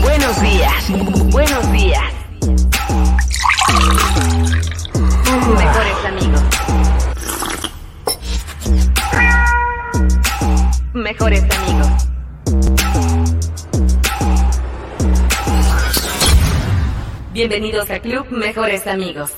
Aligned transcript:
Buenos 0.00 0.40
días, 0.40 0.90
buenos 1.30 1.72
días. 1.72 2.02
Mejores 5.58 6.04
amigos. 6.06 6.42
Mejores 10.94 11.44
amigos. 11.44 12.08
Bienvenidos 17.34 17.90
a 17.90 17.98
Club 18.00 18.26
Mejores 18.30 18.86
Amigos. 18.86 19.32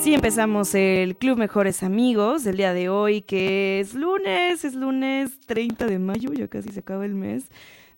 Así 0.00 0.14
empezamos 0.14 0.74
el 0.74 1.14
Club 1.14 1.36
Mejores 1.36 1.82
Amigos 1.82 2.42
del 2.42 2.56
día 2.56 2.72
de 2.72 2.88
hoy, 2.88 3.20
que 3.20 3.80
es 3.80 3.92
lunes, 3.92 4.64
es 4.64 4.74
lunes 4.74 5.32
30 5.44 5.84
de 5.84 5.98
mayo, 5.98 6.32
ya 6.32 6.48
casi 6.48 6.70
se 6.70 6.80
acaba 6.80 7.04
el 7.04 7.14
mes. 7.14 7.44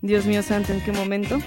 Dios 0.01 0.27
mío 0.27 0.43
santo, 0.43 0.73
¿en 0.73 0.81
qué 0.81 0.91
momento? 0.91 1.39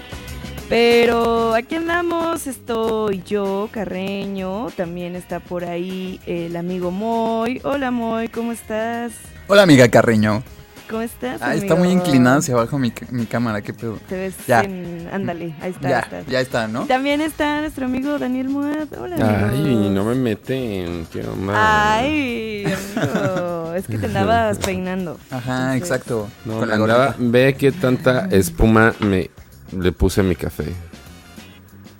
Pero 0.70 1.52
aquí 1.52 1.74
andamos, 1.74 2.46
estoy 2.46 3.22
yo, 3.26 3.68
Carreño, 3.70 4.68
también 4.74 5.14
está 5.14 5.40
por 5.40 5.62
ahí 5.62 6.20
el 6.24 6.56
amigo 6.56 6.90
Moy. 6.90 7.60
Hola 7.62 7.90
Moy, 7.90 8.28
¿cómo 8.28 8.50
estás? 8.50 9.12
Hola 9.48 9.64
amiga 9.64 9.86
Carreño. 9.90 10.42
¿Cómo 10.88 11.02
estás? 11.02 11.42
Ah, 11.42 11.54
está 11.54 11.74
muy 11.74 11.88
inclinada 11.88 12.36
hacia 12.36 12.54
abajo 12.54 12.78
mi, 12.78 12.92
mi 13.10 13.26
cámara, 13.26 13.60
qué 13.60 13.72
pedo. 13.72 13.98
Te 14.08 14.16
ves 14.16 14.34
Ya. 14.46 14.60
en- 14.62 15.08
Ándale, 15.12 15.54
ahí 15.60 15.70
está. 15.72 15.88
Ya, 15.88 15.96
ahí 15.98 16.02
está. 16.04 16.30
ya 16.30 16.40
está, 16.40 16.68
¿no? 16.68 16.86
También 16.86 17.20
está 17.20 17.60
nuestro 17.60 17.86
amigo 17.86 18.18
Daniel 18.18 18.48
Muad. 18.48 18.86
Hola, 19.00 19.48
Ay, 19.52 19.90
no 19.92 20.04
me 20.04 20.14
meten, 20.14 21.06
qué 21.12 21.22
mal. 21.24 21.56
Ay, 21.58 22.64
amigo, 22.66 23.74
es 23.74 23.86
que 23.88 23.98
te 23.98 24.06
andabas 24.06 24.58
peinando. 24.58 25.18
Ajá, 25.30 25.74
Entonces, 25.74 25.82
exacto. 25.82 26.28
No, 26.44 26.58
con 26.60 26.68
la 26.68 26.74
andaba- 26.76 27.14
ve 27.18 27.56
qué 27.58 27.72
tanta 27.72 28.26
espuma 28.30 28.94
me 29.00 29.30
le 29.76 29.90
puse 29.92 30.20
a 30.20 30.24
mi 30.24 30.36
café. 30.36 30.66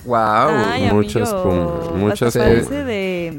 Wow. 0.05 0.17
Ay, 0.17 0.83
mucha 0.93 1.19
amigo, 1.19 1.25
espuma, 1.25 1.99
mucha 1.99 2.29
espuma. 2.29 2.45
parece 2.45 2.85
de, 2.85 2.85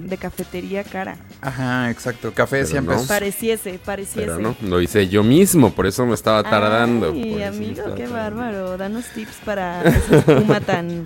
de 0.08 0.18
cafetería 0.18 0.84
cara. 0.84 1.18
Ajá, 1.42 1.90
exacto. 1.92 2.32
Café 2.34 2.58
Pero 2.58 2.68
siempre 2.68 2.96
no. 2.96 3.02
es- 3.02 3.08
Pareciese, 3.08 3.80
pareciese. 3.84 4.22
Pero 4.22 4.40
no, 4.40 4.56
lo 4.62 4.82
hice 4.82 5.08
yo 5.08 5.24
mismo, 5.24 5.72
por 5.74 5.86
eso 5.88 6.06
me 6.06 6.14
estaba 6.14 6.44
tardando. 6.44 7.14
Me 7.14 7.46
amigo, 7.46 7.84
qué 7.96 8.04
tardando. 8.08 8.14
bárbaro. 8.14 8.78
Danos 8.78 9.06
tips 9.14 9.36
para 9.46 9.84
esa 9.84 10.18
espuma 10.18 10.60
tan, 10.66 11.06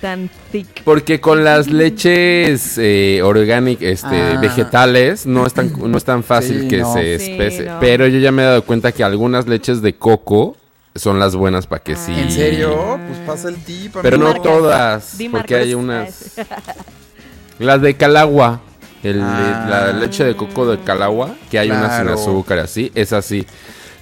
tan 0.00 0.28
thick. 0.52 0.82
Porque 0.84 1.20
con 1.20 1.42
las 1.44 1.68
leches 1.68 2.76
eh, 2.78 3.20
orgánicas, 3.22 3.82
este, 3.88 4.20
Ah. 4.36 4.38
vegetales, 4.40 5.24
no 5.26 5.46
es 5.46 5.54
tan, 5.54 5.72
no 5.90 5.96
es 5.96 6.04
tan 6.04 6.22
fácil 6.22 6.62
Sí, 6.62 6.68
que 6.68 6.78
no. 6.78 6.92
se 6.92 7.18
Sí, 7.18 7.32
espese. 7.32 7.64
no. 7.64 7.80
Pero 7.80 8.06
yo 8.06 8.18
ya 8.18 8.30
me 8.32 8.42
he 8.42 8.46
dado 8.46 8.64
cuenta 8.64 8.92
que 8.92 9.02
algunas 9.04 9.46
leches 9.46 9.80
de 9.82 9.94
coco 9.94 10.56
son 10.94 11.18
las 11.18 11.34
buenas 11.34 11.66
para 11.66 11.82
que 11.82 11.94
Ah. 11.94 11.96
sí. 11.96 12.12
¿En 12.14 12.30
serio? 12.30 13.00
Pues 13.08 13.18
pasa 13.26 13.48
el 13.48 13.56
tip. 13.64 13.96
Pero 14.02 14.16
no 14.18 14.26
marcas. 14.26 14.42
todas, 14.42 15.18
Di 15.18 15.28
porque 15.28 15.54
hay 15.56 15.74
unas... 15.74 16.34
Las 17.58 17.80
de 17.82 17.94
Calagua. 17.96 18.60
El, 19.02 19.20
Ah. 19.22 19.66
La 19.68 19.92
leche 19.92 20.24
de 20.24 20.34
coco 20.34 20.66
de 20.66 20.78
Calagua, 20.78 21.34
que 21.50 21.58
hay 21.58 21.70
unas 21.70 21.98
sin 21.98 22.08
azúcar 22.08 22.58
así, 22.60 22.90
es 22.94 23.12
así. 23.12 23.46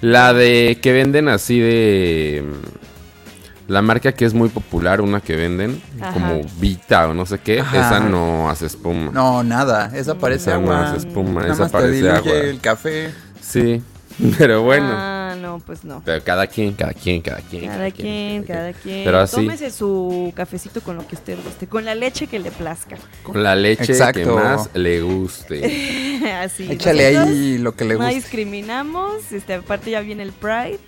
La 0.00 0.32
de 0.32 0.78
que 0.80 0.92
venden 0.92 1.28
así 1.28 1.58
de... 1.60 2.44
mm, 2.46 3.72
La 3.72 3.82
marca 3.82 4.12
que 4.12 4.24
es 4.24 4.34
muy 4.34 4.48
popular, 4.48 5.00
una 5.00 5.20
que 5.20 5.34
venden, 5.36 5.80
Ajá. 6.00 6.12
como 6.12 6.40
Vita 6.58 7.08
o 7.08 7.14
no 7.14 7.24
sé 7.26 7.38
qué, 7.38 7.60
Ajá. 7.60 7.80
esa 7.80 8.00
no 8.00 8.48
hace 8.50 8.66
espuma. 8.66 9.10
No, 9.12 9.42
nada. 9.42 9.90
Esa 9.94 10.14
parece 10.16 10.50
Esa 10.50 10.58
no 10.60 10.72
agua. 10.72 10.90
hace 10.92 11.06
espuma, 11.08 11.40
Nada 11.42 11.52
esa 11.54 11.62
más 11.64 11.72
parece 11.72 12.10
agua. 12.10 12.32
el 12.32 12.60
café. 12.60 13.12
Sí, 13.40 13.82
pero 14.38 14.62
bueno. 14.62 14.88
Ah, 14.90 15.21
no. 15.36 15.58
no, 15.58 15.58
pues 15.60 15.84
no. 15.84 16.02
Pero 16.04 16.22
cada 16.24 16.46
quien, 16.46 16.72
cada 16.74 16.92
quien, 16.92 17.20
cada 17.22 17.40
quien. 17.40 17.66
Cada 17.66 17.90
quien, 17.90 18.42
cada 18.44 18.72
quien. 18.72 19.04
Pero 19.04 19.18
así, 19.20 19.36
Tómese 19.36 19.70
su 19.70 20.32
cafecito 20.34 20.80
con 20.80 20.96
lo 20.96 21.06
que 21.06 21.14
usted 21.16 21.38
guste, 21.44 21.66
con 21.66 21.84
la 21.84 21.94
leche 21.94 22.26
que 22.26 22.38
le 22.38 22.50
plazca. 22.50 22.96
con 23.22 23.42
la 23.42 23.54
leche 23.54 23.94
que 24.12 24.24
más 24.26 24.70
le 24.74 25.00
guste. 25.02 26.20
Así. 26.42 26.70
Échale 26.70 27.12
nosotros 27.14 27.28
ahí 27.34 27.58
lo 27.58 27.74
que 27.74 27.84
le 27.84 27.94
No 27.94 28.00
guste. 28.00 28.14
discriminamos, 28.14 29.32
este, 29.32 29.54
aparte 29.54 29.90
ya 29.90 30.00
viene 30.00 30.22
el 30.22 30.32
Pride. 30.32 30.78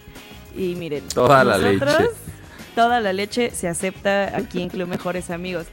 Y 0.57 0.77
miren, 0.77 1.03
Toda 1.09 1.43
la 1.45 1.59
nosotros, 1.59 1.99
leche. 2.01 2.11
Toda 2.75 3.01
la 3.01 3.13
leche 3.13 3.51
se 3.53 3.69
acepta 3.69 4.37
aquí 4.37 4.61
en 4.61 4.69
Club 4.69 4.89
Mejores 4.89 5.31
Amigos. 5.31 5.67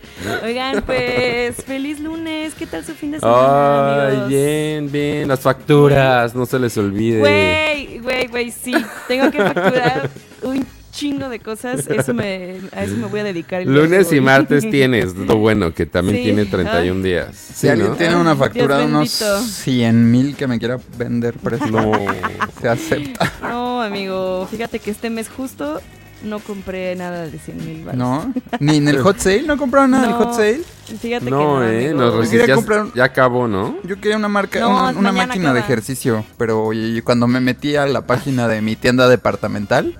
Oigan, 0.44 0.83
pues, 0.83 1.56
feliz 1.65 2.00
lunes. 2.00 2.53
¿Qué 2.53 2.68
tal 2.68 2.86
su 2.86 2.94
fin 2.94 3.12
de 3.12 3.19
semana, 3.19 4.06
Ay, 4.06 4.07
amigos? 4.12 4.30
bien, 4.30 4.92
bien. 4.92 5.27
Las 5.27 5.39
facturas, 5.39 6.36
no 6.36 6.45
se 6.45 6.59
les 6.59 6.77
olvide. 6.77 7.19
Güey, 7.19 7.98
güey, 8.00 8.27
güey, 8.27 8.51
sí. 8.51 8.74
Tengo 9.07 9.31
que 9.31 9.39
facturar 9.39 10.12
un 10.44 10.63
chingo 10.92 11.27
de 11.30 11.39
cosas. 11.39 11.88
Eso 11.88 12.13
me, 12.13 12.57
a 12.71 12.83
eso 12.83 12.95
me 12.98 13.07
voy 13.07 13.21
a 13.21 13.24
dedicar. 13.24 13.62
el 13.63 13.74
Lunes 13.74 14.13
y 14.13 14.21
martes 14.21 14.69
tienes, 14.69 15.15
lo 15.15 15.38
bueno, 15.38 15.74
que 15.74 15.88
también 15.88 16.18
Sí, 16.18 16.24
tiene 16.25 16.45
31 16.45 16.98
ay. 16.98 17.01
días. 17.01 17.36
Si 17.36 17.53
Sí, 17.53 17.68
alguien 17.68 17.89
¿no? 17.89 17.95
tiene 17.95 18.15
una 18.15 18.36
factura 18.36 18.77
de 18.77 18.86
unos 18.86 19.19
bendito. 19.19 19.42
100 19.42 20.12
mil 20.12 20.36
que 20.36 20.45
me 20.45 20.59
quiera 20.59 20.77
vender 21.00 21.33
precio, 21.33 21.65
No. 21.71 21.94
se 22.62 22.69
acepta. 22.69 23.31
No, 23.42 23.81
amigo, 23.81 24.48
fíjate 24.51 24.77
que 24.77 24.92
este 24.92 25.09
mes 25.09 25.30
justo 25.30 25.81
no 26.23 26.39
compré 26.39 26.95
nada 26.95 27.27
de 27.27 27.38
100 27.39 27.57
mil 27.65 27.83
baros. 27.85 27.97
¿No? 28.00 28.33
Ni 28.59 28.77
en 28.77 28.88
el 28.88 29.01
hot 29.01 29.18
sale, 29.19 29.44
¿no 29.44 29.57
compraron 29.57 29.91
nada 29.91 30.03
del 30.03 30.12
No. 30.12 30.18
hot 30.18 30.33
sale? 30.35 30.62
Fíjate 31.00 31.25
que 31.25 31.31
No, 31.31 31.59
no, 31.59 31.63
eh, 31.68 31.94
nos 31.94 32.13
Yo 32.13 32.21
resist- 32.21 32.29
quería 32.31 32.47
ya, 32.47 32.56
comprar 32.56 32.81
un- 32.83 32.94
ya 32.94 33.03
acabó, 33.06 33.47
¿no? 33.47 33.75
Yo 33.83 33.95
quería 34.00 34.18
una 34.18 34.27
marca, 34.27 34.59
No, 34.59 34.89
una, 34.89 35.12
máquina 35.12 35.53
de 35.53 35.59
ejercicio, 35.62 36.25
pero 36.38 36.73
y 36.73 37.01
cuando 37.01 37.27
me 37.27 37.39
metí 37.39 37.75
a 37.75 37.85
la 37.85 38.06
página 38.06 38.47
de 38.47 38.62
mi 38.62 38.75
tienda 38.75 39.07
departamental, 39.07 39.97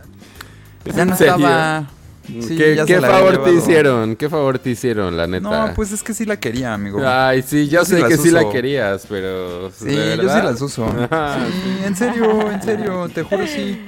¿Es 0.86 0.96
ya 0.96 1.06
no 1.06 1.14
estaba. 1.14 1.90
Sí, 2.28 2.56
¿Qué, 2.56 2.76
ya 2.76 3.02
favor 3.02 3.44
te 3.44 3.52
hicieron? 3.52 4.16
¿Qué 4.16 4.30
favor 4.30 4.60
te 4.60 4.70
hicieron, 4.70 5.18
la 5.18 5.28
neta? 5.28 5.68
No, 5.68 5.74
pues 5.74 5.92
es 5.92 6.04
que 6.04 6.14
sí 6.14 6.26
la 6.26 6.40
quería, 6.40 6.74
amigo. 6.74 7.02
Ay, 7.06 7.42
sí, 7.42 7.68
yo 7.68 7.84
sé 7.84 8.04
que 8.04 8.16
sí 8.18 8.30
la 8.30 8.48
querías, 8.50 9.06
pero... 9.10 9.72
sí, 9.72 9.86
¿de 9.86 10.18
yo 10.18 10.24
sí 10.24 10.42
las 10.44 10.62
uso. 10.62 10.86
Sí, 11.10 11.86
en 11.86 11.96
serio, 11.96 12.52
en 12.52 12.62
serio, 12.62 13.10
te 13.14 13.24
juro 13.24 13.46
sí. 13.48 13.82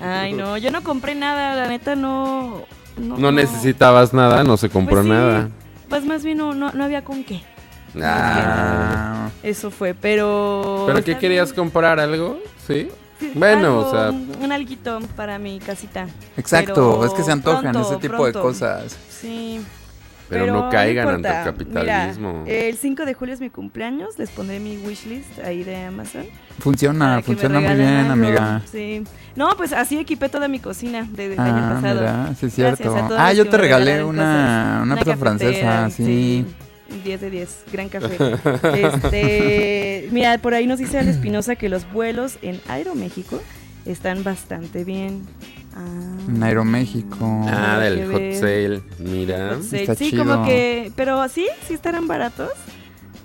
Ay, 0.00 0.32
no, 0.32 0.56
yo 0.58 0.70
no 0.70 0.82
compré 0.82 1.14
nada, 1.14 1.54
la 1.56 1.68
neta 1.68 1.96
no. 1.96 2.62
No, 2.98 3.18
No 3.18 3.32
necesitabas 3.32 4.12
nada, 4.14 4.42
no 4.44 4.56
se 4.56 4.68
Pues 4.68 4.72
compró 4.72 5.02
sí, 5.02 5.08
nada. 5.08 5.48
Pues 5.88 6.04
más 6.04 6.24
bien 6.24 6.38
no, 6.38 6.54
no, 6.54 6.72
no 6.72 6.84
había 6.84 7.04
con 7.04 7.24
qué. 7.24 7.42
Ah. 8.02 9.30
Eso 9.42 9.70
fue, 9.70 9.94
pero. 9.94 10.84
¿Pero 10.86 11.02
qué 11.04 11.16
querías 11.18 11.48
bien. 11.50 11.56
comprar? 11.56 12.00
¿Algo? 12.00 12.38
¿Sí? 12.66 12.88
Sí, 13.20 13.32
Bueno, 13.34 13.78
algo, 13.78 13.88
o 13.88 13.90
sea... 13.90 14.10
Un 14.10 14.52
alguito 14.52 14.98
para 15.16 15.38
mi 15.38 15.58
casita. 15.58 16.06
exacto, 16.36 16.74
Pero 17.00 17.04
es 17.06 17.12
que 17.14 17.22
se 17.22 17.32
antojan 17.32 17.72
pronto, 17.72 17.80
ese 17.80 17.96
tipo 18.00 18.16
pronto. 18.16 18.38
de 18.38 18.44
cosas. 18.44 18.96
Sí. 19.08 19.60
Pero, 20.28 20.46
no 20.52 20.68
caigan 20.70 21.08
ante 21.08 21.28
el 21.28 21.44
capitalismo. 21.44 22.42
Mira, 22.44 22.56
el 22.66 22.76
5 22.76 23.04
de 23.04 23.14
julio 23.14 23.34
es 23.34 23.40
mi 23.40 23.48
cumpleaños, 23.50 24.18
les 24.18 24.30
pondré 24.30 24.58
mi 24.58 24.76
wishlist 24.78 25.38
ahí 25.44 25.62
de 25.62 25.76
Amazon. 25.84 26.24
Funciona, 26.58 27.22
funciona 27.22 27.60
muy 27.60 27.74
bien, 27.74 27.88
algo. 27.88 28.12
amiga. 28.12 28.62
Sí. 28.70 29.04
No, 29.36 29.50
pues 29.56 29.72
así 29.72 29.98
equipé 29.98 30.28
toda 30.28 30.48
mi 30.48 30.58
cocina 30.58 31.06
de- 31.12 31.28
del 31.28 31.38
Ah, 31.38 31.44
año 31.44 31.74
pasado. 31.74 32.00
mira, 32.00 32.34
sí 32.38 32.46
es 32.46 32.54
cierto. 32.54 33.14
Ah, 33.16 33.32
yo 33.32 33.48
te 33.48 33.56
regalé 33.56 34.02
una, 34.02 34.80
cosas. 34.80 34.82
una 34.82 34.96
pizza 34.96 35.16
francesa, 35.16 35.60
cafetera, 35.66 35.90
sí. 35.90 36.46
10 37.04 37.20
de 37.20 37.30
10, 37.30 37.64
gran 37.72 37.88
café. 37.88 38.16
este, 38.96 40.08
mira, 40.12 40.38
por 40.38 40.54
ahí 40.54 40.66
nos 40.66 40.78
dice 40.78 40.98
Al 40.98 41.08
Espinosa 41.08 41.56
que 41.56 41.68
los 41.68 41.90
vuelos 41.92 42.38
en 42.42 42.60
Aeroméxico 42.68 43.40
están 43.86 44.24
bastante 44.24 44.84
bien. 44.84 45.22
Ah, 45.74 45.84
En 46.28 46.42
Aeroméxico. 46.42 47.44
Ah, 47.48 47.78
del 47.78 48.10
hot 48.10 48.40
sale, 48.40 48.82
mira. 48.98 49.54
hot 49.54 49.62
sale. 49.62 49.82
está 49.82 49.94
sí, 49.94 50.10
chido. 50.10 50.24
como 50.24 50.46
que, 50.46 50.90
pero 50.96 51.28
sí, 51.28 51.46
sí 51.66 51.74
estarán 51.74 52.06
baratos. 52.06 52.50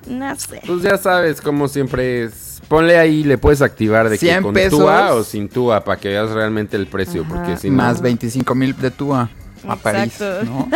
No 0.08 0.36
sé. 0.38 0.62
Pues 0.66 0.82
ya 0.82 0.98
sabes, 0.98 1.42
como 1.42 1.68
siempre 1.68 2.24
es. 2.24 2.62
Ponle 2.68 2.98
ahí, 2.98 3.24
le 3.24 3.38
puedes 3.38 3.62
activar 3.62 4.10
de 4.10 4.18
que 4.18 4.26
100 4.28 4.44
con 4.44 4.54
pesos. 4.54 4.80
TUA 4.80 5.14
o 5.14 5.24
sin 5.24 5.50
TUA 5.50 5.84
para 5.84 6.00
que 6.00 6.08
veas 6.10 6.30
realmente 6.32 6.78
el 6.78 6.88
precio. 6.88 7.24
Ajá. 7.24 7.34
Porque 7.36 7.58
si 7.58 7.70
no. 7.70 7.78
Más 7.78 8.02
25 8.02 8.56
mil 8.56 8.76
de 8.78 8.92
Tua 8.92 9.30
a 9.68 9.76
París, 9.76 10.14
Exacto. 10.20 10.46
¿no? 10.46 10.70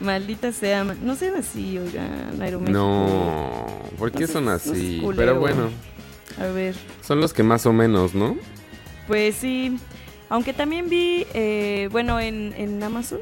Maldita 0.00 0.52
sea. 0.52 0.84
No 0.84 1.14
sean 1.16 1.36
así, 1.36 1.78
oigan, 1.78 2.40
Aeroméxico. 2.40 2.78
No, 2.78 3.66
¿por 3.98 4.10
qué 4.10 4.22
No 4.22 4.26
son 4.26 4.44
no 4.46 4.50
así? 4.52 5.02
Pero 5.16 5.38
bueno, 5.38 5.68
A 6.40 6.46
ver. 6.46 6.74
son 7.02 7.20
los 7.20 7.32
que 7.32 7.42
más 7.42 7.64
o 7.66 7.72
menos, 7.72 8.14
¿no? 8.14 8.36
Pues 9.06 9.34
sí, 9.36 9.76
aunque 10.28 10.52
también 10.52 10.88
vi, 10.88 11.26
eh, 11.34 11.88
bueno, 11.92 12.18
en, 12.20 12.54
en 12.56 12.82
Amazon 12.82 13.18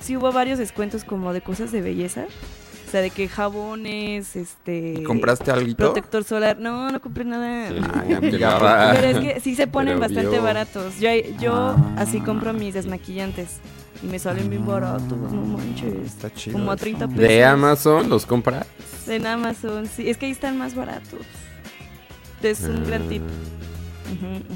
sí 0.00 0.16
hubo 0.16 0.30
varios 0.32 0.58
descuentos 0.58 1.04
como 1.04 1.32
de 1.32 1.40
cosas 1.40 1.72
de 1.72 1.80
belleza. 1.80 2.26
O 2.86 2.90
sea, 2.92 3.00
de 3.00 3.08
que 3.08 3.26
jabones, 3.26 4.36
este... 4.36 5.02
¿Compraste 5.04 5.50
algo? 5.50 5.74
Protector 5.76 6.24
solar. 6.24 6.58
No, 6.60 6.90
no 6.90 7.00
compré 7.00 7.24
nada. 7.24 7.68
Ay, 7.68 8.18
Pero 8.20 9.06
es 9.06 9.18
que 9.18 9.40
sí 9.40 9.54
se 9.54 9.66
ponen 9.66 9.94
Pero 9.94 10.00
bastante 10.00 10.28
vio. 10.32 10.42
baratos. 10.42 10.98
Yo, 11.00 11.08
yo 11.40 11.54
Ah. 11.54 11.94
así 11.96 12.20
compro 12.20 12.52
mis 12.52 12.74
desmaquillantes. 12.74 13.60
Y 14.02 14.06
me 14.08 14.18
salen 14.18 14.50
bien 14.50 14.66
baratos, 14.66 15.08
no 15.32 15.40
manches. 15.42 15.94
Está 16.04 16.30
chido. 16.34 16.58
Como 16.58 16.70
a 16.70 16.74
eso. 16.74 16.82
30 16.82 17.08
pesos. 17.08 17.22
De 17.22 17.44
Amazon 17.44 18.10
los 18.10 18.26
compras. 18.26 18.66
En 19.06 19.26
Amazon, 19.26 19.86
sí. 19.86 20.10
Es 20.10 20.18
que 20.18 20.26
ahí 20.26 20.32
están 20.32 20.58
más 20.58 20.74
baratos. 20.74 21.20
Es 22.42 22.60
un 22.62 22.84
gran 22.84 23.08
tip. 23.08 23.22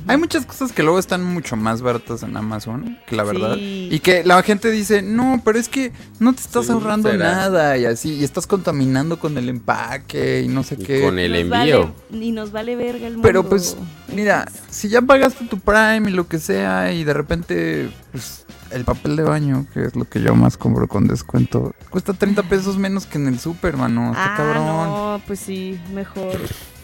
Hay 0.06 0.18
muchas 0.18 0.44
cosas 0.44 0.70
que 0.70 0.82
luego 0.82 0.98
están 0.98 1.24
mucho 1.24 1.56
más 1.56 1.80
baratas 1.80 2.22
en 2.22 2.36
Amazon, 2.36 2.98
que 3.06 3.16
la 3.16 3.24
verdad. 3.24 3.54
Sí. 3.54 3.88
Y 3.90 4.00
que 4.00 4.22
la 4.22 4.42
gente 4.42 4.70
dice, 4.70 5.00
no, 5.00 5.40
pero 5.44 5.58
es 5.58 5.68
que 5.70 5.92
no 6.20 6.34
te 6.34 6.42
estás 6.42 6.66
Sí, 6.66 6.72
ahorrando 6.72 7.10
será. 7.10 7.32
nada 7.32 7.78
y 7.78 7.86
así, 7.86 8.14
y 8.16 8.24
estás 8.24 8.46
contaminando 8.46 9.18
con 9.18 9.38
el 9.38 9.48
empaque 9.48 10.42
y 10.42 10.48
no 10.48 10.62
sé 10.62 10.76
Y 10.78 10.84
qué. 10.84 11.00
con 11.02 11.18
el 11.18 11.32
Nos 11.32 11.40
envío. 11.40 11.94
vale- 12.10 12.24
y 12.26 12.32
nos 12.32 12.52
vale 12.52 12.76
verga 12.76 13.06
el 13.06 13.14
mundo. 13.14 13.26
Pero 13.26 13.48
pues, 13.48 13.76
mira, 14.14 14.46
si 14.68 14.88
ya 14.90 15.00
pagaste 15.00 15.46
tu 15.46 15.58
Prime 15.58 16.02
y 16.10 16.12
lo 16.12 16.28
que 16.28 16.38
sea, 16.38 16.92
y 16.92 17.02
de 17.04 17.14
repente, 17.14 17.88
pues, 18.12 18.44
el 18.72 18.84
papel 18.84 19.16
de 19.16 19.22
baño, 19.22 19.66
que 19.72 19.84
es 19.86 19.96
lo 19.96 20.04
que 20.04 20.20
yo 20.20 20.34
más 20.34 20.58
compro 20.58 20.86
con 20.86 21.08
descuento, 21.08 21.74
cuesta 21.88 22.12
30 22.12 22.42
pesos 22.42 22.76
menos 22.76 23.06
que 23.06 23.16
en 23.16 23.26
el 23.28 23.38
super, 23.40 23.76
mano. 23.78 24.10
Está 24.10 24.34
ah, 24.34 24.36
cabrón. 24.36 24.66
no, 24.66 25.20
pues 25.26 25.40
sí, 25.40 25.80
mejor. 25.94 26.38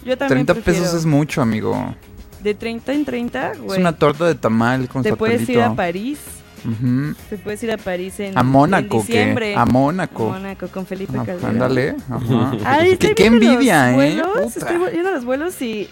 Yo 0.05 0.17
también 0.17 0.45
30 0.45 0.53
prefiero. 0.55 0.79
pesos 0.81 0.99
es 0.99 1.05
mucho, 1.05 1.41
amigo. 1.41 1.95
De 2.41 2.53
30 2.53 2.93
en 2.93 3.05
30, 3.05 3.51
Es 3.53 3.59
güey. 3.61 3.79
una 3.79 3.93
torta 3.95 4.25
de 4.25 4.35
tamal 4.35 4.87
con 4.89 5.01
Te 5.03 5.15
puedes 5.15 5.47
ir 5.49 5.61
a. 5.61 5.73
París. 5.75 6.19
Ujú. 6.65 7.13
Te 7.29 7.37
puedes 7.37 7.61
ir 7.63 7.71
a 7.73 7.77
París 7.77 8.19
en, 8.21 8.37
A 8.37 8.43
Mónaco, 8.43 8.95
en 9.01 9.05
diciembre. 9.05 9.51
¿qué? 9.53 9.57
A 9.59 9.65
Mónaco. 9.65 10.29
Mónaco 10.29 10.67
con 10.69 10.85
Felipe 10.85 11.17
Ah, 11.17 11.23
Calderón. 11.25 11.49
ándale. 11.51 11.95
Ajá. 12.09 12.51
Ay, 12.65 12.97
qué, 12.97 13.13
qué 13.15 13.29
los 13.29 13.33
envidia, 13.33 13.91
¿eh? 13.91 13.95
vuelos, 13.95 14.27
Puta. 14.53 14.59
Estoy 14.71 14.91
viendo 14.91 15.11
los 15.11 15.25
vuelos 15.25 15.61
y 15.61 15.89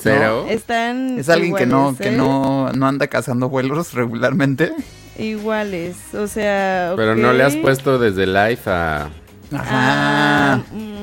¿Cero? 0.00 0.46
están 0.48 1.18
Es 1.18 1.28
alguien 1.28 1.54
que 1.56 1.66
no, 1.66 1.90
iguales, 1.90 2.00
que 2.00 2.08
¿eh? 2.14 2.16
no, 2.16 2.72
no 2.72 2.86
anda 2.86 3.06
cazando 3.08 3.48
vuelos 3.48 3.92
regularmente. 3.94 4.72
Iguales, 5.18 5.96
o 6.14 6.26
sea, 6.26 6.92
Pero 6.96 7.14
no 7.16 7.32
le 7.32 7.42
has 7.44 7.56
puesto 7.56 7.98
desde 7.98 8.26
live 8.26 8.58
a. 8.66 9.08
Ah, 9.52 10.60
Ajá. 10.60 10.64
mm, 10.72 10.93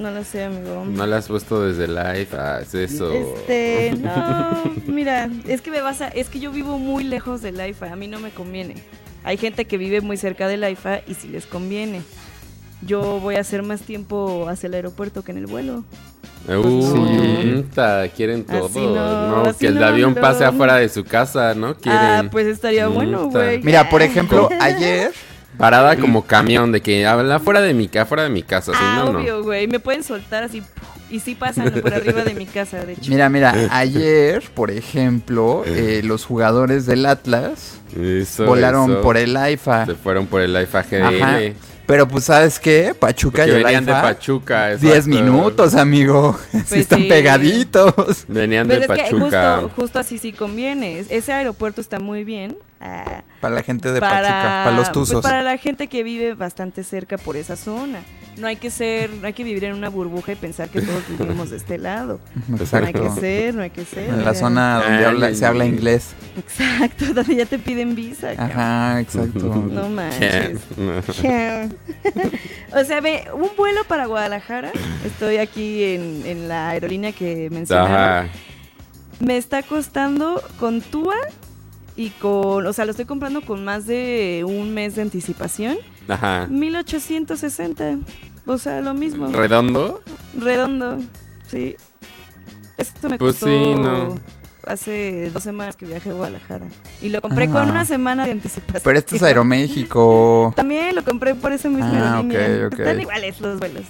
no 0.00 0.10
lo 0.10 0.24
sé, 0.24 0.44
amigo. 0.44 0.84
No 0.84 1.06
le 1.06 1.16
has 1.16 1.28
puesto 1.28 1.62
desde 1.62 1.86
live 1.86 2.28
a. 2.38 2.60
Es 2.60 2.74
eso. 2.74 3.12
Este, 3.12 3.94
no, 4.00 4.62
mira, 4.86 5.28
es 5.46 5.60
que 5.60 5.70
me 5.70 5.80
vas 5.80 6.00
a, 6.00 6.08
es 6.08 6.28
que 6.28 6.40
yo 6.40 6.50
vivo 6.50 6.78
muy 6.78 7.04
lejos 7.04 7.42
del 7.42 7.64
IFA, 7.64 7.92
a 7.92 7.96
mí 7.96 8.08
no 8.08 8.18
me 8.20 8.30
conviene. 8.30 8.74
Hay 9.22 9.36
gente 9.36 9.66
que 9.66 9.76
vive 9.76 10.00
muy 10.00 10.16
cerca 10.16 10.48
del 10.48 10.68
IFA 10.68 11.00
y 11.06 11.14
sí 11.14 11.28
les 11.28 11.46
conviene. 11.46 12.02
Yo 12.82 13.20
voy 13.20 13.36
a 13.36 13.40
hacer 13.40 13.62
más 13.62 13.82
tiempo 13.82 14.48
hacia 14.48 14.68
el 14.68 14.74
aeropuerto 14.74 15.22
que 15.22 15.32
en 15.32 15.38
el 15.38 15.46
vuelo. 15.46 15.84
Uh, 16.48 17.62
ta, 17.74 18.08
quieren 18.08 18.44
todo. 18.44 18.66
Así 18.66 18.80
no, 18.80 19.28
no, 19.28 19.42
así 19.42 19.58
que 19.60 19.66
el 19.66 19.74
no, 19.74 19.84
avión 19.84 20.14
no. 20.14 20.20
pase 20.20 20.44
afuera 20.44 20.76
de 20.76 20.88
su 20.88 21.04
casa, 21.04 21.54
¿no? 21.54 21.76
Quieren. 21.76 22.00
Ah, 22.00 22.28
pues 22.30 22.46
estaría 22.46 22.88
Mm, 22.88 22.94
bueno, 22.94 23.28
güey. 23.28 23.62
Mira, 23.62 23.88
por 23.90 24.00
ejemplo, 24.00 24.48
ayer, 24.58 25.12
Parada 25.60 25.96
como 25.96 26.26
camión 26.26 26.72
de 26.72 26.80
que 26.80 27.06
habla 27.06 27.38
fuera 27.38 27.60
de 27.60 27.74
mi 27.74 27.86
casa, 27.88 28.06
fuera 28.06 28.22
de 28.24 28.30
mi 28.30 28.42
casa, 28.42 28.72
si 28.72 28.78
Ah, 28.80 29.02
no, 29.04 29.12
no. 29.12 29.18
obvio, 29.20 29.42
güey. 29.44 29.66
Me 29.68 29.78
pueden 29.78 30.02
soltar 30.02 30.42
así 30.42 30.62
y 31.10 31.20
sí 31.20 31.34
pasan 31.34 31.70
por 31.72 31.92
arriba 31.92 32.22
de 32.24 32.34
mi 32.34 32.46
casa, 32.46 32.84
de 32.84 32.92
hecho. 32.94 33.10
mira, 33.10 33.28
mira, 33.28 33.52
ayer, 33.70 34.42
por 34.54 34.70
ejemplo, 34.70 35.62
eh, 35.66 36.00
los 36.04 36.24
jugadores 36.24 36.86
del 36.86 37.04
Atlas 37.04 37.80
Eso, 38.00 38.46
volaron 38.46 38.90
eso. 38.92 39.02
por 39.02 39.16
el 39.16 39.36
AIFA. 39.36 39.86
Se 39.86 39.94
fueron 39.94 40.26
por 40.26 40.40
el 40.40 40.60
IFA 40.60 40.82
GDL. 40.82 41.22
Ajá. 41.22 41.38
Pero 41.86 42.06
pues, 42.06 42.24
¿sabes 42.26 42.60
qué? 42.60 42.94
Pachuca 42.96 43.44
Que 43.44 43.50
y 43.50 43.54
el 43.56 43.64
venían 43.64 43.84
de 43.84 43.92
AIFA, 43.92 44.02
Pachuca. 44.14 44.68
10 44.76 44.82
exacto. 44.82 45.08
minutos, 45.10 45.74
amigo. 45.74 46.38
sí 46.52 46.58
Pues 46.68 46.72
están 46.82 47.00
sí. 47.00 47.08
pegaditos. 47.08 48.24
Venían 48.28 48.68
Pero 48.68 48.80
de 48.80 48.86
es 48.86 48.92
que 48.92 49.02
Pachuca. 49.10 49.54
justo, 49.62 49.72
justo 49.74 49.98
así 49.98 50.18
sí 50.18 50.32
conviene. 50.32 51.04
Ese 51.10 51.32
aeropuerto 51.32 51.80
está 51.80 51.98
muy 51.98 52.22
bien. 52.22 52.56
Ah, 52.80 53.22
Para 53.40 53.54
la 53.54 53.62
gente 53.62 53.92
de 53.92 54.00
para, 54.00 54.20
Pachuca, 54.22 54.42
para 54.64 54.70
los 54.72 54.90
pues, 54.90 54.92
tuzos. 54.92 55.22
para 55.22 55.42
la 55.42 55.56
gente 55.58 55.86
que 55.88 56.02
vive 56.02 56.34
bastante 56.34 56.82
cerca 56.84 57.16
por 57.18 57.36
esa 57.36 57.56
zona. 57.56 58.00
no 58.38 58.46
hay 58.46 58.56
que 58.56 58.70
ser, 58.70 59.10
no 59.12 59.26
hay 59.26 59.32
que 59.34 59.44
vivir 59.44 59.64
en 59.64 59.74
una 59.74 59.90
burbuja 59.90 60.32
y 60.32 60.34
pensar 60.36 60.68
que 60.70 60.80
todos 60.80 61.02
vivimos 61.08 61.50
de 61.50 61.56
este 61.58 61.76
lado. 61.76 62.20
No 62.48 62.54
hay 62.54 62.58
que 62.58 62.64
Exacto. 62.64 63.14
ser, 63.20 63.54
no 63.54 63.62
hay 63.62 63.70
que 63.70 63.84
ser. 63.84 64.08
En 64.08 64.24
la 64.24 64.34
zona 64.34 64.76
donde 64.82 64.98
Ay, 64.98 65.04
habla- 65.04 65.26
ay, 65.26 65.34
se 65.34 65.44
habla 65.46 65.66
inglés. 65.66 66.14
Exacto, 66.38 67.04
donde 67.14 67.34
ya 67.36 67.44
te 67.44 67.58
piden 67.58 67.94
visa. 67.94 68.34
cabrón. 68.36 68.50
Ajá, 68.58 69.00
exacto. 69.00 69.38
No 69.70 69.88
manches. 69.90 70.58
o 72.72 72.84
sea, 72.84 73.00
ve, 73.00 73.24
un 73.34 73.50
vuelo 73.56 73.84
para 73.84 74.06
Guadalajara. 74.06 74.70
Estoy 75.04 75.36
aquí 75.38 75.84
en, 75.84 76.22
en 76.24 76.48
la 76.48 76.70
aerolínea 76.70 77.12
que 77.12 77.48
mencionaba. 77.50 78.20
Ajá. 78.20 78.28
Me 79.18 79.36
está 79.36 79.62
costando 79.62 80.42
con 80.58 80.80
TUA 80.80 81.14
y 82.00 82.08
con, 82.10 82.66
o 82.66 82.72
sea, 82.72 82.86
lo 82.86 82.92
estoy 82.92 83.04
comprando 83.04 83.42
con 83.42 83.62
más 83.62 83.86
de 83.86 84.42
un 84.46 84.72
mes 84.72 84.94
de 84.96 85.02
anticipación. 85.02 85.76
Ajá. 86.08 86.46
1860. 86.48 87.98
O 88.46 88.56
sea, 88.56 88.80
lo 88.80 88.94
mismo. 88.94 89.26
¿Redondo? 89.28 90.00
Redondo. 90.38 90.98
Sí. 91.48 91.76
Esto 92.78 93.10
me 93.10 93.18
Pues 93.18 93.32
costó 93.34 93.46
sí, 93.48 93.74
no. 93.74 94.14
hace 94.66 95.30
dos 95.30 95.42
semanas 95.42 95.76
que 95.76 95.84
viajé 95.84 96.08
a 96.08 96.14
Guadalajara. 96.14 96.64
Y 97.02 97.10
lo 97.10 97.20
compré 97.20 97.44
Ah. 97.44 97.52
con 97.52 97.68
una 97.70 97.84
semana 97.84 98.24
de 98.24 98.30
anticipación. 98.32 98.80
Pero 98.82 98.98
esto 98.98 99.16
es 99.16 99.22
Aeroméxico. 99.22 100.54
También 100.56 100.94
lo 100.94 101.04
compré 101.04 101.34
por 101.34 101.52
esa 101.52 101.68
misma 101.68 101.90
Ah, 101.92 102.16
aerolínea. 102.16 102.66
ok, 102.66 102.72
ok. 102.72 102.78
Están 102.80 103.00
iguales 103.02 103.40
los 103.42 103.58
vuelos. 103.58 103.84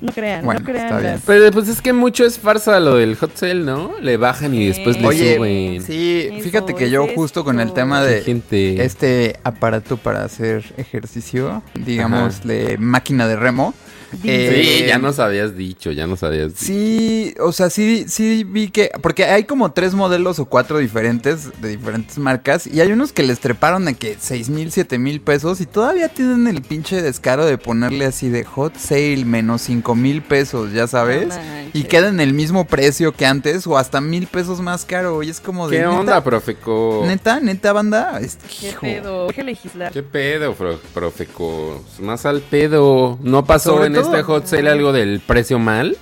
No 0.00 0.12
crean, 0.12 0.44
Bueno, 0.44 0.60
no 0.60 0.66
crean. 0.66 0.84
está 0.86 0.98
bien. 0.98 1.12
las- 1.12 1.22
Pero 1.22 1.50
pues 1.52 1.68
es 1.68 1.80
que 1.80 1.92
mucho 1.92 2.24
es 2.26 2.38
farsa 2.38 2.78
lo 2.80 2.96
del 2.96 3.16
hot 3.16 3.34
sale, 3.34 3.54
¿no? 3.54 3.92
Le 4.00 4.16
bajan 4.18 4.52
y 4.54 4.66
después 4.66 5.00
le 5.00 5.06
Oye, 5.06 5.36
suben. 5.36 5.82
sí, 5.82 6.28
Eso 6.32 6.44
fíjate 6.44 6.74
que 6.74 6.90
yo 6.90 7.06
justo 7.14 7.44
con 7.44 7.60
el 7.60 7.72
tema 7.72 8.02
de 8.02 8.20
gente. 8.20 8.84
este 8.84 9.36
aparato 9.42 9.96
para 9.96 10.22
hacer 10.24 10.64
ejercicio, 10.76 11.62
digámosle 11.74 12.76
máquina 12.78 13.26
de 13.26 13.36
remo. 13.36 13.74
Sí, 14.22 14.84
ya 14.86 14.98
nos 14.98 15.18
habías 15.18 15.56
dicho, 15.56 15.90
ya 15.92 16.06
nos 16.06 16.22
habías 16.22 16.48
dicho. 16.52 16.64
Sí, 16.64 17.34
o 17.40 17.52
sea, 17.52 17.70
sí, 17.70 18.06
sí 18.08 18.44
vi 18.44 18.70
que. 18.70 18.90
Porque 19.02 19.24
hay 19.24 19.44
como 19.44 19.72
tres 19.72 19.94
modelos 19.94 20.38
o 20.38 20.46
cuatro 20.46 20.78
diferentes 20.78 21.60
de 21.60 21.68
diferentes 21.70 22.18
marcas. 22.18 22.66
Y 22.66 22.80
hay 22.80 22.92
unos 22.92 23.12
que 23.12 23.22
les 23.22 23.40
treparon 23.40 23.84
de 23.84 23.94
que 23.94 24.16
seis 24.18 24.48
mil, 24.48 24.70
siete 24.72 24.98
mil 24.98 25.20
pesos. 25.20 25.60
Y 25.60 25.66
todavía 25.66 26.08
tienen 26.08 26.46
el 26.46 26.62
pinche 26.62 27.02
descaro 27.02 27.44
de 27.46 27.58
ponerle 27.58 28.04
así 28.06 28.28
de 28.28 28.44
hot 28.44 28.76
sale 28.76 29.24
menos 29.24 29.62
cinco 29.62 29.94
mil 29.94 30.22
pesos, 30.22 30.72
ya 30.72 30.86
sabes. 30.86 31.34
Y 31.72 31.84
queda 31.84 32.08
en 32.08 32.20
el 32.20 32.32
mismo 32.32 32.64
precio 32.66 33.12
que 33.12 33.26
antes 33.26 33.66
o 33.66 33.76
hasta 33.76 34.00
mil 34.00 34.26
pesos 34.26 34.60
más 34.60 34.84
caro. 34.84 35.22
Y 35.22 35.30
es 35.30 35.40
como 35.40 35.68
de. 35.68 35.76
¿Qué 35.78 35.82
¿neta? 35.82 35.98
onda, 35.98 36.24
Profeco? 36.24 37.02
Neta, 37.06 37.40
neta, 37.40 37.72
banda. 37.72 38.18
Este, 38.20 38.46
¿Qué 38.48 38.68
hijo. 38.68 38.80
pedo? 38.80 39.26
Que 39.28 39.42
legislar. 39.44 39.92
¿Qué 39.92 40.02
pedo, 40.02 40.54
Profeco? 40.94 41.82
Más 42.00 42.24
al 42.26 42.40
pedo. 42.40 43.18
¿No 43.22 43.44
pasó 43.44 43.74
Sobre 43.74 43.86
en 43.86 43.95
este 44.00 44.22
hot 44.22 44.46
sale 44.46 44.70
algo 44.70 44.92
del 44.92 45.20
precio 45.20 45.58
mal? 45.58 45.96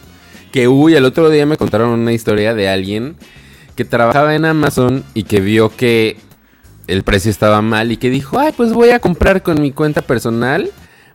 Que, 0.52 0.68
uy, 0.68 0.94
el 0.94 1.04
otro 1.04 1.30
día 1.30 1.46
me 1.46 1.56
contaron 1.56 1.90
una 1.90 2.12
historia 2.12 2.54
de 2.54 2.68
alguien 2.68 3.16
que 3.74 3.84
trabajaba 3.84 4.34
en 4.34 4.44
Amazon 4.44 5.04
y 5.14 5.24
que 5.24 5.40
vio 5.40 5.68
que 5.68 6.16
el 6.86 7.02
precio 7.02 7.30
estaba 7.30 7.62
mal 7.62 7.90
y 7.92 7.96
que 7.96 8.10
dijo, 8.10 8.38
ay, 8.38 8.52
pues 8.56 8.72
voy 8.72 8.90
a 8.90 9.00
comprar 9.00 9.42
con 9.42 9.60
mi 9.60 9.72
cuenta 9.72 10.02
personal 10.02 10.70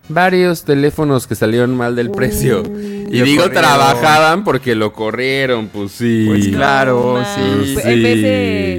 varios 0.10 0.64
teléfonos 0.64 1.28
que 1.28 1.36
salieron 1.36 1.76
mal 1.78 1.96
del 1.96 2.12
precio. 2.12 2.64
Y 3.10 3.22
digo, 3.22 3.44
corrieron. 3.44 3.52
trabajaban 3.64 4.44
porque 4.44 4.76
lo 4.76 4.94
corrieron, 4.94 5.68
pues 5.68 5.92
sí. 5.92 6.26
Pues 6.28 6.48
claro, 6.50 7.20
No, 7.20 7.26
sí. 7.26 7.76
man. 7.76 7.88
En 7.90 8.04
vez 8.04 8.22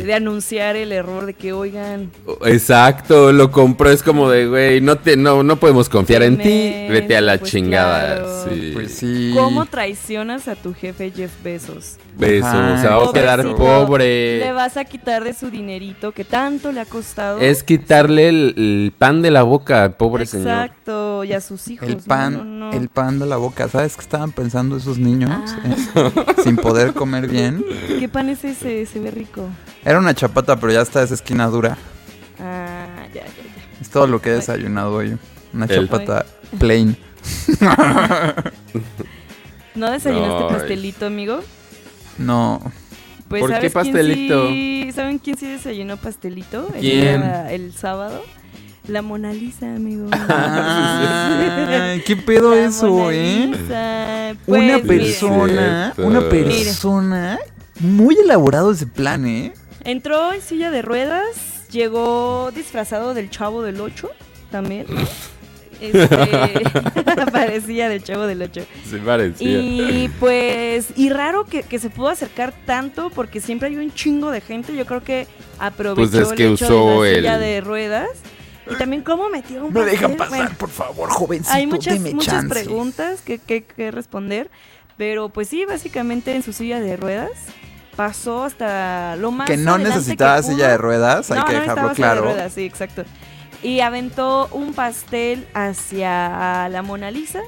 de, 0.06 0.14
anunciar 0.14 0.76
el 0.76 0.92
error 0.92 1.26
de 1.26 1.34
que, 1.34 1.52
oigan, 1.52 2.10
Exacto, 2.46 3.32
lo 3.32 3.50
compró, 3.50 3.90
es 3.90 4.02
como 4.02 4.30
de, 4.30 4.46
güey, 4.46 4.80
no 4.80 4.96
te, 4.96 5.16
no, 5.16 5.42
no 5.42 5.56
podemos 5.56 5.88
confiar 5.88 6.22
en 6.22 6.36
ti, 6.38 6.86
vete 6.88 7.16
a 7.16 7.20
la 7.20 7.38
pues 7.38 7.50
chingada. 7.50 8.16
claro. 8.16 8.44
Sí. 8.50 8.70
Pues 8.72 8.94
sí. 8.94 9.32
¿cómo 9.34 9.66
traicionas 9.66 10.48
a 10.48 10.56
tu 10.56 10.74
jefe 10.74 11.12
Jeff 11.14 11.30
Bezos? 11.44 11.96
Beso, 12.18 12.46
Ajá, 12.46 12.74
o 12.74 12.80
sea, 12.80 12.96
va 12.96 13.08
a 13.08 13.12
quedar 13.12 13.54
pobre. 13.56 14.38
Le 14.40 14.52
vas 14.52 14.76
a 14.76 14.84
quitar 14.84 15.24
de 15.24 15.32
su 15.32 15.50
dinerito 15.50 16.12
que 16.12 16.24
tanto 16.24 16.72
le 16.72 16.80
ha 16.80 16.84
costado. 16.84 17.38
Es 17.40 17.62
quitarle 17.62 18.28
el, 18.28 18.54
el 18.56 18.92
pan 18.96 19.22
de 19.22 19.30
la 19.30 19.42
boca, 19.42 19.96
pobre 19.96 20.26
señor. 20.26 20.48
Exacto, 20.48 21.24
y 21.24 21.32
a 21.32 21.40
sus 21.40 21.68
hijos. 21.68 21.88
El 21.88 21.96
pan, 21.98 22.34
no, 22.34 22.44
no. 22.44 22.72
el 22.72 22.88
pan 22.88 23.18
de 23.18 23.26
la 23.26 23.36
boca. 23.36 23.68
¿Sabes 23.68 23.96
qué 23.96 24.02
estaban 24.20 24.32
pensando 24.32 24.76
esos 24.76 24.98
niños? 24.98 25.30
Ah. 25.32 25.44
eh? 25.64 26.24
Sin 26.44 26.56
poder 26.56 26.92
comer 26.92 27.26
bien. 27.26 27.64
¿Qué 27.98 28.06
pan 28.08 28.28
es 28.28 28.44
ese? 28.44 28.84
Se 28.84 29.00
ve 29.00 29.10
rico. 29.10 29.48
Era 29.82 29.98
una 29.98 30.12
chapata, 30.14 30.60
pero 30.60 30.72
ya 30.74 30.82
está 30.82 31.02
esa 31.02 31.14
esquina 31.14 31.46
dura. 31.46 31.78
Ah, 32.38 33.06
ya, 33.14 33.22
ya, 33.22 33.28
ya. 33.28 33.80
Es 33.80 33.88
todo 33.88 34.06
lo 34.06 34.20
que 34.20 34.28
he 34.28 34.32
desayunado 34.34 34.92
hoy. 34.94 35.16
Una 35.54 35.64
El- 35.64 35.88
chapata 35.88 36.26
plain. 36.58 36.96
¿No 39.74 39.90
desayunaste 39.90 40.44
Ay. 40.44 40.50
pastelito, 40.50 41.06
amigo? 41.06 41.40
No. 42.18 42.60
Pues, 43.28 43.40
¿Por 43.40 43.50
qué 43.60 43.70
¿sabes 43.70 43.72
quién 43.72 43.94
pastelito? 43.94 44.48
sí- 44.48 44.90
¿Saben 44.94 45.18
quién 45.18 45.36
sí 45.38 45.46
desayunó 45.46 45.96
pastelito? 45.96 46.68
El, 46.74 46.80
¿Quién? 46.80 47.22
el 47.22 47.72
sábado. 47.72 48.22
La 48.88 49.02
Mona 49.02 49.32
Lisa, 49.32 49.74
amigo. 49.74 50.08
Ay, 50.28 52.00
¿Qué 52.06 52.16
pedo 52.16 52.54
La 52.54 52.66
eso, 52.66 52.88
Mona 52.88 53.12
eh? 53.14 53.46
Lisa. 53.52 54.34
Pues, 54.46 54.62
Una 54.62 54.76
mire, 54.78 54.86
persona, 54.86 55.94
una 55.98 56.28
persona 56.28 57.38
muy 57.80 58.16
elaborado 58.16 58.72
ese 58.72 58.86
plan, 58.86 59.26
¿eh? 59.26 59.52
Entró 59.84 60.32
en 60.32 60.40
silla 60.42 60.70
de 60.70 60.82
ruedas, 60.82 61.66
llegó 61.70 62.50
disfrazado 62.54 63.14
del 63.14 63.30
chavo 63.30 63.62
del 63.62 63.80
8 63.80 64.10
también. 64.50 64.86
Este, 65.80 66.08
parecía 67.32 67.88
del 67.88 68.02
chavo 68.02 68.26
del 68.26 68.42
8. 68.42 68.60
Se 68.90 68.98
parecía. 68.98 69.48
Y 69.60 70.10
pues, 70.20 70.88
y 70.96 71.08
raro 71.08 71.44
que, 71.46 71.62
que 71.62 71.78
se 71.78 71.88
pudo 71.88 72.08
acercar 72.08 72.52
tanto 72.66 73.08
porque 73.10 73.40
siempre 73.40 73.68
hay 73.68 73.76
un 73.76 73.92
chingo 73.94 74.30
de 74.30 74.40
gente. 74.42 74.76
Yo 74.76 74.84
creo 74.84 75.02
que 75.02 75.26
aprovechó 75.58 76.10
Pues 76.10 76.28
es 76.28 76.32
que 76.34 76.46
el 76.46 76.52
hecho 76.54 76.66
usó 76.66 77.02
de 77.02 77.12
la 77.12 77.18
silla 77.18 77.34
el- 77.36 77.40
de 77.40 77.60
ruedas. 77.62 78.08
Y 78.70 78.76
también 78.76 79.02
cómo 79.02 79.28
metió 79.28 79.64
un 79.66 79.72
No 79.74 79.80
dejan 79.84 80.16
pastel. 80.16 80.16
pasar, 80.18 80.38
Bueno, 80.44 80.58
por 80.58 80.68
favor, 80.70 81.10
jovencito, 81.10 81.54
hay 81.54 81.66
muchas, 81.66 81.94
deme 81.94 82.14
muchas 82.14 82.34
chance. 82.34 82.48
preguntas 82.48 83.20
que, 83.22 83.38
que, 83.38 83.64
que 83.64 83.90
responder. 83.90 84.50
Pero 84.96 85.28
pues 85.30 85.48
sí, 85.48 85.64
básicamente 85.64 86.34
en 86.36 86.42
su 86.42 86.52
silla 86.52 86.78
de 86.80 86.96
ruedas 86.96 87.30
pasó 87.96 88.44
hasta 88.44 89.16
lo 89.16 89.30
más 89.30 89.46
Que 89.46 89.56
no 89.56 89.78
necesitaba 89.78 90.36
que 90.38 90.42
silla 90.44 90.68
de 90.68 90.76
ruedas, 90.78 91.30
hay 91.30 91.38
No, 91.38 91.44
que 91.46 91.52
no 91.54 91.60
dejarlo 91.60 91.82
necesitaba 91.82 91.94
silla 91.94 92.08
de 92.08 92.12
claro. 92.20 92.22
ruedas, 92.34 92.52
sí, 92.52 92.64
exacto. 92.64 93.04
Y 93.62 93.80
aventó 93.80 94.48
un 94.52 94.72
pastel 94.74 95.46
hacia 95.54 96.68
la 96.70 96.82
Mona 96.82 97.10
Lisa. 97.10 97.40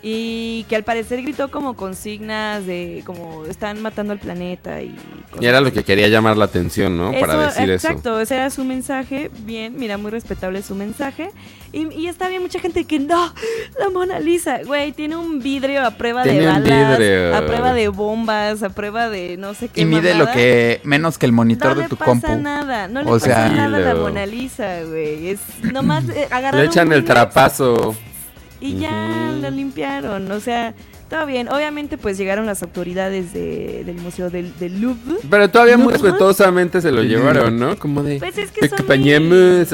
Y 0.00 0.64
que 0.68 0.76
al 0.76 0.84
parecer 0.84 1.22
gritó 1.22 1.50
como 1.50 1.74
consignas 1.74 2.64
de 2.66 3.02
como 3.04 3.44
están 3.46 3.82
matando 3.82 4.12
al 4.12 4.20
planeta 4.20 4.80
y... 4.80 4.94
Y 5.40 5.46
era 5.46 5.60
lo 5.60 5.72
que 5.72 5.82
quería 5.82 6.06
llamar 6.08 6.36
la 6.36 6.44
atención, 6.44 6.96
¿no? 6.96 7.12
Para 7.18 7.46
decir 7.46 7.68
eso. 7.70 7.88
exacto, 7.88 8.20
ese 8.20 8.36
era 8.36 8.50
su 8.50 8.64
mensaje. 8.64 9.28
Bien, 9.40 9.74
mira, 9.76 9.98
muy 9.98 10.10
respetable 10.12 10.62
su 10.62 10.74
mensaje. 10.76 11.30
Y, 11.72 11.92
y 11.92 12.06
está 12.06 12.28
bien, 12.28 12.42
mucha 12.42 12.60
gente 12.60 12.84
que 12.84 12.98
no, 13.00 13.34
la 13.78 13.90
Mona 13.90 14.20
Lisa, 14.20 14.60
güey, 14.64 14.92
tiene 14.92 15.16
un 15.16 15.40
vidrio 15.40 15.84
a 15.84 15.90
prueba 15.90 16.22
de 16.24 16.30
Tiene 16.30 16.46
balas, 16.46 16.98
vidrio. 16.98 17.36
a 17.36 17.44
prueba 17.44 17.74
de 17.74 17.88
bombas, 17.88 18.62
a 18.62 18.70
prueba 18.70 19.10
de 19.10 19.36
no 19.36 19.52
sé 19.52 19.68
qué. 19.68 19.80
Y 19.80 19.84
mide 19.84 20.14
lo 20.14 20.30
que 20.30 20.80
menos 20.84 21.18
que 21.18 21.26
el 21.26 21.32
monitor 21.32 21.70
no 21.70 21.74
de 21.74 21.82
le 21.82 21.88
tu 21.88 21.96
pasa 21.96 22.10
compu. 22.12 22.36
nada, 22.40 22.88
no 22.88 23.02
le 23.02 23.10
O 23.10 23.14
pasa 23.14 23.26
sea- 23.26 23.48
nada 23.50 23.64
a 23.64 23.68
la 23.68 23.78
Tranquilo. 23.80 24.02
Mona 24.04 24.26
Lisa, 24.26 24.82
güey. 24.84 25.28
Es 25.30 25.40
nomás 25.72 26.08
eh, 26.08 26.26
agarrar 26.30 26.54
Le 26.62 26.66
echan 26.66 26.86
un 26.88 26.94
el 26.94 27.04
trapazo. 27.04 27.94
Y 28.60 28.76
ya 28.76 29.32
lo 29.40 29.50
limpiaron. 29.50 30.30
O 30.30 30.40
sea, 30.40 30.74
todo 31.08 31.26
bien. 31.26 31.48
Obviamente, 31.48 31.98
pues 31.98 32.18
llegaron 32.18 32.46
las 32.46 32.62
autoridades 32.62 33.32
de- 33.32 33.82
del 33.84 33.96
Museo 33.96 34.30
del, 34.30 34.56
del 34.58 34.80
Louvre. 34.80 35.16
Pero 35.28 35.48
todavía 35.50 35.76
muy 35.76 35.92
respetuosamente 35.92 36.80
se 36.80 36.92
lo 36.92 37.02
llevaron, 37.02 37.58
¿no? 37.58 37.78
Como 37.78 38.02
de... 38.02 38.18
Pues 38.18 38.36
es 38.38 38.50
que 38.50 38.68
son 38.68 38.86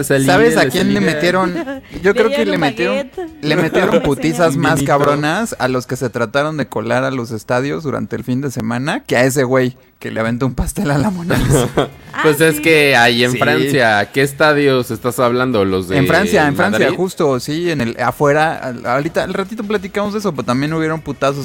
salir 0.04 0.26
¿Sabes 0.26 0.56
a 0.56 0.68
quién 0.68 0.88
le 0.94 1.00
salida". 1.00 1.12
metieron? 1.14 1.54
Yo 2.02 2.14
creo 2.14 2.30
que 2.30 2.44
le 2.46 2.58
metieron, 2.58 3.10
le 3.42 3.56
metieron 3.56 3.90
Me 3.96 4.00
putizas 4.00 4.56
más 4.56 4.82
cabronas 4.82 5.56
a 5.58 5.68
los 5.68 5.86
que 5.86 5.96
se 5.96 6.10
trataron 6.10 6.56
de 6.56 6.66
colar 6.68 7.04
a 7.04 7.10
los 7.10 7.30
estadios 7.30 7.82
durante 7.84 8.16
el 8.16 8.24
fin 8.24 8.40
de 8.40 8.50
semana 8.50 9.04
que 9.04 9.16
a 9.16 9.24
ese 9.24 9.44
güey 9.44 9.76
que 9.98 10.10
le 10.10 10.20
aventó 10.20 10.44
un 10.46 10.54
pastel 10.54 10.90
a 10.90 10.98
la 10.98 11.10
Mona 11.10 11.36
Lisa. 11.36 11.68
Ah, 12.16 12.20
Pues 12.22 12.40
es 12.40 12.56
sí. 12.56 12.62
que 12.62 12.94
ahí 12.94 13.24
en 13.24 13.32
Sí. 13.32 13.38
Francia, 13.38 14.08
¿qué 14.12 14.22
estadios 14.22 14.92
estás 14.92 15.18
hablando? 15.18 15.64
Los 15.64 15.88
de 15.88 15.98
en 15.98 16.06
Francia, 16.06 16.46
en 16.46 16.54
Francia, 16.54 16.84
Madrid? 16.86 16.96
justo, 16.96 17.40
sí, 17.40 17.68
en 17.72 17.80
el 17.80 17.96
afuera, 18.00 18.54
al- 18.56 18.86
ahorita 18.86 19.24
al 19.24 19.34
ratito 19.34 19.64
platicamos 19.64 20.12
de 20.12 20.20
eso, 20.20 20.30
pero 20.32 20.44
también 20.44 20.72
hubieron 20.74 21.00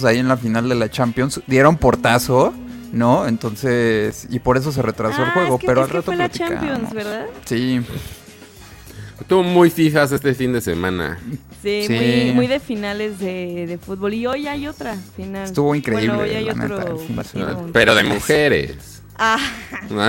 ahí 0.06 0.20
en 0.20 0.28
la 0.28 0.38
final 0.38 0.68
de 0.70 0.76
la 0.76 0.90
Champions, 0.90 1.42
dieron 1.48 1.78
portazo, 1.78 2.54
¿no? 2.92 3.28
Entonces, 3.28 4.28
y 4.30 4.40
por 4.40 4.58
eso 4.58 4.72
se 4.72 4.82
retrasó 4.82 5.22
el 5.24 5.30
Ah, 5.30 5.32
juego, 5.34 5.56
es 5.56 5.62
que- 5.62 5.68
pero 5.68 5.82
es 5.82 5.86
al 5.86 5.90
que 5.92 5.94
rato 5.98 6.06
fue 6.06 6.16
la. 6.16 6.30
Champions, 6.30 6.94
¿verdad? 6.94 7.26
Sí, 7.46 7.82
Estuvo 9.20 9.44
muy 9.44 9.70
fijas 9.70 10.12
este 10.14 10.34
fin 10.34 10.54
de 10.54 10.62
semana. 10.62 11.20
Sí, 11.62 11.84
Sí. 11.86 11.94
Muy, 11.94 12.32
muy 12.34 12.48
de 12.48 12.60
finales 12.62 13.20
de, 13.20 13.66
de 13.68 13.78
fútbol. 13.78 14.14
Y 14.14 14.26
hoy 14.26 14.48
hay 14.48 14.66
otra 14.66 14.96
final. 15.16 15.44
Estuvo 15.44 15.76
increíble, 15.76 16.08
Bueno, 16.08 16.24
hoy 16.24 16.30
hay 16.36 16.46
la 16.46 16.54
otro 16.54 16.68
neta, 16.80 16.90
el 16.92 16.98
fin 17.00 17.08
de 17.10 17.16
partido. 17.16 17.48
semana. 17.50 17.70
Pero 17.74 17.96
de 17.96 18.04
mujeres. 18.06 18.99
Ah, 19.22 19.38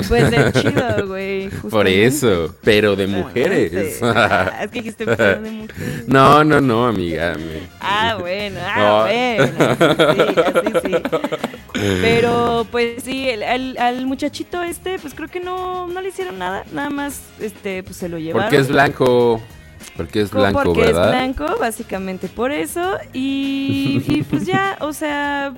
pues 0.07 0.31
de 0.31 0.53
chido, 0.53 1.07
güey. 1.09 1.49
Por 1.71 1.89
eso, 1.89 2.55
pero 2.63 2.95
de 2.95 3.07
mujeres. 3.09 3.99
Ah, 4.03 4.61
es 4.63 4.71
que 4.71 4.79
dijiste 4.83 5.05
pero 5.05 5.41
de 5.41 5.51
mujeres. 5.51 6.05
No, 6.07 6.45
no, 6.45 6.61
no, 6.61 6.87
amiga. 6.87 7.35
me- 7.37 7.69
Ah, 7.81 8.17
bueno, 8.21 8.61
ah, 8.65 8.79
No. 8.79 9.01
bueno. 9.03 9.47
Sí, 10.83 10.95
así 10.95 10.95
sí. 10.95 10.97
Pero, 12.03 12.67
pues 12.71 13.03
sí, 13.03 13.29
el- 13.31 13.43
al, 13.43 13.77
al 13.79 14.05
muchachito 14.07 14.63
este, 14.63 14.99
pues 14.99 15.15
creo 15.15 15.29
que 15.29 15.41
no, 15.41 15.87
no 15.87 16.01
le 16.03 16.11
hicieron 16.11 16.39
nada. 16.39 16.65
Nada 16.73 16.91
más, 16.91 17.23
este, 17.41 17.83
pues 17.83 17.97
se 17.97 18.09
lo 18.09 18.19
llevaron. 18.19 18.49
Porque 18.49 18.59
es 18.61 18.69
blanco. 18.69 19.41
Porque 19.97 20.21
es 20.23 20.31
Co- 20.31 20.39
blanco, 20.41 20.63
porque 20.63 20.83
¿verdad? 20.83 21.05
es 21.05 21.11
blanco, 21.37 21.57
básicamente 21.59 22.29
por 22.29 22.53
eso. 22.53 22.99
Y, 23.15 24.03
y 24.07 24.23
pues 24.25 24.45
ya, 24.47 24.77
o 24.81 24.93
sea, 24.93 25.55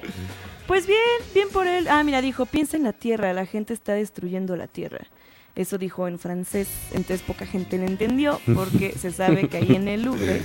pues 0.72 0.86
bien, 0.86 0.98
bien 1.34 1.48
por 1.50 1.66
él. 1.66 1.86
Ah, 1.90 2.02
mira, 2.02 2.22
dijo, 2.22 2.46
piensa 2.46 2.78
en 2.78 2.84
la 2.84 2.94
tierra, 2.94 3.34
la 3.34 3.44
gente 3.44 3.74
está 3.74 3.92
destruyendo 3.92 4.56
la 4.56 4.68
tierra. 4.68 5.06
Eso 5.54 5.76
dijo 5.76 6.08
en 6.08 6.18
francés, 6.18 6.66
entonces 6.92 7.20
poca 7.20 7.44
gente 7.44 7.76
le 7.76 7.84
entendió, 7.84 8.40
porque 8.54 8.92
se 8.92 9.10
sabe 9.10 9.48
que 9.50 9.58
ahí 9.58 9.74
en 9.76 9.86
el 9.86 10.04
Louvre, 10.04 10.40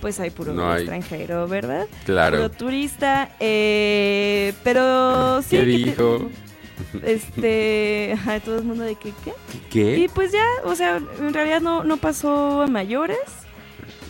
pues 0.00 0.20
hay 0.20 0.30
puro 0.30 0.52
No 0.52 0.70
hay. 0.70 0.82
extranjero, 0.82 1.48
¿verdad? 1.48 1.88
Claro. 2.04 2.36
Puro 2.36 2.50
turista, 2.52 3.30
eh, 3.40 4.52
pero 4.62 5.42
sí. 5.48 5.56
¿Qué 5.56 5.56
que 5.56 5.64
te- 5.64 5.70
dijo? 5.78 6.30
este, 7.04 8.12
ajá, 8.14 8.38
todo 8.38 8.58
el 8.58 8.64
mundo 8.64 8.84
de 8.84 8.94
que, 8.94 9.12
¿qué? 9.24 9.32
¿Qué? 9.68 9.96
Y 9.98 10.08
pues 10.08 10.30
ya, 10.30 10.46
o 10.64 10.76
sea, 10.76 11.00
en 11.18 11.34
realidad 11.34 11.60
no, 11.60 11.82
no 11.82 11.96
pasó 11.96 12.62
a 12.62 12.66
mayores. 12.68 13.18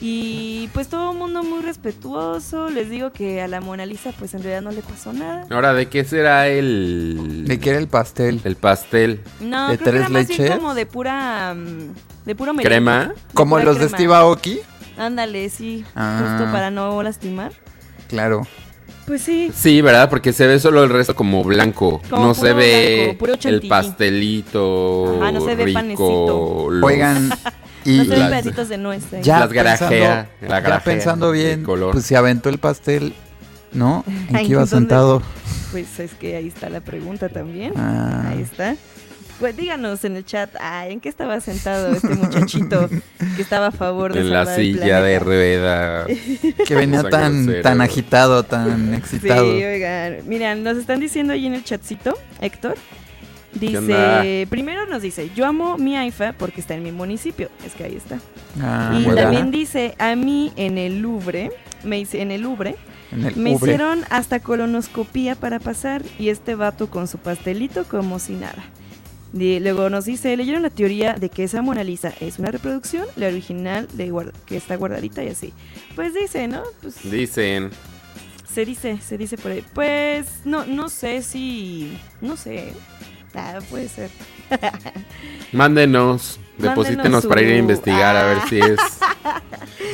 Y 0.04 0.68
pues 0.75 0.88
todo 0.88 1.12
el 1.12 1.18
mundo 1.18 1.44
muy 1.44 1.62
respetuoso. 1.62 2.68
Les 2.71 2.90
digo 2.90 3.12
que 3.12 3.40
a 3.40 3.47
la 3.47 3.61
Mona 3.61 3.87
Lisa 3.87 4.11
pues 4.18 4.35
en 4.35 4.42
realidad 4.42 4.62
no 4.62 4.73
le 4.73 4.82
pasó 4.82 5.12
nada. 5.12 5.47
Ahora, 5.49 5.75
¿de 5.75 5.87
qué 5.88 6.04
será 6.04 6.49
el. 6.49 7.44
¿De 7.47 7.61
qué 7.61 7.71
era 7.71 7.78
el 7.78 7.87
pastel? 7.87 8.40
El 8.42 8.56
pastel. 8.56 9.21
No, 9.40 9.68
¿De 9.71 9.78
creo 9.78 9.85
que 9.85 9.85
tres 9.85 10.00
era 10.00 10.09
más 10.09 10.26
bien 10.26 10.40
leches? 10.42 10.56
como 10.56 10.75
de 10.75 10.87
pura... 10.87 11.54
mm, 11.54 12.26
De 12.26 12.35
puro 12.35 12.52
merengue. 12.52 12.68
¿Crema? 12.68 13.14
Como 13.32 13.54
pura 13.54 13.64
los 13.64 13.78
de. 13.78 13.88
Steve 13.90 14.12
Aoki. 14.12 14.59
Ándale, 14.99 15.49
sí. 15.50 15.85
Ah. 15.94 16.18
Justo 16.37 16.50
para 16.52 16.73
no 16.73 17.00
lastimar. 17.04 17.52
Claro. 18.09 18.42
Pues 19.06 19.23
sí. 19.23 19.50
Sí, 19.54 19.82
¿verdad? 19.82 20.11
Porque 20.11 20.32
se 20.32 20.47
ve 20.49 20.59
solo 20.59 20.82
el 20.82 20.90
resto 20.90 21.14
como 21.14 21.44
blanco. 21.44 22.00
Como 22.11 22.26
no 22.26 22.35
se 22.35 22.52
ve 22.52 23.04
blanco, 23.04 23.18
puro 23.18 23.35
el 23.44 23.68
pastelito. 23.68 25.18
Ajá, 25.21 25.32
no 25.32 25.40
se 25.40 25.54
ve 25.54 25.64
rico, 25.64 25.78
panecito. 25.78 26.66
los- 26.71 26.85
Oigan, 26.85 27.30
y 27.85 27.99
no 27.99 28.05
las- 28.05 28.29
pedacitos 28.31 28.69
de 28.69 28.79
nuez. 28.79 29.03
ahí. 29.12 29.23
ya 29.23 29.41
Las 29.41 29.53
garajea, 29.53 30.29
pensando, 30.41 30.49
la 30.55 30.61
ya 30.79 30.85
pensando 30.85 31.31
bien, 31.33 31.62
color. 31.65 31.93
pues 31.93 32.05
se 32.07 32.17
aventó 32.17 32.49
el 32.49 32.59
pastel, 32.59 33.15
¿no? 33.73 34.05
¿En 34.29 34.37
qué 34.37 34.45
iba 34.45 34.67
sentado? 34.67 35.23
Pues 35.71 35.99
es 36.01 36.12
que 36.15 36.37
ahí 36.37 36.49
está 36.49 36.69
la 36.69 36.81
pregunta 36.81 37.29
también. 37.29 37.73
Ah. 37.77 38.29
Ahí 38.31 38.43
está. 38.43 38.77
Pues 39.41 39.57
díganos 39.57 40.05
en 40.05 40.17
el 40.17 40.25
chat, 40.25 40.51
ay, 40.61 40.93
¿en 40.93 41.01
qué 41.01 41.09
estaba 41.09 41.41
sentado 41.41 41.89
este 41.93 42.15
muchachito 42.15 42.89
que 43.35 43.43
estaba 43.43 43.69
a 43.69 43.71
favor 43.73 44.12
de 44.12 44.21
En 44.21 44.31
la 44.31 44.47
silla 44.55 45.01
de 45.01 45.19
rueda. 45.19 46.07
Que 46.67 46.75
venía 46.77 47.03
tan, 47.03 47.61
tan 47.62 47.81
agitado, 47.81 48.45
tan 48.45 48.95
excitado. 48.95 49.43
Sí, 49.51 49.65
oigan, 49.65 50.19
miren, 50.29 50.62
nos 50.62 50.77
están 50.77 51.01
diciendo 51.01 51.33
ahí 51.33 51.47
en 51.47 51.55
el 51.55 51.65
chatcito, 51.65 52.17
Héctor. 52.41 52.77
Dice, 53.54 54.47
primero 54.50 54.87
nos 54.87 55.02
dice, 55.02 55.30
yo 55.35 55.47
amo 55.47 55.76
mi 55.78 55.97
AIFA 55.97 56.32
porque 56.35 56.61
está 56.61 56.75
en 56.75 56.82
mi 56.82 56.92
municipio. 56.92 57.50
Es 57.66 57.75
que 57.75 57.85
ahí 57.85 57.97
está. 57.97 58.18
Ah, 58.61 58.99
y 58.99 59.04
también 59.14 59.50
dice, 59.50 59.94
a 59.99 60.16
mí 60.16 60.52
en 60.56 60.78
el 60.78 61.00
Louvre, 61.02 61.50
me 61.85 61.99
hice 62.00 62.23
en 62.23 62.30
el 62.30 62.42
Louvre, 62.42 62.76
En 63.12 63.25
el 63.26 63.37
me 63.37 63.54
Ubre. 63.54 63.73
hicieron 63.73 64.04
hasta 64.11 64.40
colonoscopía 64.40 65.35
para 65.35 65.59
pasar 65.61 66.02
y 66.18 66.28
este 66.30 66.54
vato 66.54 66.88
con 66.88 67.09
su 67.09 67.18
pastelito 67.18 67.85
como 67.85 68.18
si 68.18 68.32
nada. 68.35 68.64
Y 69.35 69.61
luego 69.61 69.88
nos 69.90 70.04
dice, 70.04 70.37
leyeron 70.37 70.62
la 70.62 70.68
teoría 70.71 71.14
de 71.14 71.28
que 71.30 71.44
esa 71.44 71.62
Mona 71.62 71.85
Lisa 71.85 72.12
es 72.21 72.38
una 72.38 72.50
reproducción, 72.50 73.06
la 73.16 73.28
original 73.28 73.88
de 73.94 74.11
guarda- 74.11 74.32
que 74.47 74.56
está 74.59 74.76
guardadita 74.76 75.25
y 75.25 75.28
así. 75.28 75.52
Pues 75.94 76.12
dice, 76.14 76.49
¿no? 76.49 76.62
Pues 76.82 77.11
Dicen. 77.11 77.71
se 78.50 78.66
dice, 78.66 78.99
se 79.00 79.16
dice 79.16 79.38
por 79.38 79.52
ahí. 79.52 79.64
Pues 79.75 80.26
no, 80.44 80.66
no 80.66 80.90
sé 80.90 81.23
si, 81.23 81.97
no 82.21 82.37
sé. 82.37 82.73
Ah, 83.35 83.59
puede 83.71 83.89
ser. 83.89 84.11
Mándenos. 85.53 86.39
Deposítenos 86.59 87.27
para 87.27 87.41
ir 87.43 87.55
a 87.55 87.57
investigar 87.57 88.15
a 88.15 88.25
ver 88.27 88.39
Ah. 88.43 88.47
si 88.49 88.59
es 88.61 88.79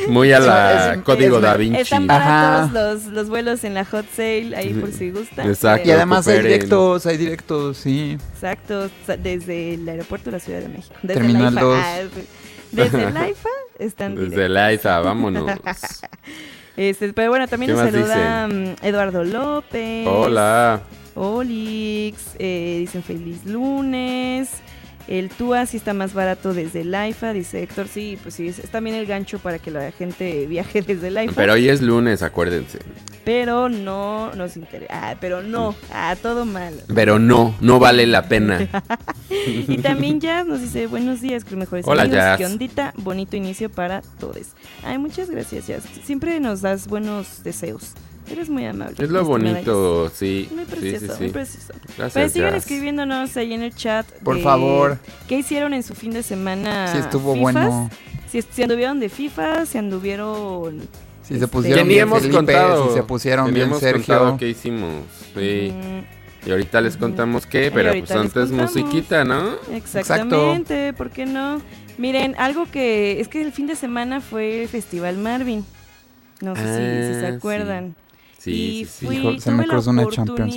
muy 0.09 0.33
a 0.33 0.41
la 0.41 0.95
es- 0.95 1.03
código 1.03 1.37
es- 1.37 1.43
da 1.43 1.57
Vinci. 1.57 1.81
Están 1.81 2.07
baratos 2.07 2.73
los, 2.73 3.05
los 3.07 3.29
vuelos 3.29 3.63
en 3.65 3.75
la 3.75 3.85
hot 3.85 4.05
sale, 4.15 4.55
ahí 4.57 4.75
por 4.75 4.93
si 4.93 5.11
gustan. 5.11 5.49
Exacto. 5.49 5.89
Y 5.89 5.93
además 5.93 6.27
hay 6.29 6.43
directos, 6.43 7.07
hay 7.07 7.17
directos, 7.17 7.77
sí. 7.79 8.19
Exacto, 8.35 8.91
desde 9.23 9.75
el 9.75 9.89
aeropuerto 9.89 10.31
de 10.31 10.37
la 10.39 10.41
Ciudad 10.41 10.61
de 10.61 10.69
México. 10.69 10.95
Desde 11.03 11.21
Terminal 11.21 11.55
la 11.55 11.61
IFA. 11.61 11.67
2. 11.69 11.79
Ah, 11.81 11.99
desde 12.73 13.11
la 13.13 13.29
IFA 13.31 13.49
están 13.79 14.15
Desde 14.17 14.25
directos. 14.31 14.51
la 14.51 14.73
ISA, 14.73 15.01
vámonos. 15.01 15.51
Este, 16.77 17.13
pero 17.13 17.31
bueno, 17.31 17.49
también 17.49 17.73
¿Qué 17.75 17.81
nos 17.83 17.91
saluda 17.93 18.49
mm, 18.49 18.85
Eduardo 18.85 19.25
López. 19.25 20.07
Hola. 20.07 20.81
Olix, 21.19 22.37
eh, 22.39 22.77
dicen 22.81 23.03
feliz 23.03 23.45
lunes. 23.45 24.51
El 25.09 25.31
TUA 25.31 25.65
sí 25.65 25.79
está 25.79 25.95
más 25.95 26.13
barato 26.13 26.53
desde 26.53 26.83
el 26.83 26.95
IFA, 26.95 27.33
dice 27.33 27.63
Héctor. 27.63 27.89
Sí, 27.89 28.19
pues 28.23 28.35
sí, 28.35 28.49
es, 28.49 28.59
es 28.59 28.71
también 28.71 28.95
el 28.95 29.07
gancho 29.07 29.39
para 29.39 29.59
que 29.59 29.71
la 29.71 29.91
gente 29.91 30.47
viaje 30.49 30.83
desde 30.83 31.09
el 31.09 31.25
IFA. 31.25 31.33
Pero 31.35 31.55
hoy 31.55 31.69
es 31.69 31.81
lunes, 31.81 32.23
acuérdense. 32.23 32.79
Pero 33.25 33.71
no 33.71 34.33
nos 34.35 34.57
interesa. 34.57 34.93
Ah, 34.93 35.17
pero 35.19 35.43
no. 35.43 35.75
Ah, 35.93 36.15
todo 36.21 36.45
mal. 36.45 36.75
Pero 36.95 37.19
no, 37.19 37.55
no 37.61 37.79
vale 37.79 38.07
la 38.07 38.29
pena. 38.29 38.69
Y 39.31 39.79
también 39.79 40.21
Jazz 40.21 40.47
nos 40.47 40.61
dice 40.61 40.87
buenos 40.87 41.21
días, 41.21 41.45
creo 41.45 41.59
mejores 41.59 41.87
Hola, 41.87 42.03
amigos. 42.03 42.19
Jazz. 42.19 42.39
Qué 42.39 42.47
ondita, 42.47 42.93
bonito 42.97 43.37
inicio 43.37 43.71
para 43.71 44.03
todos. 44.19 44.49
Ay, 44.83 44.99
muchas 44.99 45.31
gracias, 45.31 45.67
Jazz. 45.67 45.85
Siempre 46.05 46.41
nos 46.41 46.61
das 46.61 46.89
buenos 46.89 47.43
deseos. 47.45 47.93
Eres 48.31 48.49
muy 48.51 48.65
amable. 48.67 48.97
Es 48.99 49.11
lo 49.11 49.25
bonito, 49.25 50.11
sí. 50.11 50.49
Muy 50.55 50.65
precioso, 50.65 51.07
sí, 51.07 51.13
sí. 51.17 51.23
muy 51.25 51.31
precioso. 51.33 51.73
Gracias, 51.97 52.13
Pues 52.13 52.33
sigan 52.33 52.51
Jazz. 52.53 52.63
escribiéndonos 52.65 53.37
ahí 53.37 53.53
en 53.55 53.63
el 53.63 53.75
chat. 53.75 54.07
Por 54.23 54.37
de 54.37 54.43
favor. 54.43 54.99
¿Qué 55.27 55.39
hicieron 55.39 55.73
en 55.75 55.83
su 55.83 55.95
fin 55.95 56.13
de 56.13 56.23
semana? 56.23 56.89
Sí 56.93 56.99
estuvo 56.99 57.35
fifas? 57.35 57.53
bueno. 57.55 57.91
Si, 58.31 58.43
si 58.43 58.63
anduvieron 58.63 59.01
de 59.01 59.09
FIFA, 59.09 59.65
si 59.67 59.79
anduvieron. 59.79 60.81
Si 61.23 61.35
Este, 61.35 61.47
se 61.47 61.49
pusieron 61.49 61.89
bien 61.89 62.01
hemos 62.03 62.19
Felipe, 62.21 62.37
contado. 62.37 62.89
si 62.89 62.95
se 62.95 63.03
pusieron 63.03 63.53
bien 63.55 63.75
Sergio. 63.75 64.37
qué 64.39 64.49
hicimos. 64.49 65.05
Sí. 65.35 65.73
mm, 65.75 66.47
Y 66.49 66.51
ahorita 66.51 66.81
les 66.81 66.97
contamos 66.97 67.47
qué, 67.47 67.71
pero 67.73 67.91
pues 67.99 68.11
antes 68.13 68.51
musiquita, 68.51 69.25
¿no? 69.25 69.57
Exactamente, 69.73 70.93
¿por 70.93 71.11
qué 71.11 71.27
no? 71.27 71.61
Miren, 71.99 72.35
algo 72.39 72.67
que 72.71 73.21
es 73.21 73.29
que 73.29 73.43
el 73.43 73.53
fin 73.53 73.67
de 73.67 73.75
semana 73.77 74.21
fue 74.21 74.63
el 74.63 74.69
Festival 74.69 75.17
Marvin. 75.19 75.65
No 76.41 76.55
sé 76.55 76.63
si- 76.63 77.15
si, 77.15 77.21
se 77.21 77.27
Ah, 77.27 77.35
acuerdan. 77.37 77.95
Sí, 77.99 78.08
y 78.39 78.85
sí, 78.85 78.85
sí. 78.87 79.07
fui, 79.07 79.17
Hijo, 79.19 79.39
se 79.41 79.51
me 79.51 79.57
tuve 79.59 79.67
la 79.67 79.73
cruzó 79.75 79.91
una 79.91 80.09
Champions, 80.09 80.57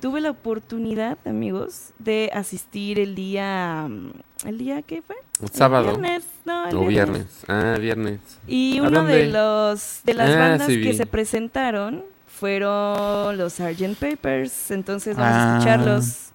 tuve 0.00 0.20
la 0.20 0.30
oportunidad, 0.30 1.18
amigos, 1.26 1.90
de 1.98 2.30
asistir 2.32 2.98
el 2.98 3.14
día, 3.14 3.86
mm, 3.88 4.12
¿el 4.46 4.58
día 4.58 4.82
qué 4.82 5.02
fue? 5.02 5.16
El 5.42 5.48
Sábado. 5.50 5.88
viernes, 5.88 6.24
no, 6.44 6.68
el 6.68 6.76
O 6.76 6.86
viernes. 6.86 7.26
Ah, 7.48 7.76
viernes. 7.78 8.20
Y 8.46 8.78
¿A 8.78 8.82
uno 8.84 9.04
de 9.04 9.26
los 9.26 10.00
de 10.04 10.14
las 10.14 10.30
Ah, 10.30 10.38
bandas 10.38 10.66
sí 10.68 10.82
que 10.82 10.94
se 10.94 11.06
presentaron 11.06 12.04
fueron 12.26 13.36
los 13.36 13.54
Sgt. 13.54 13.96
Papers, 13.98 14.70
entonces 14.70 15.16
vamos 15.16 15.32
Ah. 15.34 15.54
a 15.54 15.58
escucharlos. 15.58 16.26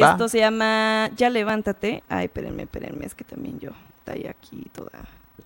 Va. 0.00 0.10
Esto 0.12 0.28
se 0.28 0.38
llama 0.38 1.10
Ya 1.16 1.30
levántate. 1.30 2.02
Ay, 2.08 2.24
espérenme, 2.26 2.64
espérenme, 2.64 3.06
es 3.06 3.14
que 3.14 3.24
también 3.24 3.58
yo 3.60 3.70
estoy 4.04 4.26
aquí 4.26 4.66
toda. 4.72 4.90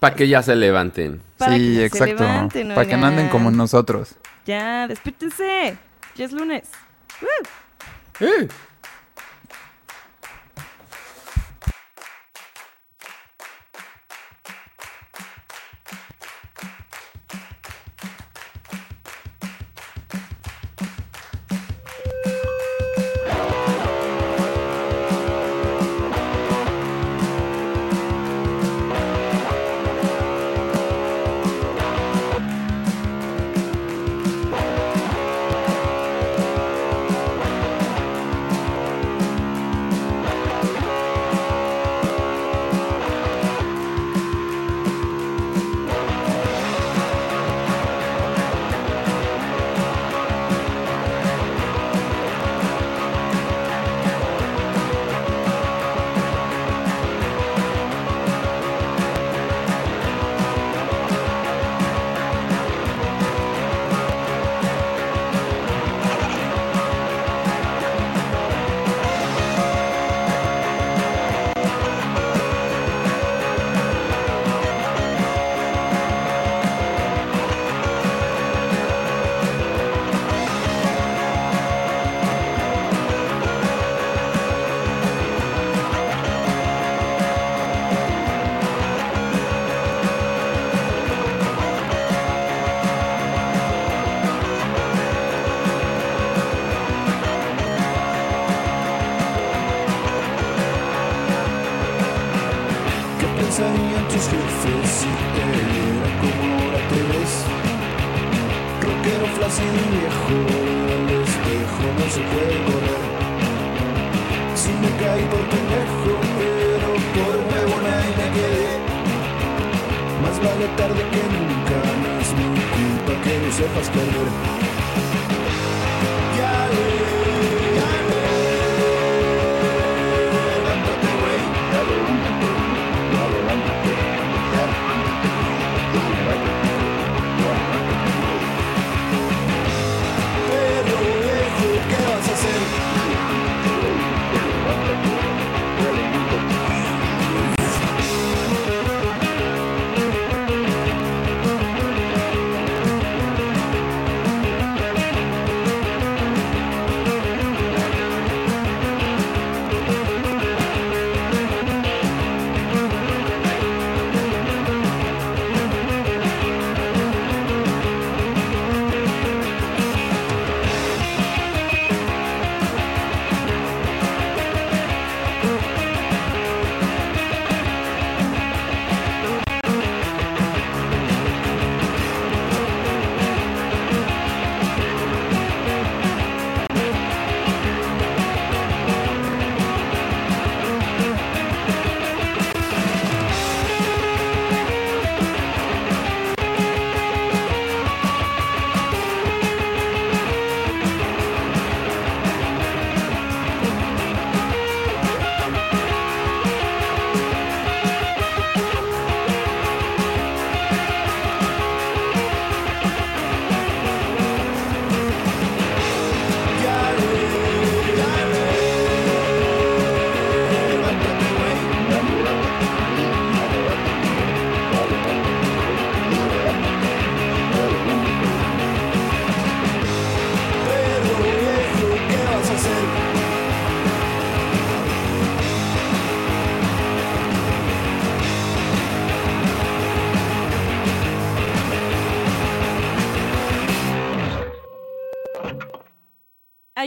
Para 0.01 0.14
que 0.14 0.29
ya 0.29 0.42
se 0.42 0.55
levanten. 0.55 1.20
Para 1.37 1.53
que 1.53 1.59
sí, 1.59 1.74
se 1.77 1.87
exacto. 1.87 2.22
levanten, 2.22 2.68
Para 2.74 2.87
que 2.87 2.96
no 2.96 3.07
anden 3.07 3.29
como 3.29 3.51
nosotros. 3.51 4.14
Ya, 4.46 4.87
despítense. 4.87 5.77
Ya 6.14 6.24
es 6.24 6.33
lunes. 6.33 6.68
¡Woo! 7.20 8.27
Eh. 8.27 8.48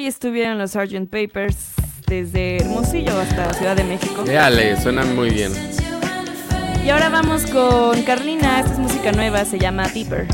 Ahí 0.02 0.08
estuvieron 0.08 0.58
los 0.58 0.72
Sgt. 0.72 1.12
Papers 1.12 1.74
desde 2.08 2.58
Hermosillo 2.58 3.20
hasta 3.20 3.54
Ciudad 3.54 3.76
de 3.76 3.84
México. 3.84 4.24
Déjale, 4.24 4.82
suenan 4.82 5.16
muy 5.16 5.30
bien. 5.30 5.52
Y 6.84 6.90
ahora 6.90 7.10
vamos 7.10 7.46
con 7.46 8.02
Carlina. 8.02 8.62
Esta 8.62 8.74
es 8.74 8.80
música 8.80 9.12
nueva, 9.12 9.46
se 9.46 9.60
llama 9.60 9.88
Deeper. 9.90 10.26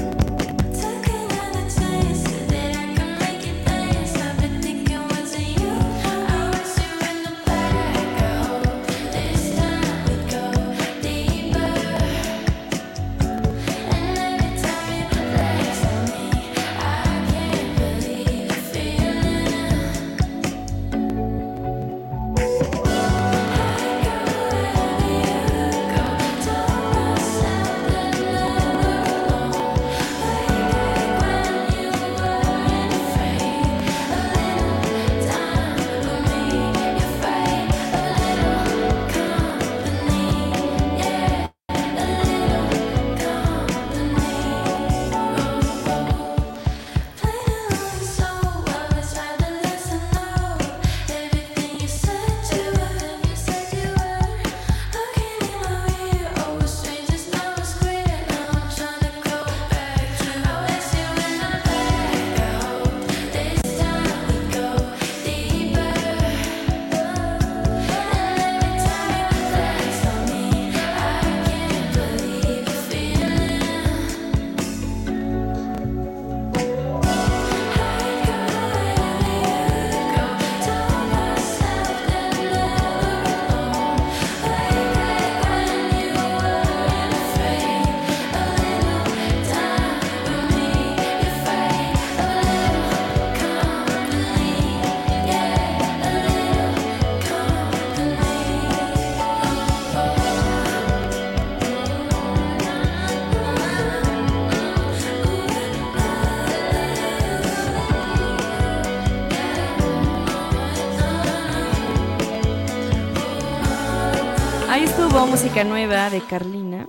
Música 115.63 115.63
nueva 115.63 116.10
de 116.10 116.22
Carlina. 116.22 116.88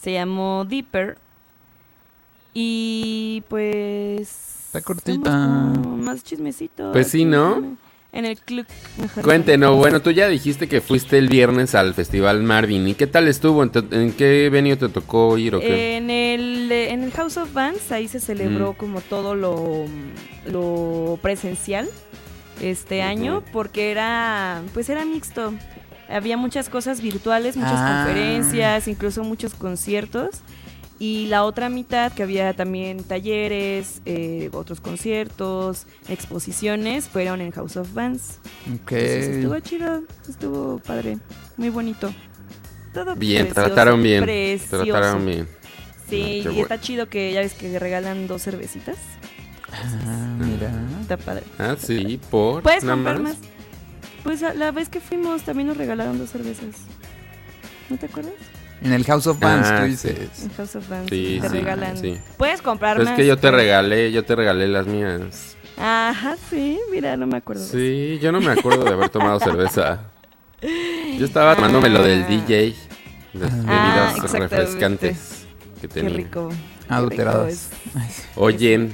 Se 0.00 0.12
llamó 0.12 0.64
Deeper. 0.68 1.16
Y 2.52 3.42
pues. 3.48 4.66
Está 4.66 4.82
cortita. 4.82 5.30
Más 5.30 6.22
chismecito. 6.22 6.92
Pues 6.92 7.08
sí, 7.08 7.24
¿no? 7.24 7.76
En 8.12 8.24
el 8.24 8.38
club. 8.38 8.66
mejor 8.98 9.24
Cuéntenos, 9.24 9.76
bueno, 9.76 10.00
tú 10.00 10.10
ya 10.10 10.28
dijiste 10.28 10.68
que 10.68 10.80
fuiste 10.80 11.18
el 11.18 11.28
viernes 11.28 11.74
al 11.74 11.92
Festival 11.94 12.42
Marvin. 12.42 12.88
¿Y 12.88 12.94
qué 12.94 13.06
tal 13.06 13.28
estuvo? 13.28 13.62
¿En, 13.62 14.12
qué 14.12 14.48
venio 14.50 14.78
te 14.78 14.88
tocó 14.88 15.36
ir 15.36 15.54
o 15.54 15.60
qué? 15.60 15.96
En 15.96 16.08
el, 16.10 16.70
eh, 16.72 16.92
en 16.92 17.02
el 17.02 17.10
House 17.12 17.36
of 17.36 17.52
Bands, 17.52 17.92
ahí 17.92 18.08
se 18.08 18.20
celebró 18.20 18.72
Mm. 18.72 18.76
como 18.76 19.00
todo 19.02 19.34
lo, 19.34 19.84
lo 20.46 21.18
presencial 21.20 21.88
este 22.62 23.02
año, 23.02 23.42
porque 23.52 23.90
era, 23.90 24.62
pues 24.72 24.88
era 24.88 25.04
mixto. 25.04 25.52
Había 26.08 26.36
muchas 26.36 26.68
cosas 26.68 27.00
virtuales, 27.00 27.56
muchas 27.56 27.72
Ah. 27.76 28.04
conferencias, 28.04 28.88
incluso 28.88 29.24
muchos 29.24 29.54
conciertos. 29.54 30.40
Y 30.98 31.26
la 31.26 31.44
otra 31.44 31.68
mitad, 31.68 32.10
que 32.12 32.22
había 32.22 32.54
también 32.54 33.04
talleres, 33.04 34.00
eh, 34.06 34.48
otros 34.54 34.80
conciertos, 34.80 35.86
exposiciones, 36.08 37.06
fueron 37.08 37.42
en 37.42 37.50
House 37.50 37.76
of 37.76 37.92
Bands. 37.92 38.38
Ok. 38.74 38.92
Entonces, 38.92 39.26
estuvo 39.36 39.58
chido, 39.60 40.02
estuvo 40.26 40.78
padre, 40.78 41.18
muy 41.58 41.68
bonito. 41.68 42.12
Todo 42.94 43.14
Bien, 43.14 43.44
precioso, 43.44 43.66
trataron 43.66 44.02
bien. 44.02 44.24
precioso. 44.24 44.84
Trataron 44.84 45.26
bien. 45.26 45.46
Sí, 46.08 46.22
Ah, 46.22 46.28
y 46.28 46.42
bueno. 46.44 46.60
está 46.62 46.80
chido 46.80 47.08
que 47.10 47.30
ya 47.32 47.40
ves 47.40 47.52
que 47.52 47.78
regalan 47.78 48.26
dos 48.26 48.42
cervecitas. 48.42 48.96
Ah, 49.70 50.34
mira. 50.38 50.72
Está 51.02 51.18
padre. 51.18 51.42
Ah, 51.58 51.76
sí, 51.78 52.18
por. 52.30 52.62
Puedes 52.62 52.84
comprar 52.84 53.20
más. 53.20 53.36
Pues 54.26 54.42
a- 54.42 54.54
la 54.54 54.72
vez 54.72 54.88
que 54.88 55.00
fuimos 55.00 55.42
también 55.42 55.68
nos 55.68 55.76
regalaron 55.76 56.18
dos 56.18 56.30
cervezas. 56.30 56.74
¿No 57.88 57.96
te 57.96 58.06
acuerdas? 58.06 58.32
En 58.82 58.92
el 58.92 59.04
House 59.04 59.26
of 59.28 59.38
Bands, 59.38 59.68
Ah, 59.70 59.80
tú 59.80 59.86
dices. 59.86 60.42
En 60.42 60.50
House 60.50 60.76
of 60.76 60.88
Bands. 60.88 61.08
Sí, 61.08 61.38
te 61.40 61.48
sí, 61.48 61.54
regalan. 61.54 61.96
sí. 61.96 62.18
Puedes 62.36 62.60
comprar 62.60 62.98
más. 62.98 63.08
es 63.08 63.12
que 63.14 63.26
yo 63.26 63.38
te 63.38 63.50
regalé, 63.50 64.10
yo 64.12 64.24
te 64.24 64.34
regalé 64.34 64.66
las 64.68 64.86
mías. 64.86 65.56
Ajá, 65.78 66.36
sí, 66.50 66.78
mira, 66.90 67.16
no 67.16 67.26
me 67.26 67.36
acuerdo. 67.38 67.64
Sí, 67.64 68.18
yo 68.20 68.32
no 68.32 68.40
me 68.40 68.50
acuerdo 68.50 68.84
de 68.84 68.90
haber 68.90 69.08
tomado 69.10 69.38
cerveza. 69.40 70.00
Yo 71.18 71.24
estaba 71.24 71.54
tomándome 71.54 71.88
lo 71.88 72.02
del 72.02 72.24
Ah. 72.24 72.26
DJ. 72.28 72.74
Las 73.34 73.52
Ah, 73.52 73.56
bebidas 73.56 74.14
exactamente. 74.16 74.56
refrescantes 74.56 75.46
que 75.80 75.82
Qué 75.82 75.88
tenía. 75.88 76.16
rico. 76.16 76.48
qué 76.48 76.92
Adulteradas. 76.94 77.70
rico 77.94 78.50
¿Y 78.50 78.54
ustedes, 78.54 78.90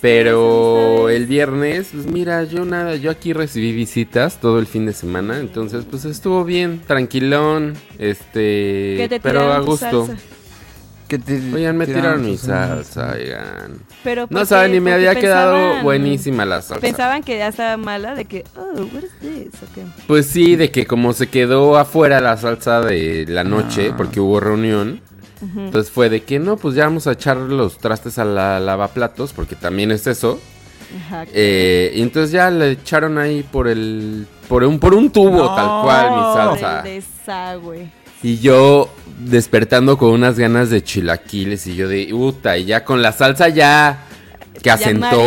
pero 0.00 1.08
el 1.08 1.26
viernes, 1.26 1.88
pues 1.92 2.06
mira, 2.06 2.44
yo 2.44 2.64
nada, 2.64 2.96
yo 2.96 3.10
aquí 3.10 3.32
recibí 3.32 3.72
visitas 3.72 4.40
todo 4.40 4.58
el 4.58 4.66
fin 4.66 4.86
de 4.86 4.92
semana, 4.92 5.38
entonces 5.38 5.84
pues 5.90 6.04
estuvo 6.04 6.44
bien, 6.44 6.80
tranquilón, 6.86 7.74
este, 7.98 8.94
Que 8.98 9.06
te 9.08 9.20
pero 9.20 9.52
a 9.52 9.58
gusto. 9.60 10.06
salsa. 10.06 10.22
Que 11.08 11.18
te 11.18 11.34
Oigan, 11.54 11.76
me 11.76 11.86
tiraron 11.86 12.24
mi 12.24 12.38
salsa, 12.38 13.12
oigan. 13.14 13.80
Pero 14.02 14.22
No 14.30 14.38
¿por 14.38 14.46
saben, 14.46 14.72
ni 14.72 14.80
me 14.80 14.94
había 14.94 15.14
quedado 15.14 15.82
buenísima 15.82 16.46
la 16.46 16.62
salsa. 16.62 16.80
Pensaban 16.80 17.22
que 17.22 17.36
ya 17.36 17.48
estaba 17.48 17.76
mala, 17.76 18.14
de 18.14 18.24
que, 18.24 18.44
oh, 18.56 18.62
what 18.76 19.02
is 19.02 19.10
this? 19.20 19.62
¿O 19.62 19.74
qué? 19.74 19.82
Pues 20.06 20.24
sí, 20.24 20.56
de 20.56 20.70
que 20.70 20.86
como 20.86 21.12
se 21.12 21.26
quedó 21.26 21.76
afuera 21.76 22.22
la 22.22 22.38
salsa 22.38 22.80
de 22.80 23.26
la 23.28 23.44
noche, 23.44 23.90
Ah. 23.92 23.94
porque 23.98 24.20
hubo 24.20 24.40
reunión, 24.40 25.00
entonces 25.42 25.90
fue 25.92 26.08
de 26.08 26.22
que 26.22 26.38
no, 26.38 26.56
pues 26.56 26.74
ya 26.74 26.84
vamos 26.84 27.06
a 27.06 27.12
echar 27.12 27.36
los 27.36 27.78
trastes 27.78 28.18
a 28.18 28.24
la 28.24 28.60
lavaplatos, 28.60 29.32
porque 29.32 29.56
también 29.56 29.90
es 29.90 30.06
eso. 30.06 30.40
Ajá. 31.06 31.24
Eh, 31.32 31.92
y 31.94 32.02
entonces 32.02 32.30
ya 32.32 32.50
le 32.50 32.70
echaron 32.72 33.18
ahí 33.18 33.42
por 33.42 33.66
el, 33.66 34.26
por 34.48 34.62
un, 34.62 34.78
por 34.78 34.94
un 34.94 35.10
tubo 35.10 35.30
No. 35.30 35.54
tal 35.54 35.82
cual 35.82 36.10
mi 36.10 36.22
salsa. 36.34 36.80
el 36.80 37.00
desagüe. 37.00 37.90
Y 38.22 38.38
yo 38.38 38.88
despertando 39.18 39.98
con 39.98 40.10
unas 40.10 40.38
ganas 40.38 40.70
de 40.70 40.82
chilaquiles 40.84 41.66
y 41.66 41.74
yo 41.74 41.88
de, 41.88 42.12
uta, 42.12 42.56
y 42.58 42.66
ya 42.66 42.84
con 42.84 43.02
la 43.02 43.10
salsa 43.12 43.48
ya 43.48 44.04
que 44.60 44.70
asentó, 44.70 45.22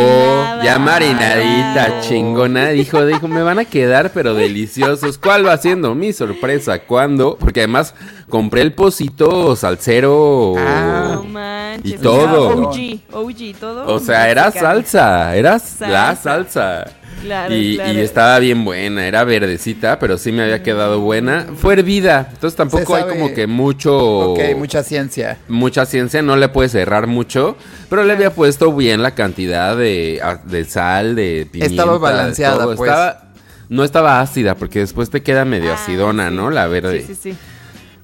ya 0.62 0.78
marinadita, 0.78 2.00
chingona, 2.00 2.68
dijo, 2.68 3.04
dijo, 3.04 3.28
me 3.28 3.42
van 3.42 3.58
a 3.58 3.64
quedar 3.64 4.12
pero 4.12 4.34
deliciosos. 4.34 5.18
¿Cuál 5.18 5.46
va 5.46 5.56
siendo 5.58 5.94
mi 5.94 6.12
sorpresa? 6.12 6.80
¿Cuándo? 6.80 7.36
Porque 7.38 7.60
además 7.60 7.94
compré 8.28 8.62
el 8.62 8.72
pocito 8.72 9.56
salsero. 9.56 10.54
Ah. 10.58 11.22
Manches. 11.26 11.92
Y 11.92 11.94
o 11.94 11.98
sea, 11.98 12.02
todo. 12.02 12.68
OG, 12.68 12.76
OG, 13.12 13.58
todo. 13.58 13.94
O 13.94 13.98
sea, 13.98 14.30
era 14.30 14.50
salsa, 14.50 15.36
era 15.36 15.60
la 15.80 16.16
Salsa. 16.16 16.84
Claro, 17.22 17.56
y, 17.56 17.76
claro. 17.76 17.92
y 17.92 17.98
estaba 18.02 18.38
bien 18.38 18.64
buena, 18.64 19.06
era 19.06 19.24
verdecita, 19.24 19.98
pero 19.98 20.16
sí 20.18 20.32
me 20.32 20.42
había 20.42 20.62
quedado 20.62 21.00
buena. 21.00 21.46
Fue 21.56 21.74
hervida, 21.74 22.28
entonces 22.32 22.56
tampoco 22.56 22.94
hay 22.94 23.04
como 23.04 23.32
que 23.34 23.46
mucho... 23.46 23.96
Ok, 24.32 24.40
mucha 24.56 24.82
ciencia. 24.82 25.38
mucha 25.48 25.86
ciencia, 25.86 26.22
no 26.22 26.36
le 26.36 26.48
puedes 26.48 26.72
cerrar 26.72 27.06
mucho, 27.06 27.56
pero 27.88 28.04
le 28.04 28.12
había 28.12 28.30
puesto 28.30 28.72
bien 28.74 29.02
la 29.02 29.12
cantidad 29.14 29.76
de, 29.76 30.20
de 30.44 30.64
sal, 30.66 31.16
de 31.16 31.48
pimienta. 31.50 31.72
Estaba 31.82 31.98
balanceada, 31.98 32.58
todo. 32.64 32.76
pues. 32.76 32.90
Estaba- 32.90 33.22
no 33.68 33.82
estaba 33.82 34.20
ácida, 34.20 34.54
porque 34.54 34.78
después 34.78 35.10
te 35.10 35.22
queda 35.24 35.44
medio 35.44 35.72
Ah, 35.72 35.74
acidona, 35.74 36.28
sí. 36.28 36.36
¿no? 36.36 36.50
La 36.52 36.68
verde. 36.68 37.00
Sí, 37.00 37.14
sí, 37.14 37.32
sí. 37.32 37.36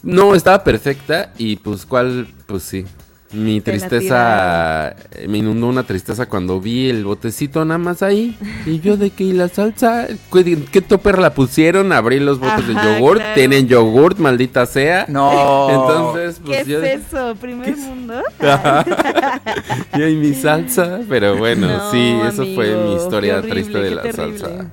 No, 0.03 0.35
estaba 0.35 0.65
perfecta 0.65 1.33
y 1.39 1.55
pues 1.57 1.87
cuál, 1.87 2.27
pues 2.47 2.65
sí. 2.65 2.85
Mi 3.33 3.61
tristeza, 3.63 4.95
me 5.27 5.39
inundó 5.39 5.67
una 5.69 5.85
tristeza 5.85 6.27
cuando 6.27 6.61
vi 6.61 6.91
el 6.91 7.05
botecito 7.05 7.65
nada 7.65 7.79
más 7.79 8.03
ahí. 8.03 8.37
Y 8.67 8.81
yo 8.81 8.99
de 8.99 9.09
que, 9.11 9.25
¿y 9.25 9.33
la 9.33 9.49
salsa? 9.49 10.07
¿Qué, 10.31 10.59
qué 10.71 10.81
topper 10.83 11.19
la 11.19 11.33
pusieron? 11.33 11.93
Abrí 11.93 12.21
los 12.21 12.39
botes 12.39 12.67
de 12.69 12.75
yogurt. 12.75 13.21
claro. 13.21 13.35
Tienen 13.35 13.69
yogurt, 13.69 14.19
maldita 14.19 14.67
sea. 14.67 15.07
No. 15.09 15.71
Entonces, 15.71 16.37
¿Qué 16.45 16.45
pues 16.45 16.61
es 16.61 16.67
yo... 16.67 16.83
eso? 16.83 17.35
¿Primer 17.41 17.77
mundo? 17.77 18.23
Y 19.97 20.03
ahí 20.03 20.15
mi 20.17 20.35
salsa, 20.35 21.01
pero 21.09 21.37
bueno, 21.37 21.67
No, 21.69 21.91
sí, 21.91 22.19
eso 22.27 22.45
fue 22.55 22.75
mi 22.77 22.97
historia 22.97 23.35
qué 23.35 23.39
horrible, 23.51 23.51
triste 23.63 23.79
de 23.79 23.89
qué 23.89 23.95
la 23.95 24.03
terrible. 24.03 24.39
salsa. 24.39 24.65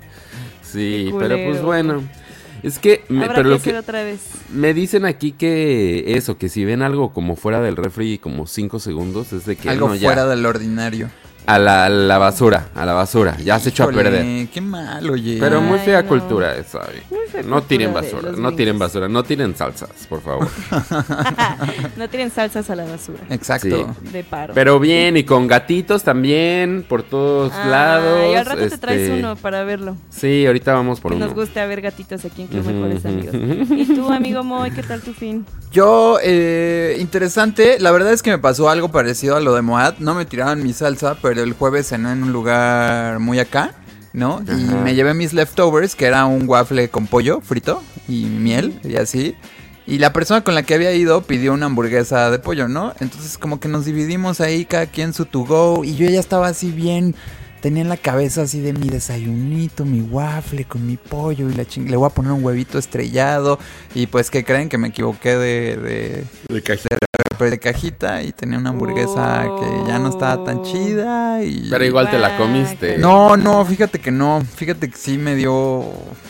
Sí, 0.61 1.09
Qué 1.11 1.15
pero 1.19 1.35
pues 1.45 1.61
bueno. 1.61 2.03
Es 2.63 2.79
que, 2.79 3.03
me, 3.09 3.25
Habrá 3.25 3.35
pero 3.35 3.43
que 3.43 3.49
lo 3.49 3.55
hacer 3.55 3.73
que 3.73 3.79
otra 3.79 4.03
vez. 4.03 4.19
me 4.49 4.73
dicen 4.73 5.05
aquí 5.05 5.31
que 5.31 6.15
eso, 6.15 6.37
que 6.37 6.49
si 6.49 6.65
ven 6.65 6.81
algo 6.81 7.13
como 7.13 7.35
fuera 7.35 7.61
del 7.61 7.75
refri 7.75 8.17
como 8.17 8.47
5 8.47 8.79
segundos, 8.79 9.33
es 9.33 9.45
de 9.45 9.55
que 9.55 9.69
Algo 9.69 9.89
no, 9.89 9.95
ya, 9.95 10.07
fuera 10.07 10.25
del 10.25 10.45
ordinario. 10.45 11.09
A 11.53 11.59
la, 11.59 11.85
a 11.85 11.89
la 11.89 12.17
basura, 12.17 12.67
a 12.75 12.85
la 12.85 12.93
basura, 12.93 13.35
ya 13.37 13.59
se 13.59 13.69
echó 13.69 13.83
a 13.83 13.91
Híjole, 13.91 14.03
perder. 14.03 14.47
Qué 14.49 14.61
mal, 14.61 15.09
oye. 15.09 15.37
Pero 15.39 15.61
muy 15.61 15.79
Ay, 15.79 15.85
fea 15.85 16.01
no. 16.03 16.07
cultura 16.07 16.55
esa. 16.57 16.79
oye. 16.81 17.03
Muy 17.09 17.27
fea 17.31 17.41
No 17.43 17.61
tiren 17.63 17.89
de 17.93 18.01
basura, 18.01 18.29
los 18.31 18.39
no 18.39 18.49
tiren 18.51 18.73
gringos. 18.75 18.79
basura, 18.87 19.07
no 19.09 19.23
tiren 19.23 19.55
salsas, 19.55 19.89
por 20.07 20.21
favor. 20.21 20.47
no 21.97 22.09
tienen 22.09 22.31
salsas 22.31 22.69
a 22.69 22.75
la 22.75 22.85
basura. 22.85 23.19
Exacto. 23.29 23.95
De 24.11 24.23
paro. 24.23 24.53
Pero 24.53 24.79
bien, 24.79 25.17
y 25.17 25.23
con 25.23 25.47
gatitos 25.47 26.03
también, 26.03 26.85
por 26.87 27.03
todos 27.03 27.51
Ah, 27.55 27.67
lados. 27.67 28.31
Y 28.31 28.35
al 28.35 28.45
rato 28.45 28.67
te 28.67 28.77
traes 28.77 29.01
este, 29.01 29.19
uno 29.19 29.35
para 29.35 29.63
verlo. 29.63 29.95
Sí, 30.09 30.45
ahorita 30.45 30.73
vamos 30.73 30.99
por 30.99 31.11
Que 31.11 31.17
uno. 31.17 31.25
nos 31.25 31.35
gusta 31.35 31.65
ver 31.65 31.81
gatitos 31.81 32.23
aquí 32.25 32.43
en 32.43 32.47
Club 32.47 32.61
Ujú, 32.61 32.71
Mejores 32.73 33.05
Amigos. 33.05 33.33
ujú. 33.35 33.73
¿Y 33.73 33.85
tú, 33.95 34.11
amigo 34.11 34.43
Moy, 34.43 34.71
qué 34.71 34.83
tal 34.83 35.01
tu 35.01 35.13
fin? 35.13 35.45
Yo, 35.71 36.17
eh, 36.23 36.97
interesante, 36.99 37.77
la 37.79 37.91
verdad 37.91 38.11
es 38.13 38.21
que 38.23 38.31
me 38.31 38.37
pasó 38.39 38.69
algo 38.69 38.89
parecido 38.89 39.35
a 39.35 39.39
lo 39.39 39.53
de 39.53 39.61
Moad, 39.61 39.95
no 39.99 40.15
me 40.15 40.25
tiraron 40.25 40.63
mi 40.63 40.73
salsa, 40.73 41.15
pero 41.21 41.38
el 41.43 41.53
jueves 41.53 41.87
cené 41.89 42.11
en 42.11 42.23
un 42.23 42.31
lugar 42.31 43.19
muy 43.19 43.39
acá, 43.39 43.73
¿no? 44.13 44.41
Y 44.47 44.73
me 44.83 44.95
llevé 44.95 45.13
mis 45.13 45.33
leftovers, 45.33 45.95
que 45.95 46.05
era 46.05 46.25
un 46.25 46.47
waffle 46.47 46.89
con 46.89 47.07
pollo 47.07 47.41
frito 47.41 47.83
y 48.07 48.25
miel 48.25 48.79
y 48.83 48.95
así. 48.95 49.35
Y 49.85 49.97
la 49.97 50.13
persona 50.13 50.43
con 50.43 50.53
la 50.53 50.63
que 50.63 50.75
había 50.75 50.93
ido 50.93 51.21
pidió 51.23 51.53
una 51.53 51.65
hamburguesa 51.65 52.29
de 52.29 52.39
pollo, 52.39 52.67
¿no? 52.67 52.93
Entonces 52.99 53.37
como 53.37 53.59
que 53.59 53.67
nos 53.67 53.85
dividimos 53.85 54.39
ahí 54.39 54.65
cada 54.65 54.85
quien 54.85 55.13
su 55.13 55.25
to 55.25 55.39
go 55.39 55.83
y 55.83 55.95
yo 55.95 56.09
ya 56.09 56.19
estaba 56.19 56.47
así 56.47 56.71
bien... 56.71 57.15
Tenía 57.61 57.81
en 57.81 57.89
la 57.89 57.97
cabeza 57.97 58.43
así 58.43 58.61
de 58.61 58.71
mi 58.71 58.87
desayunito, 58.87 59.83
mi 59.83 59.99
waffle 59.99 60.63
con 60.63 60.87
mi 60.87 60.95
pollo 60.95 61.49
y 61.49 61.53
la 61.53 61.65
ching... 61.65 61.89
Le 61.89 61.97
voy 61.97 62.07
a 62.07 62.09
poner 62.09 62.31
un 62.31 62.41
huevito 62.41 62.79
estrellado. 62.79 63.59
Y 63.93 64.07
pues, 64.07 64.31
que 64.31 64.45
creen? 64.45 64.69
Que 64.69 64.77
me 64.77 64.87
equivoqué 64.87 65.35
de, 65.35 65.75
de, 65.75 66.23
De 66.47 67.28
cajita. 67.45 67.49
de 67.49 67.59
cajita 67.59 68.23
y 68.23 68.31
tenía 68.31 68.57
una 68.57 68.69
hamburguesa 68.71 69.47
que 69.59 69.87
ya 69.87 69.99
no 69.99 70.09
estaba 70.09 70.43
tan 70.43 70.59
Oh. 70.59 70.63
chida. 70.63 71.43
Y... 71.43 71.67
Pero 71.69 71.85
igual 71.85 72.09
te 72.09 72.19
la 72.19 72.37
comiste. 72.37 72.97
No, 72.97 73.37
no, 73.37 73.63
fíjate 73.65 73.99
que 73.99 74.11
no. 74.11 74.43
Fíjate 74.55 74.89
que 74.89 74.97
sí 74.97 75.17
me 75.17 75.35
dio. 75.35 75.85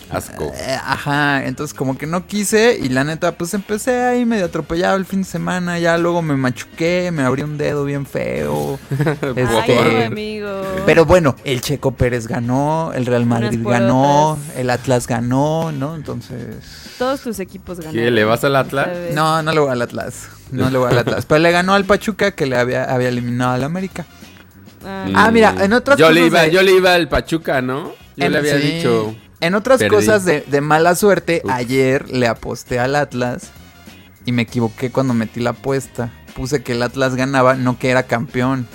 Asco. 0.09 0.51
Eh, 0.55 0.77
ajá, 0.83 1.45
entonces 1.45 1.75
como 1.75 1.95
que 1.95 2.07
no 2.07 2.25
quise 2.25 2.79
y 2.81 2.89
la 2.89 3.03
neta 3.03 3.33
pues 3.33 3.53
empecé 3.53 4.05
ahí 4.05 4.25
medio 4.25 4.45
atropellado 4.45 4.97
el 4.97 5.05
fin 5.05 5.19
de 5.21 5.27
semana, 5.27 5.77
ya 5.77 5.99
luego 5.99 6.23
me 6.23 6.35
machuqué, 6.35 7.11
me 7.13 7.21
abrí 7.21 7.43
un 7.43 7.59
dedo 7.59 7.85
bien 7.85 8.07
feo. 8.07 8.79
Ay, 9.21 9.33
este, 9.35 10.05
amigo. 10.05 10.49
pero 10.87 11.05
bueno, 11.05 11.35
el 11.43 11.61
Checo 11.61 11.91
Pérez 11.91 12.27
ganó, 12.27 12.91
el 12.95 13.05
Real 13.05 13.27
Madrid 13.27 13.59
ganó, 13.63 14.31
otras. 14.31 14.57
el 14.57 14.69
Atlas 14.71 15.05
ganó, 15.05 15.71
¿no? 15.71 15.95
Entonces... 15.95 16.57
Todos 16.97 17.21
tus 17.21 17.39
equipos 17.39 17.77
ganaron. 17.77 17.93
¿Qué, 17.93 18.09
le 18.09 18.23
vas 18.23 18.43
al 18.43 18.55
Atlas? 18.55 18.89
No, 19.13 19.43
no 19.43 19.51
le 19.51 19.59
voy 19.59 19.69
al 19.69 19.81
Atlas. 19.81 20.27
No 20.51 20.69
le 20.69 20.77
voy 20.77 20.91
al 20.91 20.97
Atlas. 20.99 21.25
Pero 21.25 21.39
le 21.39 21.51
ganó 21.51 21.73
al 21.73 21.85
Pachuca 21.85 22.31
que 22.31 22.45
le 22.45 22.57
había, 22.57 22.83
había 22.85 23.09
eliminado 23.09 23.53
al 23.53 23.63
América. 23.63 24.05
Ah, 24.85 25.05
Ah, 25.13 25.31
mira, 25.31 25.53
en 25.59 25.73
otras 25.73 25.97
yo 25.99 26.09
le 26.09 26.21
cosas 26.21 26.31
iba, 26.31 26.41
de- 26.43 26.51
Yo 26.51 26.61
le 26.63 26.71
iba 26.71 26.93
al 26.93 27.07
Pachuca, 27.09 27.61
¿no? 27.61 27.91
Yo 28.15 28.25
En- 28.25 28.31
le 28.31 28.37
había 28.37 28.59
sí. 28.59 28.67
dicho. 28.71 29.15
En 29.41 29.55
otras 29.55 29.79
Perdí. 29.79 29.95
cosas 29.95 30.25
de, 30.25 30.41
de 30.41 30.61
mala 30.61 30.95
suerte, 30.95 31.41
ayer 31.49 32.09
le 32.11 32.27
aposté 32.27 32.79
al 32.79 32.95
Atlas 32.95 33.51
y 34.25 34.31
me 34.33 34.41
equivoqué 34.41 34.91
cuando 34.91 35.13
metí 35.13 35.39
la 35.39 35.51
apuesta. 35.51 36.11
Puse 36.35 36.61
que 36.63 36.73
el 36.73 36.83
Atlas 36.83 37.15
ganaba, 37.15 37.55
no 37.55 37.77
que 37.79 37.89
era 37.89 38.03
campeón. 38.03 38.67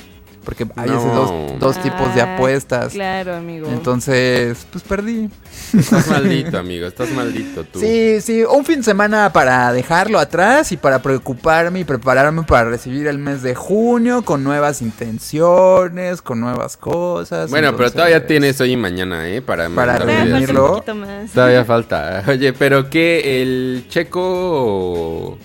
Porque 0.45 0.67
hay 0.77 0.91
No. 0.91 0.99
ese 0.99 1.09
dos, 1.09 1.59
dos 1.59 1.83
tipos 1.83 2.15
de 2.15 2.21
Ah, 2.21 2.35
apuestas. 2.35 2.93
Claro, 2.93 3.35
amigo. 3.37 3.69
Entonces, 3.69 4.67
pues 4.71 4.85
perdí. 4.85 5.31
Estás 5.77 6.09
maldito, 6.09 6.59
amigo. 6.59 6.87
Estás 6.87 7.11
maldito 7.11 7.65
tú. 7.65 7.81
Sí, 7.81 8.21
sí, 8.21 8.43
un 8.45 8.65
fin 8.65 8.77
de 8.79 8.83
semana 8.85 9.33
para 9.33 9.73
dejarlo 9.73 10.19
atrás 10.19 10.71
y 10.73 10.77
para 10.77 11.01
preocuparme 11.01 11.81
y 11.81 11.85
prepararme 11.85 12.43
para 12.43 12.69
recibir 12.69 13.07
el 13.07 13.19
mes 13.19 13.43
de 13.43 13.55
junio 13.55 14.23
con 14.23 14.45
nuevas 14.45 14.83
intenciones, 14.83 16.21
con 16.23 16.41
nuevas 16.41 16.77
cosas. 16.77 17.51
Bueno, 17.51 17.77
pero 17.77 17.91
todavía 17.91 18.27
tienes 18.27 18.61
hoy 18.61 18.73
y 18.73 18.77
mañana, 18.77 19.29
¿eh? 19.29 19.41
Para, 19.43 19.69
Para 19.71 19.99
reunirlo. 19.99 20.83
Todavía 21.33 21.65
falta. 21.65 22.23
Oye, 22.29 22.53
pero 22.53 22.91
que 22.91 23.43
el 23.43 23.87
checo. 23.89 25.39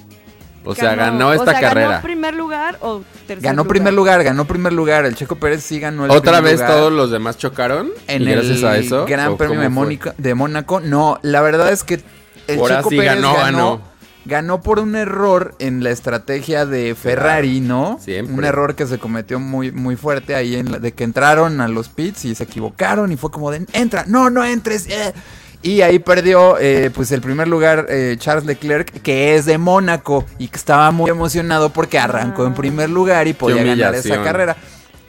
O 0.71 0.75
sea, 0.75 0.95
ganó, 0.95 1.27
o 1.29 1.33
esta 1.33 1.51
sea, 1.51 1.59
carrera. 1.61 1.89
¿Ganó 1.89 2.01
primer 2.01 2.33
lugar 2.35 2.77
o 2.81 3.01
tercer 3.27 3.43
Ganó 3.43 3.65
primer 3.65 3.93
lugar, 3.93 4.23
ganó 4.23 4.45
primer 4.45 4.73
lugar. 4.73 5.05
El 5.05 5.15
Checo 5.15 5.35
Pérez 5.35 5.63
sí 5.63 5.79
ganó 5.79 6.05
el 6.05 6.11
¿Otra 6.11 6.33
primer 6.37 6.43
vez 6.51 6.59
lugar. 6.61 6.71
todos 6.71 6.93
los 6.93 7.11
demás 7.11 7.37
chocaron? 7.37 7.89
en 8.07 8.21
¿Y 8.21 8.25
gracias 8.25 8.59
el 8.59 8.65
a 8.67 8.77
eso? 8.77 9.05
Gran 9.05 9.29
¿O 9.29 9.37
Premio 9.37 9.59
de, 9.59 9.65
fue? 9.65 9.69
Mónica- 9.69 10.15
de 10.17 10.35
Mónaco. 10.35 10.79
No, 10.79 11.19
la 11.21 11.41
verdad 11.41 11.71
es 11.71 11.83
que 11.83 12.01
el 12.47 12.59
Ahora 12.59 12.77
Checo 12.77 12.89
sí 12.89 12.97
Pérez 12.97 13.15
ganó, 13.15 13.33
ganó, 13.35 13.43
ganó. 13.57 13.81
ganó 14.25 14.61
por 14.61 14.79
un 14.79 14.95
error 14.95 15.55
en 15.59 15.83
la 15.83 15.89
estrategia 15.91 16.65
de 16.65 16.93
Ferrari, 16.95 17.61
¿no? 17.61 17.97
siempre. 18.01 18.33
Un 18.35 18.43
error 18.45 18.75
que 18.75 18.85
se 18.87 18.97
cometió 18.99 19.39
muy, 19.39 19.71
muy 19.71 19.95
fuerte 19.95 20.35
ahí 20.35 20.55
en 20.55 20.71
la- 20.71 20.79
de 20.79 20.91
que 20.93 21.03
entraron 21.03 21.61
a 21.61 21.67
los 21.67 21.89
pits 21.89 22.25
y 22.25 22.35
se 22.35 22.43
equivocaron 22.43 23.11
y 23.11 23.17
fue 23.17 23.31
como 23.31 23.49
de 23.51 23.65
entra, 23.73 24.03
no, 24.07 24.29
no 24.29 24.43
entres. 24.43 24.87
eh". 24.87 25.13
Y 25.61 25.81
ahí 25.81 25.99
perdió 25.99 26.57
eh, 26.57 26.89
pues 26.93 27.11
el 27.11 27.21
primer 27.21 27.47
lugar 27.47 27.85
eh, 27.89 28.15
Charles 28.17 28.45
Leclerc, 28.45 29.01
que 29.01 29.35
es 29.35 29.45
de 29.45 29.57
Mónaco 29.57 30.25
y 30.37 30.47
que 30.47 30.57
estaba 30.57 30.89
muy 30.91 31.09
emocionado 31.09 31.71
porque 31.71 31.99
arrancó 31.99 32.45
en 32.45 32.53
primer 32.53 32.89
lugar 32.89 33.27
y 33.27 33.33
podía 33.33 33.63
ganar 33.63 33.95
esa 33.95 34.23
carrera. 34.23 34.55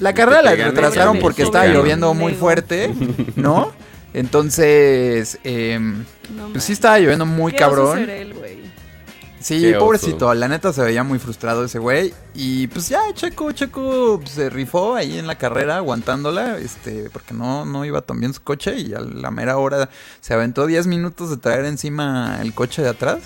La 0.01 0.13
carrera 0.15 0.43
la 0.43 0.55
retrasaron 0.55 1.19
porque 1.19 1.43
estaba 1.45 1.67
lloviendo 1.67 2.13
muy 2.15 2.35
fuerte, 2.35 2.93
¿no? 3.37 3.71
Entonces, 4.13 5.39
No 5.45 6.49
pues 6.53 6.65
sí 6.65 6.73
estaba 6.73 6.99
lloviendo 6.99 7.27
muy 7.27 7.53
cabrón. 7.53 8.09
él. 8.09 8.35
Sí, 9.41 9.59
Qué 9.61 9.71
oso. 9.77 9.87
pobrecito, 9.87 10.35
la 10.35 10.49
neta 10.49 10.71
se 10.73 10.83
veía 10.83 11.03
muy 11.03 11.19
frustrado 11.19 11.65
ese 11.65 11.79
güey. 11.79 12.13
Y 12.35 12.67
pues 12.67 12.91
ya, 12.91 13.01
Checo, 13.15 13.53
Checo 13.53 14.21
se 14.27 14.51
rifó 14.51 14.95
ahí 14.97 15.19
en 15.19 15.27
la 15.27 15.39
carrera 15.39 15.79
aguantándola, 15.79 16.59
este, 16.59 17.09
porque 17.11 17.33
no, 17.33 17.65
no 17.65 17.85
iba 17.87 18.03
tan 18.03 18.21
bien 18.21 18.35
su 18.35 18.43
coche 18.43 18.79
y 18.79 18.93
a 18.93 19.01
la 19.01 19.31
mera 19.31 19.57
hora 19.57 19.89
se 20.21 20.35
aventó 20.35 20.67
10 20.67 20.87
minutos 20.89 21.31
de 21.31 21.39
traer 21.39 21.65
encima 21.65 22.39
el 22.43 22.53
coche 22.55 22.83
de 22.83 22.91
atrás. 22.91 23.21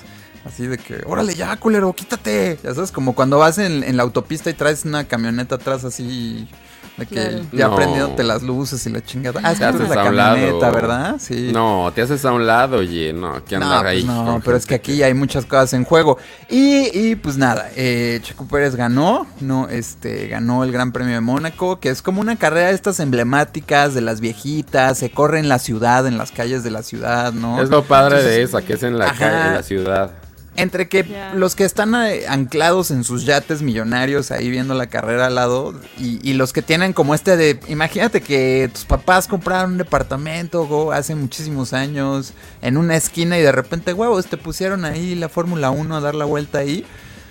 Así 0.44 0.66
de 0.66 0.78
que, 0.78 1.02
órale 1.06 1.34
ya, 1.34 1.56
culero, 1.56 1.92
quítate. 1.94 2.58
Ya 2.62 2.74
sabes, 2.74 2.92
como 2.92 3.14
cuando 3.14 3.38
vas 3.38 3.58
en, 3.58 3.82
en 3.82 3.96
la 3.96 4.02
autopista 4.04 4.50
y 4.50 4.54
traes 4.54 4.84
una 4.84 5.04
camioneta 5.04 5.54
atrás 5.56 5.84
así, 5.84 6.48
de 6.96 7.06
que 7.06 7.14
Claro. 7.14 7.40
ya 7.52 7.68
No. 7.68 7.76
prendiéndote 7.76 8.22
las 8.22 8.42
luces 8.42 8.86
y 8.86 8.90
la 8.90 9.04
chingada. 9.04 9.40
Ah, 9.42 9.52
es 9.52 9.58
que 9.58 9.64
Te 9.64 9.70
tú 9.72 9.76
eres 9.78 9.90
haces 9.90 9.96
la 9.96 10.02
a 10.02 10.08
un 10.10 10.16
lado. 10.16 10.34
camioneta, 10.36 10.70
¿verdad? 10.70 11.16
Sí. 11.18 11.50
No, 11.52 11.92
te 11.94 12.02
haces 12.02 12.24
a 12.24 12.32
un 12.32 12.46
lado, 12.46 12.76
oye, 12.78 13.12
no, 13.12 13.44
que 13.44 13.58
No, 13.58 13.64
andar 13.66 13.82
pues 13.82 13.92
ahí. 13.96 14.04
no, 14.04 14.40
pero 14.44 14.56
es 14.56 14.64
que 14.66 14.74
aquí 14.76 15.02
hay 15.02 15.12
muchas 15.14 15.44
cosas 15.44 15.72
en 15.72 15.84
juego. 15.84 16.18
Y, 16.48 16.88
y, 16.96 17.16
pues 17.16 17.36
nada, 17.36 17.68
eh, 17.74 18.20
Checo 18.22 18.46
Pérez 18.46 18.76
ganó, 18.76 19.26
no, 19.40 19.68
este, 19.68 20.28
ganó 20.28 20.62
el 20.62 20.70
Gran 20.72 20.92
Premio 20.92 21.14
de 21.14 21.20
Mónaco, 21.20 21.80
que 21.80 21.88
es 21.90 22.00
como 22.00 22.20
una 22.20 22.36
carrera 22.36 22.68
de 22.68 22.74
estas 22.74 23.00
emblemáticas 23.00 23.94
de 23.94 24.00
las 24.00 24.20
viejitas, 24.20 24.96
se 24.98 25.10
corre 25.10 25.40
en 25.40 25.48
la 25.48 25.58
ciudad, 25.58 26.06
en 26.06 26.16
las 26.18 26.30
calles 26.30 26.62
de 26.62 26.70
la 26.70 26.82
ciudad, 26.82 27.32
¿no? 27.32 27.60
Es 27.60 27.70
lo 27.70 27.82
padre 27.84 28.22
de 28.22 28.42
esa, 28.42 28.62
que 28.62 28.74
es 28.74 28.82
en 28.84 28.98
la 28.98 29.06
Ajá. 29.06 29.18
calle, 29.18 29.46
en 29.48 29.54
la 29.54 29.62
ciudad. 29.62 30.10
Entre 30.56 30.88
que 30.88 31.04
los 31.34 31.56
que 31.56 31.64
están 31.64 31.94
eh, 31.96 32.26
anclados 32.28 32.90
en 32.92 33.02
sus 33.02 33.24
yates 33.24 33.60
millonarios 33.60 34.30
ahí 34.30 34.50
viendo 34.50 34.74
la 34.74 34.86
carrera 34.86 35.26
al 35.26 35.34
lado 35.34 35.74
y, 35.98 36.20
y 36.28 36.34
los 36.34 36.52
que 36.52 36.62
tienen 36.62 36.92
como 36.92 37.14
este 37.14 37.36
de, 37.36 37.58
imagínate 37.68 38.20
que 38.20 38.70
tus 38.72 38.84
papás 38.84 39.26
compraron 39.26 39.72
un 39.72 39.78
departamento 39.78 40.64
go, 40.66 40.92
hace 40.92 41.14
muchísimos 41.16 41.72
años 41.72 42.34
en 42.62 42.76
una 42.76 42.96
esquina 42.96 43.36
y 43.36 43.42
de 43.42 43.50
repente, 43.52 43.92
huevos, 43.92 44.26
te 44.26 44.36
pusieron 44.36 44.84
ahí 44.84 45.14
la 45.16 45.28
Fórmula 45.28 45.70
1 45.70 45.96
a 45.96 46.00
dar 46.00 46.14
la 46.14 46.24
vuelta 46.24 46.58
ahí. 46.58 46.84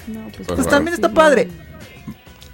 No, 0.07 0.27
pues, 0.35 0.47
Pues 0.47 0.59
wow. 0.59 0.69
también 0.69 0.93
está 0.93 1.07
sí, 1.07 1.13
padre. 1.15 1.45
no. 1.45 1.63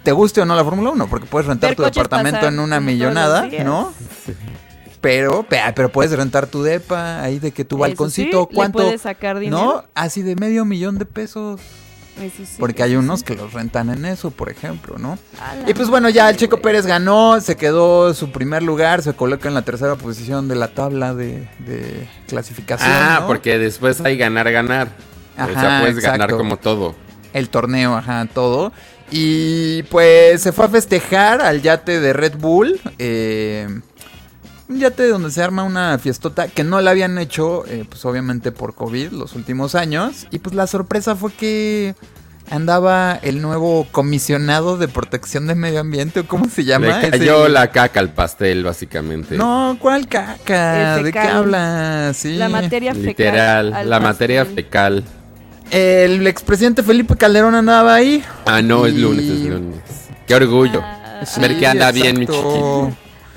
Te 0.02 0.12
guste 0.12 0.40
o 0.40 0.46
no 0.46 0.54
la 0.56 0.64
Fórmula 0.64 0.90
1, 0.90 1.08
porque 1.08 1.26
puedes 1.26 1.46
rentar 1.46 1.70
Ver 1.70 1.76
tu 1.76 1.82
departamento 1.82 2.46
en 2.46 2.58
una 2.58 2.80
millonada, 2.80 3.42
los 3.42 3.50
días. 3.50 3.66
¿No? 5.00 5.02
Pero, 5.02 5.42
pe- 5.44 5.60
pero 5.74 5.90
puedes 5.90 6.12
rentar 6.12 6.46
tu 6.46 6.62
depa 6.62 7.22
ahí 7.22 7.38
de 7.38 7.52
que 7.52 7.64
tu 7.64 7.76
Eso 7.76 7.80
balconcito, 7.80 8.42
sí, 8.42 8.46
le 8.50 8.54
¿cuánto? 8.56 8.78
puedes 8.78 9.00
sacar 9.02 9.36
¿No? 9.36 9.40
dinero. 9.40 9.84
Así 9.94 10.22
de 10.22 10.36
medio 10.36 10.64
millón 10.64 10.98
de 10.98 11.04
pesos. 11.06 11.60
Eso 12.20 12.36
sí, 12.44 12.56
Porque 12.58 12.82
hay 12.82 12.96
unos 12.96 13.20
sí. 13.20 13.26
que 13.26 13.34
los 13.34 13.54
rentan 13.54 13.88
en 13.88 14.04
eso, 14.04 14.30
por 14.30 14.50
ejemplo, 14.50 14.98
¿no? 14.98 15.18
Y 15.66 15.72
pues 15.72 15.88
bueno, 15.88 16.10
ya 16.10 16.28
el 16.28 16.36
Checo 16.36 16.56
güey. 16.56 16.64
Pérez 16.64 16.84
ganó, 16.84 17.40
se 17.40 17.56
quedó 17.56 18.12
su 18.12 18.30
primer 18.30 18.62
lugar, 18.62 19.00
se 19.02 19.14
coloca 19.14 19.48
en 19.48 19.54
la 19.54 19.62
tercera 19.62 19.94
posición 19.96 20.46
de 20.46 20.54
la 20.56 20.68
tabla 20.68 21.14
de, 21.14 21.48
de 21.60 22.06
clasificación. 22.28 22.90
Ah, 22.92 23.18
¿no? 23.22 23.26
porque 23.26 23.58
después 23.58 24.02
hay 24.02 24.18
ganar, 24.18 24.50
ganar. 24.52 24.88
o 25.38 25.42
Ajá, 25.42 25.60
sea, 25.60 25.80
puedes 25.80 25.98
ganar 26.00 26.30
como 26.32 26.58
todo. 26.58 26.94
El 27.32 27.48
torneo, 27.48 27.96
ajá, 27.96 28.26
todo. 28.34 28.72
Y 29.10 29.82
pues 29.84 30.42
se 30.42 30.52
fue 30.52 30.66
a 30.66 30.68
festejar 30.68 31.40
al 31.40 31.62
yate 31.62 32.00
de 32.00 32.12
Red 32.12 32.34
Bull. 32.36 32.78
eh, 32.98 33.66
un 34.70 34.78
yate 34.78 35.08
donde 35.08 35.30
se 35.30 35.42
arma 35.42 35.64
una 35.64 35.98
fiestota 35.98 36.48
que 36.48 36.64
no 36.64 36.80
la 36.80 36.92
habían 36.92 37.18
hecho, 37.18 37.64
eh, 37.66 37.84
pues 37.88 38.04
obviamente 38.04 38.52
por 38.52 38.74
COVID 38.74 39.10
los 39.12 39.34
últimos 39.34 39.74
años. 39.74 40.26
Y 40.30 40.38
pues 40.38 40.54
la 40.54 40.66
sorpresa 40.66 41.16
fue 41.16 41.32
que 41.32 41.94
andaba 42.50 43.18
el 43.22 43.42
nuevo 43.42 43.86
comisionado 43.92 44.76
de 44.76 44.88
protección 44.88 45.46
de 45.46 45.54
medio 45.54 45.80
ambiente, 45.80 46.20
o 46.20 46.26
cómo 46.26 46.48
se 46.48 46.64
llama. 46.64 46.86
Le 46.86 47.08
Ese- 47.08 47.10
cayó 47.18 47.48
la 47.48 47.70
caca 47.70 48.00
al 48.00 48.12
pastel, 48.12 48.64
básicamente. 48.64 49.36
No, 49.36 49.76
¿cuál 49.80 50.08
caca? 50.08 50.96
¿De 51.02 51.12
qué 51.12 51.18
hablas? 51.18 52.16
Sí. 52.16 52.36
La 52.36 52.48
materia 52.48 52.92
fecal. 52.92 53.06
Literal, 53.06 53.72
al 53.74 53.90
la 53.90 53.96
pastel. 53.98 54.12
materia 54.12 54.44
fecal. 54.46 55.04
El 55.70 56.26
expresidente 56.26 56.82
Felipe 56.82 57.14
Calderón 57.16 57.54
andaba 57.54 57.94
ahí. 57.94 58.24
Ah, 58.46 58.60
no, 58.62 58.86
es 58.86 58.94
lunes, 58.94 59.24
es 59.24 59.40
lunes. 59.40 59.80
Qué 60.26 60.34
orgullo. 60.34 60.80
Ah, 60.82 61.22
Ver 61.40 61.58
que 61.58 61.66
anda 61.66 61.92
bien, 61.92 62.18
mi 62.18 62.26
chiquito. 62.26 62.90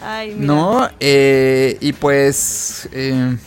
Ay, 0.04 0.34
mira. 0.36 0.46
No, 0.46 0.90
eh, 1.00 1.78
y 1.82 1.94
pues 1.94 2.90
eh, 2.92 3.38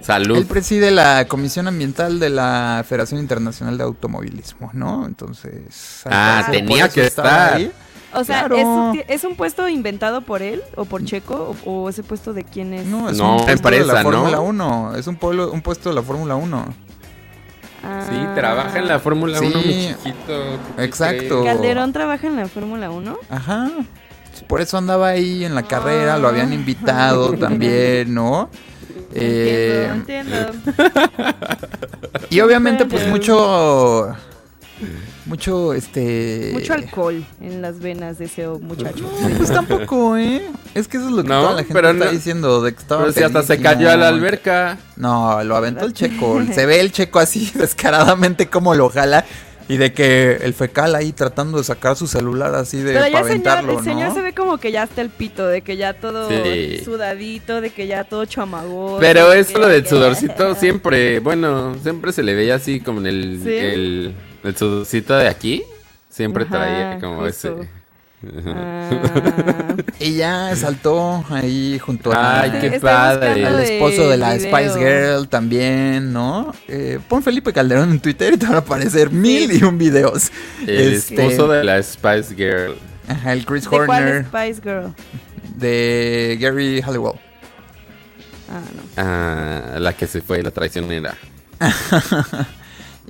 Salud. 0.00 0.36
él 0.36 0.46
preside 0.46 0.90
la 0.90 1.26
Comisión 1.26 1.66
Ambiental 1.68 2.18
de 2.20 2.30
la 2.30 2.84
Federación 2.88 3.20
Internacional 3.20 3.76
de 3.78 3.84
Automovilismo, 3.84 4.70
¿no? 4.74 5.06
Entonces... 5.06 6.02
Ah, 6.06 6.46
tenía 6.50 6.88
que 6.88 7.06
estar. 7.06 7.54
ahí. 7.54 7.72
O 8.16 8.22
sea, 8.22 8.40
Claro. 8.46 8.56
¿es, 8.56 8.64
un, 8.64 9.02
¿es 9.08 9.24
un 9.24 9.34
puesto 9.34 9.68
inventado 9.68 10.20
por 10.20 10.40
él 10.40 10.62
o 10.76 10.84
por 10.84 11.04
Checo 11.04 11.56
o, 11.64 11.70
o 11.70 11.88
ese 11.88 12.04
puesto 12.04 12.32
de 12.32 12.44
quién 12.44 12.72
es? 12.72 12.86
No, 12.86 13.10
es 13.10 13.16
No, 13.18 13.38
un 13.38 13.44
puesto 13.44 13.70
de 13.70 13.84
la 13.84 14.02
¿no? 14.04 14.10
Fórmula 14.10 14.40
1. 14.40 14.96
Es 14.96 15.06
un, 15.08 15.16
pueblo, 15.16 15.50
un 15.50 15.62
puesto 15.62 15.88
de 15.88 15.96
la 15.96 16.02
Fórmula 16.02 16.36
1. 16.36 16.64
Ah. 17.82 18.06
Sí, 18.08 18.16
trabaja 18.34 18.78
en 18.78 18.86
la 18.88 18.98
Fórmula 19.00 19.38
Sí. 19.38 19.46
1, 19.46 19.58
mi 19.62 19.88
chiquito. 19.88 20.58
¿qué 20.76 20.84
Exacto. 20.84 21.42
¿Calderón 21.44 21.92
trabaja 21.92 22.26
en 22.28 22.36
la 22.36 22.46
Fórmula 22.46 22.90
1? 22.90 23.18
Ajá. 23.28 23.68
Por 24.46 24.60
eso 24.60 24.76
andaba 24.78 25.08
ahí 25.08 25.44
en 25.44 25.54
la 25.54 25.62
carrera, 25.62 26.18
lo 26.18 26.28
habían 26.28 26.52
invitado 26.52 27.32
también, 27.38 28.12
¿no? 28.14 28.50
Eh, 29.14 29.88
Entiendo, 29.92 30.36
entiendo. 30.36 30.84
y 32.30 32.40
obviamente 32.40 32.84
pues 32.84 33.06
mucho 33.08 34.14
mucho 35.26 35.72
este 35.72 36.50
Mucho 36.52 36.74
alcohol 36.74 37.24
en 37.40 37.62
las 37.62 37.78
venas 37.78 38.18
de 38.18 38.24
ese 38.26 38.46
muchacho. 38.48 39.08
Pues 39.38 39.50
tampoco, 39.52 40.16
¿eh? 40.16 40.42
Es 40.74 40.88
que 40.88 40.96
eso 40.98 41.06
es 41.06 41.12
lo 41.12 41.22
que 41.22 41.28
No, 41.28 41.40
toda 41.42 41.52
la 41.52 41.58
gente 41.58 41.74
pero 41.74 41.90
está 41.90 42.04
no- 42.06 42.10
diciendo 42.10 42.60
de 42.62 42.74
que 42.74 42.80
estaba 42.80 43.02
Pero 43.02 43.12
si 43.12 43.22
hasta 43.22 43.42
se 43.42 43.60
cayó 43.60 43.90
a 43.90 43.96
la 43.96 44.08
alberca. 44.08 44.78
No, 44.96 45.42
lo 45.44 45.56
aventó 45.56 45.86
el 45.86 45.92
checo. 45.92 46.42
Se 46.52 46.66
ve 46.66 46.80
el 46.80 46.92
checo 46.92 47.20
así 47.20 47.50
descaradamente 47.54 48.48
como 48.48 48.74
lo 48.74 48.90
jala. 48.90 49.24
Y 49.66 49.78
de 49.78 49.92
que 49.94 50.40
el 50.42 50.52
fecal 50.52 50.94
ahí 50.94 51.12
tratando 51.12 51.56
de 51.56 51.64
sacar 51.64 51.96
su 51.96 52.06
celular 52.06 52.54
así 52.54 52.78
de 52.78 52.92
Pero 52.92 53.08
ya 53.08 53.20
el 53.20 53.26
señor, 53.26 53.70
el 53.70 53.82
señor 53.84 54.08
¿no? 54.08 54.14
se 54.14 54.20
ve 54.20 54.34
como 54.34 54.58
que 54.58 54.70
ya 54.72 54.82
está 54.82 55.00
el 55.00 55.08
pito, 55.08 55.46
de 55.46 55.62
que 55.62 55.78
ya 55.78 55.94
todo 55.94 56.28
Sí. 56.28 56.82
sudadito, 56.84 57.62
de 57.62 57.70
que 57.70 57.86
ya 57.86 58.04
todo 58.04 58.26
chamagoso. 58.26 58.98
Pero 59.00 59.30
de 59.30 59.40
eso 59.40 59.54
que- 59.54 59.60
lo 59.60 59.68
del 59.68 59.86
sudorcito 59.86 60.54
siempre, 60.56 61.18
bueno, 61.20 61.74
siempre 61.82 62.12
se 62.12 62.22
le 62.22 62.34
veía 62.34 62.56
así 62.56 62.80
como 62.80 63.00
en 63.00 63.06
el, 63.06 63.40
¿Sí? 63.42 63.48
el, 63.54 64.14
el 64.44 64.56
sudorcito 64.56 65.16
de 65.16 65.28
aquí. 65.28 65.62
Siempre 66.10 66.44
Ajá, 66.44 66.52
traía 66.52 66.98
como 67.00 67.22
justo. 67.24 67.58
ese. 67.60 67.68
Ah. 68.46 68.90
Y 70.00 70.16
ya 70.16 70.54
saltó 70.56 71.24
ahí 71.30 71.78
junto 71.78 72.12
a 72.12 72.40
Ay, 72.42 72.50
qué 72.52 72.66
Estoy 72.66 72.80
padre. 72.80 73.28
buscando 73.34 73.48
al 73.58 73.64
esposo 73.64 74.08
de 74.10 74.16
la 74.16 74.34
video. 74.34 74.56
Spice 74.58 74.78
Girl 74.78 75.28
también, 75.28 76.12
¿no? 76.12 76.52
Eh, 76.68 76.98
pon 77.08 77.22
Felipe 77.22 77.52
Calderón 77.52 77.90
en 77.92 78.00
Twitter 78.00 78.34
y 78.34 78.36
te 78.36 78.46
van 78.46 78.56
a 78.56 78.58
aparecer 78.58 79.10
mil 79.10 79.52
y 79.52 79.62
un 79.62 79.78
videos. 79.78 80.30
El 80.66 80.94
Este, 80.94 81.14
esposo 81.14 81.48
de 81.48 81.64
la 81.64 81.82
Spice 81.82 82.34
Girl. 82.34 82.76
Ajá, 83.08 83.32
el 83.32 83.44
Chris 83.46 83.64
¿De 83.64 83.70
cuál 83.70 83.88
Horner 84.02 84.24
Spice 84.26 84.60
Girl? 84.62 84.94
de 85.56 86.36
Gary 86.40 86.80
Halliwell. 86.82 87.18
Ah, 88.50 88.60
no. 88.74 88.82
Ah, 88.96 89.78
la 89.78 89.92
que 89.94 90.06
se 90.06 90.20
fue, 90.20 90.42
la 90.42 90.50
traicionera. 90.50 91.14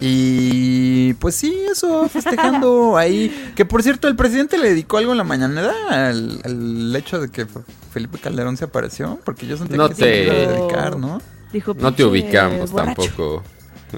Y 0.00 1.14
pues 1.14 1.34
sí, 1.36 1.56
eso, 1.70 2.08
festejando 2.08 2.96
ahí. 2.96 3.52
Que 3.54 3.64
por 3.64 3.82
cierto, 3.82 4.08
el 4.08 4.16
presidente 4.16 4.58
le 4.58 4.70
dedicó 4.70 4.98
algo 4.98 5.12
en 5.12 5.18
la 5.18 5.24
mañanera 5.24 5.72
al, 5.90 6.40
al 6.44 6.96
hecho 6.96 7.20
de 7.20 7.30
que 7.30 7.46
Felipe 7.92 8.18
Calderón 8.18 8.56
se 8.56 8.64
apareció. 8.64 9.18
Porque 9.24 9.46
yo 9.46 9.56
sentí 9.56 9.76
No 9.76 9.88
que 9.88 9.94
te- 9.94 10.02
se 10.02 10.24
iba 10.24 10.34
a 10.34 10.52
dedicar, 10.58 10.96
¿no? 10.98 11.20
Dijo, 11.52 11.72
No 11.74 11.92
te 11.94 12.02
"Pinche 12.02 12.04
ubicamos 12.04 12.70
borracho". 12.72 12.94
tampoco. 13.02 13.42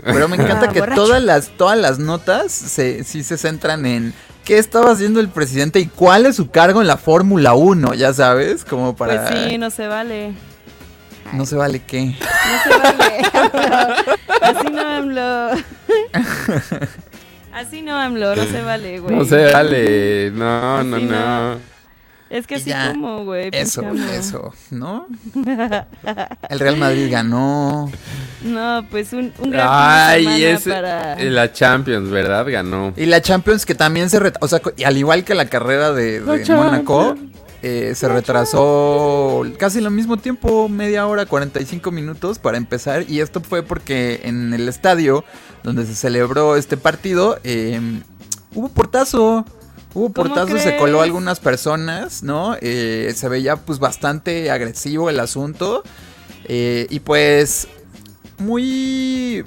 Pero 0.04 0.28
me 0.28 0.36
encanta 0.36 0.66
Ah, 0.68 0.72
que 0.72 0.80
borracho. 0.80 1.02
todas 1.02 1.22
las, 1.22 1.48
todas 1.56 1.78
las 1.78 1.98
notas 1.98 2.52
se, 2.52 3.02
sí 3.02 3.22
se 3.22 3.38
centran 3.38 3.86
en 3.86 4.12
qué 4.44 4.58
estaba 4.58 4.90
haciendo 4.92 5.20
el 5.20 5.28
presidente 5.30 5.80
y 5.80 5.86
cuál 5.86 6.26
es 6.26 6.36
su 6.36 6.50
cargo 6.50 6.82
en 6.82 6.86
la 6.86 6.98
Fórmula 6.98 7.54
1, 7.54 7.94
ya 7.94 8.12
sabes, 8.12 8.64
como 8.64 8.94
para... 8.94 9.26
Pues 9.26 9.50
sí, 9.50 9.56
no 9.58 9.70
se 9.70 9.86
vale. 9.88 10.34
No 11.32 11.46
se 11.46 11.56
vale 11.56 11.80
qué. 11.80 12.06
No 12.06 12.62
se 12.64 12.78
vale. 12.78 13.22
Así 14.42 14.70
no 14.70 14.80
AMLO. 14.80 15.50
Así 17.52 17.82
no 17.82 17.96
AMLO, 17.98 18.36
no 18.36 18.44
se 18.44 18.62
vale, 18.62 19.00
güey. 19.00 19.14
No 19.16 19.24
se 19.24 19.50
vale. 19.52 20.30
No, 20.30 20.82
no, 20.84 20.96
Así 20.96 21.04
no. 21.06 21.54
no. 21.54 21.76
Es 22.28 22.46
que 22.48 22.54
Y 22.54 22.56
así 22.58 22.70
ya, 22.70 22.90
como, 22.90 23.24
güey. 23.24 23.50
Eso, 23.52 23.82
pinche 23.82 24.02
AMLO. 24.02 24.12
eso, 24.12 24.54
¿no? 24.70 25.06
El 26.50 26.58
Real 26.58 26.76
Madrid 26.76 27.08
ganó. 27.10 27.90
No, 28.42 28.84
pues 28.90 29.12
un, 29.12 29.32
un 29.38 29.50
gran 29.50 29.66
Ay, 29.70 30.44
ese. 30.44 30.70
para... 30.70 31.16
La 31.22 31.52
Champions, 31.52 32.10
¿verdad? 32.10 32.44
Ganó. 32.48 32.92
Y 32.96 33.06
la 33.06 33.22
Champions 33.22 33.64
que 33.64 33.74
también 33.76 34.10
se 34.10 34.18
retrasó, 34.18 34.44
o 34.44 34.48
sea, 34.48 34.60
y 34.76 34.84
al 34.84 34.96
igual 34.96 35.24
que 35.24 35.34
la 35.34 35.46
carrera 35.46 35.92
de, 35.92 36.20
de 36.20 36.54
Mónaco, 36.54 37.16
eh, 37.66 37.94
se 37.96 38.08
retrasó 38.08 39.42
casi 39.58 39.84
al 39.84 39.90
mismo 39.90 40.16
tiempo, 40.16 40.68
media 40.68 41.06
hora, 41.06 41.26
45 41.26 41.90
minutos 41.90 42.38
para 42.38 42.58
empezar. 42.58 43.10
Y 43.10 43.20
esto 43.20 43.40
fue 43.40 43.64
porque 43.64 44.20
en 44.22 44.54
el 44.54 44.68
estadio 44.68 45.24
donde 45.64 45.84
se 45.84 45.96
celebró 45.96 46.54
este 46.54 46.76
partido, 46.76 47.40
eh, 47.42 47.80
hubo 48.54 48.68
portazo. 48.68 49.44
Hubo 49.94 50.12
¿Cómo 50.12 50.28
portazo, 50.28 50.58
se 50.58 50.76
coló 50.76 51.00
algunas 51.00 51.40
personas, 51.40 52.22
¿no? 52.22 52.54
Eh, 52.60 53.12
se 53.16 53.28
veía 53.28 53.56
pues 53.56 53.80
bastante 53.80 54.50
agresivo 54.50 55.10
el 55.10 55.18
asunto. 55.18 55.82
Eh, 56.44 56.86
y 56.90 57.00
pues 57.00 57.66
muy 58.38 59.44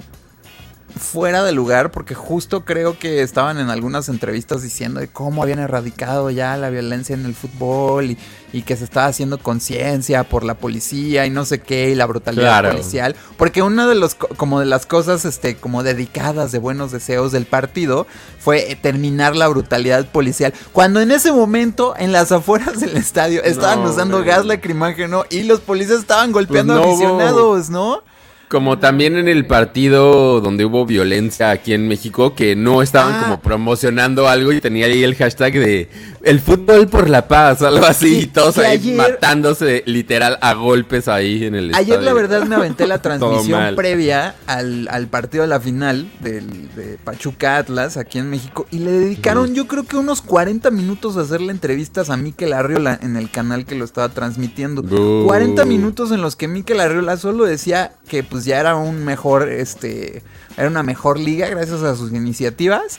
fuera 1.00 1.42
de 1.42 1.52
lugar 1.52 1.90
porque 1.90 2.14
justo 2.14 2.64
creo 2.64 2.98
que 2.98 3.22
estaban 3.22 3.58
en 3.58 3.70
algunas 3.70 4.08
entrevistas 4.10 4.62
diciendo 4.62 5.00
de 5.00 5.08
cómo 5.08 5.42
habían 5.42 5.58
erradicado 5.58 6.30
ya 6.30 6.56
la 6.58 6.68
violencia 6.70 7.14
en 7.14 7.24
el 7.24 7.34
fútbol 7.34 8.10
y, 8.10 8.18
y 8.52 8.62
que 8.62 8.76
se 8.76 8.84
estaba 8.84 9.06
haciendo 9.06 9.38
conciencia 9.38 10.24
por 10.24 10.44
la 10.44 10.54
policía 10.58 11.24
y 11.24 11.30
no 11.30 11.44
sé 11.46 11.60
qué 11.60 11.90
y 11.90 11.94
la 11.94 12.04
brutalidad 12.06 12.42
Claro. 12.60 12.70
policial 12.72 13.16
porque 13.38 13.62
una 13.62 13.88
de 13.88 13.94
los 13.94 14.14
co- 14.14 14.28
como 14.36 14.60
de 14.60 14.66
las 14.66 14.84
cosas 14.86 15.24
este 15.24 15.56
como 15.56 15.82
dedicadas 15.82 16.52
de 16.52 16.58
buenos 16.58 16.92
deseos 16.92 17.32
del 17.32 17.46
partido 17.46 18.06
fue 18.38 18.78
terminar 18.82 19.34
la 19.34 19.48
brutalidad 19.48 20.06
policial 20.06 20.52
cuando 20.72 21.00
en 21.00 21.12
ese 21.12 21.32
momento 21.32 21.94
en 21.98 22.12
las 22.12 22.30
afueras 22.30 22.78
del 22.78 22.96
estadio 22.96 23.42
estaban 23.42 23.82
No, 23.82 23.90
usando 23.90 24.22
gas 24.22 24.44
lacrimógeno 24.44 25.24
y 25.30 25.44
los 25.44 25.60
policías 25.60 26.00
estaban 26.00 26.30
golpeando 26.30 26.74
Pues 26.74 26.86
no 26.86 26.92
aficionados, 26.92 27.70
¿no? 27.70 28.02
Como 28.50 28.80
también 28.80 29.16
en 29.16 29.28
el 29.28 29.46
partido 29.46 30.40
donde 30.40 30.64
hubo 30.64 30.84
violencia 30.84 31.50
aquí 31.52 31.72
en 31.72 31.86
México, 31.86 32.34
que 32.34 32.56
no 32.56 32.82
estaban 32.82 33.14
Ah. 33.14 33.20
como 33.22 33.40
promocionando 33.40 34.26
algo 34.28 34.50
y 34.52 34.60
tenía 34.60 34.86
ahí 34.86 35.04
el 35.04 35.14
hashtag 35.14 35.52
de 35.52 35.88
el 36.22 36.38
fútbol 36.40 36.86
por 36.88 37.08
la 37.08 37.28
paz, 37.28 37.62
algo 37.62 37.86
así, 37.86 38.08
Sí, 38.08 38.20
y 38.22 38.26
todos 38.26 38.58
ahí 38.58 38.76
ayer- 38.76 39.16
literal 39.16 39.82
literal 39.86 40.38
a 40.42 40.52
golpes 40.54 41.06
ahí 41.08 41.44
en 41.44 41.54
el 41.54 41.74
Ayer 41.74 42.02
la 42.02 42.12
verdad 42.12 42.44
me 42.44 42.56
aventé 42.56 42.86
la 42.88 42.98
transmisión 43.02 43.74
previa 43.76 44.34
al, 44.46 44.88
al 44.88 45.06
partido 45.06 45.42
de 45.42 45.48
la 45.48 45.60
final 45.60 46.10
del, 46.20 46.74
de 46.74 46.98
Pachuca 47.02 47.56
Atlas 47.56 47.96
aquí 47.96 48.18
en 48.18 48.28
México 48.30 48.66
y 48.72 48.80
le 48.80 48.90
dedicaron 48.90 49.54
yo 49.54 49.66
creo 49.68 49.84
que 49.86 49.96
unos 49.96 50.20
40 50.22 50.70
minutos 50.72 51.16
a 51.16 51.20
hacerle 51.20 51.52
entrevistas 51.52 52.10
a 52.10 52.16
Mikel 52.16 52.52
Arriola 52.52 52.98
en 53.00 53.16
el 53.16 53.30
canal 53.30 53.64
que 53.64 53.76
lo 53.76 53.84
estaba 53.84 54.08
transmitiendo. 54.10 54.82
Bu. 54.82 55.24
40 55.26 55.64
minutos 55.64 56.10
en 56.10 56.20
los 56.20 56.34
que 56.36 56.48
Mikel 56.48 56.80
Arriola 56.80 57.16
solo 57.16 57.44
decía 57.44 57.92
que 58.08 58.22
pues 58.24 58.39
ya 58.44 58.58
era 58.60 58.76
un 58.76 59.04
mejor, 59.04 59.48
este, 59.48 60.22
era 60.56 60.68
una 60.68 60.82
mejor 60.82 61.18
liga 61.18 61.48
gracias 61.48 61.82
a 61.82 61.94
sus 61.96 62.10
iniciativas. 62.12 62.98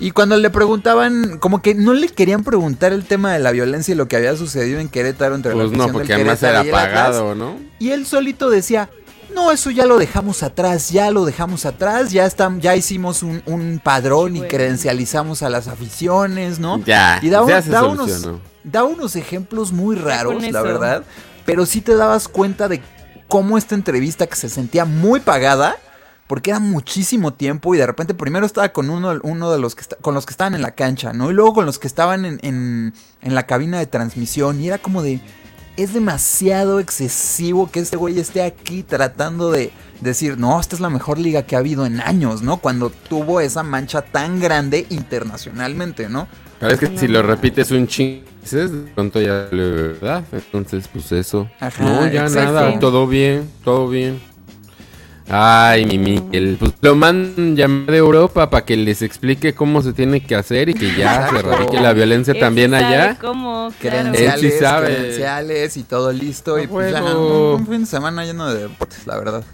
Y 0.00 0.10
cuando 0.10 0.36
le 0.36 0.50
preguntaban, 0.50 1.38
como 1.38 1.62
que 1.62 1.74
no 1.74 1.92
le 1.94 2.08
querían 2.08 2.42
preguntar 2.42 2.92
el 2.92 3.04
tema 3.04 3.32
de 3.32 3.38
la 3.38 3.52
violencia 3.52 3.92
y 3.92 3.96
lo 3.96 4.08
que 4.08 4.16
había 4.16 4.36
sucedido 4.36 4.80
en 4.80 4.88
Querétaro 4.88 5.34
entre 5.36 5.54
la 5.54 5.58
Pues 5.64 5.70
no, 5.70 5.84
afición 5.84 5.86
del 5.86 5.92
porque 5.94 6.14
además 6.14 6.38
Querétaro 6.40 6.68
era 6.68 6.72
pagado, 6.76 7.34
¿no? 7.36 7.56
Y 7.78 7.90
él 7.90 8.04
solito 8.06 8.50
decía, 8.50 8.90
no, 9.32 9.52
eso 9.52 9.70
ya 9.70 9.86
lo 9.86 9.98
dejamos 9.98 10.42
atrás, 10.42 10.90
ya 10.90 11.10
lo 11.12 11.24
dejamos 11.24 11.66
atrás, 11.66 12.10
ya 12.10 12.26
están, 12.26 12.60
ya 12.60 12.74
hicimos 12.74 13.22
un, 13.22 13.42
un 13.46 13.80
padrón 13.82 14.34
y 14.34 14.38
Bueno. 14.40 14.50
credencializamos 14.50 15.42
a 15.42 15.50
las 15.50 15.68
aficiones, 15.68 16.58
¿no? 16.58 16.82
Ya, 16.84 17.20
y 17.22 17.28
da, 17.30 17.42
un- 17.42 17.48
ya 17.50 17.62
se 17.62 17.70
da 17.70 17.84
unos, 17.84 18.28
da 18.64 18.82
unos 18.84 19.14
ejemplos 19.14 19.70
muy 19.72 19.94
raros, 19.94 20.42
la 20.50 20.62
verdad. 20.62 21.04
Pero 21.46 21.64
sí 21.64 21.80
te 21.80 21.94
dabas 21.94 22.26
cuenta 22.28 22.66
de 22.68 22.80
cómo 23.32 23.56
esta 23.56 23.74
entrevista 23.74 24.26
que 24.26 24.36
se 24.36 24.50
sentía 24.50 24.84
muy 24.84 25.18
pagada, 25.18 25.78
porque 26.26 26.50
era 26.50 26.60
muchísimo 26.60 27.32
tiempo 27.32 27.74
y 27.74 27.78
de 27.78 27.86
repente 27.86 28.12
primero 28.12 28.44
estaba 28.44 28.68
con 28.74 28.90
uno, 28.90 29.50
de 29.50 29.58
los 29.58 29.74
que 29.74 29.86
con 30.02 30.12
los 30.12 30.26
que 30.26 30.32
estaban 30.32 30.54
en 30.54 30.60
la 30.60 30.72
cancha, 30.72 31.14
¿no? 31.14 31.30
Y 31.30 31.32
luego 31.32 31.54
con 31.54 31.64
los 31.64 31.78
que 31.78 31.86
estaban 31.86 32.26
en, 32.26 32.38
en 32.42 33.34
la 33.34 33.46
cabina 33.46 33.78
de 33.78 33.86
transmisión 33.86 34.60
y 34.60 34.68
era 34.68 34.76
como 34.76 35.00
de 35.00 35.22
es 35.78 35.94
demasiado 35.94 36.78
excesivo 36.78 37.70
que 37.70 37.80
este 37.80 37.96
güey 37.96 38.18
esté 38.18 38.42
aquí 38.42 38.82
tratando 38.82 39.50
de 39.50 39.72
decir, 40.02 40.36
no, 40.36 40.60
esta 40.60 40.76
es 40.76 40.82
la 40.82 40.90
mejor 40.90 41.18
liga 41.18 41.44
que 41.44 41.56
ha 41.56 41.60
habido 41.60 41.86
en 41.86 42.02
años, 42.02 42.42
¿no? 42.42 42.58
Cuando 42.58 42.90
tuvo 42.90 43.40
esa 43.40 43.62
mancha 43.62 44.02
tan 44.02 44.40
grande 44.40 44.86
internacionalmente, 44.90 46.10
¿no? 46.10 46.28
Pero 46.62 46.74
es 46.74 46.78
que 46.78 46.96
si 46.96 47.08
lo 47.08 47.22
repites 47.24 47.72
un 47.72 47.88
ching, 47.88 48.22
de 48.48 48.68
pronto 48.94 49.20
ya 49.20 49.48
verdad. 49.50 50.22
Entonces, 50.30 50.86
pues 50.86 51.10
eso. 51.10 51.50
Ajá, 51.58 51.82
no, 51.82 52.06
ya 52.06 52.22
exacto. 52.22 52.52
nada, 52.52 52.78
todo 52.78 53.08
bien, 53.08 53.50
todo 53.64 53.88
bien. 53.88 54.20
Ay, 55.28 55.86
mi 55.86 55.98
Miguel, 55.98 56.56
pues 56.60 56.72
lo 56.80 56.94
mandan 56.94 57.56
llamar 57.56 57.90
de 57.90 57.96
Europa 57.96 58.48
para 58.48 58.64
que 58.64 58.76
les 58.76 59.02
explique 59.02 59.54
cómo 59.54 59.82
se 59.82 59.92
tiene 59.92 60.24
que 60.24 60.36
hacer 60.36 60.68
y 60.68 60.74
que 60.74 60.94
ya 60.94 61.30
se 61.30 61.38
erradique 61.40 61.80
la 61.80 61.92
violencia 61.94 62.32
Él 62.32 62.38
también 62.38 62.70
sí 62.70 62.78
sabe 62.78 62.94
allá. 62.94 63.18
¿Cómo? 63.20 63.72
Claro. 63.80 64.12
Credenciales, 64.12 64.44
Él 64.44 64.52
sí 64.52 64.58
sabe. 64.60 64.86
credenciales 64.86 65.76
y 65.76 65.82
todo 65.82 66.12
listo. 66.12 66.54
A 66.54 66.62
y 66.62 66.68
pues 66.68 66.92
ya, 66.92 67.02
un 67.02 67.66
fin 67.66 67.80
de 67.80 67.86
semana 67.86 68.24
lleno 68.24 68.52
de 68.54 68.68
deportes, 68.68 69.04
la 69.04 69.16
verdad. 69.18 69.44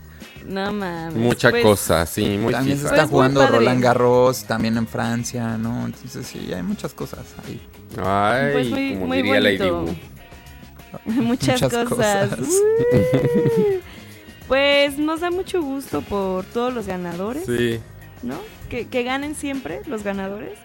No 0.48 0.72
mames. 0.72 1.14
Mucha 1.14 1.50
Pues, 1.50 1.62
cosa, 1.62 2.06
sí, 2.06 2.38
muy 2.38 2.52
también 2.54 2.78
se 2.78 2.84
está 2.84 2.96
Pues 2.96 3.08
jugando. 3.10 3.46
Roland 3.46 3.82
Garros, 3.82 4.44
también 4.44 4.76
en 4.78 4.86
Francia, 4.86 5.58
¿no? 5.58 5.84
Entonces 5.86 6.26
sí, 6.26 6.50
hay 6.52 6.62
muchas 6.62 6.94
cosas 6.94 7.20
ahí. 7.46 7.60
Ay, 8.02 8.52
Pues 8.52 8.70
muy, 8.70 8.94
como 8.94 9.06
muy 9.06 9.22
diría 9.22 9.40
Lady. 9.40 9.70
Muchas, 11.04 11.62
Muchas 11.62 11.88
cosas. 11.88 12.30
pues 14.48 14.98
nos 14.98 15.20
da 15.20 15.30
mucho 15.30 15.60
gusto 15.62 16.00
por 16.02 16.44
todos 16.46 16.72
los 16.72 16.86
ganadores, 16.86 17.44
Sí, 17.44 17.80
¿no? 18.22 18.36
Que, 18.70 18.86
que 18.88 19.02
ganen 19.02 19.34
siempre 19.34 19.82
los 19.86 20.02
ganadores. 20.02 20.58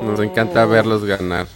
nos 0.00 0.18
O- 0.18 0.22
encanta 0.22 0.64
verlos 0.66 1.04
ganar. 1.04 1.46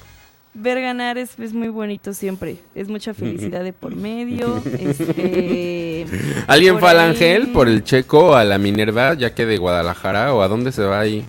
Ver 0.58 0.80
ganar 0.80 1.18
es, 1.18 1.38
es 1.38 1.52
muy 1.52 1.68
bonito 1.68 2.14
siempre. 2.14 2.56
Es 2.74 2.88
mucha 2.88 3.12
felicidad 3.12 3.62
de 3.62 3.74
por 3.74 3.94
medio. 3.94 4.62
este, 4.78 6.06
¿Alguien 6.46 6.78
fue 6.78 6.90
al 6.90 7.00
Ángel 7.00 7.48
por 7.48 7.68
el 7.68 7.84
Checo 7.84 8.34
a 8.34 8.42
la 8.42 8.56
Minerva, 8.56 9.12
ya 9.12 9.34
que 9.34 9.44
de 9.44 9.58
Guadalajara 9.58 10.32
o 10.32 10.40
a 10.40 10.48
dónde 10.48 10.72
se 10.72 10.82
va 10.82 11.00
ahí? 11.00 11.26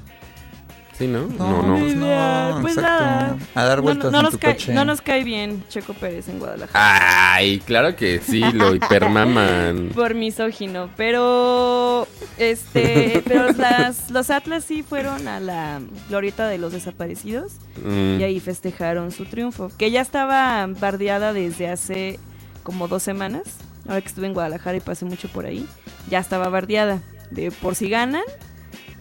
Sí, 0.97 1.05
¿no? 1.07 1.27
No, 1.27 1.61
no. 1.61 1.77
pues 1.79 1.95
no, 1.95 2.57
Pues 2.61 2.75
exacto. 2.77 3.03
nada. 3.05 3.37
A 3.53 3.63
dar 3.65 3.77
No- 3.77 3.83
vueltas 3.83 4.11
no, 4.11 4.17
en 4.17 4.23
nos 4.23 4.31
tu 4.33 4.39
cae, 4.39 4.53
coche. 4.53 4.73
no 4.73 4.83
nos 4.83 5.01
cae 5.01 5.23
bien 5.23 5.63
Checo 5.69 5.93
Pérez 5.93 6.27
en 6.27 6.39
Guadalajara. 6.39 7.33
Ay, 7.35 7.59
claro 7.59 7.95
que 7.95 8.19
sí, 8.19 8.39
lo 8.53 8.73
hipermaman. 8.73 9.89
Por 9.95 10.15
misógino, 10.15 10.89
pero 10.97 12.07
este, 12.39 13.21
pero 13.27 13.51
las, 13.57 14.09
los 14.09 14.29
Atlas 14.31 14.63
sí 14.63 14.81
fueron 14.81 15.27
a 15.27 15.39
la 15.39 15.81
glorieta 16.09 16.47
de 16.47 16.57
los 16.57 16.73
desaparecidos 16.73 17.53
Mm. 17.85 18.19
y 18.19 18.23
ahí 18.23 18.39
festejaron 18.39 19.11
su 19.11 19.25
triunfo, 19.25 19.69
que 19.77 19.91
ya 19.91 20.01
estaba 20.01 20.65
bardeada 20.65 21.31
desde 21.31 21.69
hace 21.69 22.19
como 22.63 22.87
dos 22.87 23.03
semanas. 23.03 23.43
Ahora 23.87 24.01
que 24.01 24.07
estuve 24.07 24.25
en 24.25 24.33
Guadalajara 24.33 24.77
y 24.77 24.79
pasé 24.79 25.05
mucho 25.05 25.27
por 25.29 25.45
ahí, 25.45 25.63
ya 26.09 26.17
estaba 26.17 26.49
bardeada 26.49 27.01
de 27.29 27.51
por 27.51 27.75
si 27.75 27.87
ganan, 27.87 28.23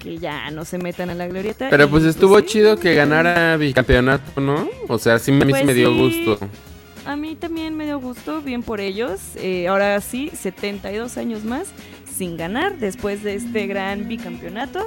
que 0.06 0.18
ya 0.18 0.50
no 0.50 0.64
se 0.64 0.78
metan 0.78 1.10
a 1.10 1.14
la 1.14 1.26
glorieta. 1.26 1.68
Pero 1.68 1.84
y, 1.84 1.86
pues 1.88 2.04
estuvo 2.04 2.38
sí, 2.40 2.46
chido 2.46 2.76
que 2.78 2.94
ganara 2.94 3.56
bicampeonato, 3.56 4.40
¿no? 4.40 4.68
O 4.88 4.98
sea, 4.98 5.18
sí, 5.18 5.32
a 5.32 5.34
mí 5.34 5.40
sí 5.44 5.50
Pues 5.50 5.64
me 5.64 5.74
dio 5.74 5.90
sí. 5.92 6.24
gusto. 6.24 6.48
A 7.04 7.16
mí 7.16 7.34
también 7.36 7.76
me 7.76 7.84
dio 7.84 7.98
gusto, 8.00 8.40
bien 8.42 8.62
por 8.62 8.80
ellos. 8.80 9.20
Eh, 9.36 9.68
ahora 9.68 10.00
sí, 10.00 10.30
72 10.32 11.16
años 11.18 11.44
más 11.44 11.68
sin 12.12 12.36
ganar 12.36 12.78
después 12.78 13.22
de 13.22 13.34
este 13.34 13.66
gran 13.66 14.08
bicampeonato. 14.08 14.86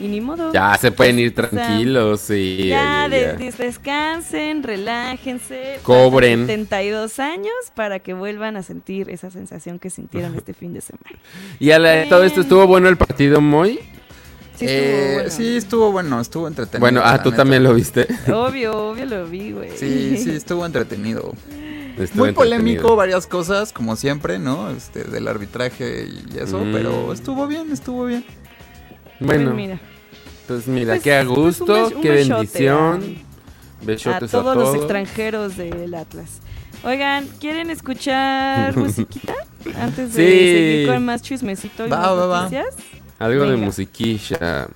Y 0.00 0.06
ni 0.06 0.20
modo. 0.20 0.52
Ya 0.52 0.76
se 0.78 0.92
pueden 0.92 1.18
ir 1.18 1.34
tranquilos 1.34 2.30
y 2.30 2.68
Ya, 2.68 3.08
de- 3.08 3.32
de- 3.36 3.50
descansen, 3.50 4.62
relájense. 4.62 5.80
Cobren. 5.82 6.40
faltan 6.46 6.46
72 6.66 7.18
años 7.18 7.54
para 7.74 7.98
que 7.98 8.14
vuelvan 8.14 8.56
a 8.56 8.62
sentir 8.62 9.10
esa 9.10 9.30
sensación 9.32 9.80
que 9.80 9.90
sintieron 9.90 10.34
este 10.36 10.54
fin 10.54 10.72
de 10.72 10.80
semana. 10.82 11.18
Y 11.58 11.72
a 11.72 11.80
la- 11.80 12.08
todo 12.08 12.22
esto 12.22 12.42
estuvo 12.42 12.64
bueno 12.68 12.88
el 12.88 12.96
partido 12.96 13.40
muy. 13.40 13.80
Sí, 14.58 14.64
estuvo 14.66 14.86
Eh, 14.88 15.14
bueno. 15.14 15.30
sí, 15.30 15.56
estuvo 15.56 15.92
bueno, 15.92 16.20
estuvo 16.20 16.48
entretenido. 16.48 16.80
Bueno, 16.80 17.00
ah, 17.04 17.22
tú 17.22 17.30
neta. 17.30 17.42
también 17.42 17.62
lo 17.62 17.74
viste. 17.74 18.06
Obvio, 18.32 18.72
obvio 18.90 19.06
lo 19.06 19.26
vi, 19.26 19.52
güey. 19.52 19.70
Sí, 19.76 20.16
sí, 20.18 20.30
estuvo 20.30 20.66
entretenido. 20.66 21.32
Estuvo 21.98 22.24
Muy 22.24 22.32
polémico, 22.32 22.94
varias 22.96 23.26
cosas, 23.26 23.72
como 23.72 23.96
siempre, 23.96 24.38
¿no? 24.38 24.70
Este, 24.70 25.02
del 25.04 25.26
arbitraje 25.28 26.06
y 26.08 26.38
eso, 26.38 26.58
Mm. 26.58 26.72
pero 26.72 27.12
estuvo 27.12 27.46
bien, 27.48 27.72
estuvo 27.72 28.04
bien. 28.06 28.24
Bueno, 29.20 29.46
Pues 29.46 29.56
mira, 29.56 29.80
pues 30.46 30.66
mira, 30.68 30.92
Pues, 30.94 31.02
qué 31.02 31.14
a 31.16 31.24
pues, 31.24 31.38
gusto, 31.38 31.64
un 31.64 31.70
bes- 31.90 31.94
un 31.96 32.02
qué 32.02 32.10
besote 32.10 32.34
bendición. 32.34 33.16
a 33.82 33.84
Besotes 33.84 34.30
todos 34.30 34.54
los 34.56 34.64
todos. 34.64 34.76
extranjeros 34.76 35.56
del 35.56 35.92
Atlas. 35.94 36.38
Oigan, 36.84 37.26
¿quieren 37.40 37.70
escuchar 37.70 38.76
musiquita? 38.76 39.34
Antes 39.80 40.14
de 40.14 40.22
Sí. 40.24 40.38
seguir 40.54 40.88
con 40.88 41.04
más 41.04 41.22
chismecito 41.22 41.84
y 41.86 41.90
Va, 41.90 41.98
más 41.98 42.10
va, 42.12 42.26
va. 42.26 42.48
Algo 43.18 43.44
de 43.44 43.56
musiquilla. 43.56 44.68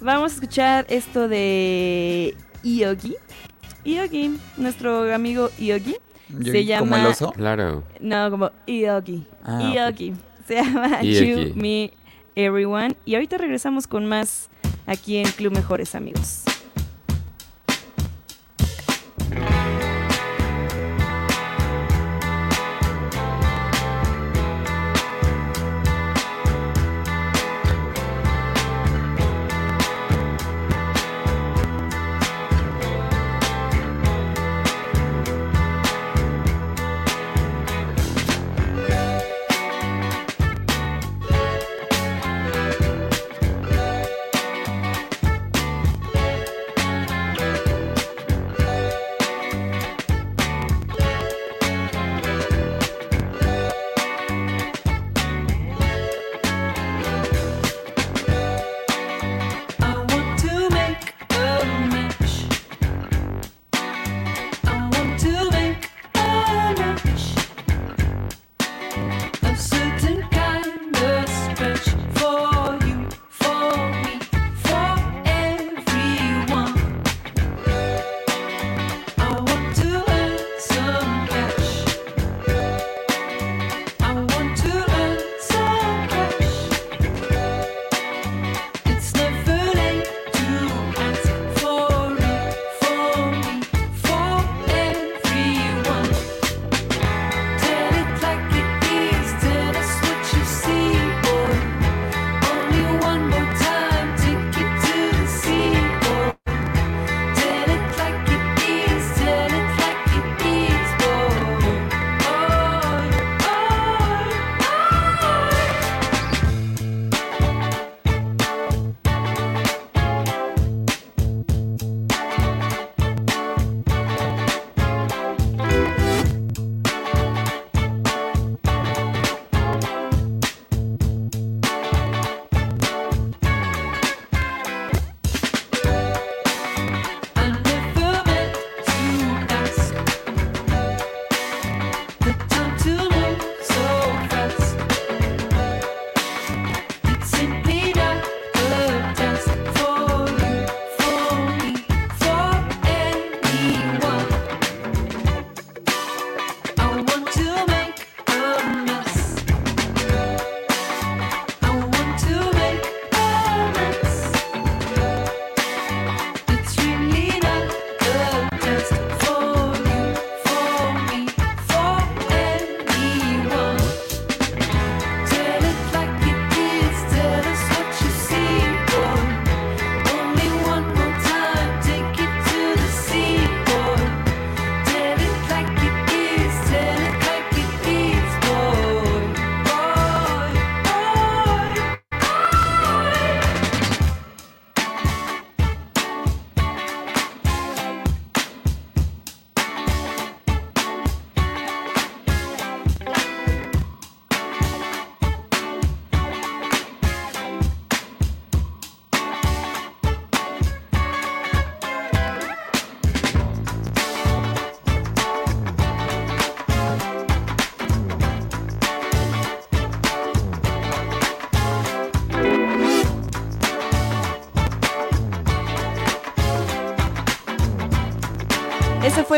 Vamos 0.00 0.32
a 0.32 0.34
escuchar 0.36 0.86
esto 0.88 1.28
de 1.28 2.34
Iogi. 2.62 3.16
Iogi, 3.84 4.38
nuestro 4.56 5.12
amigo 5.14 5.50
Iogi. 5.58 5.96
Yo- 6.28 6.52
Se 6.52 6.78
¿Como 6.78 6.96
el 6.96 7.02
llama- 7.02 7.08
oso? 7.08 7.32
Claro. 7.32 7.84
No, 8.00 8.30
como 8.30 8.50
Iogi. 8.66 9.26
Ah, 9.44 9.58
ok. 9.60 9.74
Iogi. 9.74 10.14
Se 10.46 10.54
llama 10.56 10.98
Iogi. 11.02 11.48
You, 11.50 11.54
Me, 11.56 11.92
Everyone. 12.36 12.96
Y 13.04 13.14
ahorita 13.14 13.38
regresamos 13.38 13.86
con 13.86 14.06
más 14.06 14.48
aquí 14.86 15.16
en 15.16 15.26
Club 15.32 15.52
Mejores 15.54 15.94
Amigos. 15.94 16.44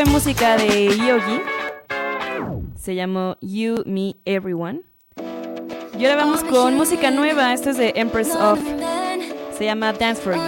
Música 0.05 0.57
de 0.57 0.87
Yogi. 0.97 1.41
Se 2.75 2.95
llamó 2.95 3.37
You, 3.41 3.83
Me, 3.85 4.15
Everyone. 4.25 4.81
Y 5.97 6.05
ahora 6.05 6.15
vamos 6.15 6.43
con 6.43 6.75
música 6.75 7.11
nueva. 7.11 7.53
Esto 7.53 7.69
es 7.69 7.77
de 7.77 7.93
Empress 7.95 8.35
of. 8.35 8.59
Se 9.57 9.65
llama 9.65 9.93
Dance 9.93 10.21
for 10.21 10.33
You. 10.35 10.41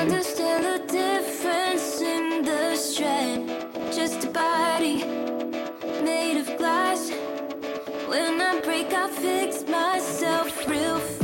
When 8.10 8.40
I 8.40 8.62
break, 8.62 8.94
I 8.94 9.10
fix 9.10 9.68
myself 9.68 10.68
real. 10.68 11.23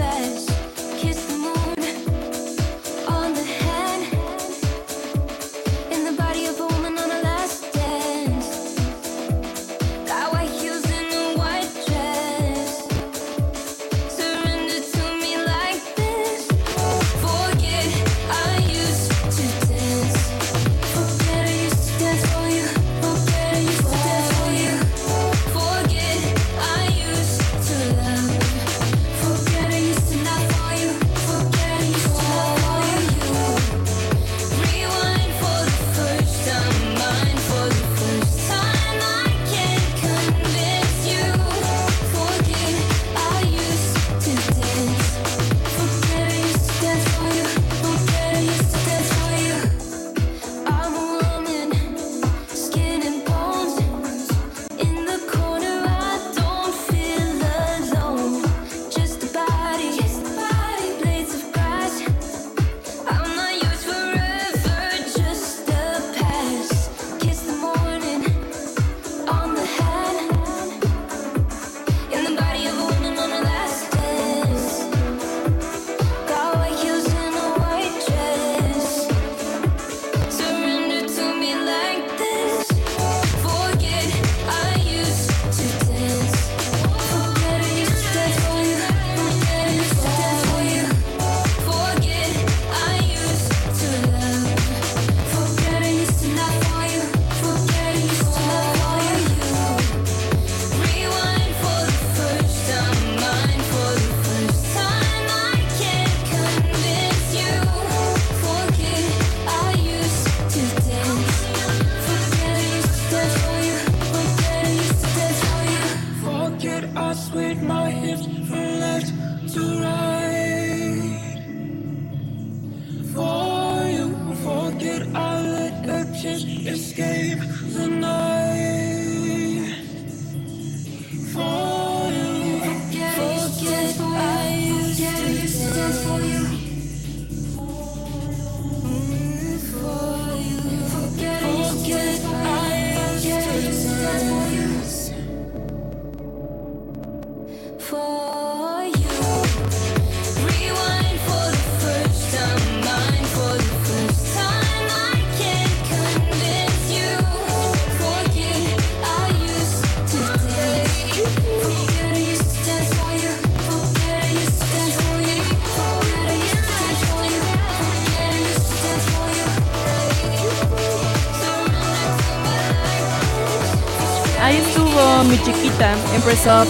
Empress 176.19 176.47
Up. 176.47 176.67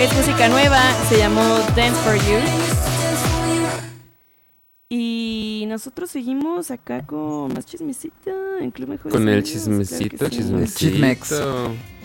Es 0.00 0.10
música 0.14 0.48
nueva, 0.48 0.80
se 1.10 1.18
llamó 1.18 1.42
Dance 1.76 2.00
for 2.00 2.14
You. 2.14 2.38
Y 4.88 5.66
nosotros 5.68 6.10
seguimos 6.10 6.70
acá 6.70 7.04
con 7.04 7.52
más 7.52 7.66
chismecito 7.66 8.30
en 8.60 8.70
Club 8.70 8.88
Mejores 8.88 9.12
Con 9.12 9.28
el 9.28 9.42
claro 9.42 9.42
chismecito, 9.42 10.24
sí. 10.24 10.36
chismecito. 10.36 10.78
Chismex. 10.78 11.42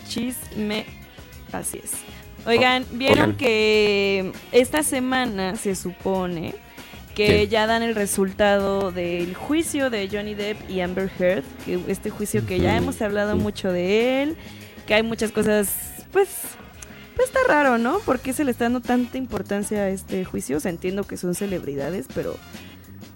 Chisme. 0.06 0.84
Así 1.52 1.80
es. 1.82 1.92
Oigan, 2.44 2.84
vieron 2.92 3.20
Oigan. 3.20 3.36
que 3.38 4.32
esta 4.52 4.82
semana 4.82 5.56
se 5.56 5.74
supone 5.74 6.54
que 7.14 7.26
¿Qué? 7.26 7.48
ya 7.48 7.66
dan 7.66 7.82
el 7.82 7.94
resultado 7.94 8.92
del 8.92 9.34
juicio 9.34 9.88
de 9.88 10.06
Johnny 10.12 10.34
Depp 10.34 10.68
y 10.68 10.82
Amber 10.82 11.10
Heard, 11.18 11.44
que 11.64 11.80
este 11.88 12.10
juicio 12.10 12.44
que 12.44 12.60
ya 12.60 12.76
hemos 12.76 13.00
hablado 13.00 13.36
mucho 13.36 13.72
de 13.72 14.22
él, 14.22 14.36
que 14.88 14.94
hay 14.94 15.02
muchas 15.04 15.30
cosas, 15.30 15.68
pues, 16.12 16.28
pues 17.14 17.28
está 17.28 17.40
raro, 17.46 17.78
¿no? 17.78 17.98
¿Por 18.00 18.18
qué 18.18 18.32
se 18.32 18.42
le 18.44 18.50
está 18.50 18.64
dando 18.64 18.80
tanta 18.80 19.18
importancia 19.18 19.78
a 19.82 19.88
este 19.90 20.24
juicio? 20.24 20.56
O 20.56 20.60
sea, 20.60 20.70
entiendo 20.72 21.04
que 21.04 21.16
son 21.16 21.34
celebridades, 21.36 22.06
pero 22.14 22.36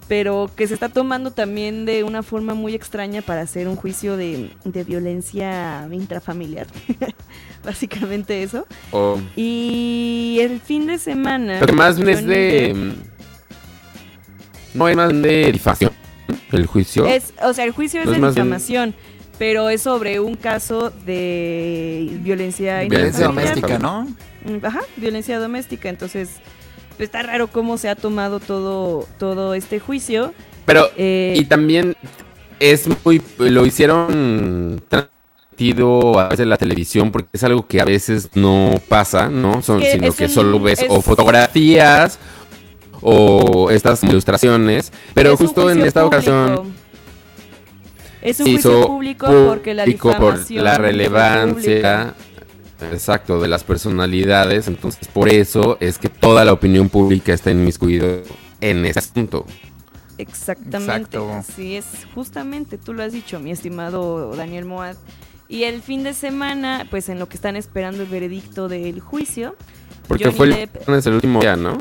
pero 0.09 0.51
que 0.55 0.67
se 0.67 0.73
está 0.73 0.89
tomando 0.89 1.31
también 1.31 1.85
de 1.85 2.03
una 2.03 2.23
forma 2.23 2.53
muy 2.53 2.75
extraña 2.75 3.21
para 3.21 3.41
hacer 3.41 3.67
un 3.69 3.77
juicio 3.77 4.17
de, 4.17 4.51
de 4.65 4.83
violencia 4.83 5.87
intrafamiliar. 5.91 6.67
Básicamente 7.63 8.43
eso. 8.43 8.67
Y 9.37 10.39
el 10.41 10.59
fin 10.59 10.85
de 10.87 10.97
semana. 10.99 11.57
pero 11.59 11.73
más 11.73 11.97
bien 11.97 12.09
es 12.09 12.25
de. 12.25 12.93
No 14.73 14.87
es 14.89 14.95
más 14.95 15.09
de 15.09 15.51
difamación. 15.51 15.91
El 16.51 16.65
juicio. 16.67 17.05
Es, 17.07 17.33
o 17.41 17.53
sea, 17.53 17.63
el 17.65 17.71
juicio 17.71 18.01
es 18.01 18.05
No 18.07 18.11
es 18.13 18.17
de 18.17 18.21
bien- 18.21 18.33
difamación, 18.35 18.95
pero 19.37 19.69
es 19.69 19.81
sobre 19.81 20.19
un 20.19 20.35
caso 20.35 20.91
de 21.05 22.09
violencia 22.21 22.81
Violencia 22.81 23.25
doméstica, 23.27 23.79
¿no? 23.79 24.03
Mm, 24.45 24.63
Ajá, 24.65 24.81
violencia 24.97 25.39
doméstica. 25.39 25.89
Entonces, 25.89 26.29
pues, 26.97 27.07
está 27.07 27.23
raro 27.23 27.47
cómo 27.47 27.77
se 27.77 27.89
ha 27.89 27.95
tomado 27.95 28.39
todo, 28.39 29.07
todo 29.17 29.53
este 29.53 29.79
juicio. 29.79 30.33
Pero. 30.65 30.89
Eh, 30.97 31.35
Y 31.37 31.45
también 31.45 31.95
es 32.59 32.87
muy. 33.03 33.21
Lo 33.39 33.65
hicieron 33.65 34.81
transmitido 34.87 36.19
a 36.19 36.25
veces 36.29 36.41
en 36.41 36.49
la 36.49 36.57
televisión 36.57 37.11
porque 37.11 37.29
es 37.33 37.43
algo 37.43 37.67
que 37.67 37.81
a 37.81 37.85
veces 37.85 38.29
no 38.35 38.79
pasa, 38.87 39.29
¿no? 39.29 39.61
Son, 39.61 39.79
Que 39.79 39.91
sino 39.93 40.11
que 40.13 40.25
un- 40.25 40.29
solo 40.29 40.59
ves 40.59 40.81
es- 40.81 40.87
o 40.89 41.01
fotografías 41.01 42.19
o 43.01 43.69
estas 43.69 44.03
ilustraciones. 44.03 44.91
Pero 45.13 45.33
es 45.33 45.37
justo 45.39 45.69
en 45.69 45.81
esta 45.81 46.01
público. 46.03 46.17
ocasión 46.17 46.73
Es 48.23 48.39
un 48.39 48.47
juicio 48.47 48.87
público 48.87 49.27
porque 49.47 49.73
la 49.73 49.83
público 49.83 50.09
por 50.11 50.19
difamación 50.33 50.63
la 50.63 50.77
relevancia. 50.77 52.13
Exacto, 52.91 53.39
de 53.39 53.47
las 53.47 53.63
personalidades. 53.63 54.67
Entonces, 54.67 55.07
por 55.07 55.29
eso 55.29 55.77
es 55.79 55.97
que 55.97 56.09
toda 56.09 56.43
la 56.43 56.53
opinión 56.53 56.89
pública 56.89 57.33
está 57.33 57.51
inmiscuida 57.51 58.17
en 58.61 58.85
ese 58.85 58.99
asunto. 58.99 59.45
Exactamente. 60.17 60.93
Exacto. 61.17 61.31
Así 61.33 61.75
es, 61.75 61.85
justamente 62.13 62.77
tú 62.77 62.93
lo 62.93 63.03
has 63.03 63.13
dicho, 63.13 63.39
mi 63.39 63.51
estimado 63.51 64.35
Daniel 64.35 64.65
Moad. 64.65 64.95
Y 65.47 65.63
el 65.63 65.81
fin 65.81 66.03
de 66.03 66.13
semana, 66.13 66.87
pues 66.89 67.09
en 67.09 67.19
lo 67.19 67.27
que 67.29 67.35
están 67.35 67.55
esperando 67.55 68.03
el 68.03 68.09
veredicto 68.09 68.67
del 68.67 68.99
juicio, 68.99 69.55
Porque 70.07 70.25
Johnny 70.25 70.37
fue 70.37 70.47
el, 70.47 70.53
Depp- 70.69 71.07
el 71.07 71.13
último 71.13 71.41
día, 71.41 71.55
¿no? 71.55 71.77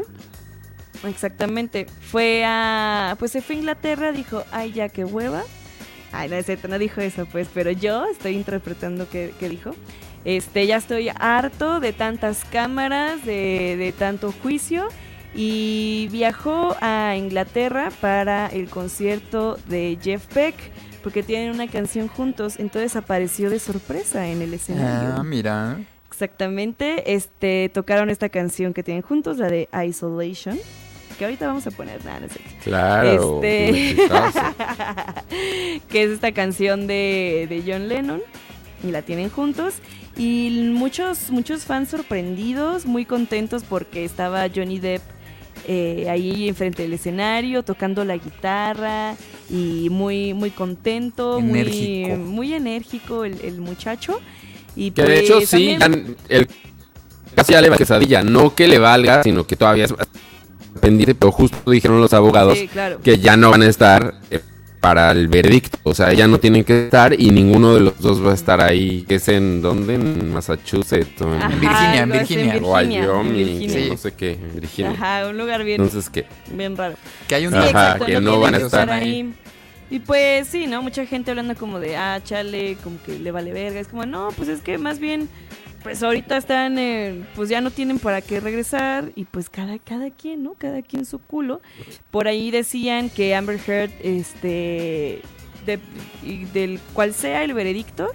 exactamente, 1.09 1.87
fue 2.01 2.45
a, 2.47 3.17
pues 3.19 3.33
se 3.33 3.43
fue 3.43 3.57
a 3.57 3.59
Inglaterra, 3.59 4.13
dijo, 4.13 4.45
ay 4.53 4.73
ya 4.73 4.89
qué 4.89 5.05
hueva. 5.05 5.43
Ay, 6.13 6.29
no 6.29 6.37
es 6.37 6.47
cierto, 6.47 6.69
no 6.69 6.79
dijo 6.79 7.01
eso, 7.01 7.27
pues, 7.27 7.49
pero 7.53 7.71
yo 7.71 8.07
estoy 8.07 8.35
interpretando 8.35 9.09
que, 9.09 9.33
que 9.41 9.49
dijo. 9.49 9.75
Este, 10.25 10.67
ya 10.67 10.77
estoy 10.77 11.11
harto 11.15 11.81
de 11.81 11.93
tantas 11.93 12.45
cámaras, 12.45 13.25
de, 13.25 13.77
de 13.77 13.93
tanto 13.93 14.33
juicio. 14.33 14.89
Y 15.35 16.09
viajó 16.13 16.77
a 16.83 17.17
Inglaterra 17.17 17.91
para 18.03 18.49
el 18.49 18.69
concierto 18.69 19.59
de 19.67 19.99
Jeff 20.03 20.23
Beck, 20.35 20.55
porque 21.03 21.23
tienen 21.23 21.51
una 21.51 21.69
canción 21.69 22.07
juntos, 22.07 22.59
entonces 22.59 22.97
apareció 22.97 23.49
de 23.49 23.59
sorpresa 23.59 24.29
en 24.29 24.43
el 24.43 24.53
escenario. 24.53 25.15
Ah, 25.17 25.25
mira. 25.25 25.81
Exactamente, 26.11 27.15
este, 27.15 27.71
tocaron 27.73 28.11
esta 28.11 28.29
canción 28.29 28.75
que 28.75 28.83
tienen 28.83 29.03
juntos, 29.03 29.39
la 29.39 29.49
de 29.49 29.71
Isolation, 29.87 30.59
que 31.13 31.25
ahorita 31.25 31.47
vamos 31.47 31.67
a 31.67 31.71
poner, 31.71 32.05
nada, 32.05 32.21
no 32.21 32.29
cierto. 32.29 32.51
Claro. 32.65 33.41
Este- 33.43 33.97
que 35.89 36.03
es 36.05 36.11
esta 36.11 36.33
canción 36.33 36.87
de, 36.87 37.47
de 37.49 37.63
John 37.67 37.89
Lennon 37.89 38.23
y 38.87 38.91
la 38.91 39.03
tienen 39.03 39.31
juntos 39.31 39.75
y 40.17 40.69
muchos 40.73 41.31
muchos 41.31 41.65
fans 41.65 41.89
sorprendidos 41.91 42.85
muy 42.87 43.05
contentos 43.05 43.63
porque 43.69 44.05
estaba 44.05 44.47
Johnny 44.55 44.79
Depp 44.79 45.03
eh, 45.67 46.07
ahí 46.11 46.49
enfrente 46.49 46.83
del 46.83 46.93
escenario 46.95 47.63
tocando 47.63 48.05
la 48.05 48.17
guitarra 48.17 49.15
y 49.49 49.89
muy 49.91 50.35
muy 50.35 50.51
contento 50.51 51.39
Enérgico. 51.39 52.09
muy 52.17 52.19
muy 52.19 52.55
enérgico 52.55 53.25
el, 53.25 53.41
el 53.43 53.61
muchacho 53.61 54.21
y 54.75 54.91
Que 54.91 55.03
de 55.03 55.21
hecho 55.21 55.35
pues 55.37 55.49
sí, 55.49 55.77
también- 55.79 56.17
ya- 56.29 56.37
el, 56.37 56.49
casi 57.37 57.53
ya 57.53 57.61
le 57.61 57.69
va 57.71 57.77
quesadilla. 57.77 58.23
No 58.23 58.55
que 58.55 58.67
le 58.69 58.79
valga, 58.79 59.23
sino 59.23 59.47
que 59.47 59.55
todavía 59.57 59.85
es 59.85 59.95
pendiente, 60.81 61.15
pero 61.15 61.33
justo 61.33 61.71
dijeron 61.71 62.01
los 62.01 62.13
abogados 62.13 62.59
sí, 62.59 62.69
claro. 62.69 63.01
que 63.03 63.19
ya 63.19 63.37
no 63.37 63.51
van 63.51 63.63
a 63.63 63.67
estar 63.67 64.15
eh, 64.31 64.41
para 64.83 65.13
el 65.13 65.29
veredicto. 65.29 65.79
O 65.85 65.95
sea, 65.95 66.13
ya 66.13 66.27
no 66.27 66.41
tienen 66.41 66.65
que 66.65 66.87
estar 66.87 67.19
y 67.19 67.31
ninguno 67.31 67.75
de 67.75 67.81
los 67.81 68.01
dos 68.01 68.25
va 68.27 68.33
a 68.33 68.35
estar 68.35 68.61
ahí. 68.61 69.05
Que 69.07 69.15
es 69.15 69.29
en 69.29 69.63
dónde? 69.63 69.95
En 69.95 70.33
Massachusetts 70.33 71.23
o 71.23 71.33
en 71.33 71.41
Ajá, 71.41 71.49
Virginia, 71.49 72.03
en 72.03 72.11
Virginia. 72.11 72.57
Wyoming, 72.61 73.03
en 73.03 73.33
Virginia. 73.33 73.89
no 73.91 73.97
sé 73.97 74.13
qué, 74.13 74.33
en 74.33 74.61
Virginia. 74.61 74.91
Ajá, 74.91 75.29
un 75.29 75.39
lugar 75.39 75.63
bien, 75.63 75.81
Entonces, 75.81 76.11
¿qué? 76.11 76.27
bien 76.51 76.77
raro. 76.77 76.97
Que 77.29 77.37
hay 77.37 77.47
un 77.47 77.53
Sí, 77.53 77.59
Ajá, 77.59 77.69
exacto, 77.69 78.07
que 78.07 78.21
no, 78.21 78.41
van 78.41 78.55
a 78.55 78.59
estar 78.59 78.91
ahí. 78.91 79.33
Y 79.89 80.01
pues 80.01 80.49
sí, 80.49 80.67
¿no? 80.67 80.83
Mucha 80.83 81.07
gente 81.07 81.31
hablando 81.31 81.55
como 81.55 81.79
de, 81.79 81.97
ah, 81.97 82.19
chale, 82.25 82.77
como 82.83 83.01
que 83.05 83.19
le 83.21 83.31
vale 83.31 83.53
verga. 83.53 83.79
Es 83.79 83.87
como, 83.87 84.05
no, 84.05 84.31
pues 84.37 84.49
es 84.49 84.63
que 84.63 84.79
más 84.79 84.99
bien, 84.99 85.29
pues 85.83 86.03
ahorita 86.03 86.37
están, 86.37 86.79
eh, 86.79 87.23
pues 87.35 87.49
ya 87.49 87.61
no 87.61 87.71
tienen 87.71 87.99
para 87.99 88.21
qué 88.21 88.41
regresar 88.41 89.11
y 89.17 89.25
pues 89.25 89.49
cada, 89.51 89.79
cada 89.79 90.11
quien, 90.11 90.43
¿no? 90.43 90.55
Cada 90.55 90.83
quien 90.83 91.05
su 91.05 91.19
culo. 91.19 91.61
Por 92.11 92.29
ahí 92.29 92.51
decían 92.51 93.11
que 93.11 93.35
Amber 93.35 93.59
Heard, 93.67 93.91
este, 94.03 95.21
de- 95.67 95.79
y 96.23 96.45
del 96.47 96.79
cual 96.93 97.15
sea 97.15 97.43
el 97.45 97.53
veredicto, 97.55 98.09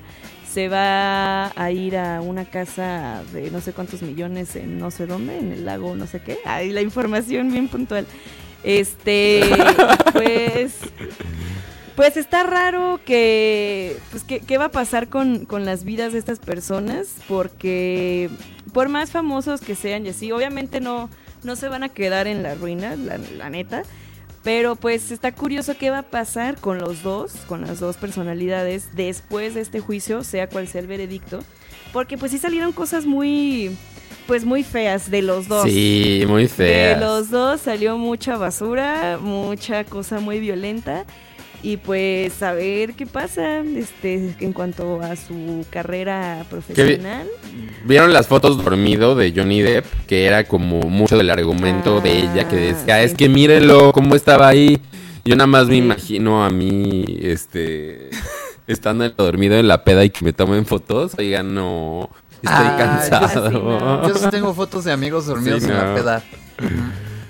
se 0.50 0.70
va 0.70 1.52
a 1.56 1.72
ir 1.72 1.98
a 1.98 2.22
una 2.22 2.46
casa 2.46 3.22
de 3.34 3.52
no 3.52 3.62
sé 3.62 3.74
cuántos 3.74 4.02
millones 4.02 4.56
en 4.56 4.80
no 4.80 4.90
sé 4.92 5.06
dónde, 5.06 5.38
en 5.38 5.52
el 5.52 5.66
lago 5.66 5.96
no 5.96 6.08
sé 6.08 6.22
qué. 6.22 6.40
Ahí 6.46 6.72
la 6.72 6.82
información 6.82 7.52
bien 7.52 7.68
puntual. 7.68 8.08
Este, 8.64 9.42
pues, 10.14 10.78
pues 11.98 12.16
está 12.16 12.44
raro 12.44 13.00
que, 13.04 13.98
pues, 14.12 14.24
¿qué, 14.24 14.40
qué 14.40 14.60
va 14.60 14.66
a 14.66 14.72
pasar 14.72 15.08
con, 15.08 15.46
con 15.46 15.66
las 15.66 15.84
vidas 15.84 16.14
de 16.14 16.20
estas 16.20 16.38
personas? 16.38 17.08
Porque 17.28 18.30
por 18.72 18.88
más 18.88 19.10
famosos 19.10 19.62
que 19.62 19.74
sean 19.74 20.06
y 20.06 20.10
así, 20.10 20.32
obviamente 20.32 20.80
no, 20.80 21.10
no 21.44 21.56
se 21.56 21.70
van 21.70 21.82
a 21.82 21.90
quedar 21.90 22.28
en 22.28 22.44
la 22.44 22.54
ruina, 22.54 22.96
la, 22.96 23.18
la 23.18 23.50
neta. 23.50 23.82
Pero 24.44 24.76
pues 24.76 25.10
está 25.10 25.34
curioso 25.34 25.76
qué 25.76 25.90
va 25.90 25.98
a 25.98 26.04
pasar 26.04 26.58
con 26.58 26.78
los 26.78 27.02
dos, 27.02 27.34
con 27.48 27.62
las 27.62 27.80
dos 27.80 27.98
personalidades 27.98 28.90
después 28.96 29.56
de 29.56 29.62
este 29.62 29.80
juicio, 29.80 30.24
sea 30.24 30.48
cual 30.48 30.68
sea 30.68 30.82
el 30.82 30.88
veredicto. 30.88 31.40
Porque 31.94 32.16
pues 32.16 32.32
sí 32.32 32.38
salieron 32.38 32.74
cosas 32.74 33.08
muy, 33.08 33.76
pues 34.28 34.46
muy 34.46 34.64
feas 34.64 35.10
de 35.10 35.24
los 35.24 35.48
dos. 35.48 35.68
Sí, 35.68 36.26
muy 36.28 36.48
fea. 36.48 36.94
De 36.94 37.04
los 37.04 37.32
dos 37.32 37.60
salió 37.62 37.98
mucha 37.98 38.38
basura, 38.38 39.18
mucha 39.20 39.84
cosa 39.84 40.20
muy 40.20 40.40
violenta. 40.40 41.06
Y 41.64 41.78
pues 41.78 42.44
a 42.44 42.54
ver 42.54 42.94
qué 42.94 43.08
pasa 43.08 43.60
este, 43.62 44.36
en 44.40 44.54
cuanto 44.54 45.02
a 45.02 45.16
su 45.16 45.66
carrera 45.70 46.46
profesional. 46.50 47.28
¿Vieron 47.84 48.14
las 48.14 48.28
fotos 48.28 48.64
dormido 48.64 49.16
de 49.16 49.34
Johnny 49.36 49.62
Depp? 49.62 49.86
Que 50.08 50.26
era 50.26 50.44
como 50.44 50.82
mucho 50.82 51.18
del 51.18 51.30
argumento 51.32 52.00
de 52.00 52.20
ella 52.20 52.48
que 52.48 52.56
decía, 52.58 52.96
Ah, 52.96 53.02
es 53.02 53.16
que 53.16 53.28
mírenlo, 53.28 53.92
cómo 53.92 54.16
estaba 54.16 54.48
ahí. 54.48 54.80
Yo 55.26 55.36
nada 55.36 55.48
más 55.48 55.68
me 55.68 55.78
imagino 55.78 56.46
a 56.46 56.50
mí, 56.50 57.18
este, 57.22 58.10
estando 58.68 59.10
dormido 59.10 59.56
en 59.56 59.68
la 59.68 59.84
peda 59.84 60.06
y 60.06 60.10
que 60.12 60.24
me 60.24 60.34
tomen 60.34 60.66
fotos. 60.66 61.14
Oigan, 61.18 61.54
no, 61.56 62.10
estoy 62.36 62.50
Ah, 62.68 62.76
cansado. 63.10 63.52
yo 63.52 63.60
sí, 63.60 63.66
no. 63.66 64.08
Yo 64.10 64.16
sí 64.16 64.26
tengo 64.30 64.54
fotos 64.54 64.86
de 64.86 64.92
amigos 64.94 65.26
dormidos 65.26 65.64
Sí, 65.64 65.70
en 65.70 65.76
la 65.76 65.96
peda. 65.96 66.24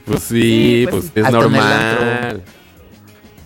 Pues 0.05 0.19
sí, 0.23 0.41
Sí, 0.41 0.87
pues 0.89 1.05
pues, 1.05 1.11
es 1.15 1.25
Hasta 1.25 1.37
en 1.37 1.43
el 1.45 1.51
normal. 1.51 2.43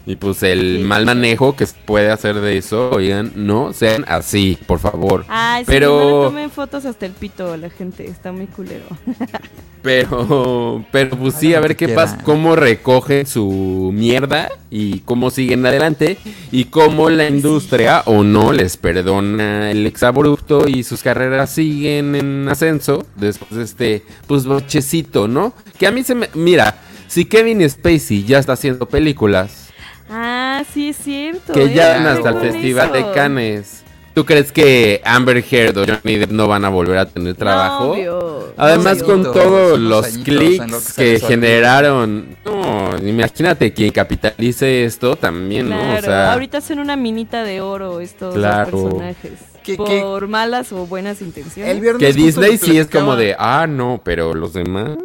Y 0.06 0.16
pues 0.16 0.42
el 0.44 0.80
mal 0.80 1.06
manejo 1.06 1.56
que 1.56 1.66
se 1.66 1.76
puede 1.86 2.12
hacer 2.12 2.42
de 2.42 2.58
eso, 2.58 2.90
oigan, 2.92 3.32
no 3.36 3.72
sean 3.74 4.04
así, 4.08 4.58
por 4.66 4.80
favor. 4.80 5.26
Ay, 5.28 5.64
sí, 5.64 5.72
Pero- 5.72 6.00
no 6.00 6.20
le 6.22 6.28
tomen 6.30 6.52
fotos 6.52 6.86
hasta 6.86 7.06
el 7.06 7.12
pito 7.12 7.56
la 7.58 7.70
gente, 7.70 8.08
está 8.08 8.32
muy 8.32 8.48
culero. 8.48 8.86
Pero, 9.84 10.86
pero 10.92 11.18
pues 11.18 11.34
sí, 11.34 11.56
a 11.56 11.60
ver 11.60 11.76
qué 11.76 11.88
pasa, 11.90 12.20
cómo 12.24 12.56
recogen 12.56 13.26
su 13.26 13.90
mierda 13.92 14.52
y 14.70 15.00
cómo 15.00 15.32
siguen 15.32 15.66
adelante 15.66 16.20
y 16.52 16.66
cómo 16.66 17.10
la 17.10 17.28
industria 17.28 18.04
o 18.06 18.24
no 18.24 18.54
les 18.54 18.78
perdona 18.78 19.72
el 19.72 19.88
exabrupto 19.88 20.68
y 20.68 20.84
sus 20.84 21.02
carreras 21.02 21.50
siguen 21.50 22.14
en 22.16 22.48
ascenso 22.48 23.08
después 23.16 23.56
de 23.56 23.64
este, 23.64 24.04
pues, 24.28 24.46
bochecito, 24.46 25.28
¿no? 25.28 25.54
Que 25.80 25.88
a 25.88 25.92
mí 25.92 26.04
se 26.04 26.14
me, 26.14 26.30
mira, 26.36 26.78
si 27.08 27.26
Kevin 27.26 27.68
Spacey 27.68 28.24
ya 28.24 28.38
está 28.38 28.54
haciendo 28.54 28.86
películas, 28.88 29.71
Ah, 30.12 30.64
sí 30.74 30.90
es 30.90 30.98
cierto. 30.98 31.54
que 31.54 31.64
¿eh? 31.66 31.74
ya 31.74 31.94
van 31.94 32.08
hasta 32.08 32.30
el 32.32 32.40
Festival 32.52 32.92
de. 32.92 33.12
Cannes, 33.14 33.84
¿tú 34.14 34.26
crees 34.26 34.52
que 34.52 35.02
Amber 35.06 35.44
Heard 35.50 35.78
o 35.78 35.86
Johnny 35.86 36.18
Depp 36.18 36.32
no 36.32 36.48
van 36.48 36.66
a 36.66 36.70
volver 36.70 36.98
a 36.98 37.06
tener 37.06 37.36
trabajo? 37.36 37.92
obvio. 37.92 38.54
Además 38.58 39.02
con 39.04 39.24
todos 39.24 39.80
los 39.80 40.06
clics 40.20 40.94
que 40.94 41.20
generaron. 41.20 42.36
No, 42.46 42.98
imagínate 43.02 43.72
quien 43.74 43.92
capitalice 43.92 44.84
esto 44.84 45.16
también, 45.16 45.70
¿no? 45.70 45.78
Claro, 45.80 46.00
O 46.00 46.02
sea, 46.02 46.34
ahorita 46.34 46.58
hacen 46.58 46.80
una 46.80 46.96
minita 46.98 47.44
de 47.44 47.62
oro 47.62 48.02
estos 48.02 48.36
Claro. 48.36 48.72
personajes. 48.72 49.32
Que- 49.64 49.76
por 49.76 49.88
que- 50.22 50.28
malas 50.28 50.72
o 50.74 50.88
buenas 50.88 51.22
intenciones. 51.22 51.78
El 51.84 51.98
que 51.98 52.12
Disney 52.14 52.58
sí 52.58 52.78
es 52.80 52.88
como 52.88 53.16
de, 53.16 53.36
ah, 53.38 53.68
no, 53.70 54.02
pero 54.04 54.34
los 54.34 54.54
demás. 54.54 54.98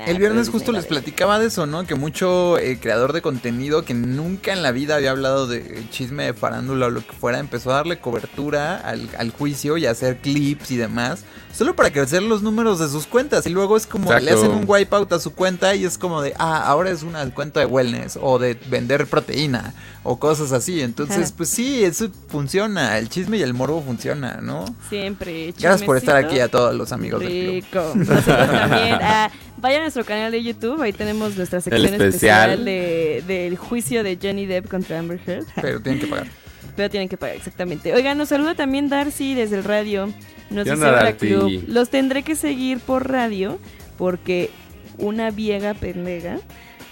Ah, 0.00 0.04
El 0.06 0.18
viernes 0.18 0.48
justo 0.48 0.70
les 0.70 0.84
la 0.84 0.88
platicaba 0.90 1.40
de 1.40 1.46
eso, 1.46 1.66
¿no? 1.66 1.84
Que 1.84 1.96
mucho 1.96 2.56
eh, 2.56 2.78
creador 2.80 3.12
de 3.12 3.20
contenido 3.20 3.84
que 3.84 3.94
nunca 3.94 4.52
en 4.52 4.62
la 4.62 4.70
vida 4.70 4.94
había 4.94 5.10
hablado 5.10 5.48
de 5.48 5.84
chisme 5.90 6.22
de 6.22 6.34
farándula 6.34 6.86
o 6.86 6.90
lo 6.90 7.04
que 7.04 7.12
fuera, 7.12 7.40
empezó 7.40 7.72
a 7.72 7.74
darle 7.74 7.98
cobertura 7.98 8.76
al, 8.76 9.08
al 9.18 9.32
juicio 9.32 9.76
y 9.76 9.86
a 9.86 9.90
hacer 9.90 10.18
clips 10.18 10.70
y 10.70 10.76
demás, 10.76 11.24
solo 11.52 11.74
para 11.74 11.90
crecer 11.90 12.22
los 12.22 12.42
números 12.42 12.78
de 12.78 12.88
sus 12.88 13.08
cuentas. 13.08 13.44
Y 13.46 13.50
luego 13.50 13.76
es 13.76 13.88
como, 13.88 14.12
le 14.14 14.30
hacen 14.30 14.52
un 14.52 14.62
wipeout 14.68 15.12
a 15.14 15.18
su 15.18 15.34
cuenta 15.34 15.74
y 15.74 15.84
es 15.84 15.98
como 15.98 16.22
de, 16.22 16.32
ah, 16.38 16.62
ahora 16.64 16.90
es 16.90 17.02
una 17.02 17.28
cuenta 17.34 17.58
de 17.58 17.66
wellness 17.66 18.16
o 18.22 18.38
de 18.38 18.54
vender 18.70 19.04
proteína 19.08 19.74
o 20.04 20.20
cosas 20.20 20.52
así. 20.52 20.80
Entonces, 20.80 21.26
Ajá. 21.26 21.34
pues 21.38 21.48
sí, 21.48 21.82
eso 21.82 22.08
funciona, 22.28 22.98
el 22.98 23.08
chisme 23.08 23.38
y 23.38 23.42
el 23.42 23.52
morbo 23.52 23.82
funciona, 23.82 24.38
¿no? 24.42 24.64
Siempre. 24.88 25.52
Gracias 25.58 25.82
por 25.82 25.96
estar 25.96 26.14
aquí 26.14 26.38
a 26.38 26.46
todos 26.46 26.72
los 26.76 26.92
amigos 26.92 27.18
del 27.18 27.64
club. 27.64 27.82
Rico. 27.84 27.92
Nosotros 27.96 28.24
también. 28.26 28.98
Ah, 29.02 29.28
vayan 29.60 29.80
a 29.80 29.84
nuestro 29.84 30.04
canal 30.04 30.32
de 30.32 30.42
YouTube. 30.42 30.80
Ahí 30.82 30.92
tenemos 30.92 31.36
nuestra 31.36 31.60
sección 31.60 31.84
especial. 31.94 32.50
especial, 32.50 32.64
de- 32.64 33.24
del 33.26 33.56
juicio 33.56 34.02
de 34.02 34.18
Johnny 34.20 34.46
Depp 34.46 34.68
contra 34.68 34.98
Amber 34.98 35.20
Heard. 35.26 35.44
Pero 35.60 35.80
tienen 35.80 36.00
que 36.00 36.06
pagar. 36.06 36.26
Pero 36.76 36.90
tienen 36.90 37.08
que 37.08 37.16
pagar, 37.16 37.36
exactamente. 37.36 37.92
Oigan, 37.92 38.16
nos 38.16 38.28
saluda 38.28 38.54
también 38.54 38.88
Darcy 38.88 39.34
desde 39.34 39.56
el 39.56 39.64
radio. 39.64 40.12
Nos 40.50 40.64
¿Qué 40.64 40.70
dice 40.72 40.84
Darcy? 40.84 41.26
Club. 41.28 41.64
Los 41.66 41.90
tendré 41.90 42.22
que 42.22 42.36
seguir 42.36 42.78
por 42.78 43.10
radio 43.10 43.58
porque 43.98 44.50
una 44.96 45.30
vieja 45.32 45.74
pendeja 45.74 46.38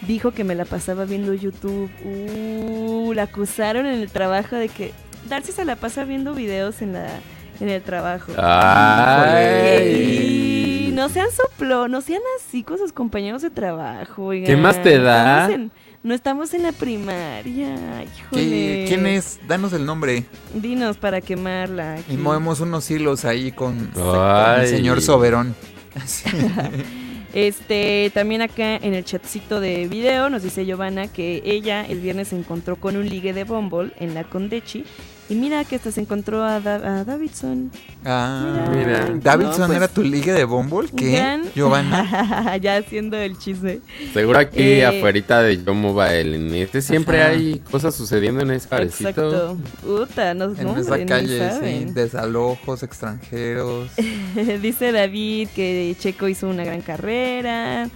dijo 0.07 0.33
que 0.33 0.43
me 0.45 0.55
la 0.57 0.64
pasaba 0.64 1.05
viendo 1.05 1.35
YouTube. 1.35 1.89
Uh, 2.05 3.12
la 3.14 3.23
acusaron 3.25 3.87
en 3.87 4.01
el 4.01 4.11
trabajo 4.11 4.57
de 4.57 4.69
que 4.69 4.93
Darcy 5.29 5.53
se 5.53 5.64
la 5.64 5.77
pasa 5.77 6.03
viendo 6.05 6.35
videos 6.35 6.83
en 6.83 6.93
la 6.93 7.07
en 7.61 7.69
el 7.69 7.83
trabajo. 7.83 8.33
Ay. 9.67 10.87
Y 10.89 10.93
no 10.93 11.09
sean 11.09 11.29
soplo, 11.31 11.89
no 11.89 12.01
sean 12.01 12.23
así 12.39 12.63
con 12.63 12.79
sus 12.79 12.93
compañeros 12.93 13.43
de 13.43 13.51
trabajo. 13.51 14.25
oigan. 14.27 14.47
¿Qué 14.47 14.57
más 14.57 14.83
te 14.83 14.99
da? 14.99 15.49
No 16.03 16.15
estamos 16.15 16.55
en 16.55 16.63
la 16.63 16.73
primaria. 16.73 17.75
¿Qué- 18.31 18.43
Híjole. 18.43 18.85
¿Quién 18.87 19.07
es? 19.07 19.41
Danos 19.49 19.73
el 19.73 19.85
nombre. 19.85 20.25
Dinos 20.55 20.97
para 20.99 21.21
quemarla. 21.21 21.95
aquí. 21.95 22.15
Y 22.15 22.17
movemos 22.17 22.61
unos 22.61 22.89
hilos 22.91 23.25
ahí 23.25 23.51
con, 23.53 23.91
el 24.61 24.67
señor 24.69 25.03
Soberón. 25.03 25.55
Este, 27.35 28.11
también 28.15 28.41
acá 28.41 28.77
en 28.77 28.95
el 28.95 29.05
chatcito 29.05 29.61
de 29.61 29.89
video 29.89 30.31
nos 30.31 30.43
dice 30.43 30.65
Giovanna 30.65 31.07
que 31.07 31.43
ella 31.45 31.85
el 31.85 32.01
viernes 32.01 32.29
se 32.29 32.37
encontró 32.37 32.77
con 32.77 32.97
un 32.97 33.07
ligue 33.07 33.35
de 33.35 33.45
Bumble 33.45 33.91
en 34.01 34.15
la 34.15 34.25
Condechi. 34.25 34.87
Y 35.29 35.35
mira 35.35 35.64
que 35.64 35.74
hasta 35.74 35.91
se 35.91 36.01
encontró 36.01 36.45
a, 36.45 36.61
Da- 36.61 37.01
a 37.01 37.05
Davidson. 37.05 37.72
Ah, 38.05 38.68
Mira. 38.72 39.11
Davidson 39.20 39.61
No, 39.62 39.66
pues, 39.66 39.77
era 39.79 39.89
tu 39.89 40.03
ligue 40.05 40.33
de 40.33 40.45
Bumble. 40.45 40.89
¿Qué? 40.97 41.11
Gran- 41.16 41.53
Giovanna. 41.53 42.57
ya 42.62 42.77
haciendo 42.77 43.16
el 43.16 43.37
chisme. 43.37 43.81
Seguro 44.12 44.39
aquí 44.39 44.62
Eh, 44.62 44.87
afuera 44.87 45.43
de 45.43 45.64
Yo 45.64 45.74
Mobile, 45.74 46.37
en 46.37 46.55
este 46.55 46.81
siempre 46.81 47.20
Ajá. 47.22 47.31
hay 47.33 47.59
cosas 47.70 47.97
sucediendo 47.97 48.41
en 48.43 48.53
ese 48.53 48.68
barecito. 48.68 49.09
Exacto. 49.09 49.57
Puta, 49.83 50.33
no, 50.35 50.45
En 50.57 50.68
esa 50.79 51.05
calle, 51.05 51.51
sí. 51.61 51.93
Desalojos 51.93 52.85
extranjeros. 52.85 53.91
Dice 54.62 54.93
David 54.93 55.49
que 55.57 55.97
Checo 55.99 56.29
hizo 56.29 56.49
una 56.49 56.64
gran 56.64 56.83
carrera. 56.83 57.89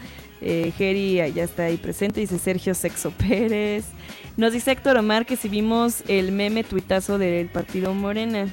Eh, 0.43 0.73
Jerry 0.77 1.17
ya 1.33 1.45
está 1.45 1.65
ahí 1.65 1.77
presente. 1.77 2.19
Dice 2.21 2.39
Sergio 2.41 2.75
Sexo 2.75 3.11
Pérez. 3.13 3.85
Nos 4.37 4.53
dice 4.53 4.71
Héctor 4.73 4.97
Omar 4.97 5.27
que 5.27 5.37
si 5.37 5.49
vimos 5.49 6.03
el 6.09 6.33
meme 6.33 6.65
tuitazo 6.65 7.19
del 7.19 7.49
partido 7.49 7.93
Morena. 7.95 8.49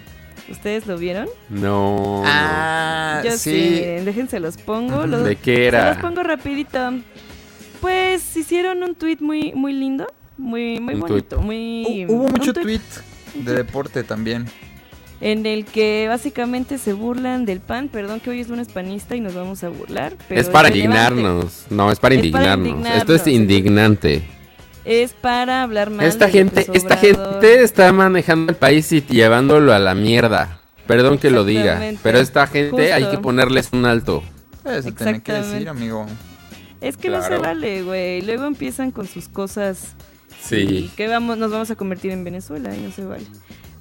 ¿Ustedes 0.49 0.87
lo 0.87 0.97
vieron? 0.97 1.27
No. 1.49 2.23
Ah, 2.25 3.21
Yo 3.23 3.31
sí. 3.31 3.51
déjense 4.05 4.39
los 4.39 4.57
pongo. 4.57 5.05
Los- 5.05 5.23
¿De 5.25 5.35
qué 5.35 5.55
Se 5.55 5.67
era? 5.67 5.89
los 5.93 5.97
pongo 5.97 6.23
rapidito. 6.23 6.79
Pues 7.81 8.35
hicieron 8.37 8.81
un 8.83 8.95
tweet 8.95 9.17
muy, 9.19 9.53
muy 9.53 9.73
lindo. 9.73 10.07
Muy, 10.37 10.79
muy 10.79 10.93
Un 10.95 10.99
bonito. 11.01 11.39
Muy, 11.41 12.05
Hu- 12.07 12.11
Hubo 12.11 12.27
mucho 12.29 12.53
tuit 12.53 12.63
tweet 12.63 13.43
de 13.43 13.53
deporte 13.55 14.03
también. 14.03 14.45
en 15.19 15.45
el 15.45 15.65
que 15.65 16.05
básicamente 16.07 16.77
se 16.77 16.93
burlan 16.93 17.45
del 17.45 17.59
pan. 17.59 17.89
Perdón 17.89 18.19
que 18.21 18.29
hoy 18.29 18.39
es 18.39 18.47
lunes 18.47 18.69
panista 18.69 19.15
y 19.15 19.19
nos 19.21 19.33
vamos 19.35 19.63
a 19.63 19.69
burlar. 19.69 20.13
Pero 20.29 20.39
es 20.39 20.47
para 20.47 20.69
indignarnos. 20.69 21.65
No, 21.69 21.91
es 21.91 21.99
para 21.99 22.15
Es 22.15 22.21
para 22.31 22.53
indignarnos. 22.55 22.95
Esto 22.95 23.15
es 23.15 23.27
indignante. 23.27 24.21
Es 24.87 25.11
para 25.11 25.63
hablar 25.63 25.89
más 25.89 26.05
Esta 26.05 26.27
de 26.27 26.31
gente, 26.31 26.61
López 26.61 26.81
esta 26.81 26.95
gente 26.95 27.61
está 27.61 27.91
manejando 27.91 28.53
el 28.53 28.57
país 28.57 28.89
y 28.93 29.01
llevándolo 29.01 29.73
a 29.73 29.79
la 29.79 29.93
mierda. 29.95 30.61
Perdón 30.87 31.17
que 31.17 31.29
lo 31.29 31.43
diga, 31.43 31.81
pero 32.01 32.19
esta 32.19 32.47
gente 32.47 32.71
Justo. 32.71 32.95
hay 32.95 33.05
que 33.11 33.17
ponerles 33.17 33.69
un 33.73 33.85
alto. 33.85 34.23
Eso 34.63 34.93
tiene 34.93 35.21
que 35.21 35.33
decir, 35.33 35.67
amigo. 35.67 36.05
Es 36.79 36.95
que 36.95 37.09
no 37.09 37.21
se 37.21 37.37
vale, 37.37 37.83
güey. 37.83 38.21
Luego 38.21 38.45
empiezan 38.45 38.91
con 38.91 39.07
sus 39.07 39.27
cosas. 39.27 39.95
Sí. 40.39 40.55
y 40.55 40.87
que 40.95 41.09
vamos, 41.09 41.37
nos 41.37 41.51
vamos 41.51 41.69
a 41.71 41.75
convertir 41.75 42.11
en 42.11 42.23
Venezuela 42.23 42.73
y 42.73 42.79
no 42.79 42.91
se 42.91 43.03
vale. 43.03 43.25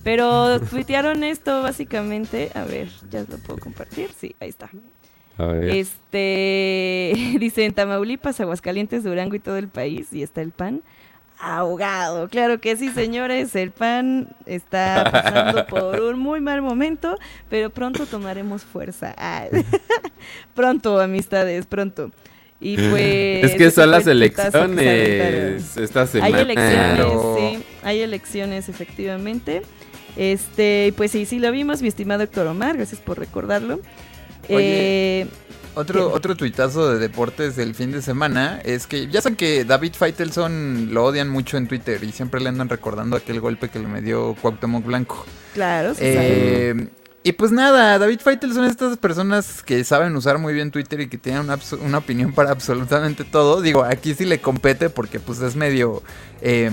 Pero 0.03 0.61
tuitearon 0.71 1.23
esto 1.23 1.63
básicamente. 1.63 2.51
A 2.55 2.65
ver, 2.65 2.89
ya 3.11 3.21
lo 3.21 3.39
puedo 3.39 3.61
compartir. 3.61 4.11
Sí, 4.19 4.35
ahí 4.41 4.49
está. 4.49 4.71
A 5.39 5.47
ver. 5.47 5.71
Este 5.71 7.13
dice 7.39 7.65
en 7.65 7.75
Tamaulipas, 7.75 8.41
Aguascalientes, 8.41 9.05
Durango 9.05 9.37
y 9.37 9.41
todo 9.41 9.57
el 9.57 9.69
país. 9.69 10.13
Y 10.13 10.25
está 10.25 10.43
el 10.43 10.51
pan 10.51 10.83
ahogado. 11.39 12.29
Claro 12.29 12.61
que 12.61 12.77
sí, 12.77 12.91
señores. 12.91 13.55
El 13.57 13.71
pan 13.71 14.29
está 14.47 15.09
pasando 15.11 15.67
por 15.67 16.01
un 16.01 16.19
muy 16.19 16.41
mal 16.41 16.63
momento, 16.63 17.17
pero 17.49 17.71
pronto 17.71 18.07
tomaremos 18.07 18.65
fuerza. 18.65 19.15
Ah, 19.19 19.45
pronto, 20.55 21.01
amistades, 21.01 21.67
pronto. 21.67 22.11
Y 22.59 22.77
pues. 22.77 23.45
es 23.45 23.55
que 23.55 23.67
ese 23.67 23.71
son 23.83 23.91
las 23.91 24.07
elecciones 24.07 25.77
esta 25.77 26.07
semana. 26.07 26.37
Hay 26.37 26.43
elecciones, 26.43 26.95
Claro. 26.97 27.37
sí, 27.39 27.63
hay 27.83 28.01
elecciones 28.01 28.69
efectivamente. 28.69 29.63
Este, 30.17 30.95
pues 30.97 31.11
sí, 31.11 31.27
sí 31.27 31.39
lo 31.39 31.53
vimos, 31.53 31.83
mi 31.83 31.89
estimado 31.89 32.23
Héctor 32.23 32.47
Omar, 32.47 32.77
gracias 32.79 33.01
por 33.01 33.19
recordarlo. 33.19 33.81
Oye, 34.49 35.21
Eh, 35.23 35.27
Otro, 35.77 36.11
otro 36.11 36.35
tuitazo 36.37 36.91
de 36.91 36.99
deportes 36.99 37.55
del 37.55 37.75
fin 37.75 37.93
de 37.93 38.01
semana 38.01 38.61
es 38.65 38.87
que 38.87 39.09
ya 39.09 39.21
saben 39.21 39.37
que 39.37 39.67
David 39.67 39.93
Faitelson 39.93 40.89
lo 40.95 41.05
odian 41.05 41.29
mucho 41.29 41.59
en 41.59 41.69
Twitter 41.69 42.03
y 42.03 42.13
siempre 42.13 42.41
le 42.41 42.49
andan 42.49 42.71
recordando 42.71 43.15
aquel 43.15 43.41
golpe 43.41 43.69
que 43.69 43.79
le 43.79 43.87
me 43.87 44.01
dio 44.01 44.35
Cuauhtémoc 44.41 44.87
Blanco. 44.87 45.27
claro, 45.53 45.93
sí. 45.93 46.01
Eh, 46.03 46.89
y 47.23 47.33
pues 47.33 47.53
nada, 47.53 47.99
David 47.99 48.21
Feitel 48.21 48.55
son 48.55 48.65
estas 48.65 48.97
personas 48.99 49.63
que 49.65 49.83
saben 49.83 50.15
usar 50.15 50.39
muy 50.39 50.55
bien 50.55 50.71
Twitter 50.71 51.01
y 51.01 51.09
que 51.09 51.19
tienen 51.19 51.43
una, 51.43 51.59
una 51.85 51.99
opinión 51.99 52.33
para 52.33 52.53
absolutamente 52.53 53.25
todo. 53.25 53.61
Digo, 53.61 53.85
aquí 53.85 54.15
sí 54.15 54.25
le 54.25 54.41
compete 54.41 54.91
porque 54.91 55.21
pues 55.21 55.41
es 55.41 55.57
medio... 55.57 56.03
eh, 56.41 56.71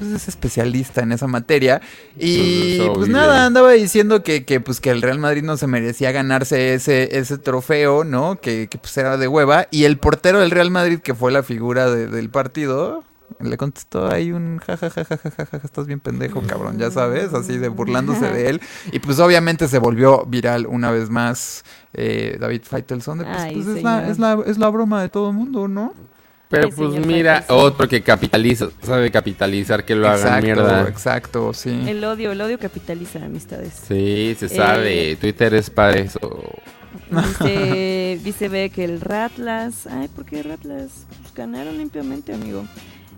pues 0.00 0.10
es 0.10 0.26
especialista 0.28 1.02
en 1.02 1.12
esa 1.12 1.26
materia. 1.28 1.80
Y 2.18 2.78
Pues, 2.78 2.88
pues 2.88 2.98
obvio. 3.04 3.12
nada, 3.16 3.46
andaba 3.46 3.70
diciendo 3.72 4.22
que, 4.24 4.44
que, 4.44 4.60
pues 4.60 4.80
que 4.80 4.90
el 4.90 5.02
Real 5.02 5.18
Madrid 5.20 5.42
no 5.44 5.56
se 5.56 5.66
merecía 5.68 6.10
ganarse 6.10 6.74
ese, 6.74 7.18
ese 7.18 7.38
trofeo, 7.38 8.02
¿no? 8.04 8.40
Que, 8.40 8.66
que, 8.68 8.78
pues 8.78 8.96
era 8.96 9.16
de 9.16 9.28
hueva. 9.28 9.68
Y 9.70 9.84
el 9.84 9.98
portero 9.98 10.40
del 10.40 10.50
Real 10.50 10.70
Madrid, 10.70 10.98
que 11.00 11.14
fue 11.14 11.30
la 11.30 11.42
figura 11.42 11.90
de- 11.90 12.08
del 12.08 12.30
partido, 12.30 13.04
le 13.38 13.56
contestó 13.56 14.10
ahí 14.10 14.32
un 14.32 14.58
jajajajajaja, 14.58 15.60
estás 15.62 15.86
bien 15.86 16.00
pendejo, 16.00 16.42
cabrón, 16.42 16.78
ya 16.78 16.90
sabes, 16.90 17.32
así 17.32 17.58
de 17.58 17.68
burlándose 17.68 18.26
de 18.32 18.48
él. 18.50 18.60
Y 18.92 18.98
pues 18.98 19.20
obviamente 19.20 19.68
se 19.68 19.78
volvió 19.78 20.24
viral 20.26 20.66
una 20.66 20.90
vez 20.90 21.10
más 21.10 21.64
eh, 21.94 22.36
David 22.40 22.62
Faitelson. 22.64 23.18
de, 23.18 23.24
pues, 23.26 23.36
Ay, 23.38 23.54
pues, 23.54 23.66
es, 23.68 23.82
la, 23.84 24.08
es, 24.08 24.18
la, 24.18 24.38
es 24.46 24.58
la 24.58 24.68
broma 24.70 25.00
de 25.02 25.10
todo 25.10 25.30
el 25.30 25.36
mundo, 25.36 25.68
¿no? 25.68 25.94
Pero 26.50 26.68
pues 26.70 27.06
mira, 27.06 27.44
otro 27.48 27.88
que 27.88 28.02
capitaliza, 28.02 28.68
sabe 28.82 29.10
capitalizar 29.10 29.84
que 29.84 29.94
lo 29.94 30.08
hagan 30.08 30.18
exacto, 30.44 30.44
mierda. 30.44 30.88
exacto, 30.88 31.52
sí. 31.54 31.84
El 31.86 32.02
odio, 32.04 32.32
el 32.32 32.40
odio 32.40 32.58
capitaliza 32.58 33.24
amistades. 33.24 33.72
Sí, 33.86 34.36
se 34.38 34.46
Eh, 34.46 34.48
sabe. 34.48 35.16
Twitter 35.16 35.54
es 35.54 35.70
para 35.70 35.96
eso. 35.96 36.18
Dice, 37.08 38.20
dice 38.24 38.48
ve 38.48 38.70
que 38.70 38.84
el 38.84 39.00
Ratlas. 39.00 39.86
Ay, 39.86 40.08
¿por 40.08 40.24
qué 40.24 40.42
Ratlas? 40.42 41.06
Pues 41.22 41.32
ganaron 41.34 41.78
limpiamente, 41.78 42.34
amigo. 42.34 42.64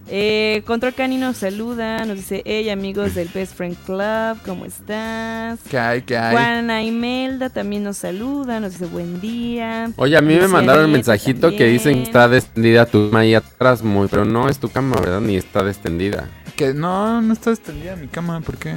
Eh, 0.09 0.63
Control 0.67 0.95
Canino 0.95 1.29
nos 1.29 1.39
saluda, 1.39 2.05
nos 2.05 2.17
dice, 2.17 2.43
hey 2.45 2.69
amigos 2.71 3.15
del 3.15 3.29
Best 3.29 3.55
Friend 3.55 3.77
Club, 3.87 4.39
¿cómo 4.45 4.65
estás? 4.65 5.61
¿Qué 5.71 5.79
hay? 5.79 6.03
¿Qué 6.03 6.17
hay? 6.17 6.33
Juana 6.33 6.83
Imelda 6.83 7.51
también 7.51 7.85
nos 7.85 7.99
saluda, 7.99 8.59
nos 8.61 8.73
dice 8.73 8.87
buen 8.87 9.21
día. 9.21 9.91
Oye, 9.97 10.17
a 10.17 10.21
mí 10.21 10.35
me 10.35 10.49
mandaron 10.49 10.87
un 10.87 10.93
mensajito 10.93 11.51
que 11.51 11.67
dicen 11.67 11.95
que 11.97 12.03
está 12.03 12.35
extendida 12.37 12.87
tu 12.87 13.09
cama 13.09 13.21
ahí 13.21 13.35
atrás, 13.35 13.83
muy, 13.83 14.09
pero 14.09 14.25
no 14.25 14.49
es 14.49 14.59
tu 14.59 14.69
cama, 14.69 14.97
¿verdad? 15.01 15.21
Ni 15.21 15.37
está 15.37 15.67
extendida. 15.69 16.29
Que 16.57 16.75
no, 16.75 17.23
no 17.23 17.33
está 17.33 17.51
extendida 17.51 17.97
mi 17.97 18.09
cama, 18.09 18.41
¿por 18.41 18.57
qué? 18.59 18.75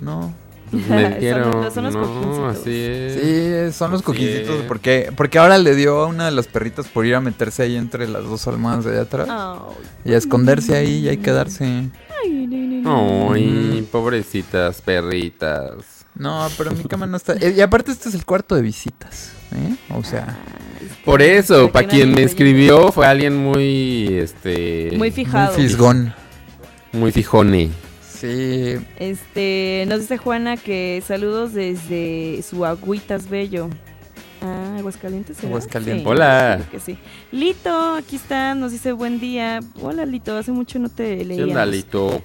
No. 0.00 0.32
Me 0.72 1.32
Son 1.32 1.40
los- 1.62 1.74
son 1.74 1.84
los 1.84 1.94
no, 1.94 2.48
así 2.48 2.70
es. 2.70 3.14
Sí, 3.72 3.78
son 3.78 3.90
los 3.92 4.02
es. 4.06 4.48
Porque, 4.66 5.12
porque 5.16 5.38
ahora 5.38 5.58
le 5.58 5.74
dio 5.74 5.98
a 6.00 6.06
una 6.06 6.26
de 6.26 6.30
las 6.32 6.46
perritas 6.46 6.86
por 6.88 7.06
ir 7.06 7.14
a 7.14 7.20
meterse 7.20 7.62
ahí 7.62 7.76
entre 7.76 8.06
las 8.08 8.24
dos 8.24 8.46
almohadas 8.46 8.84
de 8.84 8.92
allá 8.92 9.02
atrás. 9.02 9.28
Y 10.04 10.12
a 10.12 10.16
esconderse 10.18 10.76
ahí 10.76 10.98
y 11.04 11.08
ahí 11.08 11.16
quedarse. 11.18 11.64
ay, 11.64 12.46
no, 12.46 12.56
no, 12.82 13.28
no. 13.28 13.32
Ay, 13.34 13.88
pobrecitas 13.90 14.80
perritas. 14.82 16.04
No, 16.14 16.48
pero 16.58 16.72
mi 16.72 16.82
cama 16.84 17.06
no 17.06 17.16
está. 17.16 17.34
eh, 17.34 17.54
Y 17.56 17.60
aparte, 17.60 17.92
este 17.92 18.08
es 18.08 18.14
el 18.14 18.24
cuarto 18.24 18.54
de 18.56 18.62
visitas. 18.62 19.30
¿eh? 19.54 19.76
O 19.94 20.02
sea, 20.02 20.36
Por 21.04 21.22
eso, 21.22 21.70
Para 21.72 21.86
quien 21.88 22.12
me 22.12 22.22
escribió 22.22 22.90
fue 22.92 23.06
alguien 23.06 23.36
muy, 23.36 24.08
este... 24.18 24.88
Muy 24.90 24.98
muy 24.98 25.10
fijado. 25.12 25.54
fisgón. 25.54 26.12
Muy 26.92 27.12
fijone. 27.12 27.70
Sí, 28.20 28.76
Este, 28.98 29.84
nos 29.88 30.00
dice 30.00 30.16
Juana 30.18 30.56
que 30.56 31.02
saludos 31.06 31.52
desde 31.54 32.42
su 32.42 32.64
Agüitas 32.64 33.28
Bello. 33.28 33.68
Ah, 34.42 34.76
Aguascalientes. 34.78 35.36
¿será? 35.36 35.48
Aguascalientes. 35.50 36.02
Sí, 36.04 36.08
Hola. 36.08 36.60
que 36.70 36.80
sí. 36.80 36.98
Lito, 37.32 37.94
aquí 37.94 38.16
está, 38.16 38.54
nos 38.54 38.72
dice 38.72 38.92
buen 38.92 39.20
día. 39.20 39.60
Hola 39.82 40.04
Lito, 40.06 40.36
hace 40.36 40.52
mucho 40.52 40.78
no 40.78 40.88
te 40.88 41.18
¿Qué 41.18 41.24
leía. 41.24 41.44
onda, 41.44 41.62
Alito? 41.62 42.22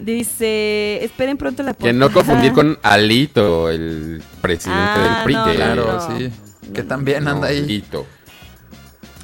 Dice, 0.00 1.02
esperen 1.04 1.36
pronto 1.38 1.62
la 1.62 1.72
Que 1.74 1.92
no 1.92 2.06
portada". 2.10 2.24
confundir 2.26 2.52
con 2.52 2.78
Alito, 2.82 3.70
el 3.70 4.22
presidente 4.40 4.80
Ah, 4.82 5.14
del 5.16 5.24
PRI. 5.24 5.34
no, 5.34 5.44
que- 5.46 5.54
claro, 5.56 5.92
no. 6.08 6.18
sí. 6.18 6.30
Que 6.74 6.82
también 6.82 7.24
No, 7.24 7.30
anda 7.30 7.48
ahí. 7.48 7.58
Alito. 7.62 8.06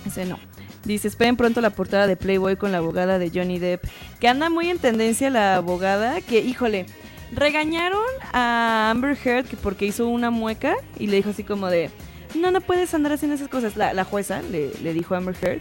Ese 0.06 0.24
no. 0.26 0.38
Dice, 0.84 1.08
esperen 1.08 1.36
pronto 1.36 1.60
la 1.60 1.70
portada 1.70 2.06
de 2.06 2.16
Playboy 2.16 2.56
con 2.56 2.72
la 2.72 2.78
abogada 2.78 3.18
de 3.18 3.30
Johnny 3.30 3.58
Depp. 3.58 3.84
Que 4.20 4.28
anda 4.28 4.50
muy 4.50 4.68
en 4.68 4.78
tendencia 4.78 5.30
la 5.30 5.56
abogada. 5.56 6.20
Que, 6.20 6.40
híjole, 6.40 6.86
regañaron 7.32 8.02
a 8.32 8.90
Amber 8.90 9.16
Heard 9.24 9.46
que 9.46 9.56
porque 9.56 9.86
hizo 9.86 10.08
una 10.08 10.30
mueca 10.30 10.74
y 10.98 11.06
le 11.06 11.16
dijo 11.16 11.30
así 11.30 11.44
como 11.44 11.68
de, 11.68 11.90
no, 12.34 12.50
no 12.50 12.60
puedes 12.60 12.92
andar 12.94 13.12
haciendo 13.12 13.34
esas 13.36 13.48
cosas. 13.48 13.76
La, 13.76 13.92
la 13.92 14.04
jueza 14.04 14.42
le, 14.42 14.72
le 14.82 14.92
dijo 14.92 15.14
a 15.14 15.18
Amber 15.18 15.36
Heard. 15.40 15.60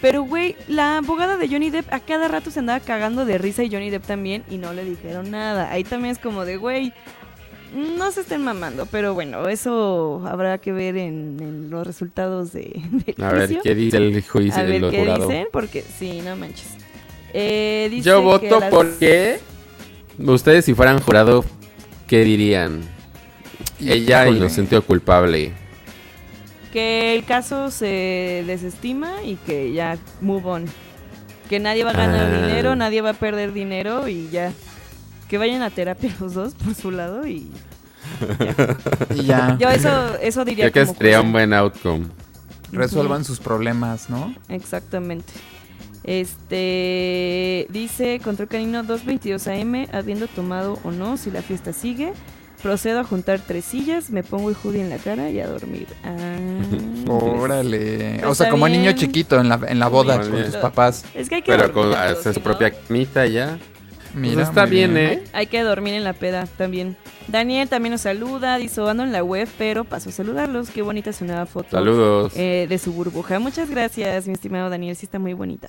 Pero, 0.00 0.22
güey, 0.22 0.56
la 0.66 0.98
abogada 0.98 1.36
de 1.36 1.46
Johnny 1.48 1.68
Depp 1.68 1.92
a 1.92 2.00
cada 2.00 2.26
rato 2.28 2.50
se 2.50 2.60
andaba 2.60 2.80
cagando 2.80 3.26
de 3.26 3.36
risa 3.36 3.64
y 3.64 3.70
Johnny 3.70 3.90
Depp 3.90 4.06
también 4.06 4.44
y 4.48 4.56
no 4.56 4.72
le 4.72 4.84
dijeron 4.84 5.30
nada. 5.30 5.70
Ahí 5.70 5.84
también 5.84 6.12
es 6.12 6.18
como 6.18 6.46
de, 6.46 6.56
güey, 6.56 6.94
no 7.74 8.10
se 8.12 8.20
estén 8.22 8.42
mamando. 8.42 8.86
Pero 8.86 9.14
bueno, 9.14 9.48
eso 9.48 10.22
habrá 10.26 10.58
que 10.58 10.72
ver 10.72 10.96
en, 10.96 11.36
en 11.40 11.70
los 11.70 11.86
resultados 11.86 12.52
de, 12.52 12.80
del 13.16 13.24
A 13.24 13.32
ver, 13.32 13.46
juicio. 13.46 13.62
¿qué 13.62 13.74
dice 13.74 13.96
el 13.98 14.22
juicio 14.22 14.60
A 14.60 14.64
ver 14.64 14.80
del 14.80 14.90
qué 14.90 14.98
jurado? 15.00 15.26
dicen, 15.28 15.46
porque 15.52 15.82
sí, 15.82 16.20
no 16.24 16.36
manches. 16.36 16.68
Eh, 17.32 17.88
dice 17.90 18.08
Yo 18.08 18.18
que 18.20 18.24
voto 18.48 18.60
las- 18.60 18.70
porque... 18.70 19.40
Ustedes 20.18 20.64
si 20.66 20.74
fueran 20.74 21.00
jurado, 21.00 21.44
¿qué 22.06 22.24
dirían? 22.24 22.82
Ella 23.80 24.24
Híjole. 24.24 24.38
inocente 24.38 24.76
o 24.76 24.82
culpable. 24.82 25.52
Que 26.72 27.14
el 27.14 27.24
caso 27.24 27.70
se 27.70 28.44
desestima 28.46 29.22
y 29.24 29.36
que 29.36 29.72
ya 29.72 29.96
move 30.20 30.44
on. 30.48 30.64
Que 31.48 31.58
nadie 31.58 31.82
va 31.84 31.90
a 31.90 31.94
ganar 31.94 32.26
Ah. 32.32 32.46
dinero, 32.46 32.76
nadie 32.76 33.00
va 33.00 33.10
a 33.10 33.14
perder 33.14 33.52
dinero 33.52 34.06
y 34.08 34.28
ya. 34.30 34.52
Que 35.30 35.38
vayan 35.38 35.62
a 35.62 35.70
terapia 35.70 36.12
los 36.20 36.34
dos 36.34 36.54
por 36.54 36.74
su 36.74 36.90
lado 36.90 37.26
y... 37.26 37.50
Y 39.14 39.22
ya. 39.22 39.56
Yo 39.60 39.68
eso, 39.70 40.16
eso 40.20 40.44
diría 40.44 40.70
Creo 40.70 40.84
que 40.84 40.86
como 40.88 40.98
sería 40.98 41.20
un 41.20 41.30
buen 41.32 41.52
outcome. 41.54 42.06
Resuelvan 42.72 43.24
sus 43.24 43.38
problemas, 43.38 44.10
¿no? 44.10 44.34
Exactamente. 44.48 45.32
Este 46.02 47.66
dice 47.70 48.20
Control 48.24 48.48
Canino 48.48 48.82
222 48.82 49.46
AM, 49.46 49.86
habiendo 49.92 50.26
tomado 50.26 50.78
o 50.82 50.90
no, 50.90 51.16
si 51.16 51.30
la 51.30 51.42
fiesta 51.42 51.72
sigue, 51.72 52.12
procedo 52.62 53.00
a 53.00 53.04
juntar 53.04 53.40
tres 53.46 53.64
sillas, 53.64 54.10
me 54.10 54.22
pongo 54.24 54.50
el 54.50 54.56
hoodie 54.56 54.80
en 54.80 54.90
la 54.90 54.96
cara 54.98 55.30
y 55.30 55.40
a 55.40 55.46
dormir. 55.46 55.86
Ah, 56.04 56.16
Órale. 57.08 58.16
Pues 58.20 58.30
O 58.30 58.34
sea, 58.34 58.50
como 58.50 58.68
niño 58.68 58.92
chiquito 58.92 59.40
en 59.40 59.48
la, 59.48 59.60
en 59.68 59.78
la 59.78 59.88
boda 59.88 60.16
Muy 60.16 60.26
con 60.26 60.34
bien. 60.36 60.46
sus 60.50 60.56
papás. 60.56 61.04
Es 61.14 61.28
que 61.28 61.36
hay 61.36 61.42
que 61.42 61.52
Pero 61.52 61.68
dormir 61.68 61.94
con 61.94 62.16
todos, 62.22 62.34
su 62.34 62.40
propia 62.40 62.70
camita 62.72 63.26
ya. 63.26 63.58
Mira, 64.14 64.34
Pues 64.34 64.48
está 64.48 64.64
bien, 64.66 64.96
¿eh? 64.96 65.22
Hay 65.32 65.46
que 65.46 65.60
dormir 65.62 65.94
en 65.94 66.02
la 66.04 66.12
peda 66.14 66.46
también. 66.58 66.96
Daniel 67.28 67.68
también 67.68 67.92
nos 67.92 68.00
saluda, 68.00 68.56
dice 68.56 68.80
ando 68.88 69.04
en 69.04 69.12
la 69.12 69.22
web, 69.22 69.48
pero 69.56 69.84
paso 69.84 70.08
a 70.08 70.12
saludarlos. 70.12 70.70
Qué 70.70 70.82
bonita 70.82 71.12
su 71.12 71.24
nueva 71.24 71.46
foto. 71.46 71.70
Saludos. 71.70 72.32
eh, 72.36 72.66
de 72.68 72.78
su 72.78 72.92
burbuja. 72.92 73.38
Muchas 73.38 73.70
gracias, 73.70 74.26
mi 74.26 74.32
estimado 74.32 74.68
Daniel, 74.68 74.96
sí 74.96 75.06
está 75.06 75.18
muy 75.18 75.32
bonita. 75.34 75.68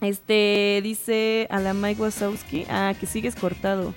Este 0.00 0.80
dice 0.82 1.46
a 1.50 1.58
la 1.60 1.74
Mike 1.74 2.00
Wazowski, 2.00 2.64
ah, 2.70 2.94
que 2.98 3.06
sigues 3.06 3.34
cortado. 3.34 3.92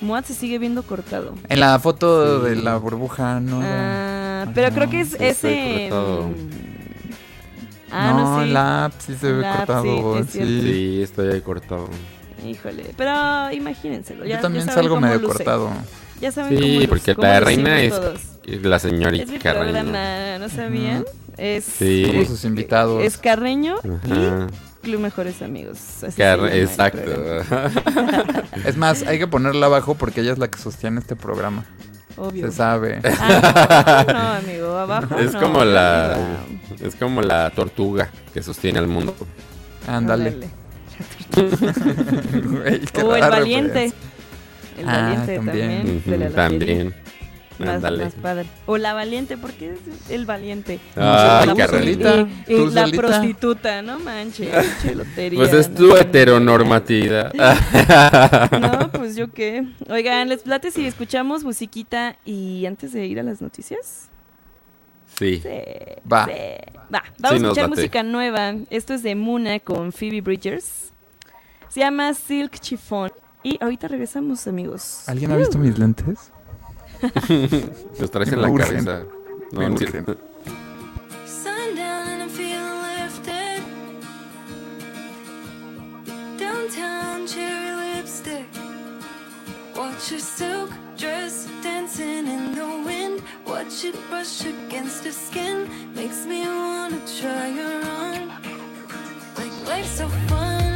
Moat 0.00 0.24
se 0.24 0.34
sigue 0.34 0.58
viendo 0.58 0.82
cortado. 0.82 1.34
En 1.48 1.60
la 1.60 1.78
foto 1.78 2.40
Sí. 2.42 2.48
de 2.48 2.56
la 2.56 2.76
burbuja, 2.78 3.38
¿no? 3.38 3.60
Ah, 3.62 4.44
Ay, 4.46 4.52
pero 4.54 4.70
no, 4.70 4.74
creo 4.76 4.90
que 4.90 5.00
es 5.00 5.14
ese. 5.20 5.90
mm, 5.92 6.34
Ah, 7.92 8.12
no, 8.16 8.38
no, 8.38 8.44
sí. 8.44 8.50
la 8.52 8.84
app 8.86 8.92
sí 8.98 9.14
se 9.16 9.32
ve 9.32 9.42
La 9.42 9.50
app, 9.52 9.66
cortado. 9.66 9.82
sí, 9.82 10.20
es 10.20 10.30
cierto. 10.30 10.50
sí. 10.52 10.60
Sí, 10.62 11.02
estoy 11.02 11.32
ahí 11.32 11.40
cortado. 11.42 11.88
Híjole, 12.46 12.94
pero 12.96 13.50
imagínenselo. 13.52 14.24
Ya, 14.24 14.36
Yo 14.36 14.42
también 14.42 14.66
ya 14.66 14.72
salgo 14.72 15.00
medio 15.00 15.18
luce. 15.18 15.34
cortado. 15.34 15.70
Ya 16.20 16.30
saben 16.32 16.54
cómo 16.54 16.66
Sí, 16.66 16.86
porque 16.86 17.14
cómo 17.14 17.26
la 17.28 17.40
reina 17.40 17.80
es 17.80 17.94
todos. 17.94 18.20
la 18.62 18.78
señorita 18.78 19.32
Carreño. 19.38 19.72
programa, 19.72 20.38
¿no 20.38 20.48
sabían? 20.48 21.04
Es, 21.36 21.64
Sí. 21.64 22.06
Todos 22.10 22.26
sus 22.28 22.44
invitados. 22.44 23.02
es 23.02 23.16
Carreño 23.16 23.76
Ajá. 23.78 24.46
y 24.82 24.82
Club 24.84 25.00
Mejores 25.00 25.40
Amigos. 25.42 25.78
así 26.04 26.20
Exacto. 26.22 27.00
Es 28.64 28.76
más, 28.76 29.02
hay 29.06 29.18
que 29.18 29.26
ponerla 29.26 29.66
abajo 29.66 29.94
porque 29.94 30.20
ella 30.20 30.32
es 30.32 30.38
la 30.38 30.48
que 30.48 30.58
sostiene 30.58 31.00
este 31.00 31.16
programa. 31.16 31.64
Obvio. 32.16 32.46
Se 32.50 32.56
sabe. 32.56 33.00
Ah, 33.18 34.04
no, 34.12 34.50
amigo, 34.50 34.76
abajo. 34.76 35.16
Es 35.18 35.32
no, 35.32 35.40
como 35.40 35.64
la 35.64 36.18
es 36.82 36.94
como 36.96 37.22
la 37.22 37.48
tortuga 37.50 38.10
que 38.34 38.42
sostiene 38.42 38.78
al 38.78 38.88
mundo. 38.88 39.14
Ándale. 39.86 40.36
Güey, 41.36 42.80
qué 42.80 43.02
O 43.02 43.14
el 43.16 43.20
valiente. 43.30 43.72
referencia. 43.92 43.98
El 44.78 44.88
Ah, 44.88 45.02
valiente 45.02 45.36
también. 45.36 45.68
también. 45.82 46.02
de 46.06 46.18
la. 46.18 46.30
También. 46.30 46.94
Más, 47.58 47.82
más 47.82 48.14
padre. 48.14 48.46
O 48.64 48.78
la 48.78 48.94
valiente, 48.94 49.36
porque 49.36 49.72
es 49.72 49.78
el 50.10 50.24
valiente. 50.24 50.80
Ay, 50.96 51.46
La 51.54 51.68
solita, 51.68 52.26
Y, 52.48 52.54
y 52.54 52.70
la 52.70 52.86
prostituta, 52.88 53.82
no 53.82 53.98
manches. 53.98 54.48
Pues 55.14 55.52
es 55.52 55.68
no 55.68 55.74
tu 55.76 55.92
sé. 55.94 56.00
heteronormatividad. 56.00 57.32
No, 58.60 58.90
pues 58.92 59.14
yo 59.14 59.30
qué. 59.30 59.66
Oigan, 59.90 60.30
les 60.30 60.42
plate 60.42 60.70
si 60.70 60.86
escuchamos 60.86 61.44
musiquita 61.44 62.16
y 62.24 62.64
antes 62.64 62.94
de 62.94 63.04
ir 63.04 63.20
a 63.20 63.22
las 63.22 63.42
noticias. 63.42 64.08
Sí. 65.18 65.40
Sí, 65.42 65.48
Va. 66.10 66.24
sí. 66.24 66.32
Va, 66.94 67.02
vamos 67.18 67.38
Sí, 67.40 67.44
a 67.44 67.48
escuchar 67.48 67.68
música 67.68 68.02
nueva. 68.02 68.54
Esto 68.70 68.94
es 68.94 69.02
de 69.02 69.14
Muna 69.14 69.58
con 69.60 69.92
Phoebe 69.92 70.22
Bridgers. 70.22 70.92
Se 71.70 71.80
llama 71.80 72.12
Silk 72.14 72.58
Chiffon. 72.60 73.10
Y 73.42 73.58
ahorita 73.62 73.88
regresamos, 73.88 74.46
amigos. 74.46 75.08
¿Alguien 75.08 75.32
ha 75.32 75.36
visto 75.36 75.56
mis 75.58 75.78
lentes? 75.78 76.32
Los 77.98 78.10
traes 78.10 78.32
en 78.32 78.42
la 78.42 78.52
cabeza. 78.52 79.04
No, 79.52 79.68
no, 79.68 79.74
urgen. 79.74 80.04
Sundown 81.26 82.08
and 82.08 82.22
I'm 82.22 82.28
feeling 82.28 82.82
lifted. 82.98 83.62
Downtown 86.38 87.26
cherry 87.26 87.94
lipstick. 87.96 88.46
Watch 89.74 90.10
your 90.10 90.20
silk 90.20 90.70
dress 90.98 91.48
dancing 91.62 92.26
in 92.26 92.54
the 92.54 92.66
wind. 92.84 93.22
Watch 93.46 93.84
it 93.84 93.94
brush 94.10 94.44
against 94.44 95.04
her 95.04 95.12
skin. 95.12 95.66
Makes 95.94 96.26
me 96.26 96.44
wanna 96.46 97.00
try 97.18 97.50
her 97.52 97.80
on. 97.88 98.28
Like 99.38 99.66
life's 99.66 99.96
so 99.96 100.08
fun, 100.28 100.69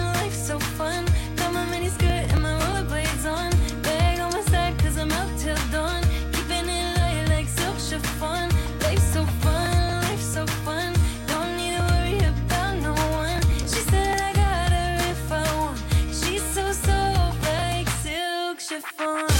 fun. 0.77 1.05
Got 1.37 1.53
my 1.53 1.64
mini 1.66 1.89
skirt 1.89 2.25
and 2.33 2.43
my 2.43 2.55
rollerblades 2.61 3.25
on. 3.31 3.51
Bag 3.83 4.18
on 4.20 4.33
my 4.33 4.41
side, 4.43 4.77
cause 4.79 4.97
I'm 4.99 5.12
up 5.12 5.29
till 5.39 5.57
dawn. 5.70 6.03
Keeping 6.33 6.68
it 6.68 6.99
light 6.99 7.27
like 7.29 7.49
silk 7.49 7.79
chiffon. 7.79 8.49
Life's 8.81 9.09
so 9.14 9.25
fun, 9.43 10.03
life's 10.03 10.31
so 10.37 10.47
fun. 10.64 10.93
Don't 11.27 11.57
need 11.57 11.77
to 11.77 11.83
worry 11.93 12.18
about 12.33 12.75
no 12.89 12.95
one. 13.22 13.41
She 13.70 13.81
said 13.91 14.20
I 14.20 14.33
got 14.33 14.72
her 14.77 15.11
if 15.12 15.33
I 15.33 15.45
want. 15.61 15.79
She's 16.18 16.45
so 16.57 16.72
soft 16.72 17.43
like 17.43 17.89
silk 18.03 18.59
chiffon. 18.59 19.34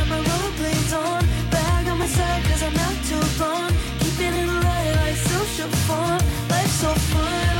and 0.00 0.08
my 0.08 0.18
on. 0.94 1.22
Bag 1.50 1.86
on 1.88 1.98
my 1.98 2.06
I'm 2.62 2.72
not 2.72 2.96
too 3.04 3.20
blonde. 3.36 3.76
Keeping 4.00 4.32
it 4.32 4.48
alive 4.48 4.96
like 4.96 5.16
social 5.16 5.68
fun. 5.86 6.20
Life's 6.48 6.72
so 6.72 6.94
fun. 6.94 7.51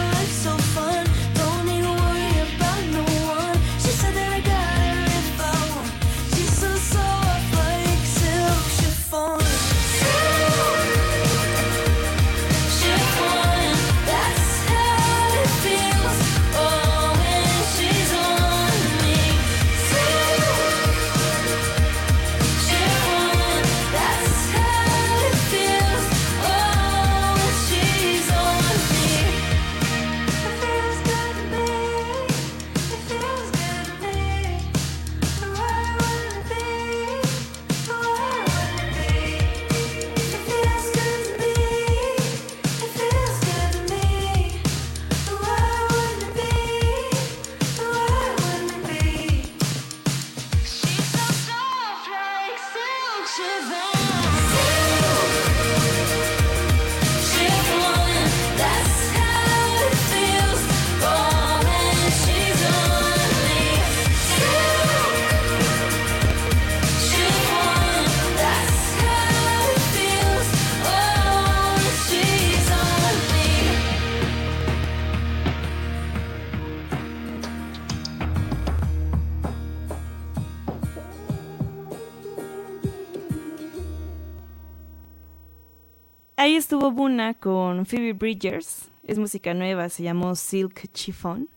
Ahí 86.42 86.56
estuvo 86.56 86.90
Buna 86.90 87.34
con 87.34 87.86
Phoebe 87.86 88.14
Bridgers. 88.14 88.90
Es 89.06 89.16
música 89.16 89.54
nueva, 89.54 89.88
se 89.88 90.02
llamó 90.02 90.34
Silk 90.34 90.90
Chiffon. 90.92 91.48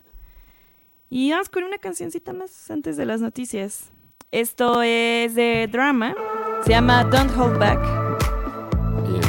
Y 1.09 1.31
vamos 1.31 1.49
con 1.49 1.63
una 1.63 1.79
cancioncita 1.79 2.33
más 2.33 2.69
antes 2.69 2.95
de 2.95 3.07
las 3.07 3.19
noticias. 3.19 3.91
Esto 4.29 4.83
es 4.83 5.33
de 5.33 5.67
drama. 5.71 6.13
Se 6.65 6.69
llama 6.69 7.03
Don't 7.03 7.35
Hold 7.35 7.57
Back. 7.57 7.79
Bien. 9.07 9.23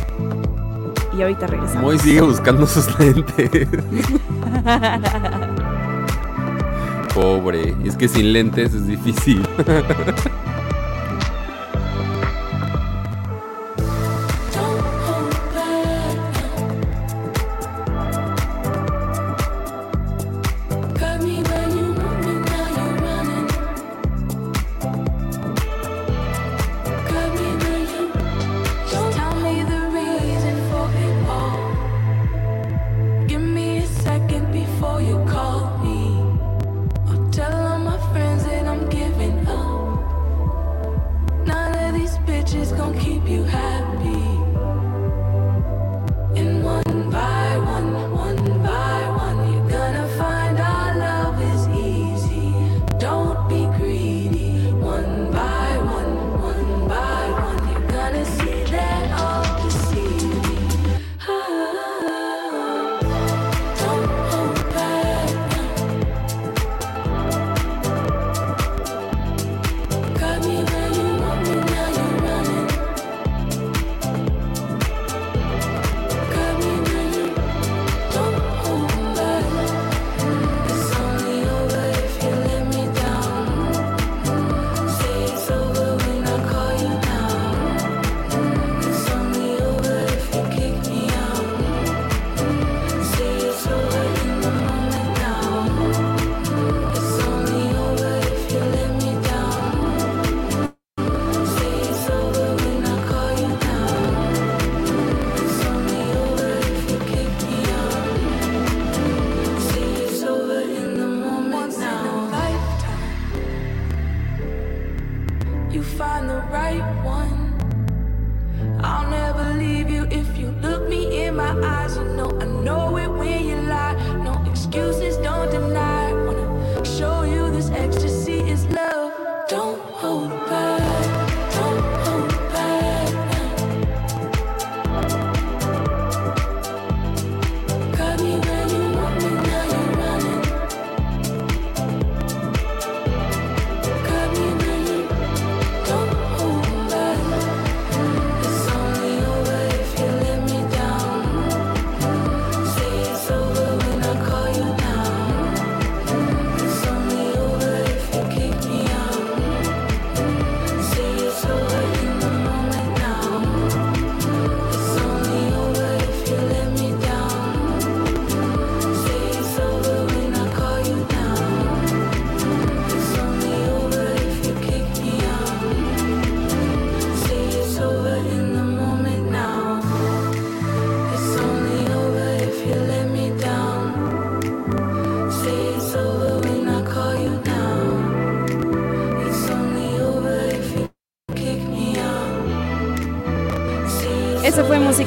Y 1.18 1.22
ahorita 1.22 1.46
regresamos. 1.46 1.84
Moy 1.84 1.98
sigue 2.00 2.20
buscando 2.20 2.66
sus 2.66 2.86
lentes. 2.98 3.50
Pobre. 7.14 7.74
Es 7.82 7.96
que 7.96 8.09
sin 8.09 8.34
lentes 8.34 8.74
es 8.74 8.86
difícil. 8.86 9.40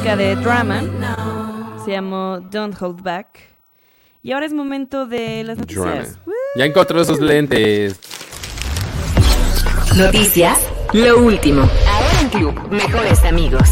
música 0.10 0.16
de 0.16 0.36
drama. 0.38 1.82
Se 1.86 1.92
llamó 1.92 2.40
Don't 2.40 2.76
Hold 2.82 3.04
Back. 3.04 3.28
Y 4.24 4.32
ahora 4.32 4.46
es 4.46 4.54
momento 4.54 5.06
de 5.06 5.44
las 5.44 5.58
noticias. 5.58 6.18
Ya 6.56 6.66
encontró 6.66 7.02
esos 7.02 7.20
lentes. 7.20 8.00
Noticias, 9.96 10.60
lo 10.94 11.20
último. 11.20 11.62
Ahora 11.62 12.22
en 12.22 12.30
Club 12.30 12.70
Mejores 12.70 13.24
Amigos. 13.24 13.70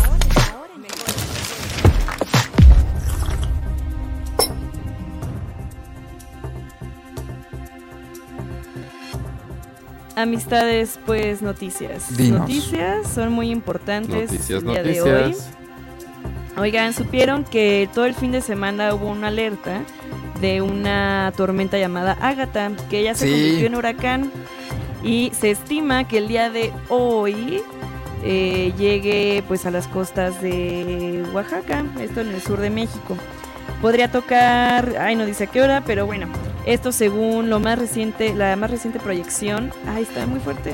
Amistades, 10.16 10.99
pues 11.05 11.43
noticias. 11.43 12.17
Dinos. 12.17 12.41
Noticias 12.41 13.07
son 13.07 13.32
muy 13.32 13.51
importantes 13.51 14.32
Noticias, 14.32 14.63
el 14.63 14.67
día 14.67 14.83
de 14.83 15.01
hoy. 15.01 15.36
Oigan, 16.58 16.93
supieron 16.93 17.43
que 17.43 17.88
todo 17.93 18.05
el 18.05 18.16
fin 18.16 18.32
de 18.32 18.42
semana 18.42 18.93
hubo 18.96 19.08
una 19.08 19.28
alerta 19.28 19.82
de 20.42 20.62
una 20.62 21.32
tormenta 21.36 21.78
llamada 21.78 22.17
Ágata, 22.20 22.71
que 22.89 23.04
ya 23.04 23.13
se 23.16 23.28
Sí. 23.28 23.32
convirtió 23.34 23.67
en 23.67 23.75
huracán 23.75 24.32
y 25.04 25.32
se 25.39 25.51
estima 25.51 26.08
que 26.08 26.17
el 26.17 26.28
día 26.28 26.50
de 26.50 26.71
hoy 26.89 27.62
eh, 28.24 28.74
llegue 28.78 29.43
pues 29.47 29.66
a 29.67 29.71
las 29.71 29.88
costas 29.88 30.42
de 30.42 31.24
Oaxaca, 31.34 31.84
esto 32.00 32.21
en 32.21 32.29
el 32.29 32.42
sur 32.42 32.59
de 32.59 32.71
México. 32.71 33.16
Podría 33.82 34.12
tocar, 34.12 34.96
ay 35.00 35.16
no 35.16 35.25
dice 35.28 35.43
a 35.43 35.47
qué 35.47 35.62
hora, 35.62 35.84
pero 35.86 36.08
bueno, 36.08 36.28
esto 36.66 36.92
según 36.92 37.51
lo 37.51 37.59
más 37.59 37.78
reciente, 37.78 38.34
la 38.34 38.55
más 38.55 38.71
reciente 38.71 39.00
proyección. 39.00 39.71
Ay, 39.88 40.04
está 40.04 40.25
muy 40.25 40.39
fuerte. 40.39 40.71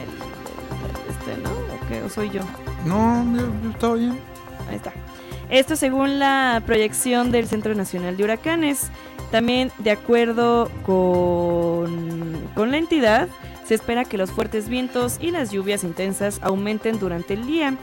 Este, 1.10 1.41
¿no? 1.41 1.49
¿O 1.49 1.88
qué? 1.89 2.01
¿O 2.01 2.10
soy 2.10 2.30
yo? 2.30 2.41
No, 2.85 3.26
yo, 3.35 3.45
yo 3.64 3.69
estaba 3.72 3.95
bien. 3.95 4.18
Ahí 4.69 4.77
está. 4.77 4.93
Esto 5.49 5.75
según 5.75 6.19
la 6.19 6.61
proyección 6.65 7.31
del 7.31 7.47
Centro 7.47 7.75
Nacional 7.75 8.17
de 8.17 8.23
Huracanes. 8.23 8.89
También 9.31 9.71
de 9.79 9.91
acuerdo 9.91 10.69
con, 10.85 12.39
con 12.53 12.71
la 12.71 12.77
entidad, 12.77 13.27
se 13.65 13.75
espera 13.75 14.05
que 14.05 14.17
los 14.17 14.31
fuertes 14.31 14.69
vientos 14.69 15.17
y 15.19 15.31
las 15.31 15.51
lluvias 15.51 15.83
intensas 15.83 16.39
aumenten 16.43 16.99
durante 16.99 17.33
el 17.33 17.47
día. 17.47 17.75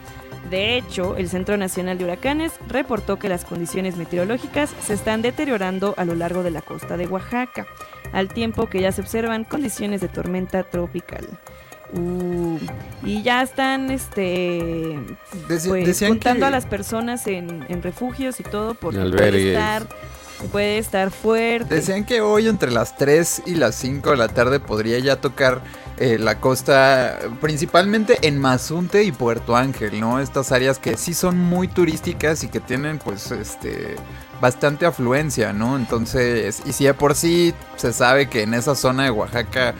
De 0.49 0.77
hecho, 0.77 1.17
el 1.17 1.29
Centro 1.29 1.57
Nacional 1.57 1.99
de 1.99 2.05
Huracanes 2.05 2.53
reportó 2.69 3.19
que 3.19 3.29
las 3.29 3.45
condiciones 3.45 3.97
meteorológicas 3.97 4.71
se 4.81 4.95
están 4.95 5.23
deteriorando 5.23 5.95
a 5.97 6.05
lo 6.05 6.15
largo 6.15 6.43
de 6.43 6.51
la 6.51 6.63
costa 6.63 6.97
de 6.97 7.07
Oaxaca, 7.07 7.67
al 8.13 8.29
tiempo 8.29 8.67
que 8.67 8.81
ya 8.81 8.93
se 8.93 9.01
observan 9.01 9.45
condiciones 9.45 10.01
de 10.01 10.09
tormenta 10.09 10.63
tropical. 10.63 11.27
Uh, 11.93 12.59
y 13.03 13.23
ya 13.23 13.43
están 13.43 13.91
este 13.91 14.97
Deci- 15.49 15.69
pues, 15.69 15.99
que- 15.99 16.45
a 16.45 16.51
las 16.51 16.67
personas 16.67 17.27
en, 17.27 17.65
en 17.69 17.83
refugios 17.83 18.39
y 18.41 18.45
todo 18.45 18.75
porque 18.75 19.01
Albergues. 19.01 19.31
puede 19.31 19.49
estar 19.53 19.87
puede 20.53 20.79
estar 20.79 21.11
fuerte. 21.11 21.75
Decían 21.75 22.05
que 22.05 22.21
hoy 22.23 22.49
entre 22.49 22.71
las 22.71 22.97
3 22.97 23.43
y 23.47 23.57
las 23.57 23.75
5 23.75 24.13
de 24.13 24.17
la 24.17 24.29
tarde 24.29 24.59
podría 24.59 24.99
ya 24.99 25.17
tocar 25.21 25.61
eh, 25.99 26.17
la 26.19 26.41
costa, 26.41 27.19
principalmente 27.43 28.27
en 28.27 28.39
Mazunte 28.39 29.03
y 29.05 29.13
Puerto 29.13 29.55
Ángel, 29.55 30.01
¿no? 30.01 30.19
Estas 30.19 30.51
áreas 30.51 30.79
que 30.79 30.97
sí 30.97 31.13
son 31.13 31.37
muy 31.37 31.69
turísticas 31.69 32.43
y 32.43 32.49
que 32.49 32.59
tienen 32.61 32.99
pues 32.99 33.31
este 33.33 33.97
bastante 34.41 34.87
afluencia, 34.87 35.53
¿no? 35.53 35.77
Entonces, 35.77 36.63
y 36.65 36.73
si 36.73 36.85
de 36.85 36.95
por 36.95 37.15
sí 37.15 37.53
se 37.77 37.93
sabe 37.93 38.31
que 38.31 38.43
en 38.43 38.55
esa 38.55 38.75
zona 38.75 39.05
de 39.05 39.11
Oaxaca 39.11 39.75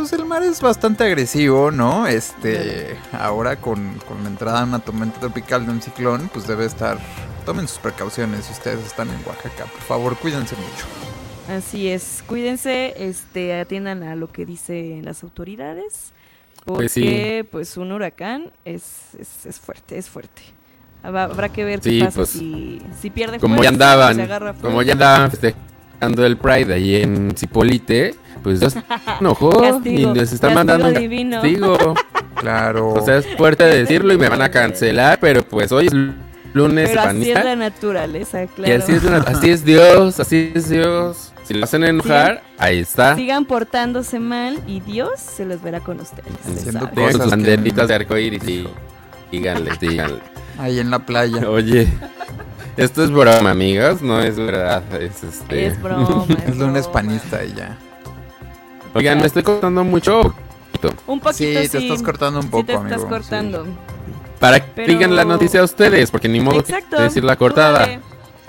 pues 0.00 0.14
el 0.14 0.24
mar 0.24 0.42
es 0.42 0.62
bastante 0.62 1.04
agresivo, 1.04 1.70
¿no? 1.70 2.06
Este, 2.06 2.96
ahora 3.12 3.56
con, 3.56 3.98
con 4.08 4.22
la 4.22 4.30
entrada 4.30 4.60
de 4.60 4.64
una 4.64 4.78
tormenta 4.78 5.20
tropical 5.20 5.66
de 5.66 5.72
un 5.72 5.82
ciclón, 5.82 6.30
pues 6.32 6.46
debe 6.46 6.64
estar 6.64 6.96
tomen 7.44 7.68
sus 7.68 7.80
precauciones 7.80 8.46
si 8.46 8.52
ustedes 8.52 8.82
están 8.86 9.10
en 9.10 9.16
Oaxaca, 9.26 9.66
por 9.66 9.82
favor, 9.82 10.16
cuídense 10.16 10.56
mucho. 10.56 10.86
Así 11.54 11.88
es, 11.88 12.24
cuídense, 12.26 12.94
este, 12.96 13.60
atiendan 13.60 14.02
a 14.02 14.16
lo 14.16 14.32
que 14.32 14.46
dicen 14.46 15.04
las 15.04 15.22
autoridades, 15.22 16.12
porque 16.64 17.46
Pues 17.50 17.68
pues, 17.68 17.76
un 17.76 17.92
huracán 17.92 18.50
es, 18.64 19.14
es, 19.18 19.44
es 19.44 19.60
fuerte, 19.60 19.98
es 19.98 20.08
fuerte. 20.08 20.40
Habrá, 21.02 21.50
que 21.50 21.62
ver 21.62 21.82
Sí, 21.82 21.98
qué 21.98 22.04
pasa 22.06 22.16
pues, 22.16 22.30
si, 22.30 22.80
si 22.98 23.10
pierde 23.10 23.38
Como 23.38 23.56
fuerza, 23.56 23.70
ya 23.70 23.74
andaban, 23.74 24.16
se 24.16 24.22
agarra 24.22 24.54
como 24.54 24.80
ya 24.82 24.92
andaban 24.94 25.30
festejando 26.00 26.24
el 26.26 26.36
Pride 26.36 26.74
ahí 26.74 26.96
en 26.96 27.34
Cipolite, 27.36 28.14
pues 28.42 28.60
Dios 28.60 28.74
enojó 29.20 29.50
Castigo, 29.60 30.12
y 30.14 30.18
les 30.18 30.32
está 30.32 30.50
mandando 30.50 30.88
un 30.88 30.94
divino. 30.94 31.36
castigo. 31.40 31.94
Claro. 32.40 32.94
O 32.94 33.04
sea, 33.04 33.18
es 33.18 33.26
fuerte 33.36 33.64
decirlo 33.64 34.14
y 34.14 34.16
me 34.16 34.30
van 34.30 34.40
a 34.40 34.50
cancelar, 34.50 35.18
pero 35.20 35.42
pues 35.42 35.70
hoy 35.72 35.88
es 35.88 35.92
lunes 36.54 36.88
Pero 36.88 37.02
así 37.02 37.30
es 37.30 37.44
la 37.44 37.54
naturaleza, 37.54 38.46
claro. 38.46 38.72
Y 38.72 38.76
así 38.76 38.92
es, 38.92 39.02
la- 39.04 39.18
así 39.18 39.50
es 39.50 39.62
Dios, 39.62 40.18
así 40.18 40.50
es 40.54 40.70
Dios. 40.70 41.32
Si 41.44 41.52
lo 41.52 41.64
hacen 41.64 41.84
enojar, 41.84 42.42
ahí 42.56 42.78
está. 42.78 43.14
Sigan 43.14 43.44
portándose 43.44 44.18
mal 44.20 44.58
y 44.66 44.80
Dios 44.80 45.20
se 45.20 45.44
los 45.44 45.60
verá 45.60 45.80
con 45.80 46.00
ustedes. 46.00 46.32
Haciendo 46.50 46.88
cosas 46.92 47.12
sus 47.12 47.24
que- 47.24 47.28
banderitas 47.30 47.88
de 47.88 47.94
arcoíris 47.94 48.48
y 48.48 48.66
díganle, 49.30 49.72
díganle. 49.78 50.20
Ahí 50.58 50.78
en 50.78 50.90
la 50.90 51.00
playa. 51.00 51.46
Oye, 51.46 51.88
esto 52.84 53.04
es 53.04 53.10
broma, 53.10 53.50
amigas, 53.50 54.02
no 54.02 54.20
es 54.20 54.36
verdad. 54.36 54.82
Es, 55.00 55.22
este... 55.22 55.66
Es 55.66 55.80
broma. 55.82 56.24
Es 56.46 56.56
lunes 56.56 56.84
broma. 56.84 56.92
panista 56.92 57.44
y 57.44 57.52
ya. 57.54 57.76
Oigan, 58.94 59.18
me 59.18 59.26
estoy 59.26 59.42
cortando 59.42 59.84
mucho. 59.84 60.34
Un 61.06 61.20
poquito 61.20 61.32
Sí, 61.34 61.68
te 61.68 61.78
estás 61.78 62.02
cortando 62.02 62.40
un 62.40 62.48
poco, 62.48 62.62
Sí 62.62 62.66
te 62.66 62.72
estás 62.72 62.92
amigo, 62.92 63.08
cortando. 63.08 63.66
Para 64.38 64.60
que 64.60 64.72
Pero- 64.74 64.88
digan 64.88 65.14
la 65.14 65.24
noticia 65.24 65.60
a 65.60 65.64
ustedes, 65.64 66.10
porque 66.10 66.28
ni 66.28 66.40
modo 66.40 66.60
Exacto. 66.60 66.96
que 66.96 67.02
decir 67.04 67.22
la 67.24 67.34
Tú 67.34 67.40
cortada. 67.40 67.78
dale, 67.80 68.00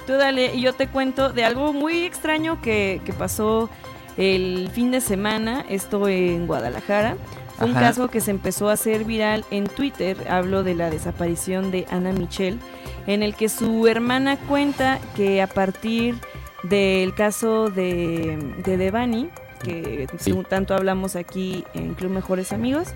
Tú 0.08 0.14
dale, 0.14 0.56
y 0.56 0.62
yo 0.62 0.74
te 0.74 0.88
cuento 0.88 1.30
de 1.32 1.44
algo 1.44 1.74
muy 1.74 2.06
extraño 2.06 2.62
que, 2.62 3.02
que 3.06 3.14
pasó 3.14 3.70
el 4.18 4.70
fin 4.74 4.92
de 4.92 5.02
semana, 5.02 5.64
esto 5.70 6.08
en 6.08 6.48
Guadalajara. 6.48 7.18
Fue 7.58 7.68
un 7.68 7.74
caso 7.74 8.08
que 8.08 8.22
se 8.22 8.32
empezó 8.32 8.70
a 8.70 8.74
hacer 8.74 9.04
viral 9.04 9.46
en 9.52 9.66
Twitter, 9.68 10.18
hablo 10.30 10.64
de 10.64 10.74
la 10.74 10.90
desaparición 10.90 11.70
de 11.70 11.86
Ana 11.92 12.12
Michelle, 12.12 12.58
en 13.08 13.24
el 13.24 13.36
que 13.36 13.50
su 13.50 13.88
hermana 13.88 14.38
cuenta 14.38 15.00
que 15.16 15.42
a 15.42 15.48
partir 15.48 16.16
del 16.64 17.14
caso 17.14 17.70
de, 17.70 18.38
de 18.64 18.78
Devani, 18.78 19.30
que 19.64 20.08
Sí. 20.20 20.34
tanto 20.50 20.74
hablamos 20.76 21.16
aquí 21.16 21.64
en 21.74 21.94
Club 21.94 22.12
Mejores 22.12 22.52
Amigos, 22.52 22.90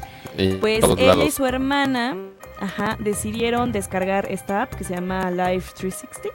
pues 0.61 0.83
él 0.97 1.21
y 1.27 1.31
su 1.31 1.45
hermana 1.45 2.15
ajá, 2.59 2.97
decidieron 2.99 3.71
descargar 3.71 4.31
esta 4.31 4.63
app 4.63 4.73
que 4.75 4.83
se 4.83 4.95
llama 4.95 5.29
Live 5.31 5.63
360 5.75 6.29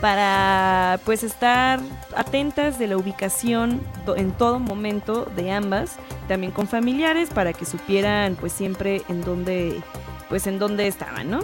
para 0.00 0.98
pues 1.04 1.22
estar 1.22 1.80
atentas 2.14 2.78
de 2.78 2.88
la 2.88 2.96
ubicación 2.96 3.80
en 4.16 4.32
todo 4.32 4.58
momento 4.58 5.24
de 5.36 5.50
ambas, 5.50 5.96
también 6.28 6.52
con 6.52 6.66
familiares 6.68 7.30
para 7.30 7.52
que 7.52 7.64
supieran 7.64 8.34
pues 8.34 8.52
siempre 8.52 9.02
en 9.08 9.22
dónde 9.24 9.80
pues 10.28 10.46
en 10.46 10.58
dónde 10.58 10.88
estaban, 10.88 11.30
¿no? 11.30 11.40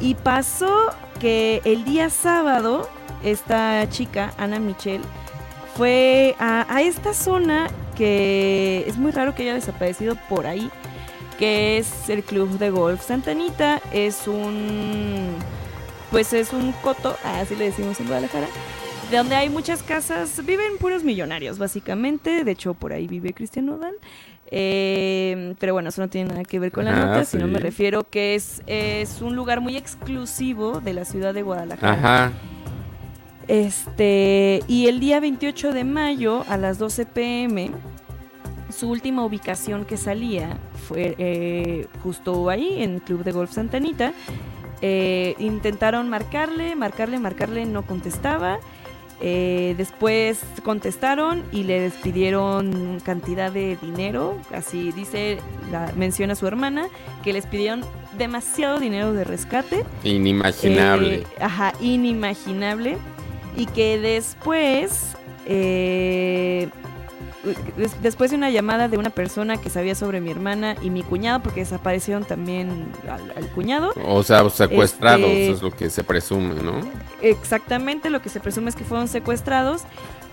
Y 0.00 0.14
pasó 0.14 0.90
que 1.20 1.60
el 1.64 1.84
día 1.84 2.10
sábado 2.10 2.88
esta 3.22 3.88
chica 3.90 4.32
Ana 4.38 4.58
Michelle 4.60 5.04
fue 5.74 6.34
a, 6.38 6.82
esta 6.82 7.14
zona 7.14 7.68
que 7.96 8.84
es 8.86 8.96
muy 8.96 9.12
raro 9.12 9.34
que 9.34 9.42
haya 9.42 9.54
desaparecido 9.54 10.16
por 10.28 10.46
ahí, 10.46 10.70
que 11.38 11.78
es 11.78 12.08
el 12.08 12.22
Club 12.22 12.58
de 12.58 12.70
Golf 12.70 13.04
Santa 13.04 13.32
Anita. 13.32 13.80
Es 13.92 14.26
un, 14.26 15.34
pues 16.10 16.32
es 16.32 16.52
un 16.52 16.72
coto, 16.72 17.16
así 17.24 17.54
le 17.54 17.66
decimos 17.66 17.98
en 18.00 18.06
Guadalajara, 18.06 18.48
de 19.10 19.16
donde 19.16 19.34
hay 19.36 19.48
muchas 19.48 19.82
casas, 19.82 20.44
viven 20.44 20.76
puros 20.78 21.02
millonarios 21.02 21.58
básicamente, 21.58 22.44
de 22.44 22.50
hecho 22.50 22.74
por 22.74 22.92
ahí 22.92 23.06
vive 23.06 23.32
Cristian 23.32 23.66
Nodal. 23.66 23.94
Eh, 24.50 25.54
pero 25.58 25.74
bueno, 25.74 25.90
eso 25.90 26.00
no 26.00 26.08
tiene 26.08 26.30
nada 26.30 26.44
que 26.44 26.58
ver 26.58 26.72
con 26.72 26.84
la 26.84 26.92
nota, 26.92 27.24
sino 27.24 27.46
me 27.46 27.58
refiero 27.58 28.04
que 28.04 28.34
es, 28.34 28.62
es 28.66 29.20
un 29.20 29.36
lugar 29.36 29.60
muy 29.60 29.76
exclusivo 29.76 30.80
de 30.80 30.92
la 30.94 31.04
ciudad 31.04 31.34
de 31.34 31.42
Guadalajara. 31.42 31.92
Ajá. 31.92 32.32
Este, 33.46 34.62
y 34.68 34.88
el 34.88 35.00
día 35.00 35.20
28 35.20 35.72
de 35.72 35.84
mayo 35.84 36.44
a 36.48 36.58
las 36.58 36.78
12 36.78 37.06
pm, 37.06 37.70
su 38.70 38.90
última 38.90 39.24
ubicación 39.24 39.86
que 39.86 39.96
salía 39.96 40.58
fue 40.86 41.14
eh, 41.18 41.86
justo 42.02 42.50
ahí, 42.50 42.82
en 42.82 43.00
Club 43.00 43.24
de 43.24 43.32
Golf 43.32 43.52
Santa 43.52 43.78
Anita. 43.78 44.12
Eh, 44.80 45.34
intentaron 45.38 46.08
marcarle, 46.08 46.76
marcarle, 46.76 47.18
marcarle, 47.18 47.64
no 47.64 47.82
contestaba. 47.82 48.58
Eh, 49.20 49.74
después 49.76 50.40
contestaron 50.62 51.42
y 51.50 51.64
le 51.64 51.80
despidieron 51.80 53.00
cantidad 53.04 53.50
de 53.50 53.76
dinero, 53.82 54.36
así 54.52 54.92
dice, 54.92 55.38
la, 55.72 55.92
menciona 55.96 56.36
su 56.36 56.46
hermana, 56.46 56.88
que 57.24 57.32
les 57.32 57.46
pidieron 57.46 57.84
demasiado 58.16 58.78
dinero 58.78 59.12
de 59.12 59.24
rescate. 59.24 59.84
Inimaginable. 60.04 61.16
Eh, 61.16 61.26
ajá, 61.40 61.72
inimaginable. 61.80 62.98
Y 63.56 63.66
que 63.66 63.98
después, 63.98 65.16
eh, 65.46 66.68
después 68.02 68.30
de 68.30 68.36
una 68.36 68.50
llamada 68.50 68.88
de 68.88 68.98
una 68.98 69.10
persona 69.10 69.56
que 69.58 69.70
sabía 69.70 69.94
sobre 69.94 70.20
mi 70.20 70.30
hermana 70.30 70.76
y 70.82 70.90
mi 70.90 71.02
cuñado, 71.02 71.40
porque 71.40 71.60
desaparecieron 71.60 72.24
también 72.24 72.86
al, 73.10 73.32
al 73.36 73.48
cuñado, 73.50 73.92
O 74.04 74.22
sea, 74.22 74.48
secuestrados, 74.50 75.24
este- 75.26 75.50
es 75.52 75.62
lo 75.62 75.70
que 75.70 75.88
se 75.90 76.02
presume, 76.04 76.54
¿no? 76.62 76.80
exactamente 77.22 78.10
lo 78.10 78.20
que 78.22 78.28
se 78.28 78.40
presume 78.40 78.70
es 78.70 78.76
que 78.76 78.84
fueron 78.84 79.08
secuestrados 79.08 79.82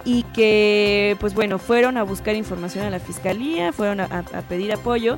y 0.03 0.23
que, 0.33 1.17
pues 1.19 1.33
bueno, 1.33 1.57
fueron 1.59 1.97
a 1.97 2.03
buscar 2.03 2.35
información 2.35 2.85
a 2.85 2.89
la 2.89 2.99
fiscalía, 2.99 3.71
fueron 3.73 3.99
a, 4.01 4.23
pedir 4.47 4.71
apoyo 4.73 5.17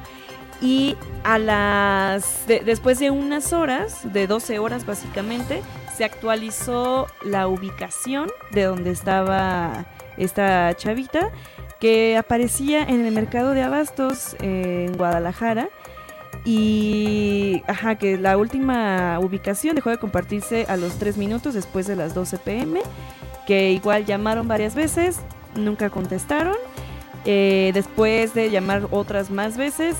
y 0.61 0.95
a 1.23 1.37
las 1.37 2.47
de- 2.47 2.61
después 2.61 2.99
de 2.99 3.11
unas 3.11 3.51
horas, 3.53 4.01
de 4.13 4.27
12 4.27 4.59
horas 4.59 4.85
básicamente, 4.85 5.61
se 5.95 6.05
actualizó 6.05 7.07
la 7.25 7.47
ubicación 7.47 8.29
de 8.51 8.63
donde 8.63 8.91
estaba 8.91 9.85
esta 10.15 10.73
chavita 10.75 11.31
que 11.79 12.17
aparecía 12.17 12.83
en 12.83 13.05
el 13.05 13.13
mercado 13.13 13.51
de 13.51 13.63
abastos 13.63 14.35
eh, 14.41 14.85
en 14.87 14.97
Guadalajara 14.97 15.69
y 16.45 17.61
ajá, 17.67 17.95
que 17.95 18.17
la 18.17 18.37
última 18.37 19.19
ubicación 19.19 19.75
dejó 19.75 19.89
de 19.89 19.97
compartirse 19.97 20.65
a 20.69 20.77
los 20.77 20.97
3 20.97 21.17
minutos 21.17 21.53
después 21.53 21.87
de 21.87 21.95
las 21.95 22.13
12 22.13 22.37
pm, 22.39 22.81
que 23.45 23.71
igual 23.71 24.05
llamaron 24.05 24.47
varias 24.47 24.73
veces, 24.73 25.19
nunca 25.55 25.89
contestaron. 25.89 26.55
Eh, 27.25 27.71
después 27.73 28.33
de 28.33 28.49
llamar 28.49 28.87
otras 28.91 29.29
más 29.29 29.57
veces, 29.57 29.97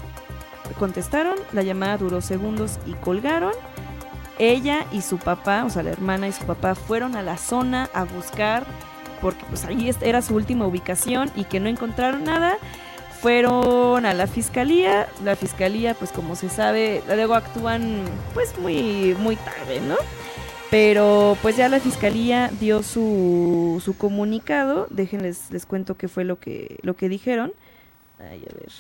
contestaron, 0.79 1.35
la 1.51 1.63
llamada 1.63 1.97
duró 1.97 2.21
segundos 2.21 2.79
y 2.85 2.93
colgaron. 2.93 3.51
Ella 4.39 4.85
y 4.91 5.01
su 5.01 5.17
papá, 5.17 5.65
o 5.65 5.69
sea, 5.69 5.83
la 5.83 5.91
hermana 5.91 6.27
y 6.27 6.31
su 6.31 6.45
papá 6.45 6.75
fueron 6.75 7.15
a 7.15 7.23
la 7.23 7.37
zona 7.37 7.89
a 7.93 8.03
buscar, 8.05 8.65
porque 9.21 9.43
pues 9.49 9.65
ahí 9.65 9.89
era 10.01 10.21
su 10.21 10.35
última 10.35 10.65
ubicación 10.67 11.31
y 11.35 11.43
que 11.45 11.59
no 11.59 11.69
encontraron 11.69 12.23
nada. 12.23 12.57
Fueron 13.21 14.05
a 14.05 14.13
la 14.13 14.27
fiscalía, 14.27 15.07
la 15.23 15.35
fiscalía 15.35 15.95
pues 15.95 16.11
como 16.11 16.35
se 16.35 16.49
sabe, 16.49 17.01
luego 17.07 17.33
actúan 17.33 18.03
pues 18.33 18.57
muy, 18.59 19.15
muy 19.19 19.35
tarde, 19.37 19.81
¿no? 19.81 19.95
Pero 20.69 21.37
pues 21.41 21.55
ya 21.55 21.69
la 21.69 21.79
fiscalía 21.79 22.51
dio 22.59 22.83
su, 22.83 23.81
su 23.83 23.97
comunicado, 23.97 24.87
déjenles, 24.89 25.49
les 25.49 25.65
cuento 25.65 25.97
qué 25.97 26.07
fue 26.07 26.25
lo 26.25 26.39
que, 26.39 26.77
lo 26.83 26.95
que 26.95 27.09
dijeron. 27.09 27.53
Ay, 28.19 28.43
a 28.49 28.53
ver. 28.53 28.71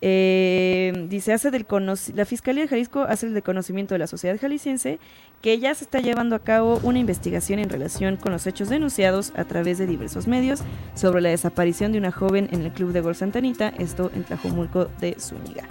Eh, 0.00 1.06
dice, 1.08 1.32
hace 1.32 1.50
del 1.50 1.66
la 2.14 2.24
Fiscalía 2.24 2.62
de 2.62 2.68
Jalisco 2.68 3.02
hace 3.02 3.26
el 3.26 3.34
de 3.34 3.42
conocimiento 3.42 3.94
de 3.94 3.98
la 3.98 4.06
sociedad 4.06 4.38
jalisciense 4.40 5.00
que 5.42 5.58
ya 5.58 5.74
se 5.74 5.84
está 5.84 5.98
llevando 5.98 6.36
a 6.36 6.38
cabo 6.38 6.78
una 6.84 7.00
investigación 7.00 7.58
en 7.58 7.68
relación 7.68 8.16
con 8.16 8.30
los 8.30 8.46
hechos 8.46 8.68
denunciados 8.68 9.32
a 9.36 9.44
través 9.44 9.76
de 9.78 9.86
diversos 9.86 10.28
medios 10.28 10.60
sobre 10.94 11.20
la 11.20 11.30
desaparición 11.30 11.90
de 11.90 11.98
una 11.98 12.12
joven 12.12 12.48
en 12.52 12.62
el 12.62 12.72
Club 12.72 12.92
de 12.92 13.00
Gol 13.00 13.16
Santanita, 13.16 13.70
esto 13.70 14.12
en 14.14 14.22
Tlajomulco 14.22 14.88
de 15.00 15.16
Zúñiga. 15.18 15.64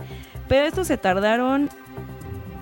Pero 0.50 0.66
estos 0.66 0.88
se 0.88 0.98
tardaron, 0.98 1.70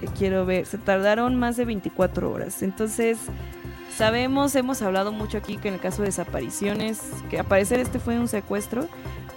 eh, 0.02 0.08
quiero 0.18 0.46
ver, 0.46 0.68
se 0.68 0.78
tardaron 0.78 1.36
más 1.36 1.58
de 1.58 1.66
24 1.66 2.32
horas. 2.32 2.62
Entonces, 2.62 3.18
sabemos, 3.96 4.56
hemos 4.56 4.82
hablado 4.84 5.12
mucho 5.12 5.40
aquí 5.40 5.58
que 5.58 5.70
en 5.70 5.76
el 5.76 5.80
caso 5.80 6.04
de 6.04 6.10
desapariciones, 6.10 7.02
que 7.30 7.40
al 7.40 7.46
parecer 7.46 7.80
este 7.80 8.00
fue 8.00 8.20
un 8.20 8.28
secuestro, 8.28 8.88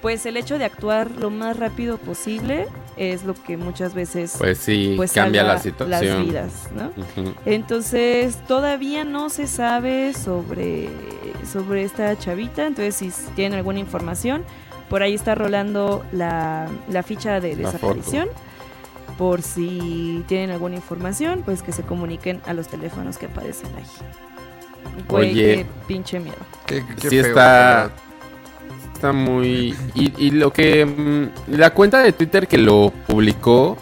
pues 0.00 0.26
el 0.26 0.36
hecho 0.36 0.58
de 0.58 0.64
actuar 0.64 1.10
lo 1.12 1.30
más 1.30 1.56
rápido 1.56 1.98
posible 1.98 2.66
es 2.96 3.24
lo 3.24 3.34
que 3.34 3.56
muchas 3.56 3.94
veces 3.94 4.34
Pues 4.38 4.58
sí, 4.58 4.94
pues, 4.96 5.12
cambia 5.12 5.42
la 5.42 5.58
situación. 5.58 5.90
las 6.16 6.24
vidas, 6.26 6.52
¿no? 6.74 6.90
Entonces, 7.46 8.36
todavía 8.46 9.04
no 9.04 9.30
se 9.30 9.46
sabe 9.46 10.12
sobre, 10.14 10.88
sobre 11.50 11.84
esta 11.84 12.16
chavita. 12.18 12.66
Entonces, 12.66 12.94
si 12.96 13.10
tienen 13.34 13.58
alguna 13.58 13.78
información, 13.78 14.44
por 14.88 15.02
ahí 15.02 15.14
está 15.14 15.34
rolando 15.34 16.04
la, 16.12 16.68
la 16.88 17.02
ficha 17.02 17.40
de 17.40 17.56
La 17.56 17.70
desaparición. 17.70 18.28
Por 19.16 19.42
si 19.42 20.22
tienen 20.28 20.50
alguna 20.50 20.76
información, 20.76 21.42
pues 21.44 21.62
que 21.62 21.72
se 21.72 21.82
comuniquen 21.82 22.40
a 22.46 22.52
los 22.54 22.68
teléfonos 22.68 23.18
que 23.18 23.26
aparecen 23.26 23.68
ahí. 23.76 23.84
Güey, 25.08 25.30
Oye. 25.32 25.54
qué 25.56 25.66
pinche 25.86 26.20
miedo. 26.20 26.36
Qué, 26.66 26.84
qué 27.00 27.10
sí 27.10 27.16
feo, 27.20 27.26
está 27.26 27.34
¿verdad? 27.34 27.90
Está 28.98 29.12
muy 29.12 29.76
y, 29.94 30.12
y 30.18 30.30
lo 30.32 30.52
que 30.52 30.84
mm, 30.84 31.56
la 31.56 31.70
cuenta 31.70 32.00
de 32.02 32.12
Twitter 32.12 32.48
que 32.48 32.58
lo 32.58 32.92
publicó 33.06 33.78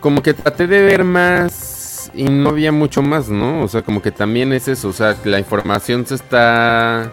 como 0.00 0.22
que 0.22 0.34
traté 0.34 0.66
de 0.66 0.82
ver 0.82 1.04
más 1.04 2.10
y 2.14 2.24
no 2.24 2.50
había 2.50 2.70
mucho 2.72 3.02
más, 3.02 3.28
¿no? 3.28 3.62
O 3.62 3.68
sea, 3.68 3.82
como 3.82 4.02
que 4.02 4.10
también 4.12 4.52
es 4.52 4.68
eso, 4.68 4.88
o 4.88 4.92
sea, 4.92 5.14
que 5.14 5.28
la 5.28 5.38
información 5.38 6.06
se 6.06 6.14
está 6.16 7.12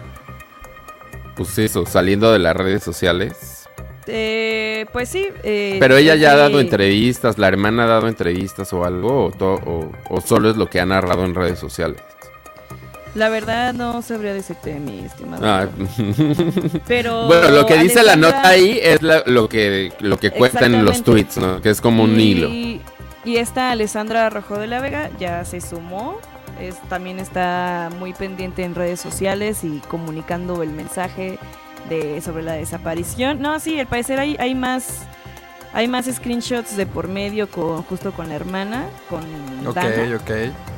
pues 1.34 1.58
eso, 1.58 1.84
saliendo 1.86 2.32
de 2.32 2.38
las 2.38 2.56
redes 2.56 2.82
sociales. 2.82 3.68
Eh, 4.06 4.86
pues 4.92 5.08
sí. 5.08 5.28
eh, 5.42 5.76
Pero 5.80 5.96
ella 5.96 6.14
ya 6.14 6.32
ha 6.32 6.36
dado 6.36 6.60
entrevistas, 6.60 7.38
la 7.38 7.48
hermana 7.48 7.84
ha 7.84 7.86
dado 7.88 8.08
entrevistas 8.08 8.72
o 8.72 8.84
algo, 8.84 9.32
o, 9.40 9.90
o 10.08 10.20
solo 10.20 10.50
es 10.50 10.56
lo 10.56 10.68
que 10.68 10.80
ha 10.80 10.86
narrado 10.86 11.24
en 11.24 11.34
redes 11.34 11.58
sociales. 11.58 12.00
La 13.16 13.30
verdad 13.30 13.72
no 13.72 14.02
sabría 14.02 14.34
decirte, 14.34 14.74
mi 14.78 15.00
estimado. 15.00 15.44
Ah, 15.46 15.66
Pero 16.86 17.26
bueno, 17.26 17.48
lo 17.50 17.66
que 17.66 17.78
dice 17.78 18.02
la 18.02 18.14
nota 18.16 18.46
ahí 18.48 18.78
es 18.82 19.00
la- 19.02 19.22
lo 19.26 19.48
que 19.48 19.92
lo 20.00 20.18
que 20.18 20.30
cuentan 20.30 20.74
en 20.74 20.84
los 20.84 21.02
tweets, 21.02 21.38
¿no? 21.38 21.60
Que 21.62 21.70
es 21.70 21.80
como 21.80 22.02
un 22.04 22.20
y, 22.20 22.22
hilo. 22.22 22.48
Y 23.24 23.38
esta 23.38 23.70
Alessandra 23.70 24.28
Rojo 24.30 24.58
de 24.58 24.66
la 24.66 24.80
Vega 24.80 25.10
ya 25.18 25.44
se 25.44 25.60
sumó. 25.60 26.18
Es, 26.60 26.76
también 26.88 27.18
está 27.18 27.90
muy 27.98 28.12
pendiente 28.12 28.62
en 28.64 28.74
redes 28.74 29.00
sociales 29.00 29.64
y 29.64 29.80
comunicando 29.88 30.62
el 30.62 30.70
mensaje 30.70 31.38
de 31.88 32.20
sobre 32.20 32.42
la 32.42 32.52
desaparición. 32.52 33.40
No, 33.40 33.58
sí, 33.60 33.80
al 33.80 33.86
parecer 33.86 34.18
hay, 34.20 34.36
hay 34.38 34.54
más 34.54 35.00
hay 35.72 35.88
más 35.88 36.06
screenshots 36.06 36.76
de 36.76 36.86
por 36.86 37.08
medio 37.08 37.50
con 37.50 37.82
justo 37.82 38.12
con 38.12 38.28
la 38.28 38.36
hermana, 38.36 38.84
con 39.10 39.22
Ok, 39.66 39.74
Dana. 39.74 40.16
ok. 40.16 40.30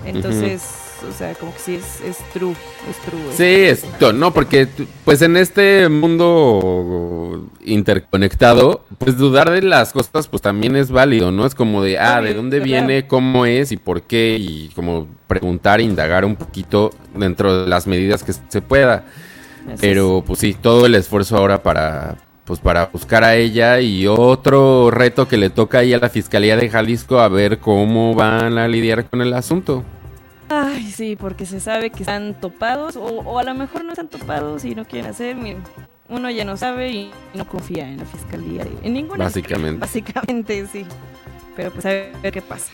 Entonces, 0.07 0.63
o 1.03 1.13
sea, 1.13 1.35
como 1.35 1.53
que 1.53 1.59
sí 1.61 1.75
es, 1.77 2.01
es 2.03 2.19
true, 2.33 2.55
es 2.89 2.97
true. 3.05 3.21
Sí, 3.37 3.45
es 3.67 3.83
to- 3.99 4.13
no, 4.13 4.33
porque 4.33 4.67
pues 5.05 5.23
en 5.23 5.37
este 5.37 5.89
mundo 5.89 7.47
interconectado, 7.65 8.85
pues 8.99 9.17
dudar 9.17 9.51
de 9.51 9.63
las 9.63 9.93
cosas 9.93 10.29
pues 10.29 10.43
también 10.43 10.77
es 10.77 10.91
válido, 10.91 11.31
¿no? 11.33 11.47
Es 11.47 11.55
como 11.55 11.83
de, 11.83 11.99
ah, 11.99 12.21
¿de 12.21 12.35
dónde 12.35 12.61
viene, 12.61 13.07
cómo 13.07 13.47
es 13.47 13.73
y 13.73 13.77
por 13.77 14.03
qué? 14.03 14.37
Y 14.39 14.69
como 14.75 15.07
preguntar, 15.27 15.81
indagar 15.81 16.25
un 16.25 16.37
poquito 16.37 16.91
dentro 17.15 17.63
de 17.63 17.69
las 17.69 17.87
medidas 17.87 18.23
que 18.23 18.33
se 18.33 18.63
pueda. 18.63 19.05
Pero 19.81 20.25
pues 20.27 20.39
sí, 20.39 20.55
todo 20.55 20.87
el 20.87 20.95
esfuerzo 20.95 21.37
ahora 21.37 21.63
para 21.63 22.17
pues 22.45 22.61
para 22.61 22.87
buscar 22.87 23.25
a 23.25 23.37
ella 23.37 23.79
y 23.83 24.07
otro 24.07 24.91
reto 24.91 25.29
que 25.29 25.37
le 25.37 25.51
toca 25.51 25.81
ahí 25.81 25.93
a 25.93 25.99
la 25.99 26.09
Fiscalía 26.09 26.57
de 26.57 26.71
Jalisco 26.71 27.21
a 27.21 27.29
ver 27.29 27.59
cómo 27.59 28.15
van 28.15 28.57
a 28.57 28.67
lidiar 28.67 29.05
con 29.05 29.21
el 29.21 29.35
asunto. 29.35 29.85
Ay, 30.51 30.91
sí, 30.91 31.17
porque 31.17 31.45
se 31.47 31.61
sabe 31.61 31.91
que 31.91 32.03
están 32.03 32.41
topados, 32.41 32.97
o, 32.97 33.03
o 33.05 33.39
a 33.39 33.43
lo 33.45 33.55
mejor 33.55 33.85
no 33.85 33.91
están 33.93 34.09
topados 34.09 34.65
y 34.65 34.75
no 34.75 34.85
quieren 34.87 35.11
hacer. 35.11 35.37
Miren, 35.37 35.63
uno 36.09 36.31
ya 36.31 36.45
no 36.45 36.57
sabe 36.57 36.91
y 36.91 37.11
no 37.35 37.47
confía 37.47 37.89
en 37.89 37.99
la 37.99 38.05
fiscalía, 38.07 38.65
en 38.83 38.93
ninguna. 38.95 39.25
Básicamente. 39.25 39.81
Básicamente, 39.81 40.67
sí. 40.67 40.87
Pero 41.55 41.71
pues 41.71 41.85
a 41.87 41.91
ver 41.91 42.33
qué 42.33 42.41
pasa. 42.41 42.73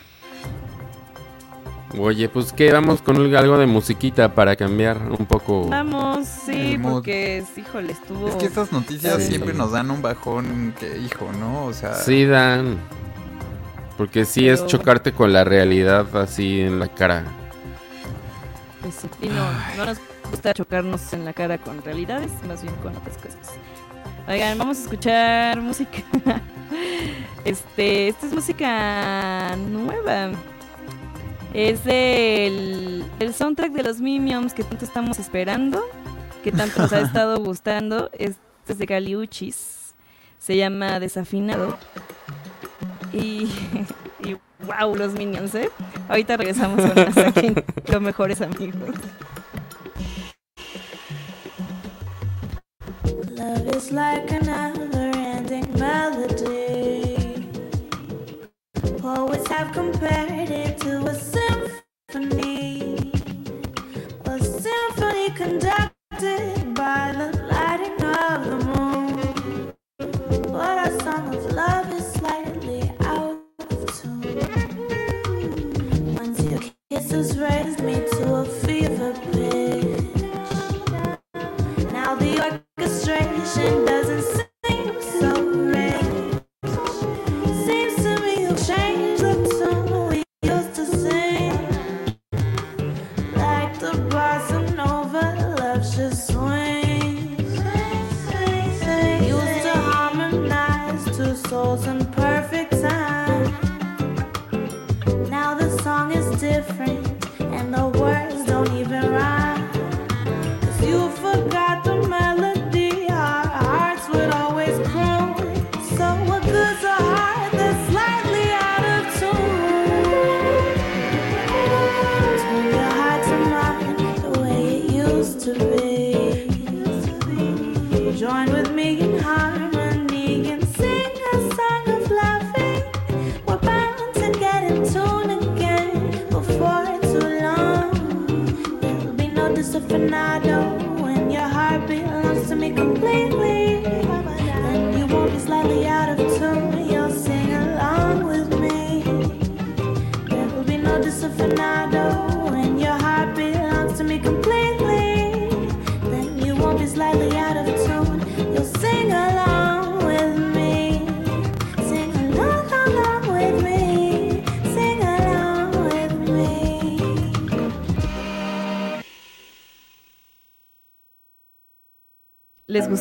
Oye, 1.98 2.28
pues 2.28 2.52
que 2.52 2.72
vamos 2.72 3.00
con 3.02 3.16
algo 3.36 3.56
de 3.56 3.66
musiquita 3.66 4.34
para 4.34 4.56
cambiar 4.56 4.98
un 5.16 5.26
poco. 5.26 5.68
Vamos, 5.68 6.26
sí, 6.26 6.76
porque, 6.82 7.44
híjole, 7.56 7.92
estuvo. 7.92 8.28
Es 8.28 8.34
que 8.36 8.46
estas 8.46 8.72
noticias 8.72 9.22
Sí. 9.22 9.28
siempre 9.28 9.54
nos 9.54 9.70
dan 9.72 9.90
un 9.92 10.02
bajón 10.02 10.74
que, 10.78 10.98
hijo, 10.98 11.30
¿no? 11.38 11.66
O 11.66 11.72
sea, 11.72 11.94
Sí, 11.94 12.24
Dan. 12.24 12.78
Porque 13.96 14.24
sí 14.24 14.48
es 14.48 14.66
chocarte 14.66 15.12
con 15.12 15.32
la 15.32 15.44
realidad 15.44 16.16
así 16.16 16.60
en 16.62 16.80
la 16.80 16.88
cara. 16.88 17.24
Pues 18.84 18.96
sí, 18.96 19.08
y 19.22 19.28
no, 19.28 19.50
no 19.78 19.86
nos 19.86 19.98
gusta 20.30 20.52
chocarnos 20.52 21.14
en 21.14 21.24
la 21.24 21.32
cara 21.32 21.56
con 21.56 21.82
realidades, 21.82 22.30
más 22.46 22.60
bien 22.60 22.74
con 22.82 22.94
otras 22.94 23.16
cosas. 23.16 23.54
Oigan, 24.28 24.58
vamos 24.58 24.78
a 24.78 24.82
escuchar 24.82 25.60
música. 25.60 26.02
Este, 27.44 28.08
esta 28.08 28.26
es 28.26 28.32
música 28.32 29.54
nueva. 29.56 30.32
Es 31.52 31.84
del 31.84 33.04
el 33.20 33.34
soundtrack 33.34 33.72
de 33.72 33.82
los 33.82 34.00
Minions 34.00 34.54
que 34.54 34.64
tanto 34.64 34.84
estamos 34.84 35.18
esperando, 35.18 35.82
que 36.42 36.52
tanto 36.52 36.82
nos 36.82 36.92
ha 36.92 37.00
estado 37.02 37.38
gustando. 37.38 38.10
Este 38.12 38.40
es 38.68 38.78
de 38.78 38.86
Galiuchis. 38.86 39.94
Se 40.38 40.56
llama 40.56 41.00
Desafinado. 41.00 41.78
Y, 43.12 43.18
y 43.18 43.86
wow, 44.66 44.94
los 44.94 45.12
Minions, 45.14 45.54
¿eh? 45.54 45.70
Ahorita 46.08 46.36
regresamos 46.36 46.80
con 46.80 46.94
más 46.94 47.16
aquí 47.18 47.54
Los 47.86 48.00
Mejores 48.00 48.40
Amigos. 48.40 48.94
Love 53.36 53.76
is 53.76 53.90
like 53.92 54.30
a 54.30 54.40
never-ending 54.40 55.72
melody. 55.78 57.48
Poets 59.00 59.48
have 59.48 59.72
compared 59.72 60.23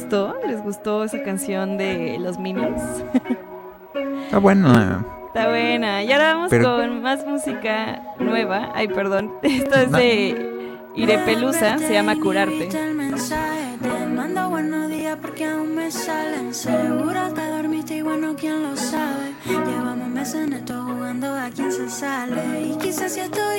gustó? 0.02 0.36
¿Les 0.48 0.62
gustó 0.64 1.04
esa 1.04 1.22
canción 1.24 1.78
de 1.78 2.18
los 2.20 2.40
Minions? 2.40 2.82
Está 4.26 4.40
bueno. 4.40 4.74
Está 5.28 5.50
buena. 5.50 6.04
Y 6.04 6.12
ahora 6.12 6.34
vamos 6.34 6.50
Pero- 6.50 6.78
con 6.78 7.02
más 7.02 7.26
música 7.26 8.02
nueva. 8.20 8.72
Ay, 8.74 8.88
perdón. 8.88 9.32
Esto 9.44 9.76
es 9.76 9.92
de 9.92 10.76
Irepelusa. 10.96 11.78
Se 11.78 11.94
llama 11.94 12.16
Curarte. 12.20 12.70
Te 12.70 14.06
mando 14.08 14.50
buenos 14.50 14.90
días 14.90 15.18
porque 15.22 15.46
aún 15.46 15.76
me 15.76 15.92
salen 15.92 16.54
Seguro 16.54 17.34
te 17.34 17.46
dormiste 17.50 17.98
y 17.98 18.02
bueno, 18.02 18.34
quién 18.38 18.64
lo 18.64 18.78
sabe 18.78 19.34
Llevamos 19.46 20.08
meses 20.08 20.36
en 20.36 20.54
esto 20.54 20.82
jugando 20.86 21.36
a 21.36 21.50
quién 21.50 21.72
se 21.72 21.90
sale 21.90 22.62
Y 22.62 22.78
quizás 22.78 23.12
si 23.14 23.20
estoy 23.20 23.53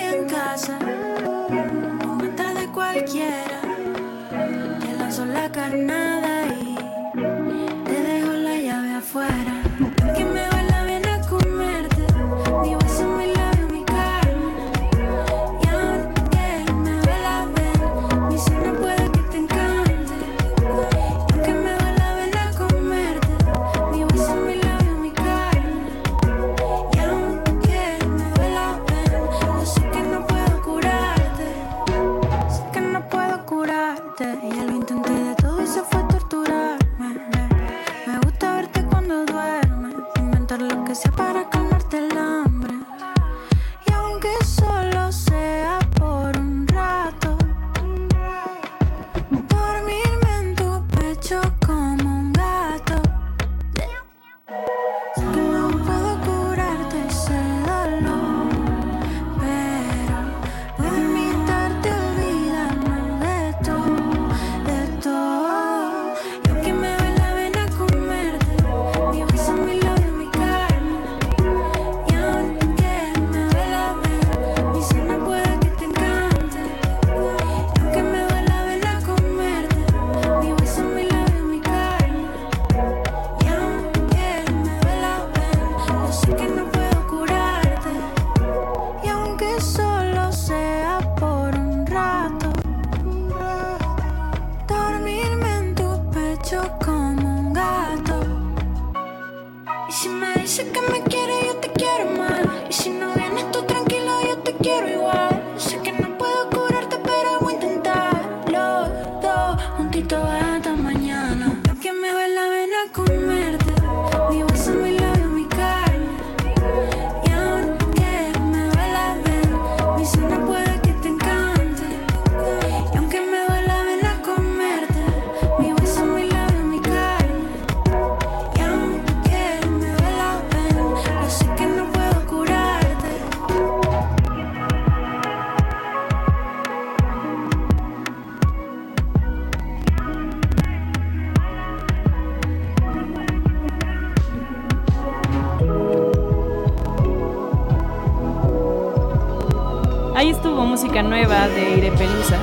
nueva 151.04 151.48
de 151.48 151.76
Irepelusa. 151.76 152.38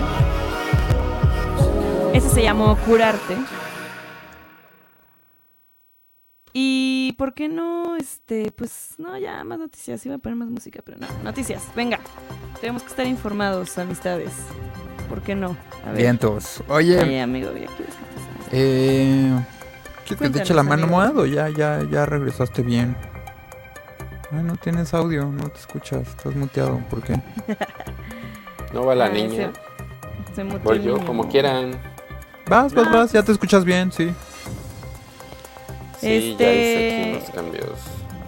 Ese 2.14 2.30
se 2.30 2.44
llamó 2.44 2.78
Curarte. 2.78 3.38
Y 6.54 7.14
¿por 7.18 7.34
qué 7.34 7.48
no? 7.48 7.96
Este, 7.96 8.52
pues 8.52 8.96
no, 8.98 9.18
ya 9.18 9.44
más 9.44 9.60
noticias. 9.60 10.06
Iba 10.06 10.16
a 10.16 10.18
poner 10.18 10.38
más 10.38 10.50
música, 10.50 10.82
pero 10.84 10.98
no. 11.00 11.08
Noticias, 11.24 11.64
venga. 11.76 12.00
Tenemos 12.60 12.84
que 12.84 12.90
estar 12.90 13.06
informados, 13.06 13.78
amistades. 13.78 14.32
¿Por 15.10 15.22
qué 15.22 15.36
no? 15.36 15.56
A 15.86 15.92
ver. 15.92 16.02
Vientos. 16.02 16.64
Oye, 16.68 17.00
Ay, 17.00 17.20
amigo, 17.20 17.52
ya 17.52 17.68
quieres 17.68 17.96
que 17.96 18.50
te 18.50 18.52
eh, 18.54 19.46
¿quieres 20.06 20.22
que 20.22 20.30
te 20.30 20.40
eche 20.40 20.54
la 20.54 20.64
mano 20.64 20.88
mohado? 20.88 21.26
Ya, 21.26 21.50
ya, 21.50 21.84
ya 21.90 22.06
regresaste 22.06 22.62
bien. 22.62 22.96
Ay, 24.32 24.44
no 24.44 24.56
tienes 24.56 24.94
audio, 24.94 25.26
no 25.26 25.50
te 25.50 25.60
escuchas, 25.60 26.08
estás 26.08 26.36
muteado, 26.36 26.80
¿por 26.90 27.02
qué? 27.02 27.22
No 28.74 28.86
va 28.86 28.96
la 28.96 29.06
Ah, 29.06 29.10
niña. 29.10 29.52
Se, 30.34 30.36
se 30.36 30.44
Voy 30.44 30.82
yo, 30.82 30.98
como 31.06 31.28
quieran. 31.28 31.72
Vas, 32.48 32.74
vas, 32.74 32.92
vas, 32.92 33.12
ya 33.12 33.24
te 33.24 33.32
escuchas 33.32 33.64
bien, 33.66 33.92
sí. 33.92 34.12
Sí, 36.00 36.08
ya 36.08 36.10
hice 36.10 36.30
Este- 36.32 37.02
aquí 37.02 37.12
unos 37.18 37.30
cambios. 37.32 37.80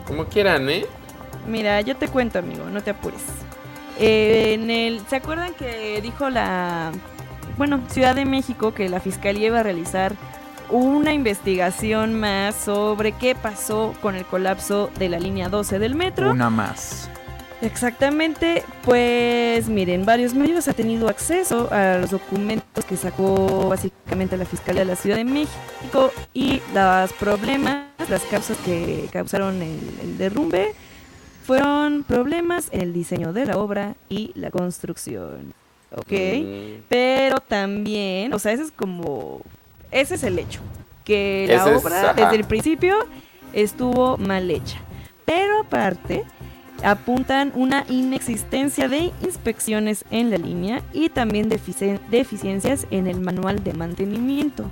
Como 0.08 0.26
quieran, 0.26 0.70
¿eh? 0.70 0.86
Mira, 1.48 1.82
yo 1.82 1.96
te 1.96 2.08
cuento, 2.08 2.40
amigo, 2.40 2.66
no 2.70 2.82
te 2.82 2.92
apures. 2.92 3.22
Eh, 4.00 4.54
en 4.54 4.70
el, 4.70 5.02
¿Se 5.10 5.16
acuerdan 5.18 5.54
que 5.54 6.00
dijo 6.02 6.30
la, 6.30 6.92
bueno, 7.58 7.82
Ciudad 7.90 8.16
de 8.16 8.26
México 8.26 8.74
que 8.74 8.90
la 8.90 9.00
fiscalía 9.00 9.48
iba 9.48 9.60
a 9.60 9.64
realizar 9.64 10.14
una 10.70 11.14
investigación 11.14 12.14
más 12.20 12.56
sobre 12.56 13.12
qué 13.14 13.36
pasó 13.36 13.94
con 14.02 14.16
el 14.16 14.26
colapso 14.26 14.90
de 14.98 15.10
la 15.10 15.20
línea 15.20 15.50
12 15.50 15.80
del 15.80 15.96
metro? 15.96 16.32
Una 16.32 16.50
más. 16.50 17.10
Exactamente, 17.62 18.64
pues 18.84 19.70
miren, 19.70 20.06
varios 20.06 20.34
medios 20.34 20.68
han 20.68 20.74
tenido 20.74 21.08
acceso 21.08 21.70
a 21.72 21.98
los 22.00 22.10
documentos 22.12 22.84
que 22.84 22.98
sacó 22.98 23.70
básicamente 23.70 24.36
la 24.36 24.46
Fiscalía 24.46 24.82
de 24.82 24.86
la 24.86 24.96
Ciudad 24.98 25.16
de 25.16 25.24
México 25.24 26.12
y 26.34 26.62
los 26.74 27.14
problemas, 27.14 27.86
las 28.10 28.24
causas 28.24 28.58
que 28.66 29.08
causaron 29.14 29.62
el, 29.62 29.80
el 30.02 30.18
derrumbe 30.18 30.74
fueron 31.46 32.04
problemas 32.04 32.70
en 32.72 32.82
el 32.82 32.94
diseño 32.94 33.34
de 33.34 33.46
la 33.46 33.58
obra 33.58 33.96
y 34.10 34.32
la 34.36 34.50
construcción. 34.50 35.54
¿Ok? 35.96 36.12
Mm, 36.12 36.84
Pero 36.90 37.40
también, 37.40 38.34
o 38.34 38.40
sea, 38.40 38.52
ese 38.52 38.64
es 38.64 38.72
como, 38.72 39.42
ese 39.92 40.16
es 40.16 40.24
el 40.24 40.40
hecho, 40.40 40.62
que 41.06 41.46
la 41.48 41.56
Ese 41.56 41.76
obra 41.76 42.14
desde 42.14 42.36
el 42.36 42.46
principio 42.46 42.98
estuvo 43.54 44.18
mal 44.18 44.50
hecha. 44.50 44.80
Pero 45.26 45.62
aparte, 45.62 46.24
apuntan 46.84 47.52
una 47.56 47.86
inexistencia 47.90 48.88
de 48.88 49.12
inspecciones 49.22 50.06
en 50.12 50.30
la 50.30 50.38
línea 50.38 50.82
y 50.94 51.10
también 51.10 51.50
deficien- 51.50 52.00
deficiencias 52.10 52.86
en 52.92 53.08
el 53.08 53.20
manual 53.22 53.64
de 53.64 53.74
mantenimiento. 53.74 54.66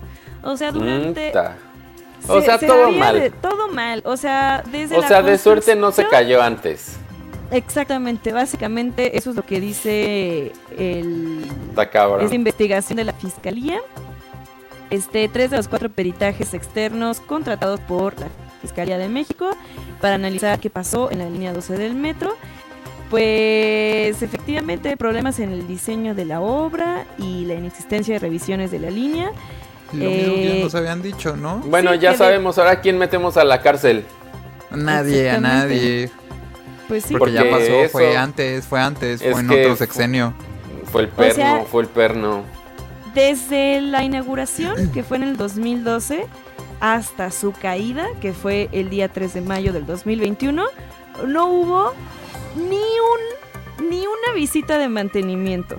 O 0.43 0.57
sea, 0.57 0.71
durante... 0.71 1.31
Se- 1.31 2.31
O 2.31 2.41
sea, 2.41 2.59
se 2.59 2.67
todo 2.67 2.91
mal. 2.91 3.19
de- 3.19 3.29
todo 3.31 3.67
mal. 3.69 4.03
O 4.05 4.15
sea, 4.15 4.63
desde 4.71 4.95
O 4.97 5.01
la 5.01 5.07
sea, 5.07 5.21
de 5.23 5.37
suerte 5.39 5.75
no 5.75 5.91
se 5.91 6.07
cayó 6.07 6.41
antes. 6.41 6.97
Exactamente, 7.49 8.31
básicamente 8.31 9.17
eso 9.17 9.31
es 9.31 9.35
lo 9.35 9.43
que 9.45 9.59
dice 9.59 10.51
el, 10.77 11.43
esta 12.21 12.35
investigación 12.35 12.95
de 12.97 13.03
la 13.05 13.13
fiscalía. 13.13 13.79
Este, 14.89 15.27
tres 15.29 15.51
de 15.51 15.57
los 15.57 15.67
cuatro 15.67 15.89
peritajes 15.89 16.53
externos 16.53 17.19
contratados 17.21 17.79
por 17.81 18.17
la 18.19 18.27
Fiscalía 18.61 18.97
de 18.97 19.09
México 19.09 19.49
para 19.99 20.15
analizar 20.15 20.59
qué 20.59 20.69
pasó 20.69 21.11
en 21.11 21.19
la 21.19 21.29
línea 21.29 21.53
12 21.53 21.77
del 21.77 21.95
metro. 21.95 22.35
Pues 23.09 24.21
efectivamente 24.21 24.89
hay 24.89 24.95
problemas 24.95 25.39
en 25.39 25.51
el 25.51 25.67
diseño 25.67 26.15
de 26.15 26.25
la 26.25 26.39
obra 26.41 27.05
y 27.17 27.45
la 27.45 27.55
inexistencia 27.55 28.13
de 28.13 28.19
revisiones 28.19 28.71
de 28.71 28.79
la 28.79 28.89
línea. 28.89 29.31
Lo 29.91 30.09
mismo 30.09 30.35
que 30.35 30.45
ya 30.45 30.53
Eh, 30.55 30.61
nos 30.63 30.75
habían 30.75 31.01
dicho, 31.01 31.35
¿no? 31.35 31.57
Bueno, 31.65 31.91
Sí, 31.91 31.99
ya 31.99 32.09
que 32.11 32.13
de- 32.13 32.17
sabemos 32.19 32.57
ahora 32.57 32.79
quién 32.79 32.97
metemos 32.97 33.35
a 33.35 33.43
la 33.43 33.61
cárcel. 33.61 34.05
Nadie, 34.71 35.29
a 35.29 35.39
nadie. 35.41 36.09
Pues 36.87 37.03
sí, 37.03 37.15
Porque 37.17 37.33
ya 37.33 37.41
Porque 37.49 37.83
pasó, 37.83 37.89
fue 37.91 38.15
antes, 38.15 38.65
fue 38.65 38.79
antes, 38.79 39.21
es 39.21 39.31
fue 39.33 39.41
en 39.41 39.49
otro 39.51 39.75
sexenio. 39.75 40.33
Fue 40.91 41.01
el 41.03 41.07
perno, 41.09 41.33
sea- 41.35 41.63
fue 41.69 41.83
el 41.83 41.89
perno. 41.89 42.43
desde 43.13 43.81
la 43.81 44.03
inauguración, 44.05 44.89
que 44.93 45.03
fue 45.03 45.17
en 45.17 45.23
el 45.23 45.35
2012, 45.37 46.25
hasta 46.81 47.31
su 47.31 47.53
caída, 47.53 48.07
que 48.21 48.33
fue 48.33 48.67
el 48.73 48.89
día 48.89 49.07
3 49.07 49.33
de 49.35 49.41
mayo 49.41 49.71
del 49.71 49.85
2021, 49.85 50.65
no 51.27 51.45
hubo 51.47 51.93
ni 52.55 52.75
un 52.75 53.89
ni 53.89 53.99
una 54.01 54.33
visita 54.35 54.77
de 54.77 54.89
mantenimiento. 54.89 55.77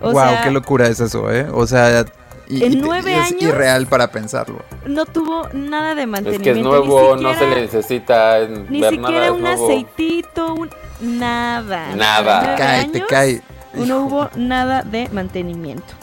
O 0.00 0.12
wow, 0.12 0.22
sea, 0.22 0.42
qué 0.42 0.50
locura 0.50 0.86
es 0.88 0.98
eso, 1.00 1.30
¿eh? 1.30 1.46
O 1.52 1.66
sea, 1.66 2.04
y- 2.48 2.64
En 2.64 2.72
y- 2.72 2.76
nueve 2.76 3.14
es 3.16 3.26
años- 3.32 3.42
irreal 3.42 3.86
para 3.86 4.10
pensarlo. 4.10 4.60
no 4.86 5.04
tuvo 5.06 5.48
nada 5.52 5.94
de 5.94 6.02
Es 6.02 6.08
mantenimiento. 6.08 6.44
que 6.44 6.58
es 6.58 6.64
nuevo, 6.64 7.16
no 7.16 7.34
se 7.34 7.46
le 7.46 7.60
necesita 7.62 8.38
Ni 8.68 8.80
ver 8.80 8.90
siquiera 8.94 9.10
nada, 9.12 9.24
es 9.26 9.30
un 9.32 9.40
nuevo. 9.42 9.64
aceitito, 9.66 10.54
un- 10.54 10.70
nada. 11.00 11.94
Nada. 11.94 12.40
Nueve 12.42 12.56
Cae, 12.58 12.84
te 12.88 13.04
cae. 13.06 13.42
No 13.74 14.00
hubo 14.06 14.30
nada 14.34 14.82
de 14.82 15.08
mantenimiento. 15.12 15.94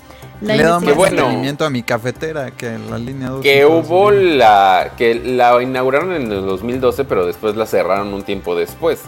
La 0.41 0.55
Le 0.55 0.63
bueno. 0.93 1.23
mantenimiento 1.23 1.65
a 1.65 1.69
mi 1.71 1.81
cafetera 1.83 2.51
que 2.51 2.67
en 2.67 2.91
la 2.91 2.97
línea 2.99 3.29
2. 3.29 3.41
Que 3.41 3.65
hubo 3.65 4.11
la. 4.11 4.91
que 4.97 5.15
la 5.15 5.61
inauguraron 5.63 6.13
en 6.13 6.31
el 6.31 6.45
2012, 6.45 7.05
pero 7.05 7.25
después 7.25 7.55
la 7.55 7.65
cerraron 7.65 8.13
un 8.13 8.21
tiempo 8.23 8.55
después. 8.55 8.99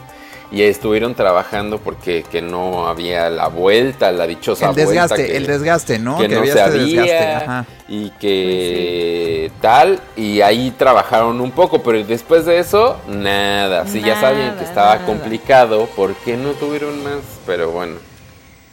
Y 0.51 0.63
estuvieron 0.63 1.13
trabajando 1.13 1.77
porque 1.77 2.23
que 2.23 2.41
no 2.41 2.87
había 2.87 3.29
la 3.29 3.47
vuelta, 3.49 4.11
la 4.11 4.25
dichosa 4.25 4.69
El 4.69 4.75
desgaste, 4.75 5.13
vuelta. 5.15 5.31
que- 5.31 5.37
el 5.37 5.45
desgaste, 5.45 5.99
¿no? 5.99 6.17
que 6.17 6.27
no 6.27 6.39
había 6.39 6.53
se 6.53 6.59
este 6.65 6.77
desgaste. 6.79 7.11
había 7.17 7.37
Ajá. 7.37 7.65
y 7.87 8.09
que 8.11 9.51
tal 9.61 9.99
y 10.15 10.41
ahí 10.41 10.71
trabajaron 10.77 11.39
un 11.41 11.51
poco 11.51 11.83
pero 11.83 12.03
después 12.03 12.45
de 12.45 12.57
eso 12.59 12.97
nada 13.07 13.85
si 13.87 14.01
ya 14.01 14.19
sabían 14.19 14.57
que 14.57 14.63
estaba 14.63 14.95
nada. 14.95 15.05
complicado 15.05 15.87
¿por 15.95 16.13
qué 16.15 16.35
no 16.37 16.51
tuvieron 16.51 17.03
más? 17.03 17.19
pero 17.45 17.71
bueno 17.71 17.95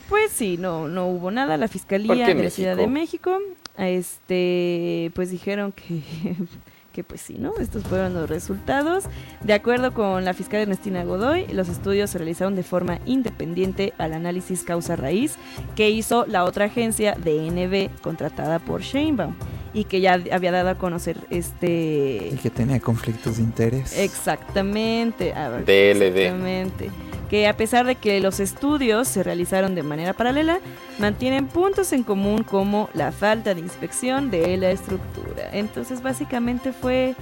Pues 0.08 0.30
sí, 0.30 0.56
no, 0.58 0.88
no 0.88 1.08
hubo 1.08 1.30
nada. 1.30 1.56
La 1.56 1.66
¿Por 1.66 1.72
Fiscalía 1.72 2.26
de 2.26 2.34
la 2.34 2.50
Ciudad 2.50 2.76
de 2.76 2.86
México? 2.86 3.38
Este, 3.76 5.10
pues 5.14 5.30
dijeron 5.30 5.72
que, 5.72 6.02
que 6.92 7.04
pues 7.04 7.20
sí, 7.20 7.36
¿no? 7.38 7.52
Estos 7.58 7.84
fueron 7.84 8.14
los 8.14 8.28
resultados. 8.28 9.04
De 9.42 9.52
acuerdo 9.52 9.92
con 9.92 10.24
la 10.24 10.32
fiscal 10.32 10.60
Ernestina 10.60 11.04
Godoy, 11.04 11.46
los 11.48 11.68
estudios 11.68 12.10
se 12.10 12.18
realizaron 12.18 12.54
de 12.54 12.62
forma 12.62 13.00
independiente 13.04 13.92
al 13.98 14.12
análisis 14.12 14.62
causa-raíz 14.62 15.36
que 15.74 15.90
hizo 15.90 16.24
la 16.26 16.44
otra 16.44 16.66
agencia 16.66 17.14
DNB 17.14 17.90
contratada 18.00 18.58
por 18.60 18.82
Sheinbaum 18.82 19.34
y 19.76 19.84
que 19.84 20.00
ya 20.00 20.18
había 20.32 20.52
dado 20.52 20.70
a 20.70 20.76
conocer 20.76 21.18
este... 21.28 22.30
Y 22.32 22.38
que 22.42 22.48
tenía 22.48 22.80
conflictos 22.80 23.36
de 23.36 23.42
interés. 23.42 23.98
Exactamente. 23.98 25.34
a 25.34 25.50
ver, 25.50 25.66
DLD. 25.66 26.16
Exactamente. 26.16 26.90
Que 27.28 27.46
a 27.46 27.54
pesar 27.58 27.84
de 27.84 27.96
que 27.96 28.18
los 28.20 28.40
estudios 28.40 29.06
se 29.06 29.22
realizaron 29.22 29.74
de 29.74 29.82
manera 29.82 30.14
paralela, 30.14 30.60
mantienen 30.98 31.46
puntos 31.46 31.92
en 31.92 32.04
común 32.04 32.42
como 32.42 32.88
la 32.94 33.12
falta 33.12 33.54
de 33.54 33.60
inspección 33.60 34.30
de 34.30 34.56
la 34.56 34.70
estructura. 34.70 35.50
Entonces 35.52 36.02
básicamente 36.02 36.72
fue 36.72 37.14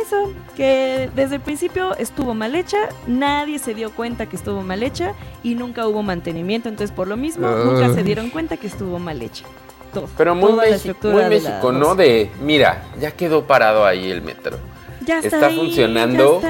eso, 0.00 0.32
que 0.56 1.10
desde 1.16 1.36
el 1.36 1.40
principio 1.40 1.96
estuvo 1.96 2.32
mal 2.32 2.54
hecha, 2.54 2.78
nadie 3.08 3.58
se 3.58 3.74
dio 3.74 3.90
cuenta 3.90 4.26
que 4.26 4.36
estuvo 4.36 4.62
mal 4.62 4.84
hecha 4.84 5.14
y 5.42 5.56
nunca 5.56 5.88
hubo 5.88 6.04
mantenimiento, 6.04 6.68
entonces 6.68 6.94
por 6.94 7.08
lo 7.08 7.16
mismo 7.16 7.48
nunca 7.48 7.92
se 7.92 8.04
dieron 8.04 8.30
cuenta 8.30 8.56
que 8.56 8.68
estuvo 8.68 9.00
mal 9.00 9.20
hecha. 9.20 9.44
Todo, 9.92 10.06
pero 10.16 10.34
muy, 10.34 10.50
toda 10.50 10.64
la 10.64 10.70
Mexi- 10.70 10.74
estructura 10.76 11.12
muy 11.14 11.24
de 11.24 11.40
la 11.40 11.50
México 11.50 11.72
no 11.72 11.94
de 11.94 12.30
mira 12.42 12.84
ya 13.00 13.10
quedó 13.12 13.44
parado 13.46 13.84
ahí 13.86 14.10
el 14.10 14.20
metro 14.22 14.58
Ya 15.04 15.16
está, 15.20 15.36
está 15.36 15.46
ahí, 15.46 15.56
funcionando. 15.56 16.40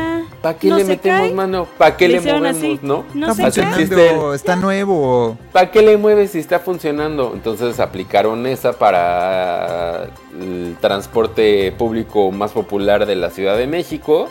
¿para 0.43 0.57
qué 0.59 0.69
No 0.69 0.77
le 0.79 0.85
metemos 0.85 1.21
cae. 1.21 1.33
mano? 1.35 1.67
¿para 1.79 1.97
qué 1.97 2.09
Le 2.09 2.21
le, 2.21 2.33
movemos 2.33 2.57
así. 2.57 2.79
no? 2.83 3.05
No 3.15 3.31
Está 3.31 3.51
se 3.51 3.61
cae. 3.63 3.73
funcionando, 3.75 4.35
está 4.35 4.57
nuevo. 4.57 5.37
¿Para 5.53 5.71
qué 5.71 5.83
le 5.83 5.97
mueves 5.97 6.33
si 6.33 6.39
está 6.41 6.59
funcionando? 6.61 7.33
Entonces 7.35 7.79
aplicaron 7.81 8.47
esa 8.47 8.73
para 8.73 10.09
el 10.41 10.77
transporte 10.81 11.73
público 11.79 12.31
más 12.33 12.53
popular 12.53 13.07
de 13.07 13.15
la 13.17 13.31
Ciudad 13.31 13.57
de 13.57 13.67
México. 13.67 14.29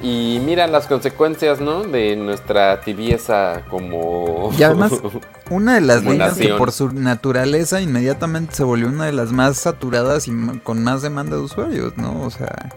Y 0.00 0.40
mira 0.44 0.66
las 0.68 0.86
consecuencias, 0.86 1.60
¿no? 1.60 1.82
De 1.82 2.14
nuestra 2.14 2.80
tibieza 2.80 3.62
como... 3.68 4.50
Y 4.56 4.62
además, 4.62 4.92
una 5.50 5.74
de 5.74 5.80
las 5.80 6.04
líneas 6.04 6.36
que 6.36 6.48
por 6.54 6.70
su 6.70 6.92
naturaleza 6.92 7.80
inmediatamente 7.80 8.54
se 8.54 8.64
volvió 8.64 8.86
una 8.88 9.06
de 9.06 9.12
las 9.12 9.32
más 9.32 9.58
saturadas 9.58 10.28
y 10.28 10.32
con 10.62 10.84
más 10.84 11.02
demanda 11.02 11.36
de 11.36 11.42
usuarios, 11.42 11.96
¿no? 11.96 12.22
O 12.22 12.30
sea, 12.30 12.70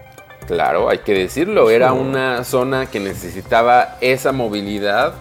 Claro, 0.47 0.89
hay 0.89 0.97
que 0.99 1.13
decirlo, 1.13 1.69
era 1.69 1.93
una 1.93 2.43
zona 2.43 2.87
que 2.87 2.99
necesitaba 2.99 3.97
esa 4.01 4.31
movilidad 4.31 5.13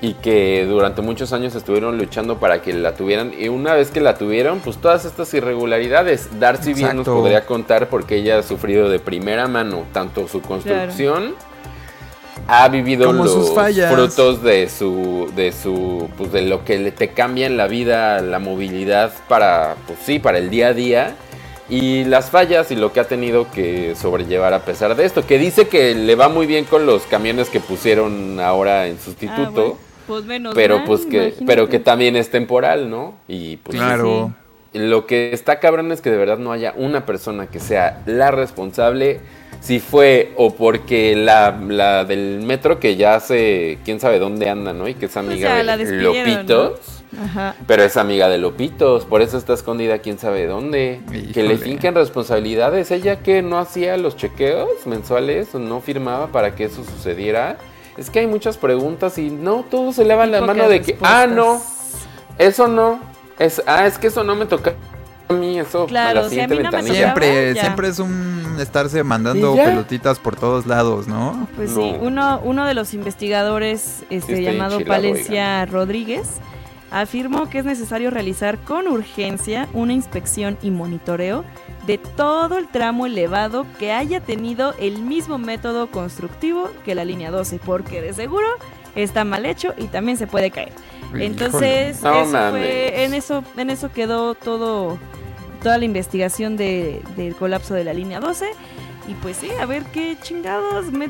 y 0.00 0.14
que 0.14 0.66
durante 0.68 1.00
muchos 1.00 1.32
años 1.32 1.54
estuvieron 1.54 1.96
luchando 1.96 2.38
para 2.38 2.60
que 2.60 2.72
la 2.72 2.94
tuvieran. 2.94 3.32
Y 3.38 3.48
una 3.48 3.74
vez 3.74 3.90
que 3.90 4.00
la 4.00 4.16
tuvieron, 4.16 4.60
pues 4.60 4.76
todas 4.76 5.04
estas 5.04 5.32
irregularidades, 5.34 6.38
Darcy 6.38 6.74
bien 6.74 6.96
nos 6.96 7.06
Exacto. 7.06 7.14
podría 7.14 7.46
contar 7.46 7.88
porque 7.88 8.16
ella 8.16 8.38
ha 8.38 8.42
sufrido 8.42 8.88
de 8.90 8.98
primera 8.98 9.48
mano 9.48 9.84
tanto 9.92 10.28
su 10.28 10.42
construcción, 10.42 11.34
ha 12.48 12.68
vivido 12.68 13.06
Como 13.06 13.24
los 13.24 13.32
sus 13.32 13.54
frutos 13.88 14.42
de 14.42 14.68
su 14.68 15.32
de 15.34 15.50
su 15.52 16.08
pues 16.16 16.30
de 16.30 16.42
lo 16.42 16.64
que 16.64 16.78
le 16.78 16.92
te 16.92 17.08
cambia 17.08 17.46
en 17.46 17.56
la 17.56 17.66
vida 17.66 18.20
la 18.20 18.38
movilidad 18.38 19.12
para 19.28 19.76
pues 19.86 19.98
sí, 20.04 20.18
para 20.18 20.38
el 20.38 20.50
día 20.50 20.68
a 20.68 20.72
día. 20.74 21.16
Y 21.68 22.04
las 22.04 22.30
fallas 22.30 22.70
y 22.70 22.76
lo 22.76 22.92
que 22.92 23.00
ha 23.00 23.08
tenido 23.08 23.50
que 23.50 23.96
sobrellevar 23.96 24.54
a 24.54 24.60
pesar 24.60 24.94
de 24.94 25.04
esto, 25.04 25.26
que 25.26 25.36
dice 25.36 25.66
que 25.66 25.96
le 25.96 26.14
va 26.14 26.28
muy 26.28 26.46
bien 26.46 26.64
con 26.64 26.86
los 26.86 27.02
camiones 27.02 27.48
que 27.48 27.58
pusieron 27.58 28.38
ahora 28.38 28.86
en 28.86 29.00
sustituto, 29.00 29.36
Ah, 29.36 29.50
bueno, 29.50 29.85
pues 30.06 30.24
menos 30.24 30.54
pero 30.54 30.78
mal, 30.78 30.86
pues 30.86 31.06
que 31.06 31.16
imagínate. 31.16 31.44
pero 31.46 31.68
que 31.68 31.78
también 31.78 32.16
es 32.16 32.30
temporal, 32.30 32.90
¿no? 32.90 33.14
Y 33.28 33.56
pues 33.58 33.76
claro. 33.76 34.34
lo 34.72 35.06
que 35.06 35.32
está 35.32 35.60
cabrón 35.60 35.92
es 35.92 36.00
que 36.00 36.10
de 36.10 36.16
verdad 36.16 36.38
no 36.38 36.52
haya 36.52 36.74
una 36.76 37.06
persona 37.06 37.46
que 37.46 37.60
sea 37.60 38.02
la 38.06 38.30
responsable. 38.30 39.20
Si 39.60 39.80
fue 39.80 40.32
o 40.36 40.54
porque 40.54 41.16
la, 41.16 41.58
la 41.68 42.04
del 42.04 42.40
metro 42.42 42.78
que 42.78 42.96
ya 42.96 43.14
hace 43.16 43.78
quién 43.84 43.98
sabe 44.00 44.18
dónde 44.18 44.48
anda, 44.48 44.72
¿no? 44.72 44.86
Y 44.86 44.94
que 44.94 45.06
es 45.06 45.16
amiga 45.16 45.62
Pues 45.64 45.88
de 45.88 45.96
Lopitos. 45.96 46.96
Ajá. 47.18 47.56
Pero 47.66 47.82
es 47.82 47.96
amiga 47.96 48.28
de 48.28 48.38
Lopitos, 48.38 49.06
por 49.06 49.22
eso 49.22 49.38
está 49.38 49.54
escondida 49.54 49.98
quién 49.98 50.18
sabe 50.18 50.46
dónde. 50.46 51.00
Que 51.32 51.42
le 51.42 51.56
finquen 51.56 51.94
responsabilidades. 51.94 52.90
Ella 52.90 53.20
que 53.20 53.42
no 53.42 53.58
hacía 53.58 53.96
los 53.96 54.16
chequeos 54.16 54.86
mensuales 54.86 55.54
o 55.54 55.58
no 55.58 55.80
firmaba 55.80 56.28
para 56.28 56.54
que 56.54 56.64
eso 56.64 56.84
sucediera. 56.84 57.56
Es 57.96 58.10
que 58.10 58.20
hay 58.20 58.26
muchas 58.26 58.56
preguntas 58.56 59.16
y 59.18 59.30
no 59.30 59.64
todos 59.70 59.96
se 59.96 60.04
levan 60.04 60.28
Y 60.28 60.32
la 60.32 60.40
mano 60.42 60.68
de 60.68 60.82
que, 60.82 60.98
ah, 61.02 61.26
no, 61.26 61.62
eso 62.38 62.68
no. 62.68 63.00
Es, 63.38 63.62
ah, 63.66 63.86
es 63.86 63.98
que 63.98 64.06
eso 64.08 64.24
no 64.24 64.34
me 64.34 64.46
toca 64.46 64.74
a 65.28 65.32
mí, 65.32 65.58
eso 65.58 65.86
Claro, 65.86 66.20
a 66.20 66.22
la 66.24 66.28
si 66.28 66.40
a 66.40 66.46
siguiente 66.46 66.56
mí 66.56 66.62
no 66.62 66.70
me 66.70 66.76
ventanilla. 66.76 67.04
Siempre, 67.04 67.54
ya. 67.54 67.60
siempre 67.62 67.88
es 67.88 67.98
un 67.98 68.56
estarse 68.60 69.02
mandando 69.02 69.54
pelotitas 69.54 70.18
por 70.18 70.36
todos 70.36 70.66
lados, 70.66 71.06
¿no? 71.08 71.48
Pues 71.56 71.70
No. 71.70 71.76
sí, 71.76 71.94
uno, 72.00 72.40
uno 72.44 72.64
de 72.66 72.74
los 72.74 72.94
investigadores 72.94 74.04
este, 74.10 74.42
llamado 74.42 74.76
enchilado, 74.76 75.02
Valencia 75.02 75.66
Rodríguez 75.66 76.28
afirmó 76.90 77.50
que 77.50 77.58
es 77.58 77.64
necesario 77.64 78.10
realizar 78.10 78.58
con 78.58 78.86
urgencia 78.86 79.68
una 79.72 79.92
inspección 79.92 80.56
y 80.62 80.70
monitoreo 80.70 81.44
de 81.86 81.98
todo 81.98 82.58
el 82.58 82.68
tramo 82.68 83.06
elevado 83.06 83.66
que 83.78 83.92
haya 83.92 84.20
tenido 84.20 84.74
el 84.78 84.98
mismo 85.02 85.38
método 85.38 85.88
constructivo 85.90 86.68
que 86.84 86.94
la 86.94 87.04
línea 87.04 87.30
12, 87.30 87.60
porque 87.64 88.00
de 88.02 88.12
seguro 88.12 88.46
está 88.94 89.24
mal 89.24 89.46
hecho 89.46 89.74
y 89.78 89.84
también 89.84 90.16
se 90.18 90.26
puede 90.26 90.50
caer. 90.50 90.72
Entonces, 91.14 92.02
No 92.02 92.14
eso 92.14 92.50
fue- 92.50 93.04
en 93.04 93.14
eso, 93.14 93.44
en 93.56 93.70
eso 93.70 93.92
quedó 93.92 94.34
todo, 94.34 94.98
toda 95.62 95.78
la 95.78 95.84
investigación 95.84 96.56
de- 96.56 97.00
del 97.16 97.34
colapso 97.36 97.74
de 97.74 97.84
la 97.84 97.92
línea 97.94 98.20
12. 98.20 98.46
Y 99.08 99.14
pues 99.14 99.36
sí, 99.36 99.50
a 99.60 99.66
ver 99.66 99.84
qué 99.92 100.16
chingados 100.20 100.90
me. 100.90 101.08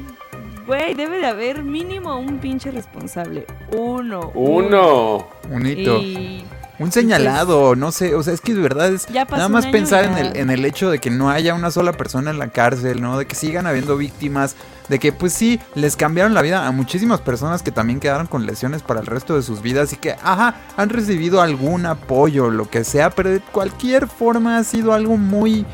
Güey, 0.66 0.94
debe 0.94 1.18
de 1.18 1.26
haber 1.26 1.62
mínimo 1.62 2.18
un 2.18 2.38
pinche 2.38 2.70
responsable. 2.72 3.46
Uno. 3.74 4.32
Uno. 4.34 5.28
Un 5.50 5.64
hito. 5.66 5.96
Y 5.98 6.44
un 6.78 6.92
señalado, 6.92 7.74
no 7.76 7.90
sé, 7.92 8.14
o 8.14 8.22
sea, 8.22 8.34
es 8.34 8.40
que 8.40 8.54
de 8.54 8.60
verdad 8.60 8.88
es 8.92 9.06
Ya 9.06 9.24
nada 9.24 9.48
más 9.48 9.64
pensar 9.72 10.04
en 10.04 10.18
el, 10.18 10.36
en 10.36 10.50
el 10.50 10.64
hecho 10.64 10.90
de 10.90 10.98
que 10.98 11.10
no 11.10 11.30
haya 11.30 11.54
una 11.54 11.70
sola 11.70 11.92
persona 11.92 12.30
en 12.30 12.38
la 12.38 12.48
cárcel, 12.48 13.00
¿no? 13.00 13.16
De 13.18 13.26
que 13.26 13.34
sigan 13.34 13.66
habiendo 13.66 13.96
víctimas, 13.96 14.56
de 14.88 14.98
que 14.98 15.12
pues 15.12 15.32
sí, 15.32 15.58
les 15.74 15.96
cambiaron 15.96 16.34
la 16.34 16.42
vida 16.42 16.66
a 16.66 16.70
muchísimas 16.72 17.20
personas 17.20 17.62
que 17.62 17.70
también 17.72 17.98
quedaron 17.98 18.26
con 18.26 18.44
lesiones 18.46 18.82
para 18.82 19.00
el 19.00 19.06
resto 19.06 19.34
de 19.36 19.42
sus 19.42 19.62
vidas 19.62 19.92
y 19.92 19.96
que, 19.96 20.12
ajá, 20.22 20.54
han 20.76 20.90
recibido 20.90 21.40
algún 21.40 21.86
apoyo, 21.86 22.50
lo 22.50 22.68
que 22.68 22.84
sea, 22.84 23.10
pero 23.10 23.30
de 23.30 23.40
cualquier 23.40 24.06
forma 24.08 24.58
ha 24.58 24.64
sido 24.64 24.92
algo 24.92 25.16
muy... 25.16 25.64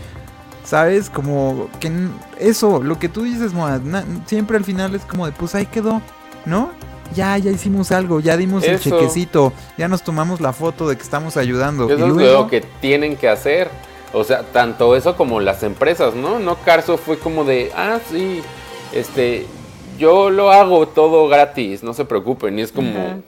¿Sabes? 0.64 1.10
Como 1.10 1.68
que 1.80 1.90
eso, 2.38 2.84
lo 2.84 2.96
que 3.00 3.08
tú 3.08 3.24
dices, 3.24 3.52
Moa, 3.52 3.80
na- 3.82 4.04
siempre 4.26 4.56
al 4.56 4.64
final 4.64 4.94
es 4.94 5.02
como 5.02 5.26
de, 5.26 5.32
pues 5.32 5.56
ahí 5.56 5.66
quedó, 5.66 6.00
¿no? 6.46 6.70
Ya, 7.14 7.36
ya 7.38 7.50
hicimos 7.50 7.92
algo, 7.92 8.20
ya 8.20 8.36
dimos 8.36 8.64
el 8.64 8.78
chequecito, 8.80 9.52
ya 9.78 9.88
nos 9.88 10.02
tomamos 10.02 10.40
la 10.40 10.52
foto 10.52 10.88
de 10.88 10.96
que 10.96 11.02
estamos 11.02 11.36
ayudando. 11.36 11.84
Eso 11.90 11.98
y 11.98 12.02
es 12.02 12.08
luego, 12.08 12.42
lo 12.42 12.48
que 12.48 12.60
tienen 12.80 13.16
que 13.16 13.28
hacer. 13.28 13.68
O 14.14 14.24
sea, 14.24 14.42
tanto 14.42 14.94
eso 14.94 15.16
como 15.16 15.40
las 15.40 15.62
empresas, 15.62 16.14
¿no? 16.14 16.38
No 16.38 16.56
Carso 16.56 16.98
fue 16.98 17.18
como 17.18 17.44
de, 17.44 17.72
ah, 17.74 17.98
sí, 18.10 18.42
este, 18.92 19.46
yo 19.98 20.28
lo 20.30 20.52
hago 20.52 20.86
todo 20.86 21.28
gratis, 21.28 21.82
no 21.82 21.94
se 21.94 22.04
preocupen. 22.04 22.58
Y 22.58 22.62
es 22.62 22.72
como, 22.72 23.22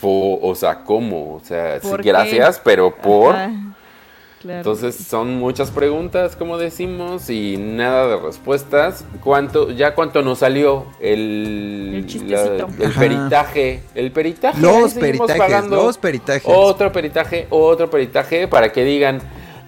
po- 0.00 0.38
o 0.40 0.54
sea, 0.54 0.82
¿cómo? 0.84 1.34
O 1.34 1.40
sea, 1.44 1.78
sí, 1.80 1.88
gracias, 2.02 2.60
pero 2.64 2.94
por... 2.94 3.34
Ajá, 3.36 3.52
claro. 4.40 4.58
Entonces 4.58 4.96
son 4.96 5.36
muchas 5.38 5.70
preguntas, 5.70 6.34
como 6.36 6.58
decimos, 6.58 7.28
y 7.30 7.56
nada 7.58 8.08
de 8.08 8.16
respuestas. 8.18 9.04
¿Cuánto, 9.22 9.70
ya 9.70 9.94
cuánto 9.94 10.22
nos 10.22 10.38
salió 10.40 10.86
el, 11.00 11.92
El 11.96 12.06
chistecito. 12.06 12.68
la- 12.68 12.84
el 12.84 12.90
Ajá. 12.90 13.00
peritaje? 13.00 13.82
El 13.94 14.10
peritaje. 14.12 14.60
los 14.60 14.94
peritajes, 14.94 15.36
pagando. 15.36 15.76
los 15.76 15.98
peritajes. 15.98 16.44
Otro 16.46 16.90
peritaje, 16.92 17.46
otro 17.50 17.88
peritaje, 17.90 18.48
para 18.48 18.72
que 18.72 18.84
digan, 18.84 19.20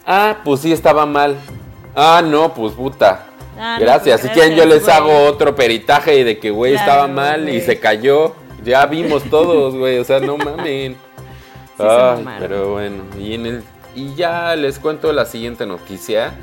ah, 0.07 0.39
pues 0.45 0.61
sí 0.61 0.73
estaba 0.73 1.07
mal. 1.07 1.37
Ah, 1.95 2.23
no, 2.25 2.55
pues 2.55 2.73
puta. 2.75 3.27
Ah, 3.59 3.77
no, 3.79 3.85
gracias. 3.85 4.21
pues 4.23 4.33
si 4.33 4.39
quieren 4.39 4.57
yo 4.57 4.65
les 4.65 4.83
güey. 4.85 4.97
hago 4.97 5.25
otro 5.27 5.55
peritaje 5.55 6.25
de 6.25 6.39
que, 6.39 6.51
güey, 6.51 6.73
Claro, 6.73 6.91
estaba 6.93 7.09
mal 7.09 7.49
y 7.49 7.61
se 7.61 7.79
cayó. 7.79 8.35
Ya 8.65 8.87
vimos 8.87 9.23
todos, 9.25 9.75
güey. 9.77 9.99
O 9.99 10.05
sea, 10.05 10.21
no 10.21 10.39
mamen. 10.39 10.97
se 11.77 11.83
Ay, 11.85 12.25
pero 12.39 12.73
bueno. 12.73 13.03
Y, 13.21 13.35
en 13.35 13.47
el, 13.47 13.65
y 13.95 14.15
ya 14.15 14.55
les 14.57 14.79
cuento 14.79 15.13
la 15.13 15.27
siguiente 15.27 15.67
noticia. 15.67 16.35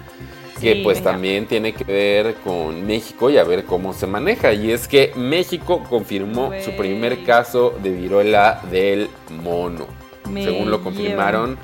Que 0.59 0.73
Sí, 0.73 0.81
pues 0.83 0.97
venga. 0.97 1.11
también 1.11 1.45
tiene 1.45 1.71
que 1.71 1.85
ver 1.85 2.35
con 2.43 2.85
México 2.85 3.29
y 3.29 3.37
a 3.37 3.45
ver 3.45 3.63
cómo 3.63 3.93
se 3.93 4.07
maneja. 4.07 4.51
Y 4.51 4.71
es 4.71 4.89
que 4.89 5.13
México 5.15 5.85
confirmó 5.89 6.51
su 6.63 6.75
primer 6.75 7.23
caso 7.23 7.73
de 7.81 7.91
viruela 7.91 8.61
del 8.69 9.09
mono. 9.29 9.87
Me 10.29 10.43
Según 10.43 10.69
lo 10.69 10.83
confirmaron 10.83 11.57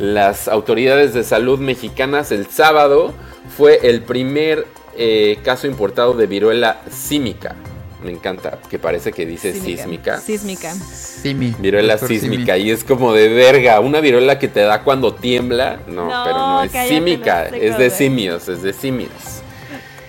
las 0.00 0.48
autoridades 0.48 1.14
de 1.14 1.22
salud 1.22 1.60
mexicanas 1.60 2.32
el 2.32 2.46
sábado, 2.48 3.14
fue 3.56 3.78
el 3.84 4.02
primer 4.02 4.66
eh, 4.96 5.38
caso 5.44 5.68
importado 5.68 6.14
de 6.14 6.26
viruela 6.26 6.80
símica. 6.90 7.54
Me 8.04 8.10
encanta, 8.10 8.58
que 8.68 8.78
parece 8.78 9.12
que 9.12 9.24
dice 9.24 9.54
sísmica. 9.54 10.18
Sísmica. 10.20 10.72
Simi. 10.74 11.54
Viruela 11.58 11.96
sísmica 11.96 12.58
y 12.58 12.70
es 12.70 12.84
como 12.84 13.14
de 13.14 13.28
verga, 13.28 13.80
una 13.80 14.00
viruela 14.00 14.38
que 14.38 14.46
te 14.46 14.60
da 14.60 14.82
cuando 14.82 15.14
tiembla. 15.14 15.80
No, 15.86 16.10
No, 16.10 16.22
pero 16.24 16.36
no 16.36 16.62
es 16.64 16.88
símica, 16.88 17.48
no 17.50 17.56
es 17.56 17.78
de 17.78 17.88
simios, 17.88 18.46
es 18.48 18.62
de 18.62 18.74
simios. 18.74 19.10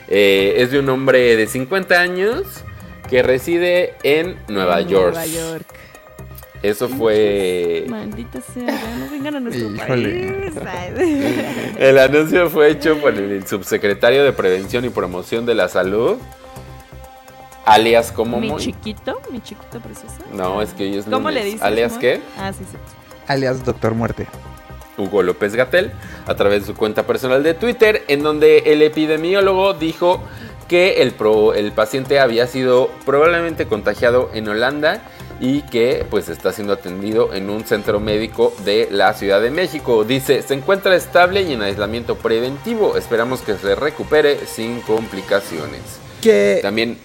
Eh, 0.09 0.55
es 0.57 0.71
de 0.71 0.79
un 0.79 0.89
hombre 0.89 1.37
de 1.37 1.47
50 1.47 1.99
años 1.99 2.43
que 3.09 3.23
reside 3.23 3.93
en 4.03 4.35
Nueva 4.49 4.81
En 4.81 4.89
York. 4.89 5.13
Nueva 5.13 5.25
York. 5.25 5.65
Eso 6.61 6.89
fue... 6.89 7.85
Maldita 7.87 8.41
sea, 8.41 8.65
no 8.99 9.09
vengan 9.11 9.35
a 9.35 9.39
nuestro 9.39 9.69
Híjole. 9.73 10.51
país. 10.51 10.97
El 11.77 11.97
anuncio 11.99 12.49
fue 12.49 12.71
hecho 12.71 12.97
por 12.99 13.13
el 13.13 13.45
subsecretario 13.45 14.23
de 14.23 14.33
Prevención 14.33 14.83
y 14.83 14.89
Promoción 14.89 15.45
de 15.45 15.53
la 15.53 15.67
Salud, 15.69 16.17
alias 17.65 18.11
como 18.11 18.39
mi 18.39 18.55
chiquito, 18.57 19.21
mi 19.31 19.41
chiquito 19.41 19.79
precioso. 19.79 20.15
No, 20.33 20.61
es 20.61 20.73
que 20.73 20.97
es 20.97 21.05
¿Cómo 21.05 21.29
lunes. 21.29 21.33
le 21.35 21.45
dices? 21.45 21.61
¿Alias 21.61 21.93
qué? 21.99 22.21
Ah, 22.37 22.51
sí, 22.53 22.63
sí. 22.69 22.77
Alias 23.27 23.63
Doctor 23.65 23.93
Muerte. 23.93 24.27
Hugo 24.97 25.23
López 25.23 25.55
Gatel, 25.55 25.91
a 26.25 26.35
través 26.35 26.61
de 26.61 26.67
su 26.67 26.75
cuenta 26.75 27.03
personal 27.05 27.43
de 27.43 27.53
Twitter, 27.53 28.03
en 28.07 28.23
donde 28.23 28.59
el 28.59 28.81
epidemiólogo 28.81 29.73
dijo 29.73 30.21
que 30.69 31.01
el, 31.01 31.11
pro- 31.11 31.53
el 31.53 31.71
paciente 31.73 32.19
había 32.19 32.47
sido 32.47 32.89
probablemente 33.05 33.65
contagiado 33.67 34.29
en 34.33 34.47
Holanda 34.47 35.01
y 35.41 35.63
que 35.63 36.05
pues 36.09 36.29
está 36.29 36.53
siendo 36.53 36.71
atendido 36.73 37.33
en 37.33 37.49
un 37.49 37.65
centro 37.65 37.99
médico 37.99 38.53
de 38.63 38.87
la 38.89 39.13
Ciudad 39.13 39.41
de 39.41 39.51
México. 39.51 40.05
Dice, 40.05 40.41
se 40.41 40.53
encuentra 40.53 40.95
estable 40.95 41.41
y 41.41 41.51
en 41.51 41.61
aislamiento 41.61 42.15
preventivo. 42.15 42.95
Esperamos 42.95 43.41
que 43.41 43.57
se 43.57 43.75
recupere 43.75 44.45
sin 44.45 44.79
complicaciones. 44.81 45.81
Que 46.21 46.59
También... 46.61 46.97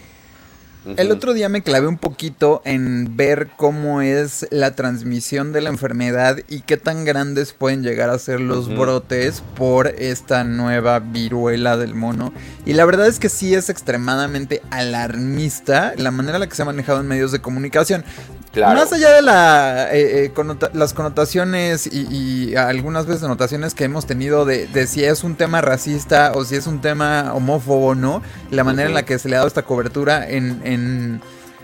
el 0.97 1.11
otro 1.11 1.35
día 1.35 1.49
me 1.49 1.63
clavé 1.63 1.87
un 1.87 1.99
poquito 1.99 2.63
en 2.65 3.17
ver 3.17 3.51
cómo 3.57 4.01
es 4.01 4.47
la 4.51 4.75
transmisión 4.75 5.53
de 5.53 5.61
la 5.61 5.69
enfermedad 5.69 6.39
y 6.49 6.63
qué 6.63 6.77
tan 6.79 7.05
grandes 7.05 7.53
pueden 7.53 7.83
llegar 7.83 8.09
a 8.09 8.19
ser 8.19 8.41
los 8.41 8.75
brotes 8.75 9.43
por 9.57 9.89
esta 9.89 10.45
nueva 10.45 10.99
viruela 11.01 11.77
del 11.77 11.95
mono. 11.95 12.33
Y 12.65 12.73
la 12.73 12.85
verdad 12.87 13.07
es 13.07 13.19
que 13.19 13.29
sí 13.29 13.55
es 13.55 13.69
extremadamente 13.69 14.63
alarmista 14.71 15.93
la 15.97 16.11
manera 16.11 16.37
en 16.37 16.41
la 16.41 16.49
que 16.49 16.57
se 16.57 16.63
ha 16.63 16.67
manejado 16.67 17.01
en 17.01 17.09
medios 17.09 17.33
de 17.33 17.41
comunicación. 17.41 18.05
Claro. 18.53 18.81
Más 18.81 18.93
allá 18.93 19.11
de 19.13 19.23
la, 19.23 19.95
eh, 19.95 20.25
eh, 20.25 20.33
connota- 20.35 20.71
las 20.75 20.93
connotaciones 20.93 21.87
y, 21.87 22.07
y 22.11 22.57
algunas 22.57 23.07
veces 23.07 23.23
anotaciones 23.23 23.75
que 23.75 23.85
hemos 23.85 24.07
tenido 24.07 24.45
de, 24.45 24.67
de 24.67 24.89
si 24.89 25.05
es 25.05 25.23
un 25.23 25.37
tema 25.37 25.61
racista 25.61 26.33
o 26.35 26.45
si 26.45 26.57
es 26.57 26.67
un 26.67 26.81
tema 26.81 27.33
homófobo 27.33 27.87
o 27.91 27.95
no, 27.95 28.23
la 28.51 28.65
manera 28.65 28.89
en 28.89 28.95
la 28.95 29.05
que 29.05 29.21
se 29.21 29.29
le 29.29 29.37
ha 29.37 29.39
dado 29.39 29.47
esta 29.49 29.63
cobertura 29.63 30.29
en, 30.29 30.61
en, 30.65 31.21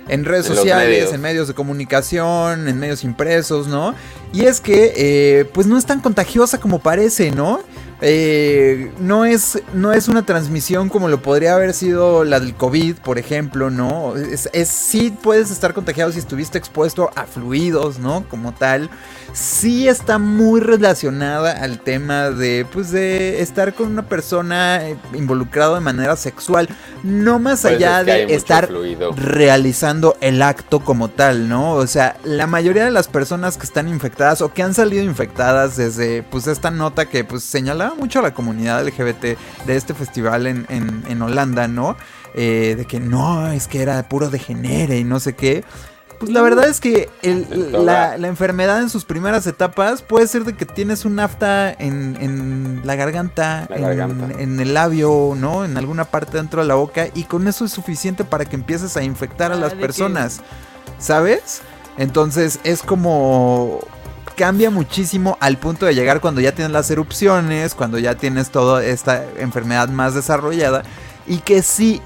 en 0.08 0.24
redes 0.24 0.48
En 0.48 0.54
sociales, 0.54 0.88
medios. 0.88 1.12
en 1.12 1.20
medios 1.22 1.48
de 1.48 1.54
comunicación, 1.54 2.68
en 2.68 2.78
medios 2.78 3.02
impresos, 3.02 3.66
¿no? 3.66 3.94
Y 4.32 4.44
es 4.44 4.60
que, 4.60 4.92
eh, 4.96 5.44
pues 5.52 5.66
no 5.66 5.76
es 5.78 5.86
tan 5.86 6.00
contagiosa 6.00 6.60
como 6.60 6.78
parece, 6.78 7.32
¿no? 7.32 7.58
Eh, 8.02 8.92
no, 9.00 9.24
es, 9.24 9.62
no 9.72 9.92
es 9.92 10.08
una 10.08 10.24
transmisión 10.26 10.90
como 10.90 11.08
lo 11.08 11.22
podría 11.22 11.54
haber 11.54 11.72
sido 11.72 12.24
la 12.24 12.40
del 12.40 12.54
COVID, 12.54 12.96
por 12.96 13.18
ejemplo, 13.18 13.70
¿no? 13.70 14.16
Es, 14.16 14.50
es- 14.52 14.68
sí 14.68 15.16
puedes 15.22 15.50
estar 15.50 15.72
contagiado 15.72 16.12
si 16.12 16.18
estuviste 16.18 16.58
expuesto 16.58 17.10
a 17.16 17.24
fluidos, 17.24 17.98
¿no? 17.98 18.26
Como 18.28 18.52
tal. 18.52 18.90
Sí 19.32 19.88
está 19.88 20.18
muy 20.18 20.60
relacionada 20.60 21.52
al 21.62 21.80
tema 21.80 22.30
de, 22.30 22.66
pues, 22.72 22.90
de 22.90 23.40
estar 23.42 23.74
con 23.74 23.88
una 23.88 24.08
persona 24.08 24.86
eh, 24.88 24.96
involucrado 25.14 25.74
de 25.74 25.80
manera 25.80 26.16
sexual. 26.16 26.68
No 27.02 27.38
más 27.38 27.62
Pues 27.62 27.74
allá 27.74 28.00
es 28.00 28.04
que 28.04 28.12
hay 28.12 28.26
de 28.26 28.34
estar 28.34 28.66
fluido. 28.66 29.12
realizando 29.16 30.16
el 30.20 30.42
acto 30.42 30.80
como 30.80 31.08
tal, 31.10 31.48
¿no? 31.48 31.72
O 31.74 31.86
sea, 31.86 32.16
la 32.24 32.46
mayoría 32.46 32.84
de 32.84 32.90
las 32.90 33.08
personas 33.08 33.56
que 33.58 33.64
están 33.64 33.88
infectadas 33.88 34.40
o 34.42 34.52
que 34.52 34.62
han 34.62 34.74
salido 34.74 35.02
infectadas 35.04 35.76
desde 35.76 36.22
pues 36.22 36.46
esta 36.46 36.70
nota 36.70 37.06
que 37.06 37.24
pues 37.24 37.42
mucho 37.94 38.18
a 38.18 38.22
la 38.22 38.34
comunidad 38.34 38.84
LGBT 38.86 39.36
de 39.66 39.76
este 39.76 39.94
festival 39.94 40.46
en, 40.46 40.66
en- 40.68 41.04
en 41.08 41.22
Holanda, 41.22 41.68
¿no? 41.68 41.96
Eh, 42.34 42.74
de 42.76 42.84
que 42.86 43.00
no, 43.00 43.50
es 43.52 43.66
que 43.68 43.80
era 43.82 44.08
puro 44.08 44.28
degenere 44.30 44.98
y 44.98 45.04
no 45.04 45.20
sé 45.20 45.34
qué. 45.34 45.64
Pues 46.18 46.30
la 46.32 46.40
verdad 46.40 46.66
es 46.66 46.80
que 46.80 47.10
el- 47.22 47.72
la, 47.84 48.16
la 48.16 48.28
enfermedad 48.28 48.80
en 48.80 48.88
sus 48.88 49.04
primeras 49.04 49.46
etapas 49.46 50.00
puede 50.00 50.26
ser 50.26 50.44
de 50.44 50.54
que 50.54 50.64
tienes 50.64 51.04
un 51.04 51.18
afta 51.20 51.70
en, 51.70 52.16
en 52.20 52.80
la 52.84 52.94
garganta, 52.94 53.66
La 53.68 53.76
en, 53.76 53.82
garganta. 53.82 54.40
en 54.42 54.58
el 54.58 54.72
labio, 54.72 55.34
¿no? 55.36 55.64
En 55.66 55.76
alguna 55.76 56.04
parte 56.06 56.38
dentro 56.38 56.62
de 56.62 56.68
la 56.68 56.74
boca 56.74 57.08
y 57.14 57.24
con 57.24 57.46
eso 57.48 57.66
es 57.66 57.72
suficiente 57.72 58.24
para 58.24 58.46
que 58.46 58.56
empieces 58.56 58.96
a 58.96 59.02
infectar 59.02 59.52
a 59.52 59.56
Ah, 59.56 59.58
las 59.58 59.74
que- 59.74 59.80
personas, 59.80 60.40
¿sabes? 60.98 61.60
Entonces 61.98 62.60
es 62.64 62.82
como 62.82 63.80
cambia 64.36 64.70
muchísimo 64.70 65.36
al 65.40 65.56
punto 65.58 65.86
de 65.86 65.94
llegar 65.94 66.20
cuando 66.20 66.40
ya 66.40 66.52
tienes 66.52 66.72
las 66.72 66.90
erupciones, 66.90 67.74
cuando 67.74 67.98
ya 67.98 68.14
tienes 68.14 68.50
toda 68.50 68.84
esta 68.84 69.24
enfermedad 69.38 69.88
más 69.88 70.14
desarrollada 70.14 70.82
y 71.26 71.38
que 71.38 71.62
sí 71.62 72.00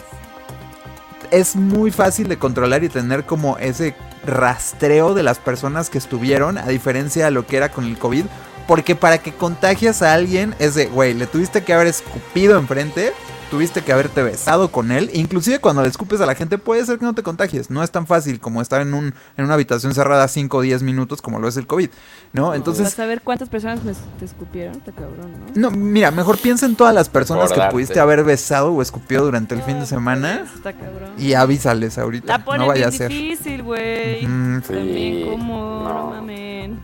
es 1.31 1.57
muy 1.57 1.91
fácil 1.91 2.29
de 2.29 2.39
controlar 2.39 2.85
y 2.85 2.89
tener 2.89 3.25
como 3.25 3.59
ese 3.59 3.95
rastreo 4.25 5.15
de 5.15 5.23
las 5.23 5.39
personas 5.39 5.91
que 5.91 5.99
estuvieron, 5.99 6.59
a 6.59 6.67
diferencia 6.67 7.25
de 7.27 7.31
lo 7.31 7.47
que 7.47 7.57
era 7.57 7.71
con 7.71 7.85
el 7.85 7.99
COVID. 7.99 8.25
Porque 8.71 8.95
para 8.95 9.19
que 9.19 9.33
contagias 9.33 10.01
a 10.01 10.15
alguien 10.15 10.55
es 10.61 10.77
de, 10.77 10.87
güey, 10.87 11.13
le 11.13 11.27
tuviste 11.27 11.65
que 11.65 11.73
haber 11.73 11.89
escupido 11.89 12.57
enfrente, 12.57 13.13
tuviste 13.51 13.83
que 13.83 13.93
haberte 13.93 14.23
besado 14.23 14.71
con 14.71 14.93
él. 14.93 15.11
Inclusive 15.13 15.59
cuando 15.59 15.83
le 15.83 15.89
escupes 15.89 16.21
a 16.21 16.27
la 16.27 16.37
gente 16.37 16.57
puede 16.57 16.87
ser 16.87 17.01
que 17.01 17.05
no 17.05 17.13
te 17.13 17.25
contagies. 17.25 17.69
No 17.69 17.83
es 17.83 17.91
tan 17.91 18.07
fácil 18.07 18.39
como 18.39 18.63
estar 18.63 18.81
en, 18.81 18.95
un, 18.95 19.13
en 19.37 19.45
una 19.45 19.55
habitación 19.55 19.93
cerrada 19.93 20.29
5 20.29 20.57
o 20.57 20.61
10 20.61 20.85
minutos 20.85 21.21
como 21.21 21.41
lo 21.41 21.49
es 21.49 21.57
el 21.57 21.67
COVID, 21.67 21.91
¿no? 22.33 22.55
Entonces... 22.55 22.85
Vas 22.85 23.01
a 23.01 23.07
ver 23.07 23.23
cuántas 23.23 23.49
personas 23.49 23.83
me, 23.83 23.93
te 24.21 24.25
escupieron, 24.25 24.77
está 24.77 24.93
cabrón, 24.93 25.33
¿no? 25.57 25.69
No, 25.69 25.77
mira, 25.77 26.13
mejor 26.13 26.39
piensa 26.39 26.65
en 26.65 26.77
todas 26.77 26.95
las 26.95 27.09
personas 27.09 27.53
que 27.53 27.61
pudiste 27.73 27.99
haber 27.99 28.23
besado 28.23 28.73
o 28.73 28.83
escupido 28.83 29.25
durante 29.25 29.57
el 29.57 29.63
fin 29.63 29.81
de 29.81 29.87
semana 29.87 30.45
Está 30.55 30.75
cabrón. 30.75 31.11
y 31.19 31.33
avísales 31.35 31.99
ahorita. 31.99 32.39
La 32.39 32.57
no 32.57 32.69
vaya 32.69 32.87
a 32.87 32.93
ser. 32.93 33.09
difícil, 33.09 33.65
güey. 33.65 34.21
También, 34.23 34.63
Sí, 34.65 35.27
¿cómo? 35.29 35.83
No. 35.83 35.93
no. 35.93 36.11
mamen. 36.11 36.79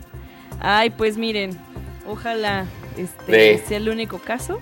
Ay, 0.59 0.89
pues 0.89 1.17
miren, 1.17 1.57
ojalá 2.07 2.65
este 2.97 3.31
De- 3.31 3.63
sea 3.67 3.77
el 3.77 3.89
único 3.89 4.19
caso. 4.19 4.59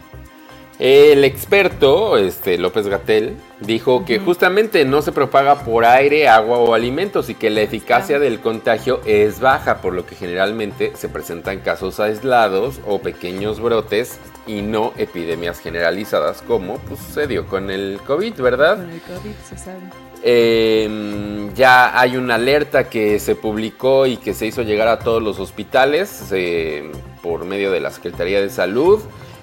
El 0.78 1.24
experto, 1.24 2.18
este 2.18 2.58
López 2.58 2.88
Gatel, 2.88 3.38
dijo 3.62 4.04
que 4.04 4.20
justamente 4.20 4.84
no 4.84 5.02
se 5.02 5.14
propaga 5.14 5.64
por 5.64 5.86
aire, 5.86 6.28
agua 6.28 6.58
o 6.58 6.74
alimentos 6.74 7.30
y 7.30 7.34
que 7.36 7.50
la 7.50 7.62
eficacia 7.62 8.20
del 8.20 8.42
contagio 8.42 9.00
es 9.06 9.40
baja, 9.40 9.78
por 9.78 9.94
lo 9.94 10.06
que 10.06 10.16
generalmente 10.16 10.92
se 10.96 11.08
presentan 11.08 11.60
casos 11.62 12.02
aislados 12.02 12.82
o 12.86 13.00
pequeños 13.00 13.62
brotes 13.62 14.20
y 14.48 14.64
no 14.64 14.92
epidemias 14.98 15.62
generalizadas, 15.62 16.42
como 16.42 16.78
pues, 16.80 17.00
sucedió 17.00 17.48
con 17.48 17.72
el 17.72 18.02
COVID, 18.06 18.34
¿verdad? 18.42 18.76
Con 18.76 18.92
el 18.92 19.00
COVID 19.02 19.32
se 19.48 19.58
sabe. 19.58 19.80
Eh, 20.24 21.50
ya 21.56 21.98
hay 21.98 22.18
una 22.18 22.36
alerta 22.36 22.90
que 22.90 23.20
se 23.20 23.36
publicó 23.36 24.08
y 24.08 24.18
que 24.18 24.34
se 24.34 24.48
hizo 24.48 24.64
llegar 24.64 24.90
a 24.90 25.00
todos 25.00 25.24
los 25.24 25.40
hospitales 25.40 26.30
eh, 26.34 26.92
por 27.26 27.44
medio 27.44 27.72
de 27.72 27.80
la 27.80 27.90
Secretaría 27.90 28.40
de 28.40 28.52
Salud 28.52 29.00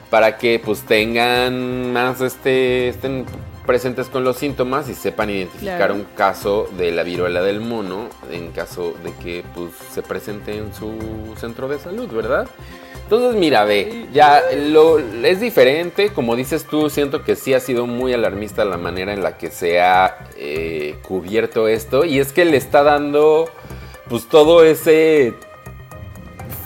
para 0.09 0.39
que 0.39 0.61
pues 0.65 0.83
tengan 0.83 1.93
más 1.93 2.21
este 2.21 2.89
estén 2.89 3.27
presentes 3.67 4.07
con 4.09 4.23
los 4.23 4.37
síntomas 4.37 4.89
y 4.89 4.95
sepan 4.95 5.31
identificar 5.31 5.77
Claro. 5.79 5.95
un 5.95 6.05
caso 6.17 6.69
de 6.79 6.93
la 6.93 7.03
viruela 7.03 7.43
del 7.43 7.61
mono 7.61 8.09
en 8.31 8.53
caso 8.53 8.95
de 9.03 9.13
que 9.15 9.43
pues 9.55 9.73
se 9.93 10.03
presente 10.03 10.57
en 10.57 10.73
su 10.73 10.93
centro 11.41 11.67
de 11.67 11.79
salud, 11.81 12.09
¿verdad? 12.09 12.47
Entonces, 13.05 13.39
mira, 13.39 13.65
ve, 13.65 14.07
ya 14.13 14.43
lo, 14.69 14.99
es 14.99 15.41
diferente, 15.41 16.11
como 16.11 16.35
dices 16.37 16.65
tú, 16.67 16.89
siento 16.89 17.25
que 17.25 17.37
sí 17.37 17.53
ha 17.53 17.61
sido 17.61 17.87
muy 17.87 18.13
alarmista 18.13 18.65
la 18.65 18.79
manera 18.79 19.13
en 19.13 19.23
la 19.23 19.37
que 19.39 19.51
se 19.51 19.81
ha 19.81 20.29
eh, 20.37 20.97
cubierto 21.03 21.69
esto 21.69 22.05
y 22.05 22.21
es 22.21 22.33
que 22.33 22.45
le 22.45 22.57
está 22.57 22.83
dando 22.83 23.49
pues 24.09 24.29
todo 24.29 24.65
ese 24.65 25.35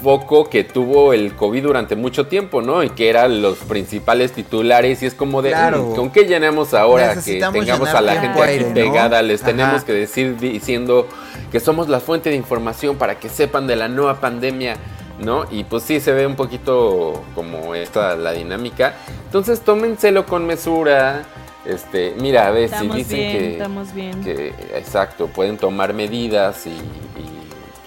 foco 0.02 0.48
que 0.48 0.62
tuvo 0.64 1.12
el 1.12 1.35
COVID 1.35 1.62
durante 1.62 1.97
mucho 1.97 2.27
tiempo, 2.27 2.62
¿no? 2.62 2.82
Y 2.82 2.90
que 2.90 3.09
eran 3.09 3.43
los 3.43 3.59
principales 3.59 4.32
titulares 4.32 5.02
y 5.02 5.06
es 5.06 5.14
como 5.14 5.43
de, 5.43 5.51
Claro. 5.51 5.82
"Mm, 5.82 5.94
¿con 5.97 6.10
qué 6.10 6.24
llenamos 6.24 6.74
ahora 6.74 7.14
que 7.23 7.40
tengamos 7.52 7.89
a 7.89 8.01
la 8.01 8.20
gente 8.20 8.43
aquí 8.43 8.64
pegada? 8.74 9.23
Les 9.23 9.43
Ajá. 9.43 9.51
tenemos 9.52 9.85
que 9.85 9.93
decir 9.93 10.36
diciendo 10.39 11.06
que 11.51 11.60
somos 11.60 11.89
la 11.89 12.01
fuente 12.01 12.31
de 12.31 12.36
información 12.36 12.97
para 12.97 13.18
que 13.18 13.28
sepan 13.28 13.66
de 13.66 13.77
la 13.77 13.89
nueva 13.89 14.20
pandemia, 14.20 14.77
¿no? 15.18 15.44
Y 15.51 15.64
pues 15.64 15.82
sí 15.85 15.98
se 16.01 16.12
ve 16.12 16.27
un 16.27 16.36
poquito 16.36 17.23
como 17.35 17.74
esta 17.74 18.16
la 18.16 18.32
dinámica. 18.32 18.94
Entonces 19.27 19.60
tómenselo 19.60 20.27
con 20.27 20.47
mesura. 20.47 21.24
Este, 21.64 22.14
mira, 22.20 22.47
a 22.47 22.51
ver 22.52 22.68
si 22.68 22.86
dicen 22.89 23.16
bien, 23.18 23.32
que, 23.39 23.52
estamos 23.55 23.93
bien. 23.93 24.23
que, 24.23 24.55
exacto, 24.77 25.27
pueden 25.27 25.56
tomar 25.56 25.94
medidas 25.94 26.64
y, 26.66 26.70
y, 26.70 27.36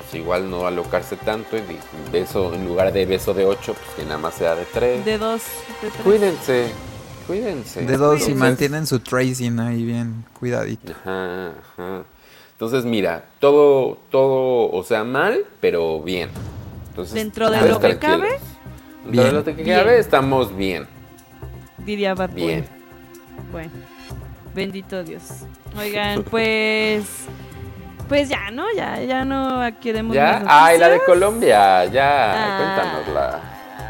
pues 0.09 0.21
igual 0.21 0.49
no 0.49 0.65
alocarse 0.65 1.15
tanto 1.17 1.57
y 1.57 1.61
beso 2.11 2.53
en 2.53 2.65
lugar 2.65 2.91
de 2.91 3.05
beso 3.05 3.33
de 3.33 3.45
8, 3.45 3.73
pues 3.73 3.95
que 3.95 4.03
nada 4.03 4.17
más 4.17 4.33
sea 4.35 4.55
de 4.55 4.65
3. 4.65 5.05
De 5.05 5.17
dos, 5.17 5.41
de 5.81 5.89
tres. 5.89 6.01
Cuídense, 6.03 6.67
cuídense. 7.27 7.81
De 7.85 7.97
dos 7.97 8.13
y 8.19 8.23
Entonces- 8.23 8.35
mantienen 8.35 8.87
su 8.87 8.99
tracing 8.99 9.59
ahí 9.59 9.83
bien 9.85 10.25
cuidadito. 10.39 10.93
Ajá, 11.03 11.49
ajá. 11.49 12.03
Entonces, 12.53 12.85
mira, 12.85 13.23
todo, 13.39 13.99
todo, 14.09 14.71
o 14.71 14.83
sea, 14.83 15.03
mal, 15.03 15.45
pero 15.61 16.01
bien. 16.01 16.29
Entonces, 16.89 17.13
Dentro 17.13 17.49
de 17.49 17.69
lo 17.69 17.79
que 17.79 17.97
cabe, 17.97 18.39
Dentro 19.05 19.23
de 19.23 19.31
lo 19.31 19.43
que 19.45 19.53
Bien. 19.63 19.77
cabe, 19.79 19.99
estamos 19.99 20.55
bien. 20.55 20.87
diría 21.85 22.13
Bad. 22.15 22.31
Bien. 22.31 22.65
Bueno, 23.51 23.71
bendito 24.53 25.03
Dios. 25.03 25.23
Oigan, 25.77 26.23
pues. 26.23 27.03
Pues 28.09 28.27
ya, 28.27 28.51
¿no? 28.51 28.65
Ya, 28.75 28.99
ya 29.01 29.23
no 29.23 29.61
queremos. 29.79 30.15
¿Ya? 30.15 30.43
Ay, 30.47 30.77
la 30.79 30.89
de. 30.89 30.99
Colombia, 31.05 31.85
ya, 31.85 32.33
Ah. 32.33 32.57
cuéntanosla. 32.57 33.39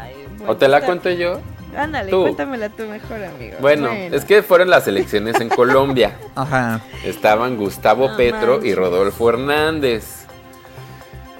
Ay, 0.02 0.14
bueno, 0.36 0.52
¿O 0.52 0.56
te 0.56 0.68
la 0.68 0.76
está- 0.76 0.86
cuento 0.86 1.10
yo? 1.10 1.40
Ándale, 1.76 2.10
Tú. 2.10 2.22
cuéntamela 2.22 2.68
tú 2.68 2.82
mejor, 2.84 3.22
amigo. 3.24 3.56
Bueno, 3.60 3.88
es 3.92 4.24
que 4.24 4.42
fueron 4.42 4.70
las 4.70 4.86
elecciones 4.88 5.40
en 5.40 5.48
Colombia. 5.48 6.16
Ajá. 6.34 6.80
Estaban 7.04 7.56
Gustavo 7.56 8.10
No 8.10 8.16
Petro 8.16 8.62
y. 8.64 8.74
Rodolfo 8.74 9.30
Hernández. 9.30 10.26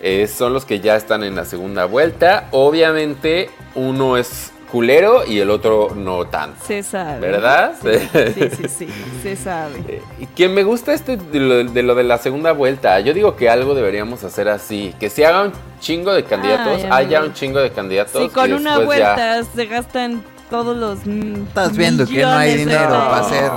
Eh, 0.02 0.27
son 0.28 0.55
los 0.55 0.65
que 0.65 0.81
ya 0.81 0.97
están 0.97 1.24
en 1.24 1.35
la 1.36 1.44
segunda 1.44 1.85
vuelta. 1.85 2.47
Obviamente, 2.52 3.51
uno 3.74 4.16
es 4.16 4.52
culero 4.71 5.27
y 5.27 5.39
el 5.41 5.51
otro 5.51 5.93
no 5.95 6.25
tanto. 6.27 6.65
Se 6.67 6.83
sabe. 6.83 7.21
¿Verdad? 7.21 7.75
Sí, 7.83 7.89
sí, 8.35 8.49
sí, 8.57 8.69
sí, 8.69 8.89
se 9.23 9.37
sabe. 9.37 9.75
Eh, 9.89 10.03
Y 10.19 10.27
que 10.27 10.49
me 10.49 10.63
gusta 10.63 10.93
este 10.93 11.17
de 11.17 11.41
lo, 11.41 11.65
de 11.65 11.83
lo 11.83 11.95
de 11.95 12.05
la 12.05 12.19
segunda 12.19 12.53
vuelta. 12.53 12.99
Yo 13.01 13.13
digo 13.15 13.37
que 13.37 13.49
algo 13.51 13.75
deberíamos 13.75 14.25
hacer 14.25 14.49
así. 14.49 14.95
Que 15.01 15.11
se 15.11 15.27
haga 15.27 15.43
un 15.45 15.53
chingo 15.81 16.13
de 16.13 16.25
candidatos, 16.25 16.83
Ay, 16.91 17.07
haya 17.07 17.23
un 17.23 17.33
chingo 17.35 17.59
de 17.61 17.71
candidatos. 17.71 18.23
Si 18.23 18.29
con 18.29 18.51
y 18.51 18.53
una 18.55 18.79
ya- 18.79 18.85
vuelta 18.85 19.43
se 19.45 19.67
gastan 19.67 20.23
todos 20.51 20.77
los. 20.77 20.99
Estás 21.07 21.77
viendo 21.77 22.07
que 22.07 22.23
no 22.23 22.31
hay 22.33 22.57
dinero 22.57 22.89
para 22.91 23.19
hacer- 23.21 23.51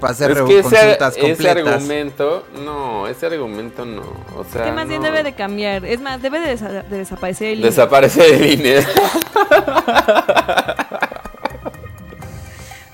Para 0.00 0.12
hacer 0.12 0.30
Es 0.30 0.40
que 0.42 0.58
ese, 0.60 0.62
consultas 0.62 1.16
ese 1.16 1.20
completas. 1.26 1.66
argumento, 1.74 2.46
no, 2.64 3.06
ese 3.06 3.26
argumento 3.26 3.84
no. 3.84 4.02
O 4.36 4.44
sea, 4.50 4.64
que 4.64 4.72
más 4.72 4.88
bien 4.88 5.00
no. 5.02 5.06
debe 5.08 5.22
de 5.22 5.34
cambiar. 5.34 5.84
Es 5.84 6.00
más, 6.00 6.22
debe 6.22 6.40
de, 6.40 6.56
desa- 6.56 6.82
de 6.84 6.98
desaparecer 6.98 7.48
el 7.48 7.58
INE. 7.60 7.66
Desaparece 7.66 8.34
el 8.34 8.46
INE. 8.60 8.86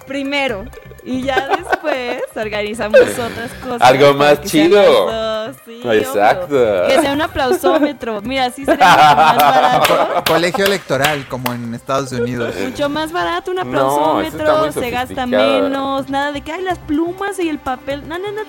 Primero. 0.06 0.64
Y 1.06 1.22
ya 1.22 1.48
después 1.56 2.22
organizamos 2.34 2.98
otras 3.00 3.52
cosas. 3.62 3.80
Algo 3.80 4.12
más 4.14 4.40
chido. 4.42 4.82
dos, 5.06 5.56
sí, 5.64 5.80
Exacto. 5.84 6.46
obvio. 6.56 6.88
Que 6.88 7.00
sea 7.00 7.12
un 7.12 7.22
aplausómetro. 7.22 8.20
Mira, 8.22 8.46
así 8.46 8.64
sería 8.64 8.86
mucho 8.88 9.16
más 9.16 9.36
barato. 9.86 10.24
Colegio 10.26 10.66
electoral, 10.66 11.26
como 11.28 11.52
en 11.52 11.72
Estados 11.74 12.10
Unidos. 12.10 12.54
Mucho 12.60 12.88
más 12.88 13.12
barato, 13.12 13.52
un 13.52 13.60
aplausómetro, 13.60 14.72
se 14.72 14.90
gasta 14.90 15.26
menos, 15.26 16.08
nada 16.10 16.32
de 16.32 16.40
que 16.40 16.50
hay 16.52 16.62
las 16.62 16.78
plumas 16.78 17.38
y 17.38 17.48
el 17.48 17.58
papel. 17.60 18.06
No, 18.08 18.18
no, 18.18 18.32
no, 18.32 18.42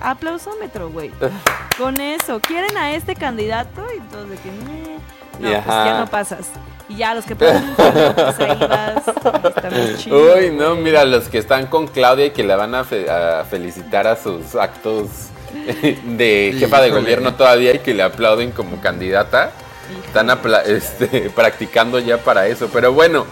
aplausómetro, 0.00 0.90
güey. 0.90 1.10
Con 1.78 2.00
eso, 2.00 2.40
¿quieren 2.40 2.76
a 2.76 2.92
este 2.92 3.14
candidato? 3.16 3.84
Y 3.94 3.98
entonces 3.98 4.30
de 4.30 4.36
que, 4.38 4.50
"Meh". 4.50 4.98
No, 5.38 5.50
pues 5.62 5.66
ya 5.66 6.00
no 6.00 6.06
pasas. 6.06 6.46
Y 6.88 6.96
ya 6.96 7.14
los 7.14 7.24
que 7.26 7.36
pasan, 7.36 7.74
pues 7.76 8.38
ahí 8.40 8.66
vas, 8.68 9.02
ahí. 10.06 10.10
Uy, 10.10 10.50
no, 10.56 10.74
mira, 10.76 11.04
los 11.04 11.28
que 11.28 11.36
están 11.38 11.66
con 11.66 11.86
Claudia 11.86 12.26
y 12.26 12.30
que 12.30 12.44
la 12.44 12.56
van 12.56 12.74
a, 12.74 12.84
fe- 12.84 13.10
a 13.10 13.44
felicitar 13.44 14.06
a 14.06 14.16
sus 14.16 14.54
actos 14.54 15.08
de 16.04 16.54
jefa 16.58 16.80
de 16.80 16.90
gobierno 16.90 17.34
todavía 17.34 17.74
y 17.74 17.80
que 17.80 17.92
le 17.94 18.02
aplauden 18.02 18.52
como 18.52 18.80
candidata. 18.80 19.52
Están 20.06 20.30
apla- 20.30 20.62
este, 20.64 21.28
practicando 21.34 21.98
ya 21.98 22.18
para 22.18 22.46
eso. 22.46 22.70
Pero 22.72 22.92
bueno, 22.94 23.26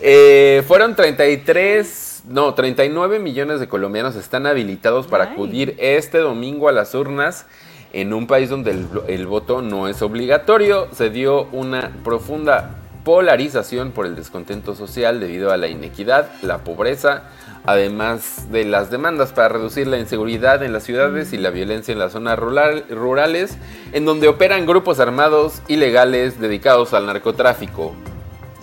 eh, 0.00 0.62
fueron 0.66 0.96
33, 0.96 2.22
no, 2.28 2.54
39 2.54 3.18
millones 3.18 3.60
de 3.60 3.68
colombianos 3.68 4.16
están 4.16 4.46
habilitados 4.46 5.06
para 5.06 5.24
acudir 5.24 5.74
este 5.78 6.18
domingo 6.18 6.68
a 6.68 6.72
las 6.72 6.94
urnas 6.94 7.46
en 7.92 8.12
un 8.12 8.26
país 8.26 8.50
donde 8.50 8.70
el, 8.72 8.86
el 9.08 9.26
voto 9.26 9.62
no 9.62 9.88
es 9.88 10.02
obligatorio. 10.02 10.88
Se 10.92 11.10
dio 11.10 11.44
una 11.52 11.90
profunda 12.04 12.76
polarización 13.04 13.92
por 13.92 14.04
el 14.06 14.14
descontento 14.16 14.74
social 14.74 15.18
debido 15.20 15.50
a 15.50 15.56
la 15.56 15.68
inequidad, 15.68 16.28
la 16.42 16.58
pobreza, 16.58 17.22
además 17.64 18.50
de 18.52 18.64
las 18.66 18.90
demandas 18.90 19.32
para 19.32 19.48
reducir 19.48 19.86
la 19.86 19.98
inseguridad 19.98 20.62
en 20.62 20.74
las 20.74 20.82
ciudades 20.84 21.32
y 21.32 21.38
la 21.38 21.48
violencia 21.50 21.92
en 21.92 21.98
las 21.98 22.12
zonas 22.12 22.38
rural- 22.38 22.84
rurales, 22.90 23.56
en 23.92 24.04
donde 24.04 24.28
operan 24.28 24.66
grupos 24.66 25.00
armados 25.00 25.62
ilegales 25.68 26.38
dedicados 26.38 26.92
al 26.92 27.06
narcotráfico. 27.06 27.94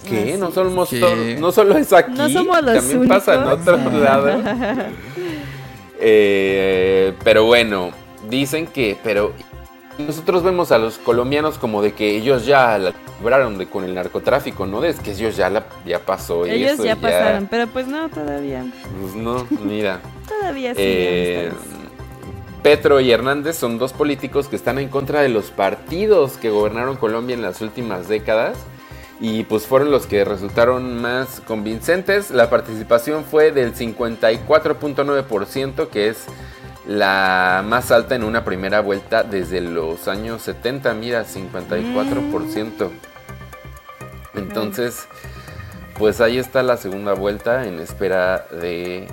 ¿Qué? 0.07 0.33
Así 0.33 0.39
No 0.39 0.51
somos 0.51 0.89
¿Qué? 0.89 0.99
to- 0.99 1.15
no 1.41 1.51
solo 1.51 1.75
es 1.77 1.91
aquí, 1.91 2.11
No 2.15 2.29
somos 2.29 2.61
los 2.61 2.75
también 2.75 3.07
pasa 3.07 3.33
en 3.35 3.43
otros 3.43 3.93
lados. 3.93 4.41
Eh, 6.07 7.13
pero 7.23 7.45
bueno, 7.45 7.91
dicen 8.29 8.67
que, 8.67 8.97
pero 9.03 9.33
nosotros 9.97 10.43
vemos 10.43 10.71
a 10.71 10.77
los 10.77 10.97
colombianos 10.97 11.57
como 11.57 11.81
de 11.81 11.93
que 11.93 12.15
ellos 12.15 12.45
ya 12.45 12.77
la 12.77 12.93
libraron 13.19 13.57
de, 13.57 13.67
con 13.67 13.85
el 13.85 13.95
narcotráfico, 13.95 14.65
¿no? 14.65 14.83
Es 14.83 14.99
que 14.99 15.11
ellos 15.11 15.37
ya 15.37 15.49
la 15.49 15.65
ya 15.85 15.99
pasó 15.99 16.45
Ellos 16.45 16.73
eso 16.73 16.85
ya 16.85 16.95
pasaron, 16.95 17.47
pero 17.47 17.67
pues 17.67 17.87
no, 17.87 18.09
todavía. 18.09 18.65
Pues 18.99 19.15
no, 19.15 19.47
mira. 19.63 19.99
Todavía 20.27 20.73
Eh, 20.75 21.51
siguen. 21.51 21.85
Petro 22.61 22.99
y 22.99 23.11
Hernández 23.11 23.55
son 23.57 23.77
dos 23.77 23.93
políticos 23.93 24.47
que 24.47 24.55
están 24.55 24.79
en 24.79 24.89
contra 24.89 25.21
de 25.21 25.29
los 25.29 25.51
partidos 25.51 26.37
que 26.37 26.49
gobernaron 26.49 26.97
Colombia 26.97 27.35
en 27.35 27.43
las 27.43 27.61
últimas 27.61 28.07
décadas 28.07 28.57
y 29.19 29.43
pues 29.43 29.67
fueron 29.67 29.91
los 29.91 30.07
que 30.07 30.25
resultaron 30.25 30.99
más 30.99 31.41
convincentes. 31.41 32.31
La 32.31 32.49
participación 32.49 33.23
fue 33.23 33.51
del 33.51 33.75
54.9%, 33.75 35.89
que 35.89 36.09
es 36.09 36.25
la 36.87 37.63
más 37.65 37.91
alta 37.91 38.15
en 38.15 38.23
una 38.23 38.43
primera 38.45 38.81
vuelta 38.81 39.23
desde 39.23 39.61
los 39.61 40.07
años 40.07 40.41
70, 40.43 40.93
mira, 40.93 41.25
54%. 41.25 42.89
Entonces, 44.35 45.07
pues 45.97 46.21
ahí 46.21 46.37
está 46.37 46.61
la 46.63 46.77
segunda 46.77 47.13
vuelta 47.13 47.65
en 47.65 47.79
espera 47.79 48.45
de 48.51 49.07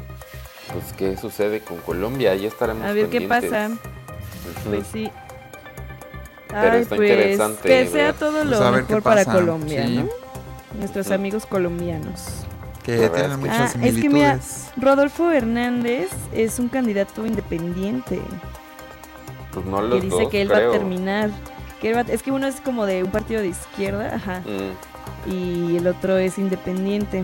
pues 0.72 0.92
qué 0.96 1.16
sucede 1.16 1.60
con 1.60 1.78
Colombia. 1.78 2.34
Ya 2.34 2.48
estaremos 2.48 2.84
A 2.84 2.92
ver 2.92 3.08
qué 3.08 3.22
pasa. 3.22 3.70
Pues 4.64 4.86
sí. 4.92 5.10
Pero 6.48 6.72
Ay, 6.72 6.82
está 6.82 6.96
pues, 6.96 7.10
interesante. 7.10 7.68
Que 7.68 7.86
sea 7.86 8.04
ver. 8.06 8.14
todo 8.14 8.44
lo 8.44 8.58
Pues 8.58 8.60
qué 8.60 8.94
mejor 8.94 9.02
para. 9.02 9.24
Colombia, 9.24 9.86
Sí. 9.86 9.96
¿no? 9.96 10.08
Nuestros 10.78 11.10
amigos 11.10 11.46
colombianos. 11.46 12.44
Que 12.82 12.96
tienen 12.96 13.14
es 13.14 13.28
que- 13.30 13.36
muchas 13.36 13.76
Ah, 13.76 13.86
es 13.86 13.94
que 13.96 14.08
mira. 14.08 14.38
Rodolfo 14.76 15.30
Hernández 15.30 16.08
es 16.32 16.58
un 16.58 16.68
candidato 16.68 17.24
independiente 17.26 18.20
Pues 19.52 19.64
no 19.66 19.76
que 19.76 19.82
los 19.88 20.02
dice 20.02 20.16
dos, 20.22 20.28
que 20.30 20.42
él 20.42 20.48
creo. 20.48 20.70
va 20.70 20.74
a 20.76 20.78
terminar. 20.78 21.30
Que 21.80 21.90
él 21.90 21.96
va- 21.96 22.12
es 22.12 22.22
que 22.22 22.30
uno 22.32 22.46
es 22.46 22.60
como 22.60 22.86
de 22.86 23.02
un 23.04 23.10
partido 23.10 23.40
de 23.40 23.48
izquierda, 23.48 24.14
ajá, 24.16 24.40
Mm. 24.40 25.30
y 25.30 25.76
el 25.76 25.86
otro 25.86 26.16
es 26.18 26.38
independiente. 26.38 27.22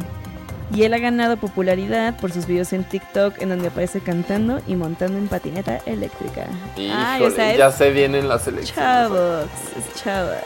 Y 0.74 0.82
él 0.82 0.92
ha 0.92 0.98
ganado 0.98 1.38
popularidad 1.38 2.20
por 2.20 2.30
sus 2.30 2.44
videos 2.46 2.72
en 2.74 2.84
TikTok 2.84 3.40
en 3.40 3.48
donde 3.48 3.68
aparece 3.68 4.00
cantando 4.00 4.60
y 4.66 4.76
montando 4.76 5.16
en 5.16 5.26
patineta 5.26 5.78
eléctrica. 5.86 6.46
Ay, 6.76 7.22
o 7.22 7.28
Híjole, 7.28 7.34
sea, 7.36 7.56
ya 7.56 7.72
se 7.72 7.90
vienen 7.90 8.28
las 8.28 8.46
elecciones. 8.46 8.74
chavos, 8.74 9.44
es 9.78 10.02
chava. 10.02 10.36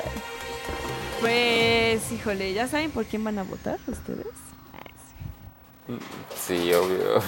Pues, 1.20 2.12
híjole, 2.12 2.52
¿ya 2.52 2.66
saben 2.68 2.90
por 2.90 3.04
quién 3.04 3.24
van 3.24 3.38
a 3.38 3.42
votar 3.44 3.78
ustedes? 3.86 4.26
Sí, 6.36 6.72
obvio. 6.72 7.20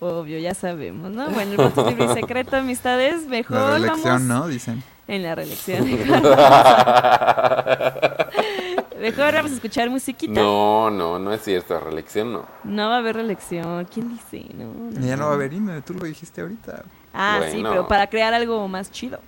Obvio, 0.00 0.38
ya 0.38 0.54
sabemos, 0.54 1.10
¿no? 1.10 1.28
Bueno, 1.30 1.52
el 1.52 1.56
voto 1.56 1.88
es 1.88 1.96
libre 1.96 2.12
y 2.12 2.20
secreto, 2.20 2.56
amistades, 2.56 3.26
mejor 3.26 3.56
La 3.56 3.70
reelección, 3.70 4.04
vamos 4.04 4.22
¿no? 4.22 4.48
Dicen. 4.48 4.82
en 5.06 5.22
la 5.22 5.34
reelección. 5.34 5.84
mejor 9.00 9.34
vamos 9.34 9.52
a 9.52 9.54
escuchar 9.54 9.88
musiquita. 9.90 10.40
No, 10.40 10.90
no, 10.90 11.18
no 11.18 11.32
es 11.32 11.42
cierto. 11.42 11.78
Reelección 11.80 12.32
no. 12.32 12.44
No 12.64 12.88
va 12.88 12.96
a 12.96 12.98
haber 12.98 13.16
reelección. 13.16 13.84
¿Quién 13.86 14.10
dice? 14.10 14.44
No, 14.54 14.72
no, 14.74 15.00
Ya 15.00 15.16
no 15.16 15.26
va 15.26 15.32
a 15.32 15.34
haber 15.34 15.52
INE, 15.52 15.82
tú 15.82 15.94
lo 15.94 16.04
dijiste 16.04 16.40
ahorita. 16.42 16.84
Ah, 17.14 17.40
sí, 17.50 17.62
pero 17.62 17.88
para 17.88 18.06
crear 18.08 18.34
algo 18.34 18.66
más 18.68 18.90
chido. 18.90 19.20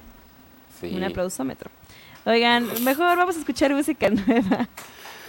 Sí. 0.81 0.93
Un 0.95 1.05
aplausómetro. 1.05 1.71
Oigan, 2.27 2.69
mejor 2.85 3.17
vamos 3.17 3.37
a 3.37 3.39
escuchar 3.39 3.73
música 3.75 4.11
nueva. 4.27 4.69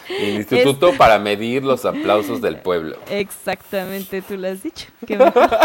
El 0.09 0.35
instituto 0.35 0.93
para 0.97 1.17
medir 1.19 1.63
los 1.63 1.85
aplausos 1.85 2.41
del 2.41 2.57
pueblo. 2.57 2.97
Exactamente, 3.09 4.21
tú 4.21 4.37
lo 4.37 4.49
has 4.49 4.61
dicho. 4.63 4.87
Qué 5.05 5.17
mejor. 5.17 5.49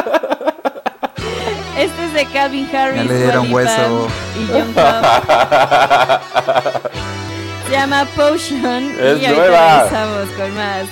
Este 1.78 2.04
es 2.06 2.12
de 2.14 2.24
Calvin 2.32 2.66
Harris. 2.74 2.96
Ya 2.96 3.04
le 3.04 3.18
dieron 3.22 3.52
hueso. 3.52 4.08
Y 4.40 4.44
Love. 4.50 4.74
Se 7.66 7.72
llama 7.72 8.06
Potion. 8.16 8.92
Es 8.98 9.20
y 9.20 9.26
ahorita 9.26 9.90
nueva. 9.90 10.24
con 10.38 10.54
más. 10.54 10.86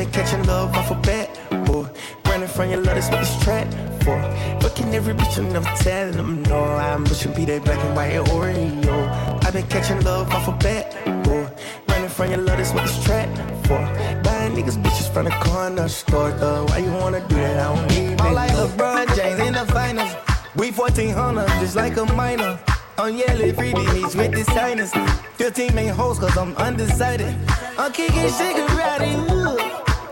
Been 0.00 0.10
catching 0.12 0.42
love 0.44 0.74
off 0.74 0.90
a 0.90 0.94
bat, 0.94 1.28
boy. 1.66 1.86
Running 2.24 2.48
from 2.48 2.70
your 2.70 2.80
love, 2.80 2.94
that's 2.94 3.10
what 3.10 3.20
this 3.20 3.38
trap 3.44 3.68
for. 4.02 4.18
Fucking 4.62 4.94
every 4.94 5.12
bitch 5.12 5.36
and 5.36 5.54
I'm 5.54 5.64
telling 5.76 6.16
them 6.16 6.42
no. 6.44 6.62
I'm 6.64 7.04
pushing 7.04 7.34
be 7.34 7.44
that 7.44 7.64
black 7.64 7.78
and 7.84 7.94
white 7.94 8.14
Oreo. 8.32 9.44
I've 9.44 9.52
been 9.52 9.66
catching 9.66 10.00
love 10.02 10.30
off 10.32 10.48
a 10.48 10.52
bat, 10.52 10.84
boy. 11.24 11.46
Running 11.88 12.08
from 12.08 12.30
your 12.30 12.38
love, 12.38 12.56
that's 12.56 12.72
what 12.72 12.86
this 12.86 13.04
trap 13.04 13.28
for. 13.66 13.80
Buying 14.24 14.54
niggas 14.56 14.82
bitches 14.82 15.12
from 15.12 15.26
the 15.26 15.32
corner 15.32 15.86
store, 15.88 16.30
though. 16.32 16.64
Why 16.64 16.78
you 16.78 16.92
wanna 16.92 17.20
do 17.28 17.34
that? 17.34 17.58
I 17.60 17.74
don't 17.74 17.88
need 17.88 18.20
All 18.22 18.32
like 18.32 18.52
LeBron 18.52 19.14
James 19.14 19.40
in 19.40 19.52
the 19.52 19.66
finals. 19.66 20.14
We 20.56 20.70
1400, 20.70 21.46
just 21.60 21.76
like 21.76 21.98
a 21.98 22.06
minor. 22.14 22.58
I'm 22.96 23.16
yelling 23.16 23.52
freebie 23.54 23.94
meets 23.94 24.14
with 24.14 24.32
the 24.32 24.44
signers. 24.44 24.92
15 25.36 25.74
main 25.74 25.88
hoes, 25.88 26.18
cause 26.18 26.36
I'm 26.36 26.56
undecided. 26.56 27.34
I'm 27.78 27.92
kicking 27.92 28.28
shit 28.28 28.56
karate, 28.56 29.29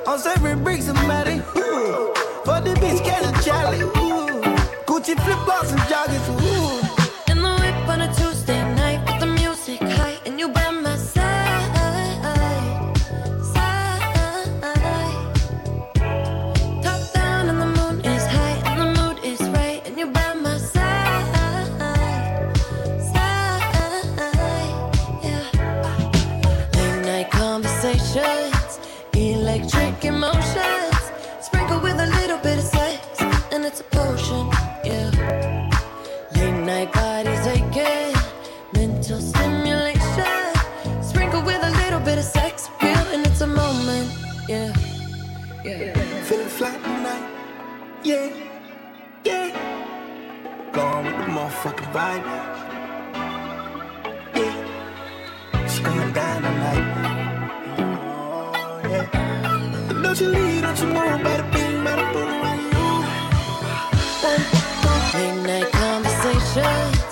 I'm 0.09 0.19
serving 0.19 0.65
bricks 0.65 0.87
somebody, 0.87 1.35
ooh. 1.35 2.15
For 2.43 2.63
the 2.65 2.75
bitch, 2.81 3.05
Kelly 3.05 3.31
Charlie, 3.45 3.83
ooh. 3.83 4.41
Gucci 4.87 5.15
flip 5.23 5.39
flops 5.45 5.71
and 5.71 5.81
joggers, 5.83 6.38
Fly 46.59 46.73
tonight, 46.73 47.23
yeah, 48.03 48.29
yeah. 49.23 49.49
Going 50.73 51.05
with 51.07 51.15
the 51.15 51.27
motherfucking 51.31 51.93
vibe, 51.93 52.25
yeah. 54.35 55.63
It's 55.63 55.79
going 55.79 56.13
down 56.13 56.43
tonight. 56.43 56.85
Oh, 58.57 58.81
yeah. 58.91 60.03
Don't 60.03 60.21
you 60.21 60.29
leave, 60.31 60.63
don't 60.63 60.79
you 60.81 60.87
move, 60.87 61.23
better 61.23 61.47
be, 61.53 61.63
night 65.47 65.71
conversations, 65.71 67.03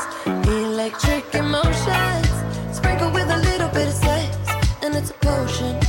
electric 0.48 1.24
emotions, 1.36 2.28
sprinkled 2.76 3.14
with 3.14 3.30
a 3.30 3.38
little 3.38 3.68
bit 3.68 3.86
of 3.86 3.94
sex, 3.94 4.36
and 4.82 4.96
it's 4.96 5.10
a 5.10 5.14
potion. 5.14 5.85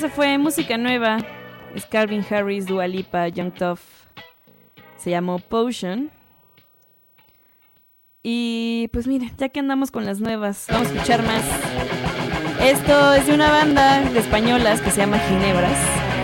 Eso 0.00 0.08
fue 0.08 0.38
música 0.38 0.78
nueva. 0.78 1.18
Es 1.74 1.84
Calvin 1.84 2.24
Harris, 2.30 2.64
Dua 2.64 2.88
Lipa, 2.88 3.28
Young 3.28 3.52
Tough. 3.52 3.80
Se 4.96 5.10
llamó 5.10 5.38
Potion. 5.38 6.10
Y 8.22 8.88
pues 8.94 9.06
miren, 9.06 9.30
ya 9.36 9.50
que 9.50 9.60
andamos 9.60 9.90
con 9.90 10.06
las 10.06 10.18
nuevas, 10.18 10.64
vamos 10.70 10.88
a 10.88 10.94
escuchar 10.94 11.22
más. 11.22 11.42
Esto 12.62 13.12
es 13.12 13.26
de 13.26 13.34
una 13.34 13.50
banda 13.50 14.00
de 14.00 14.20
españolas 14.20 14.80
que 14.80 14.90
se 14.90 15.02
llama 15.02 15.18
Ginebras. 15.18 15.78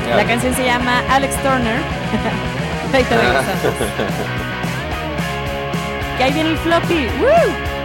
La 0.08 0.24
canción 0.24 0.54
se 0.54 0.64
llama 0.64 1.02
Alex 1.10 1.36
Turner. 1.42 1.76
Ahorita 2.94 3.14
regresamos. 3.14 3.60
Que 6.16 6.24
ahí 6.24 6.32
viene 6.32 6.48
el 6.48 6.56
floppy. 6.56 7.08
¡Woo! 7.20 7.75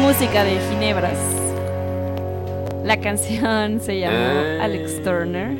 Música 0.00 0.44
de 0.44 0.58
Ginebras. 0.70 1.18
La 2.84 3.00
canción 3.00 3.80
se 3.80 4.00
llamó 4.00 4.16
Ah. 4.16 4.64
Alex 4.64 5.02
Turner. 5.02 5.56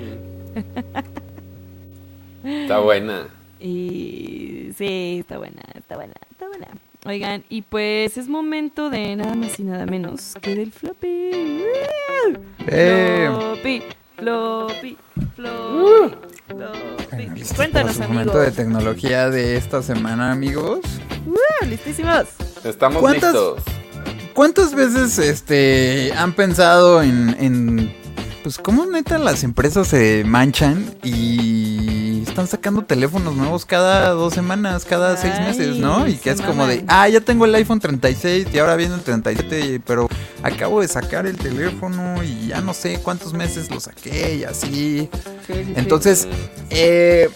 Está 2.44 2.78
buena. 2.78 3.28
Y 3.60 4.70
sí, 4.76 5.18
está 5.20 5.38
buena, 5.38 5.62
está 5.74 5.96
buena, 5.96 6.14
está 6.30 6.46
buena. 6.48 6.68
Oigan, 7.06 7.44
y 7.48 7.62
pues 7.62 8.16
es 8.16 8.28
momento 8.28 8.90
de 8.90 9.16
nada 9.16 9.34
más 9.34 9.58
y 9.58 9.64
nada 9.64 9.86
menos 9.86 10.34
que 10.40 10.54
del 10.54 10.72
floppy. 10.72 11.30
Eh. 12.66 13.28
Floppy, 13.30 13.82
floppy, 14.16 14.96
floppy, 15.36 16.16
floppy. 16.46 17.28
¿Listos 17.34 17.56
Cuéntanos, 17.56 17.96
su 17.96 18.02
momento 18.02 18.32
de 18.32 18.38
amigos. 18.46 18.56
tecnología 18.56 19.30
de 19.30 19.56
esta 19.56 19.82
semana, 19.82 20.32
amigos? 20.32 20.80
¡Uh! 21.26 21.66
listísimos. 21.66 22.24
Estamos 22.64 23.00
¿Cuántas- 23.00 23.32
listos. 23.34 23.62
¿Cuántas 24.38 24.72
veces 24.72 25.18
este 25.18 26.12
han 26.16 26.32
pensado 26.32 27.02
en, 27.02 27.36
en 27.40 27.92
pues 28.44 28.56
cómo 28.56 28.86
neta 28.86 29.18
las 29.18 29.42
empresas 29.42 29.88
se 29.88 30.22
manchan 30.22 30.94
y 31.02 32.22
están 32.22 32.46
sacando 32.46 32.82
teléfonos 32.82 33.34
nuevos 33.34 33.66
cada 33.66 34.10
dos 34.10 34.34
semanas, 34.34 34.84
cada 34.84 35.16
seis 35.16 35.40
meses, 35.40 35.78
¿no? 35.78 36.06
Y 36.06 36.14
que 36.14 36.30
es 36.30 36.40
como 36.40 36.68
de, 36.68 36.84
ah, 36.86 37.08
ya 37.08 37.20
tengo 37.20 37.46
el 37.46 37.54
iPhone 37.56 37.80
36 37.80 38.46
y 38.52 38.58
ahora 38.60 38.76
viene 38.76 38.94
el 38.94 39.00
37, 39.00 39.82
pero 39.84 40.08
acabo 40.44 40.82
de 40.82 40.86
sacar 40.86 41.26
el 41.26 41.36
teléfono 41.36 42.22
y 42.22 42.46
ya 42.46 42.60
no 42.60 42.74
sé 42.74 43.00
cuántos 43.02 43.32
meses 43.32 43.72
lo 43.72 43.80
saqué 43.80 44.36
y 44.36 44.44
así. 44.44 44.68
Sí, 44.68 45.10
sí, 45.48 45.64
sí. 45.64 45.72
Entonces, 45.74 46.28
eh, 46.70 47.28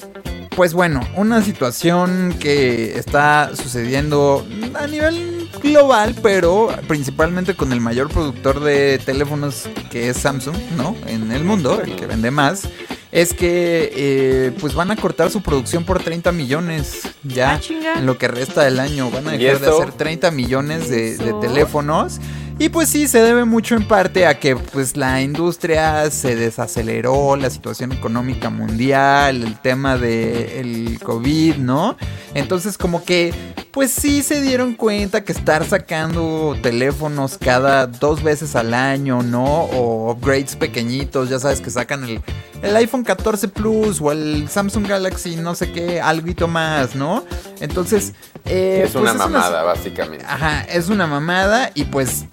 pues 0.55 0.73
bueno, 0.73 1.01
una 1.17 1.43
situación 1.43 2.37
que 2.39 2.97
está 2.97 3.51
sucediendo 3.57 4.47
a 4.75 4.87
nivel 4.87 5.42
global, 5.61 6.15
pero 6.23 6.69
principalmente 6.89 7.55
con 7.55 7.73
el 7.73 7.81
mayor 7.81 8.09
productor 8.09 8.61
de 8.61 8.99
teléfonos 8.99 9.69
que 9.91 10.09
es 10.09 10.17
Samsung, 10.19 10.57
¿no? 10.77 10.97
En 11.07 11.33
el 11.33 11.45
mundo, 11.45 11.81
el 11.81 11.97
que 11.97 12.07
vende 12.07 12.31
más, 12.31 12.69
es 13.11 13.35
que 13.35 13.93
eh, 13.95 14.53
pues 14.61 14.75
van 14.75 14.91
a 14.91 14.97
cortar 14.97 15.31
su 15.31 15.43
producción 15.43 15.85
por 15.85 16.03
30 16.03 16.33
millones 16.33 17.03
ya 17.23 17.61
Ah, 17.61 17.99
en 17.99 18.07
lo 18.07 18.17
que 18.17 18.29
resta 18.29 18.63
del 18.65 18.81
año. 18.81 19.11
Van 19.11 19.29
a 19.29 19.35
¿Y 19.35 19.39
dejar 19.39 19.61
de 19.61 19.69
hacer 19.69 19.93
30 19.93 20.31
millones 20.31 20.89
de, 20.89 21.17
de 21.17 21.35
teléfonos. 21.41 22.19
Y 22.63 22.69
pues 22.69 22.91
sí, 22.91 23.09
se 23.09 23.21
debe 23.21 23.45
mucho 23.45 23.75
en 23.75 23.89
parte 23.89 24.25
a 24.25 24.39
que 24.39 24.55
pues 24.55 24.97
la 24.97 25.21
industria 25.21 26.09
se 26.13 26.37
desaceleró, 26.37 27.35
la 27.35 27.51
situación 27.51 27.91
económica 27.91 28.51
mundial, 28.51 29.43
el 29.43 29.59
tema 29.59 29.99
del 29.99 31.01
COVID, 31.03 31.57
¿no? 31.57 31.97
Entonces 32.35 32.79
como 32.79 33.05
que 33.05 33.35
pues 33.73 33.91
sí 33.91 34.23
se 34.23 34.41
dieron 34.41 34.75
cuenta 34.75 35.25
que 35.25 35.33
estar 35.33 35.65
sacando 35.65 36.57
teléfonos 36.63 37.37
cada 37.37 37.89
dos 37.89 38.23
veces 38.23 38.55
al 38.55 38.75
año, 38.75 39.25
¿no? 39.25 39.45
O 39.45 40.13
upgrades 40.13 40.55
pequeñitos, 40.55 41.31
ya 41.31 41.41
sabes 41.41 41.61
que 41.61 41.71
sacan 41.71 42.05
el, 42.05 42.21
el 42.63 42.77
iPhone 42.77 43.03
14 43.03 43.49
Plus 43.49 44.01
o 44.01 44.13
el 44.13 44.49
Samsung 44.49 44.87
Galaxy, 44.87 45.35
no 45.35 45.57
sé 45.57 45.73
qué, 45.73 46.01
algo 46.01 46.47
más, 46.47 46.95
¿no? 46.95 47.25
Entonces... 47.59 48.13
eh, 48.45 48.85
es 48.85 48.95
una 48.95 49.15
pues 49.15 49.31
mamada, 49.31 49.65
básicamente. 49.65 50.25
Ajá, 50.29 50.63
es 50.63 50.89
una 50.89 51.09
mamada 51.09 51.73
y 51.75 51.85
pues 51.85 52.27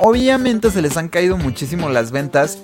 obviamente 0.00 0.70
se 0.70 0.82
les 0.82 0.96
han 0.96 1.08
caído 1.08 1.36
muchísimo 1.36 1.88
las 1.88 2.10
ventas. 2.10 2.58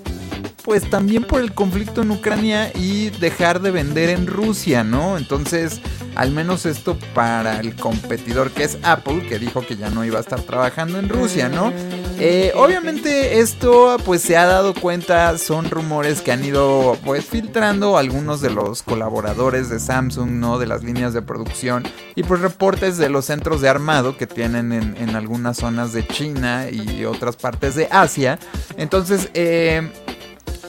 Pues 0.67 0.89
también 0.89 1.23
por 1.23 1.39
el 1.39 1.53
conflicto 1.53 2.01
en 2.01 2.11
Ucrania 2.11 2.73
y 2.75 3.09
dejar 3.09 3.61
de 3.61 3.71
vender 3.71 4.09
en 4.09 4.27
Rusia, 4.27 4.83
¿no? 4.83 5.17
Entonces, 5.17 5.79
al 6.13 6.31
menos 6.31 6.65
esto 6.65 6.97
para 7.13 7.61
el 7.61 7.73
competidor 7.73 8.51
que 8.51 8.65
es 8.65 8.77
Apple, 8.83 9.25
que 9.29 9.39
dijo 9.39 9.65
que 9.65 9.77
ya 9.77 9.89
no 9.89 10.03
iba 10.03 10.17
a 10.17 10.21
estar 10.21 10.41
trabajando 10.41 10.99
en 10.99 11.07
Rusia, 11.07 11.47
¿no? 11.47 11.71
Eh, 12.19 12.51
obviamente 12.57 13.39
esto 13.39 13.95
pues 14.03 14.21
se 14.21 14.35
ha 14.35 14.45
dado 14.45 14.73
cuenta, 14.73 15.37
son 15.37 15.69
rumores 15.69 16.19
que 16.19 16.33
han 16.33 16.43
ido 16.43 16.97
pues 17.05 17.23
filtrando 17.23 17.97
algunos 17.97 18.41
de 18.41 18.49
los 18.49 18.83
colaboradores 18.83 19.69
de 19.69 19.79
Samsung, 19.79 20.31
¿no? 20.31 20.59
De 20.59 20.67
las 20.67 20.83
líneas 20.83 21.13
de 21.13 21.21
producción 21.21 21.85
y 22.13 22.23
pues 22.23 22.41
reportes 22.41 22.97
de 22.97 23.07
los 23.07 23.23
centros 23.23 23.61
de 23.61 23.69
armado 23.69 24.17
que 24.17 24.27
tienen 24.27 24.73
en, 24.73 24.97
en 24.97 25.15
algunas 25.15 25.55
zonas 25.55 25.93
de 25.93 26.05
China 26.05 26.69
y 26.69 27.05
otras 27.05 27.37
partes 27.37 27.73
de 27.75 27.87
Asia. 27.89 28.37
Entonces, 28.75 29.29
eh, 29.33 29.89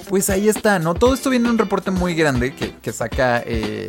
pues 0.08 0.30
ahí 0.30 0.48
está, 0.48 0.78
¿no? 0.78 0.94
Todo 0.94 1.14
esto 1.14 1.30
viene 1.30 1.46
en 1.46 1.52
un 1.52 1.58
reporte 1.58 1.90
muy 1.90 2.14
grande 2.14 2.54
que, 2.54 2.74
que 2.76 2.92
saca 2.92 3.42
eh, 3.44 3.88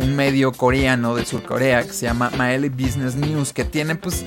un 0.00 0.16
medio 0.16 0.52
coreano 0.52 1.14
de 1.14 1.24
Sur 1.24 1.42
Corea 1.42 1.82
que 1.82 1.92
se 1.92 2.06
llama 2.06 2.30
Maeli 2.36 2.68
Business 2.68 3.14
News, 3.14 3.52
que 3.52 3.64
tiene 3.64 3.94
pues... 3.94 4.24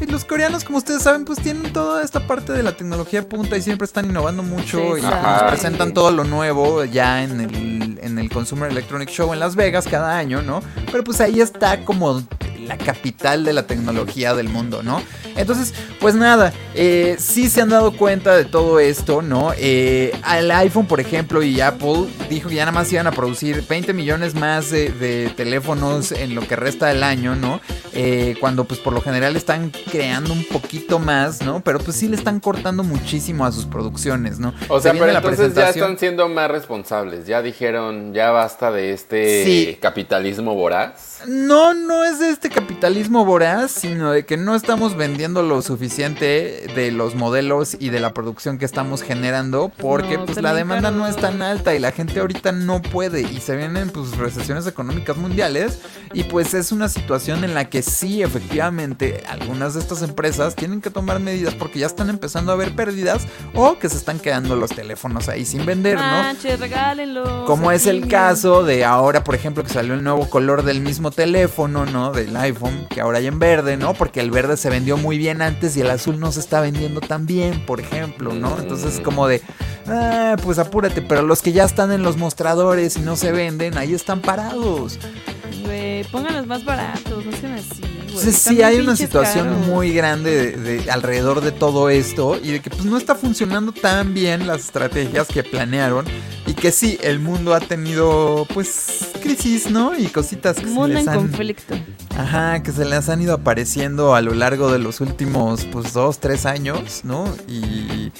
y 0.00 0.06
Los 0.06 0.24
coreanos, 0.24 0.64
como 0.64 0.78
ustedes 0.78 1.02
saben, 1.02 1.24
pues 1.24 1.40
tienen 1.40 1.72
toda 1.72 2.02
esta 2.02 2.26
parte 2.26 2.52
de 2.52 2.62
la 2.62 2.72
tecnología 2.76 3.28
punta 3.28 3.56
y 3.56 3.62
siempre 3.62 3.84
están 3.84 4.06
innovando 4.06 4.42
mucho 4.42 4.96
Sí, 4.96 5.02
y 5.02 5.04
Ajá. 5.04 5.42
nos 5.42 5.52
presentan 5.52 5.92
todo 5.92 6.10
lo 6.10 6.24
nuevo 6.24 6.84
ya 6.84 7.22
en 7.22 7.40
el, 7.40 7.98
en 8.02 8.18
el 8.18 8.30
Consumer 8.30 8.70
Electronic 8.70 9.08
Show 9.10 9.32
en 9.32 9.40
Las 9.40 9.56
Vegas 9.56 9.86
cada 9.86 10.16
año, 10.16 10.42
¿no? 10.42 10.60
Pero 10.90 11.04
pues 11.04 11.20
ahí 11.20 11.40
está 11.40 11.84
como 11.84 12.22
la 12.66 12.76
capital 12.78 13.44
de 13.44 13.52
la 13.52 13.66
tecnología 13.66 14.34
del 14.34 14.48
mundo, 14.48 14.82
¿no? 14.82 15.02
Entonces, 15.36 15.72
pues 16.00 16.14
nada, 16.14 16.52
eh, 16.74 17.16
sí 17.18 17.48
se 17.48 17.60
han 17.60 17.68
dado 17.68 17.92
cuenta 17.96 18.36
de 18.36 18.44
todo 18.44 18.80
esto, 18.80 19.22
¿no? 19.22 19.52
Eh, 19.56 20.12
el 20.36 20.50
iPhone, 20.50 20.86
por 20.86 21.00
ejemplo, 21.00 21.42
y 21.42 21.60
Apple 21.60 22.06
dijo 22.28 22.48
que 22.48 22.56
ya 22.56 22.62
nada 22.66 22.72
más 22.72 22.92
iban 22.92 23.06
a 23.06 23.12
producir 23.12 23.64
20 23.68 23.92
millones 23.92 24.34
más 24.34 24.70
de, 24.70 24.90
de 24.90 25.30
teléfonos 25.36 26.12
en 26.12 26.34
lo 26.34 26.46
que 26.46 26.56
resta 26.56 26.86
del 26.88 27.02
año, 27.02 27.36
¿no? 27.36 27.60
Eh, 27.94 28.36
cuando 28.40 28.64
pues 28.64 28.80
por 28.80 28.92
lo 28.92 29.00
general 29.00 29.36
están 29.36 29.70
creando 29.90 30.32
un 30.32 30.44
poquito 30.44 30.98
más, 30.98 31.42
¿no? 31.42 31.60
Pero 31.62 31.78
pues 31.78 31.96
sí 31.96 32.08
le 32.08 32.16
están 32.16 32.38
cortando 32.40 32.82
muchísimo 32.84 33.44
a 33.46 33.52
sus 33.52 33.64
producciones, 33.64 34.38
¿no? 34.38 34.54
O 34.68 34.78
Se 34.78 34.84
sea, 34.84 34.92
viene 34.92 35.06
pero 35.06 35.18
entonces 35.30 35.54
ya 35.54 35.70
están 35.70 35.98
siendo 35.98 36.28
más 36.28 36.50
responsables. 36.50 37.26
Ya 37.26 37.42
dijeron, 37.42 38.12
ya 38.14 38.30
basta 38.30 38.70
de 38.70 38.92
este 38.92 39.44
Sí. 39.44 39.78
capitalismo 39.80 40.54
voraz. 40.54 41.17
No, 41.26 41.74
no 41.74 42.04
es 42.04 42.20
de 42.20 42.30
este 42.30 42.48
capitalismo 42.48 43.24
voraz, 43.24 43.70
sino 43.70 44.12
de 44.12 44.24
que 44.24 44.36
no 44.36 44.54
estamos 44.54 44.96
vendiendo 44.96 45.42
lo 45.42 45.62
suficiente 45.62 46.66
de 46.74 46.92
los 46.92 47.14
modelos 47.14 47.76
y 47.78 47.90
de 47.90 48.00
la 48.00 48.14
producción 48.14 48.58
que 48.58 48.64
estamos 48.64 49.02
generando 49.02 49.70
porque 49.76 50.16
No, 50.16 50.26
pues 50.26 50.40
la 50.40 50.54
demanda 50.54 50.90
no 50.90 51.06
es 51.06 51.16
tan 51.16 51.42
alta 51.42 51.74
y 51.74 51.78
la 51.78 51.92
gente 51.92 52.20
ahorita 52.20 52.52
no 52.52 52.80
puede 52.82 53.22
y 53.22 53.40
se 53.40 53.56
vienen 53.56 53.90
pues 53.90 54.16
recesiones 54.16 54.66
económicas 54.66 55.16
mundiales 55.16 55.80
y 56.12 56.24
pues 56.24 56.54
es 56.54 56.72
una 56.72 56.88
situación 56.88 57.44
en 57.44 57.54
la 57.54 57.68
que 57.68 57.82
sí 57.82 58.22
efectivamente 58.22 59.22
algunas 59.28 59.74
de 59.74 59.80
estas 59.80 60.02
empresas 60.02 60.54
tienen 60.54 60.80
que 60.80 60.90
tomar 60.90 61.20
medidas 61.20 61.54
porque 61.54 61.80
ya 61.80 61.86
están 61.86 62.10
empezando 62.10 62.52
a 62.52 62.54
haber 62.54 62.74
pérdidas 62.74 63.26
o 63.54 63.78
que 63.78 63.88
se 63.88 63.96
están 63.96 64.18
quedando 64.20 64.56
los 64.56 64.70
teléfonos 64.70 65.28
ahí 65.28 65.44
sin 65.44 65.66
vender, 65.66 65.96
¿no? 65.96 66.02
Manches, 66.02 66.60
regálenlo. 66.60 67.44
Como 67.44 67.72
es 67.72 67.86
el 67.86 68.06
caso 68.08 68.62
de 68.62 68.84
ahora, 68.84 69.24
por 69.24 69.34
ejemplo, 69.34 69.62
que 69.62 69.70
salió 69.70 69.94
el 69.94 70.02
nuevo 70.04 70.28
color 70.30 70.62
del 70.62 70.80
mismo 70.80 71.07
teléfono, 71.10 71.86
¿no? 71.86 72.12
Del 72.12 72.36
iPhone, 72.36 72.86
que 72.88 73.00
ahora 73.00 73.18
hay 73.18 73.26
en 73.26 73.38
verde, 73.38 73.76
¿no? 73.76 73.94
Porque 73.94 74.20
el 74.20 74.30
verde 74.30 74.56
se 74.56 74.70
vendió 74.70 74.96
muy 74.96 75.18
bien 75.18 75.42
antes 75.42 75.76
y 75.76 75.80
el 75.80 75.90
azul 75.90 76.18
no 76.20 76.32
se 76.32 76.40
está 76.40 76.60
vendiendo 76.60 77.00
tan 77.00 77.26
bien, 77.26 77.64
por 77.66 77.80
ejemplo, 77.80 78.32
¿no? 78.34 78.58
Entonces, 78.58 79.00
como 79.00 79.26
de, 79.28 79.42
ah, 79.86 80.36
pues 80.42 80.58
apúrate, 80.58 81.02
pero 81.02 81.22
los 81.22 81.42
que 81.42 81.52
ya 81.52 81.64
están 81.64 81.92
en 81.92 82.02
los 82.02 82.16
mostradores 82.16 82.96
y 82.96 83.00
no 83.00 83.16
se 83.16 83.32
venden, 83.32 83.76
ahí 83.78 83.94
están 83.94 84.20
parados. 84.20 84.98
Güey, 85.64 86.04
pónganlos 86.04 86.46
más 86.46 86.64
baratos, 86.64 87.24
no 87.24 87.32
sean 87.32 87.52
así. 87.54 87.80
Entonces 88.08 88.36
sí 88.42 88.62
hay 88.62 88.80
una 88.80 88.96
situación 88.96 89.46
caros. 89.48 89.66
muy 89.66 89.92
grande 89.92 90.34
de, 90.56 90.78
de- 90.80 90.90
alrededor 90.90 91.40
de 91.40 91.52
todo 91.52 91.88
esto 91.88 92.36
y 92.42 92.50
de 92.52 92.60
que 92.60 92.68
pues 92.70 92.84
no 92.84 92.96
está 92.96 93.14
funcionando 93.14 93.70
tan 93.70 94.12
bien 94.12 94.46
las 94.46 94.62
estrategias 94.62 95.28
que 95.28 95.44
planearon 95.44 96.04
que 96.60 96.72
sí, 96.72 96.98
el 97.02 97.20
mundo 97.20 97.54
ha 97.54 97.60
tenido 97.60 98.46
pues 98.52 99.10
crisis, 99.22 99.70
¿no? 99.70 99.96
Y 99.96 100.06
cositas 100.06 100.56
que 100.56 100.64
se 100.64 100.70
Mundo 100.70 100.94
les 100.94 101.02
en 101.04 101.08
han... 101.08 101.16
conflicto. 101.16 101.74
Ajá, 102.16 102.62
que 102.62 102.72
se 102.72 102.84
les 102.84 103.08
han 103.08 103.22
ido 103.22 103.34
apareciendo 103.34 104.14
a 104.14 104.20
lo 104.20 104.34
largo 104.34 104.70
de 104.70 104.78
los 104.78 105.00
últimos 105.00 105.64
pues 105.66 105.92
dos, 105.92 106.18
tres 106.18 106.46
años, 106.46 107.02
¿no? 107.04 107.24
Y 107.46 108.12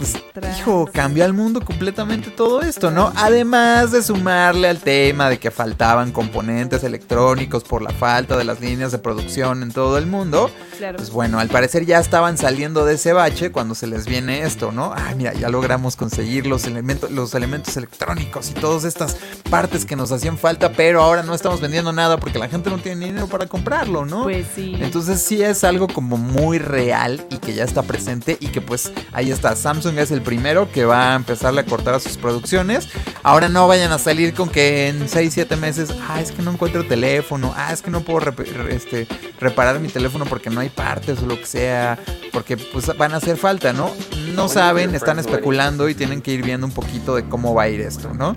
pues, 0.00 0.16
hijo, 0.58 0.88
cambió 0.90 1.26
al 1.26 1.34
mundo 1.34 1.60
completamente 1.60 2.30
todo 2.30 2.62
esto, 2.62 2.90
¿no? 2.90 3.12
Además 3.16 3.92
de 3.92 4.02
sumarle 4.02 4.68
al 4.68 4.78
tema 4.78 5.28
de 5.28 5.38
que 5.38 5.50
faltaban 5.50 6.10
componentes 6.10 6.82
electrónicos 6.84 7.64
por 7.64 7.82
la 7.82 7.90
falta 7.90 8.38
de 8.38 8.44
las 8.44 8.62
líneas 8.62 8.92
de 8.92 8.98
producción 8.98 9.62
en 9.62 9.72
todo 9.72 9.98
el 9.98 10.06
mundo. 10.06 10.50
Claro. 10.78 10.96
Pues 10.96 11.10
bueno, 11.10 11.38
al 11.38 11.48
parecer 11.48 11.84
ya 11.84 11.98
estaban 11.98 12.38
saliendo 12.38 12.86
de 12.86 12.94
ese 12.94 13.12
bache 13.12 13.52
cuando 13.52 13.74
se 13.74 13.86
les 13.86 14.06
viene 14.06 14.40
esto, 14.42 14.72
¿no? 14.72 14.94
Ah, 14.96 15.12
mira, 15.14 15.34
ya 15.34 15.50
logramos 15.50 15.96
conseguir 15.96 16.46
los 16.46 16.64
elementos, 16.64 17.10
los 17.10 17.34
elementos 17.34 17.76
electrónicos 17.76 18.50
y 18.50 18.54
todas 18.54 18.84
estas 18.84 19.18
partes 19.50 19.84
que 19.84 19.96
nos 19.96 20.12
hacían 20.12 20.38
falta, 20.38 20.72
pero 20.72 21.02
ahora 21.02 21.22
no 21.22 21.34
estamos 21.34 21.60
vendiendo 21.60 21.92
nada 21.92 22.16
porque 22.16 22.38
la 22.38 22.48
gente 22.48 22.70
no 22.70 22.78
tiene 22.78 23.04
dinero 23.04 23.26
para 23.26 23.46
comprarlo, 23.46 24.06
¿no? 24.06 24.22
Pues 24.22 24.46
sí. 24.54 24.78
Entonces 24.80 25.20
sí 25.20 25.42
es 25.42 25.62
algo 25.62 25.88
como 25.88 26.16
muy 26.16 26.58
real 26.58 27.26
y 27.28 27.36
que 27.36 27.52
ya 27.52 27.64
está 27.64 27.82
presente 27.82 28.38
y 28.40 28.46
que 28.46 28.62
pues 28.62 28.92
ahí 29.12 29.30
está. 29.30 29.54
Samsung 29.54 29.89
es 29.98 30.10
el 30.10 30.22
primero 30.22 30.70
que 30.70 30.84
va 30.84 31.12
a 31.12 31.16
empezarle 31.16 31.60
a 31.62 31.64
cortar 31.66 31.94
a 31.94 32.00
sus 32.00 32.16
producciones. 32.16 32.88
Ahora 33.22 33.48
no 33.48 33.66
vayan 33.68 33.92
a 33.92 33.98
salir 33.98 34.34
con 34.34 34.48
que 34.48 34.88
en 34.88 35.08
6, 35.08 35.32
7 35.34 35.56
meses, 35.56 35.90
ah, 36.08 36.20
es 36.20 36.32
que 36.32 36.42
no 36.42 36.52
encuentro 36.52 36.86
teléfono, 36.86 37.52
ah, 37.56 37.72
es 37.72 37.82
que 37.82 37.90
no 37.90 38.00
puedo 38.02 38.20
rep- 38.20 38.68
este, 38.70 39.06
reparar 39.40 39.80
mi 39.80 39.88
teléfono 39.88 40.24
porque 40.26 40.50
no 40.50 40.60
hay 40.60 40.68
partes 40.68 41.20
o 41.22 41.26
lo 41.26 41.38
que 41.38 41.46
sea, 41.46 41.98
porque 42.32 42.56
pues 42.56 42.86
van 42.96 43.12
a 43.14 43.16
hacer 43.18 43.36
falta, 43.36 43.72
¿no? 43.72 43.90
No 44.34 44.48
saben, 44.48 44.94
están 44.94 45.18
especulando 45.18 45.88
y 45.88 45.94
tienen 45.94 46.22
que 46.22 46.30
ir 46.32 46.42
viendo 46.42 46.66
un 46.66 46.72
poquito 46.72 47.14
de 47.16 47.24
cómo 47.28 47.54
va 47.54 47.64
a 47.64 47.68
ir 47.68 47.80
esto, 47.80 48.12
¿no? 48.14 48.36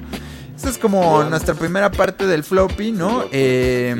Esta 0.55 0.69
es 0.69 0.77
como 0.77 1.23
nuestra 1.23 1.55
primera 1.55 1.91
parte 1.91 2.25
del 2.27 2.43
floppy, 2.43 2.91
¿no? 2.91 3.25
Eh, 3.31 3.95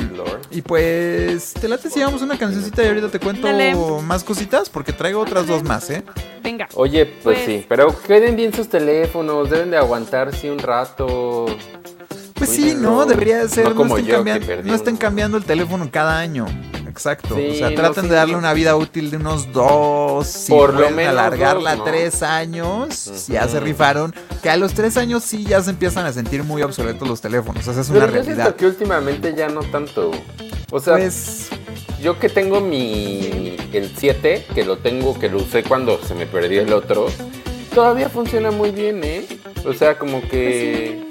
y 0.51 0.61
pues, 0.61 1.53
te 1.53 1.67
late 1.67 1.89
si 1.89 1.99
vamos 2.01 2.21
una 2.21 2.37
cancioncita 2.37 2.83
y 2.83 2.87
ahorita 2.87 3.09
te 3.09 3.19
cuento 3.19 3.47
Dale. 3.47 3.75
más 4.03 4.23
cositas 4.23 4.69
porque 4.69 4.93
traigo 4.93 5.19
otras 5.19 5.47
dos 5.47 5.63
más, 5.63 5.89
¿eh? 5.89 6.03
Venga. 6.43 6.67
Oye, 6.75 7.05
pues, 7.05 7.37
Pues- 7.37 7.45
sí, 7.45 7.65
pero 7.67 7.87
queden 8.07 8.35
bien 8.35 8.53
sus 8.53 8.69
teléfonos, 8.69 9.49
deben 9.49 9.71
de 9.71 9.77
aguantarse 9.77 10.51
un 10.51 10.59
rato. 10.59 11.47
Pues 12.35 12.49
sí. 12.49 12.75
¿no? 12.77 13.05
Debería 13.05 13.39
de 13.39 13.49
ser, 13.49 13.63
No 13.63 13.69
no, 13.71 13.75
como 13.75 13.97
estén, 13.97 14.09
yo, 14.11 14.15
cambiando, 14.17 14.63
no 14.63 14.75
estén 14.75 14.97
cambiando 14.97 15.37
el 15.37 15.45
teléfono 15.45 15.89
cada 15.91 16.19
año. 16.19 16.45
Exacto. 16.93 17.35
Sí, 17.35 17.47
o 17.49 17.55
sea, 17.55 17.73
traten 17.73 18.03
sí. 18.03 18.09
de 18.09 18.15
darle 18.15 18.35
una 18.35 18.53
vida 18.53 18.75
útil 18.75 19.09
de 19.09 19.17
unos 19.17 19.51
dos, 19.51 20.27
si 20.27 20.51
Por 20.51 20.75
lo 20.75 20.91
menos 20.91 21.09
alargarla 21.13 21.83
tres 21.83 22.21
años, 22.21 23.27
ya 23.27 23.47
se 23.47 23.59
rifaron, 23.59 24.13
que 24.43 24.51
a 24.51 24.57
los 24.57 24.75
tres 24.75 24.95
años 24.95 25.23
sí 25.23 25.43
ya 25.43 25.59
se 25.63 25.71
empiezan 25.71 26.05
a 26.05 26.13
sentir 26.13 26.43
muy 26.43 26.61
obsoletos 26.61 27.07
los 27.07 27.19
teléfonos, 27.19 27.67
esa 27.67 27.81
es 27.81 27.89
una 27.89 28.01
Pero 28.01 28.07
yo 28.11 28.13
realidad. 28.13 28.35
siento 28.43 28.55
que 28.57 28.65
últimamente 28.67 29.33
ya 29.35 29.49
no 29.49 29.61
tanto. 29.61 30.11
O 30.71 30.79
sea, 30.79 30.93
Pues, 30.97 31.49
yo 31.99 32.19
que 32.19 32.29
tengo 32.29 32.61
mi 32.61 33.55
el 33.73 33.91
7, 33.97 34.45
que 34.53 34.63
lo 34.63 34.77
tengo, 34.77 35.17
que 35.17 35.29
lo 35.29 35.37
usé 35.37 35.63
cuando 35.63 35.99
se 36.05 36.13
me 36.13 36.27
perdió 36.27 36.61
el 36.61 36.73
otro, 36.73 37.07
todavía 37.73 38.07
funciona 38.07 38.51
muy 38.51 38.69
bien, 38.69 39.03
¿eh? 39.03 39.25
O 39.65 39.73
sea, 39.73 39.97
como 39.97 40.21
que 40.21 41.03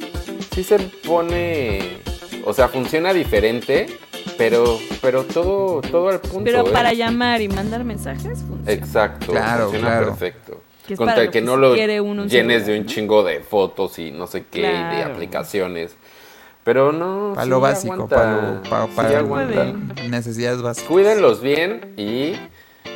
sí 0.54 0.62
se 0.62 0.78
pone, 0.78 1.98
o 2.44 2.52
sea, 2.52 2.68
funciona 2.68 3.12
diferente, 3.12 3.98
pero 4.38 4.78
pero 5.00 5.24
todo 5.24 5.80
todo 5.82 6.08
al 6.08 6.20
punto. 6.20 6.44
Pero 6.44 6.66
¿eh? 6.66 6.70
para 6.72 6.92
llamar 6.92 7.40
y 7.40 7.48
mandar 7.48 7.84
mensajes, 7.84 8.40
funciona. 8.40 8.72
Exacto, 8.72 9.32
Claro, 9.32 9.64
funciona 9.64 9.86
claro. 9.88 10.06
perfecto. 10.06 10.60
Que 10.86 10.94
es 10.94 10.98
Con 10.98 11.06
para 11.06 11.16
tal 11.16 11.26
lo 11.26 11.30
que 11.32 11.38
que 11.38 11.44
no 11.44 11.56
lo 11.56 11.74
quiere 11.74 12.00
uno 12.00 12.22
un 12.22 12.28
llenes 12.28 12.66
de 12.66 12.78
un 12.78 12.86
chingo 12.86 13.22
de 13.22 13.40
fotos 13.40 13.98
y 13.98 14.10
no 14.10 14.26
sé 14.26 14.44
qué, 14.50 14.60
y 14.60 14.62
de 14.96 15.02
aplicaciones. 15.04 15.96
Pero 16.64 16.92
no. 16.92 17.32
para 17.34 17.44
sí 17.44 17.50
lo 17.50 17.60
básico, 17.60 18.08
para, 18.08 18.62
para 18.94 19.18
aguanta. 19.18 19.72
necesidades 20.08 20.62
básicas. 20.62 20.88
Cuídenlos 20.88 21.40
bien 21.40 21.92
y 21.96 22.34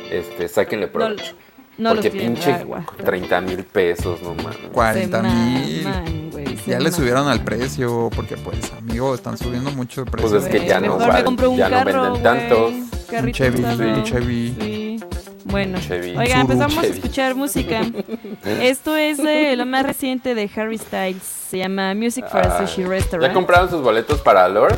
este 0.09 0.47
sáquenle 0.47 0.87
provecho. 0.87 1.33
no 1.77 1.89
Porque 1.89 2.07
los 2.07 2.11
tienen 2.13 2.33
pinche 2.35 2.53
agua. 2.53 2.85
30 3.03 3.41
mil 3.41 3.63
pesos, 3.65 4.21
no 4.21 4.35
mames. 4.35 4.57
40 4.71 5.21
Se 5.21 5.27
mil. 5.27 6.26
Ya 6.65 6.79
le 6.79 6.91
subieron 6.91 7.27
al 7.27 7.43
precio, 7.43 8.09
porque 8.15 8.35
pues, 8.37 8.57
amigo, 8.77 9.13
están 9.15 9.37
subiendo 9.37 9.71
mucho 9.71 10.01
el 10.01 10.07
precio. 10.11 10.29
Pues 10.31 10.43
es 10.43 10.49
que 10.49 10.65
ya 10.67 10.79
no 10.79 10.95
un 10.95 11.57
ya 11.57 11.69
no 11.69 11.85
venden 11.85 12.23
tantos. 12.23 12.73
Carrito 13.09 13.37
Chevy, 13.37 13.63
un 13.63 14.03
Chevy. 14.03 14.55
Sí. 14.59 14.99
Bueno, 15.45 15.79
Chevy. 15.79 16.17
oigan, 16.17 16.41
empezamos 16.41 16.77
a 16.77 16.81
Chevy. 16.81 16.93
escuchar 16.97 17.35
música. 17.35 17.81
Esto 18.61 18.97
es 18.97 19.17
de 19.17 19.55
lo 19.55 19.65
más 19.65 19.85
reciente 19.85 20.35
de 20.35 20.49
Harry 20.55 20.77
Styles. 20.77 21.23
Se 21.23 21.57
llama 21.59 21.93
Music 21.95 22.25
for 22.29 22.41
a 22.45 22.57
Sushi 22.67 22.81
¿Ya 22.81 22.87
Restaurant. 22.89 23.33
compraron 23.33 23.69
sus 23.69 23.81
boletos 23.81 24.19
para 24.21 24.47
Lord? 24.49 24.77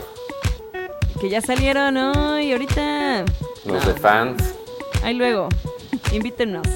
Que 1.19 1.30
ya 1.30 1.41
salieron 1.41 1.97
hoy, 1.97 2.51
ahorita. 2.51 3.26
Los 3.65 3.84
No. 3.85 3.93
de 3.93 3.99
fans. 3.99 4.43
Ahí 5.03 5.15
luego. 5.15 5.49
Invítenos. 6.11 6.68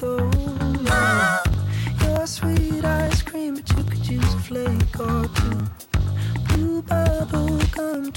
The 0.00 1.44
Your 2.02 2.26
sweet 2.26 2.84
ice 2.84 3.22
cream, 3.22 3.54
but 3.56 3.68
you 3.76 3.84
could 3.84 4.06
use 4.08 4.34
a 4.34 4.38
flake 4.38 4.98
or 4.98 5.28
two. 5.28 5.58
Blue 6.48 6.82
bubble 6.82 7.58
gum. 7.72 8.10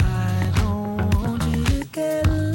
I 0.00 0.52
don't 0.56 1.14
want 1.14 1.42
you 1.44 1.64
to 1.64 1.84
get 1.92 2.47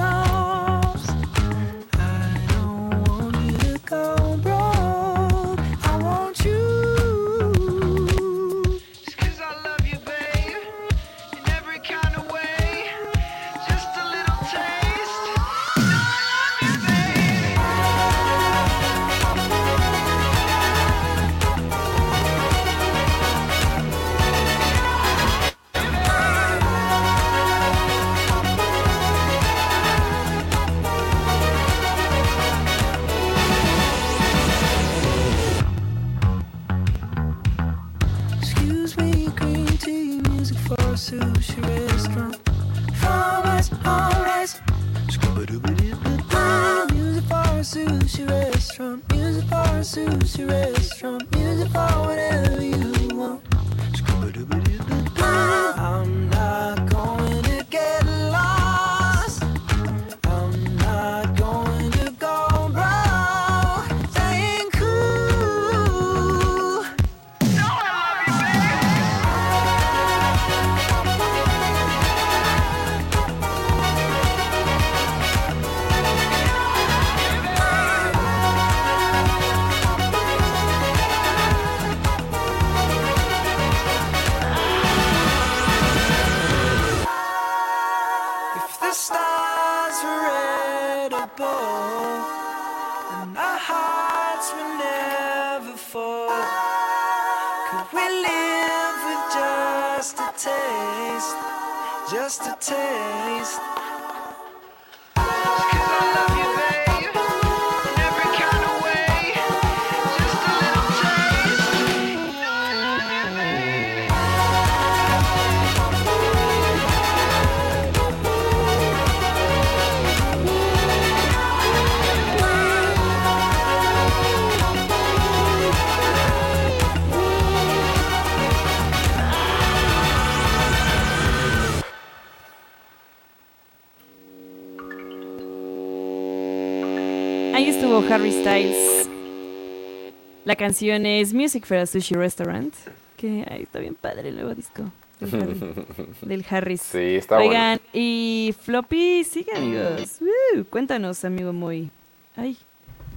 La 140.53 140.57
canción 140.57 141.07
es 141.07 141.34
Music 141.34 141.65
for 141.65 141.77
a 141.77 141.88
Sushi 141.88 142.13
Restaurant. 142.13 142.71
Que 143.17 143.43
ahí 143.49 143.63
está 143.63 143.80
bien 143.80 143.95
padre 143.95 144.30
el 144.30 144.35
nuevo 144.35 144.53
disco 144.53 144.84
del, 145.19 145.41
Harry, 145.41 145.75
del 146.21 146.45
Harris. 146.47 146.81
Sí, 146.84 147.15
está 147.15 147.39
Oigan, 147.39 147.81
y 147.91 148.53
Floppy, 148.61 149.23
sigue 149.23 149.51
amigos. 149.57 150.19
Uh, 150.21 150.63
cuéntanos, 150.65 151.25
amigo 151.25 151.53
muy. 151.53 151.89
Ay, 152.35 152.55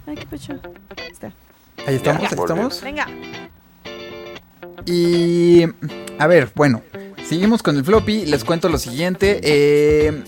ay, 0.06 0.14
qué 0.14 0.24
pecho. 0.24 0.54
Ahí 0.96 1.12
está. 1.12 1.32
Ahí 1.86 1.96
estamos, 1.96 2.22
Ya, 2.22 2.28
ahí 2.28 2.34
estamos. 2.40 2.80
Venga. 2.80 3.06
Y 4.86 5.64
a 6.18 6.26
ver, 6.26 6.50
bueno, 6.54 6.80
seguimos 7.22 7.62
con 7.62 7.76
el 7.76 7.84
floppy. 7.84 8.24
Les 8.24 8.44
cuento 8.44 8.70
lo 8.70 8.78
siguiente. 8.78 9.40
eh, 9.42 10.24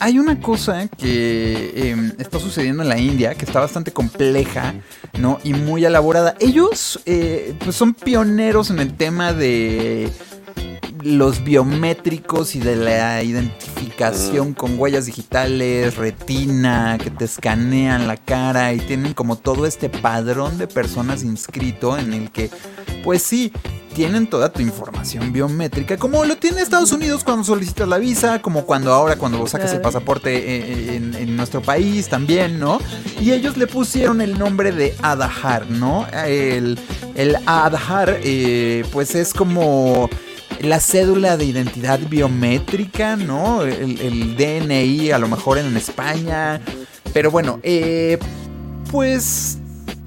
hay 0.00 0.18
una 0.18 0.40
cosa 0.40 0.88
que 0.88 1.72
eh, 1.74 2.12
está 2.18 2.38
sucediendo 2.38 2.82
en 2.82 2.88
la 2.88 2.98
India 2.98 3.34
que 3.34 3.44
está 3.44 3.60
bastante 3.60 3.92
compleja, 3.92 4.74
¿no? 5.18 5.38
Y 5.44 5.54
muy 5.54 5.84
elaborada. 5.84 6.34
Ellos, 6.40 7.00
eh, 7.06 7.54
pues 7.62 7.76
son 7.76 7.94
pioneros 7.94 8.70
en 8.70 8.80
el 8.80 8.96
tema 8.96 9.32
de 9.32 10.10
los 11.04 11.44
biométricos 11.44 12.56
y 12.56 12.60
de 12.60 12.76
la 12.76 13.22
identificación 13.22 14.54
con 14.54 14.78
huellas 14.78 15.04
digitales, 15.04 15.96
retina, 15.96 16.96
que 17.02 17.10
te 17.10 17.26
escanean 17.26 18.08
la 18.08 18.16
cara 18.16 18.72
y 18.72 18.78
tienen 18.78 19.12
como 19.12 19.36
todo 19.36 19.66
este 19.66 19.90
padrón 19.90 20.56
de 20.56 20.66
personas 20.66 21.22
inscrito 21.22 21.98
en 21.98 22.14
el 22.14 22.30
que, 22.30 22.50
pues 23.04 23.22
sí, 23.22 23.52
tienen 23.94 24.26
toda 24.28 24.50
tu 24.50 24.62
información 24.62 25.30
biométrica, 25.30 25.98
como 25.98 26.24
lo 26.24 26.36
tiene 26.36 26.62
Estados 26.62 26.90
Unidos 26.90 27.22
cuando 27.22 27.44
solicitas 27.44 27.86
la 27.86 27.98
visa, 27.98 28.40
como 28.40 28.64
cuando 28.64 28.92
ahora 28.92 29.16
cuando 29.16 29.46
sacas 29.46 29.74
el 29.74 29.82
pasaporte 29.82 30.34
eh, 30.34 30.96
en, 30.96 31.14
en 31.14 31.36
nuestro 31.36 31.60
país 31.60 32.08
también, 32.08 32.58
¿no? 32.58 32.80
Y 33.20 33.32
ellos 33.32 33.58
le 33.58 33.66
pusieron 33.66 34.22
el 34.22 34.38
nombre 34.38 34.72
de 34.72 34.96
Adahar, 35.02 35.70
¿no? 35.70 36.06
El, 36.26 36.78
el 37.14 37.36
Adahar, 37.46 38.18
eh, 38.24 38.84
pues 38.90 39.14
es 39.14 39.32
como 39.34 40.08
la 40.60 40.80
cédula 40.80 41.36
de 41.36 41.44
identidad 41.44 42.00
biométrica, 42.08 43.16
¿no? 43.16 43.62
El, 43.62 44.00
el 44.00 44.36
DNI 44.36 45.10
a 45.10 45.18
lo 45.18 45.28
mejor 45.28 45.58
en 45.58 45.76
España. 45.76 46.60
Pero 47.12 47.30
bueno, 47.30 47.60
eh, 47.62 48.18
pues 48.90 49.58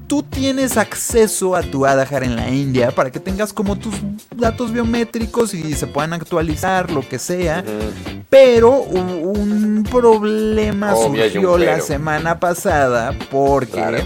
tú 0.08 0.22
tienes 0.22 0.76
acceso 0.76 1.54
a 1.54 1.62
tu 1.62 1.86
Adahar 1.86 2.24
en 2.24 2.34
la 2.34 2.48
India 2.48 2.90
para 2.90 3.12
que 3.12 3.20
tengas 3.20 3.52
como 3.52 3.76
tus 3.76 3.94
datos 4.34 4.72
biométricos 4.72 5.54
y 5.54 5.74
se 5.74 5.86
puedan 5.86 6.14
actualizar, 6.14 6.90
lo 6.90 7.06
que 7.06 7.18
sea. 7.18 7.62
Pero 8.30 8.80
un 8.80 9.86
problema 9.90 10.94
Obvio, 10.94 11.22
hay 11.22 11.28
un 11.28 11.32
surgió 11.34 11.58
la 11.58 11.80
semana 11.80 12.40
pasada 12.40 13.14
porque 13.30 13.72
Claro. 13.72 13.98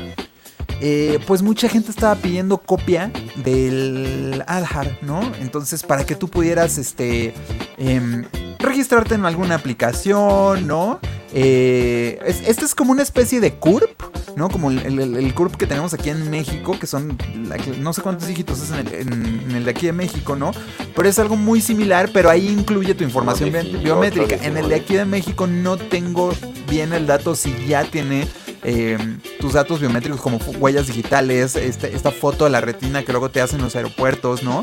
Eh, 0.85 1.19
pues 1.27 1.43
mucha 1.43 1.69
gente 1.69 1.91
estaba 1.91 2.17
pidiendo 2.17 2.59
copia 2.59 3.11
del 3.45 4.43
Adhar, 4.47 4.99
¿no? 5.03 5.21
Entonces, 5.41 5.83
para 5.85 6.05
que 6.05 6.15
tú 6.17 6.29
pudieras, 6.29 6.77
este, 6.77 7.35
em, 7.79 8.25
registrarte 8.59 9.15
en 9.15 9.25
alguna 9.25 9.55
aplicación, 9.55 10.67
¿no? 10.67 10.99
Eh, 11.35 12.19
es- 12.27 12.43
este 12.47 12.65
es 12.67 12.75
como 12.75 12.93
una 12.93 13.03
especie 13.03 13.41
de 13.41 13.55
CURP, 13.55 14.03
¿no? 14.37 14.51
Como 14.51 14.71
el, 14.71 14.79
el- 15.01 15.17
el 15.17 15.35
CURP 15.35 15.57
que 15.57 15.67
tenemos 15.67 15.95
aquí 15.95 16.11
en 16.11 16.29
México, 16.31 16.77
que 16.79 16.87
son, 16.87 17.17
la 17.49 17.57
no 17.79 17.93
sé 17.93 18.03
cuántos 18.03 18.29
dígitos 18.29 18.61
es 18.63 18.71
en 18.71 18.87
el, 18.87 18.95
en- 18.95 19.43
en 19.49 19.57
el 19.57 19.65
de 19.65 19.71
aquí 19.71 19.87
de 19.87 19.93
México, 19.93 20.37
¿no? 20.37 20.51
Pero 20.95 21.09
es 21.09 21.19
algo 21.19 21.37
muy 21.37 21.61
similar, 21.61 22.11
pero 22.13 22.29
ahí 22.29 22.49
incluye 22.49 22.95
tu 22.95 23.03
información 23.05 23.51
bi- 23.51 23.77
biométrica. 23.85 24.37
En 24.47 24.57
el 24.59 24.69
de 24.69 24.75
aquí 24.75 24.95
de 24.95 25.05
México 25.07 25.47
no 25.47 25.77
tengo 25.79 26.33
bien 26.69 26.93
el 26.93 27.07
dato 27.07 27.35
si 27.35 27.55
ya 27.67 27.85
tiene 27.85 28.27
eh, 28.65 28.99
tus 29.41 29.53
datos 29.55 29.81
biométricos 29.81 30.21
como 30.21 30.39
huellas 30.59 30.87
digitales, 30.87 31.57
este- 31.57 31.95
esta 31.95 32.11
foto 32.11 32.45
de 32.45 32.51
la 32.51 32.61
retina 32.61 33.05
que 33.05 33.13
luego 33.13 33.31
te 33.31 33.41
hacen 33.41 33.59
en 33.61 33.65
los 33.65 33.77
aeropuertos, 33.77 34.43
¿no? 34.43 34.63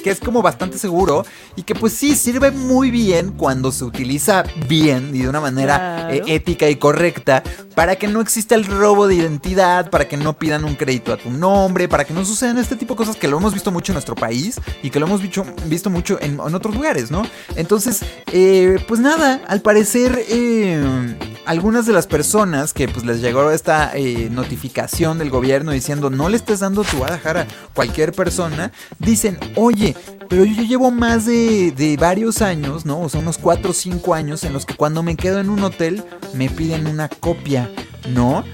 Que 0.00 0.10
es 0.10 0.20
como 0.20 0.42
bastante 0.42 0.78
seguro 0.78 1.24
y 1.56 1.62
que 1.62 1.74
pues 1.74 1.92
sí 1.92 2.14
sirve 2.16 2.50
muy 2.50 2.90
bien 2.90 3.32
cuando 3.32 3.72
se 3.72 3.84
utiliza 3.84 4.44
bien 4.68 5.10
y 5.14 5.20
de 5.22 5.28
una 5.28 5.40
manera 5.40 5.76
Claro. 6.10 6.14
eh, 6.14 6.22
ética 6.26 6.68
y 6.68 6.76
correcta 6.76 7.42
para 7.74 7.96
que 7.96 8.08
no 8.08 8.20
exista 8.20 8.54
el 8.54 8.64
robo 8.64 9.06
de 9.06 9.14
identidad, 9.14 9.90
para 9.90 10.06
que 10.08 10.16
no 10.16 10.36
pidan 10.36 10.64
un 10.64 10.74
crédito 10.74 11.12
a 11.12 11.16
tu 11.16 11.30
nombre, 11.30 11.88
para 11.88 12.04
que 12.04 12.12
no 12.12 12.24
sucedan 12.24 12.58
este 12.58 12.76
tipo 12.76 12.94
de 12.94 12.98
cosas 12.98 13.16
que 13.16 13.28
lo 13.28 13.36
hemos 13.38 13.54
visto 13.54 13.70
mucho 13.70 13.92
en 13.92 13.94
nuestro 13.94 14.14
país 14.14 14.60
y 14.82 14.90
que 14.90 14.98
lo 15.00 15.06
hemos 15.06 15.22
visto, 15.22 15.44
visto 15.66 15.88
mucho 15.90 16.18
en, 16.20 16.32
en 16.34 16.54
otros 16.54 16.74
lugares, 16.74 17.10
¿no? 17.10 17.22
Entonces, 17.56 18.00
eh, 18.32 18.78
pues 18.88 19.00
nada, 19.00 19.40
al 19.46 19.60
parecer 19.62 20.24
eh, 20.28 21.16
algunas 21.46 21.86
de 21.86 21.92
las 21.92 22.06
personas 22.06 22.72
que 22.74 22.88
pues 22.88 23.04
les 23.06 23.20
llegó 23.20 23.50
esta 23.50 23.92
notificación 24.30 25.18
del 25.18 25.30
gobierno 25.30 25.72
diciendo 25.72 26.10
no 26.10 26.28
le 26.28 26.36
estés 26.36 26.60
dando 26.60 26.82
tu 26.84 27.04
Adahar 27.04 27.38
a 27.38 27.46
cualquier 27.74 28.12
persona, 28.12 28.72
dicen, 28.98 29.38
oye, 29.56 29.89
pero 30.28 30.44
yo 30.44 30.62
llevo 30.62 30.90
más 30.90 31.26
de, 31.26 31.72
de 31.72 31.96
varios 31.96 32.42
años, 32.42 32.84
¿no? 32.84 33.00
O 33.00 33.08
sea, 33.08 33.20
unos 33.20 33.38
4 33.38 33.70
o 33.70 33.74
5 33.74 34.14
años 34.14 34.44
en 34.44 34.52
los 34.52 34.66
que 34.66 34.74
cuando 34.74 35.02
me 35.02 35.16
quedo 35.16 35.40
en 35.40 35.50
un 35.50 35.62
hotel 35.62 36.04
me 36.34 36.48
piden 36.48 36.86
una 36.86 37.08
copia, 37.08 37.70
¿no? 38.08 38.44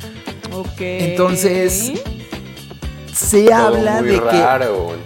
Ok. 0.53 0.81
Entonces, 0.81 1.93
se 3.13 3.45
Todo 3.45 3.55
habla 3.55 4.03
de 4.03 4.21
que 4.21 4.45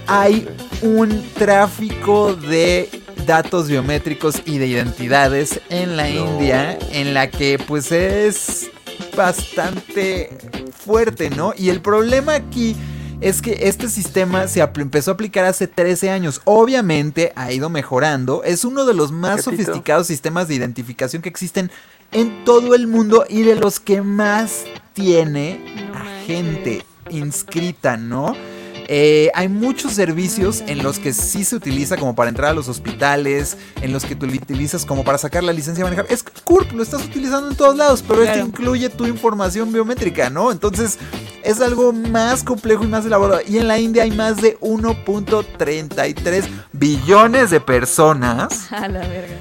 hay 0.06 0.48
un 0.82 1.24
tráfico 1.34 2.34
de 2.34 2.88
datos 3.26 3.68
biométricos 3.68 4.42
y 4.44 4.58
de 4.58 4.66
identidades 4.66 5.60
en 5.68 5.96
la 5.96 6.08
No. 6.08 6.26
India 6.26 6.78
en 6.92 7.14
la 7.14 7.30
que 7.30 7.58
pues 7.58 7.92
es 7.92 8.70
bastante 9.16 10.36
fuerte, 10.72 11.30
¿no? 11.30 11.52
Y 11.56 11.68
el 11.68 11.80
problema 11.80 12.34
aquí 12.34 12.76
es 13.20 13.42
que 13.42 13.68
este 13.68 13.88
sistema 13.88 14.48
se 14.48 14.60
empezó 14.60 15.10
a 15.10 15.14
aplicar 15.14 15.44
hace 15.44 15.66
13 15.66 16.10
años. 16.10 16.40
Obviamente 16.44 17.32
ha 17.36 17.52
ido 17.52 17.68
mejorando. 17.68 18.42
Es 18.44 18.64
uno 18.64 18.86
de 18.86 18.94
los 18.94 19.12
más 19.12 19.44
sofisticados 19.44 20.06
sistemas 20.06 20.48
de 20.48 20.54
identificación 20.54 21.22
que 21.22 21.28
existen 21.28 21.70
en 22.12 22.44
todo 22.44 22.74
el 22.74 22.86
mundo 22.86 23.24
y 23.28 23.42
de 23.42 23.56
los 23.56 23.78
que 23.78 24.02
más 24.02 24.64
tiene 24.94 25.60
a 25.94 26.26
gente 26.26 26.84
inscrita, 27.10 27.96
¿no? 27.96 28.34
Eh, 28.92 29.30
hay 29.34 29.48
muchos 29.48 29.92
servicios 29.92 30.64
en 30.66 30.82
los 30.82 30.98
que 30.98 31.12
sí 31.12 31.44
se 31.44 31.54
utiliza 31.54 31.96
como 31.96 32.16
para 32.16 32.28
entrar 32.28 32.50
a 32.50 32.54
los 32.54 32.66
hospitales, 32.68 33.56
en 33.82 33.92
los 33.92 34.04
que 34.04 34.16
tú 34.16 34.26
lo 34.26 34.32
utilizas 34.32 34.84
como 34.84 35.04
para 35.04 35.16
sacar 35.16 35.44
la 35.44 35.52
licencia 35.52 35.84
de 35.84 35.90
manejar. 35.90 36.12
Es 36.12 36.24
CURP, 36.44 36.72
lo 36.72 36.82
estás 36.82 37.04
utilizando 37.04 37.50
en 37.50 37.56
todos 37.56 37.76
lados, 37.76 38.02
pero 38.06 38.22
esto 38.22 38.34
Claro. 38.34 38.48
incluye 38.48 38.88
tu 38.88 39.06
información 39.06 39.72
biométrica, 39.72 40.28
¿no? 40.28 40.50
Entonces 40.50 40.98
es 41.44 41.60
algo 41.60 41.92
más 41.92 42.42
complejo 42.42 42.82
y 42.82 42.88
más 42.88 43.06
elaborado. 43.06 43.40
Y 43.46 43.58
en 43.58 43.68
la 43.68 43.78
India 43.78 44.02
hay 44.02 44.10
más 44.10 44.38
de 44.42 44.58
1.33 44.58 46.44
billones 46.72 47.50
de 47.50 47.60
personas 47.60 48.66
A 48.72 48.88
la 48.88 49.06
verga. 49.06 49.36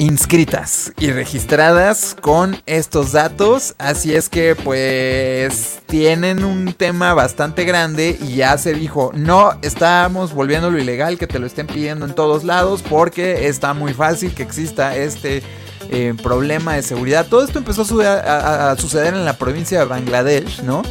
Inscritas 0.00 0.92
y 0.98 1.10
registradas 1.10 2.16
con 2.18 2.56
estos 2.64 3.12
datos. 3.12 3.74
Así 3.76 4.14
es 4.14 4.30
que 4.30 4.56
pues 4.56 5.80
tienen 5.86 6.42
un 6.42 6.72
tema 6.72 7.12
bastante 7.12 7.64
grande 7.64 8.16
y 8.18 8.36
ya 8.36 8.56
se 8.56 8.72
dijo, 8.72 9.12
no 9.14 9.58
estamos 9.60 10.32
volviéndolo 10.32 10.78
ilegal 10.78 11.18
que 11.18 11.26
te 11.26 11.38
lo 11.38 11.46
estén 11.46 11.66
pidiendo 11.66 12.06
en 12.06 12.14
todos 12.14 12.44
lados 12.44 12.82
porque 12.88 13.46
está 13.48 13.74
muy 13.74 13.92
fácil 13.92 14.32
que 14.32 14.42
exista 14.42 14.96
este 14.96 15.42
eh, 15.90 16.14
problema 16.22 16.76
de 16.76 16.82
seguridad. 16.82 17.26
Todo 17.28 17.44
esto 17.44 17.58
empezó 17.58 17.82
a, 17.82 17.84
su- 17.84 18.00
a- 18.00 18.20
a- 18.20 18.70
a 18.70 18.76
suceder 18.78 19.12
en 19.12 19.26
la 19.26 19.36
provincia 19.36 19.80
de 19.80 19.84
Bangladesh, 19.84 20.62
¿no? 20.62 20.82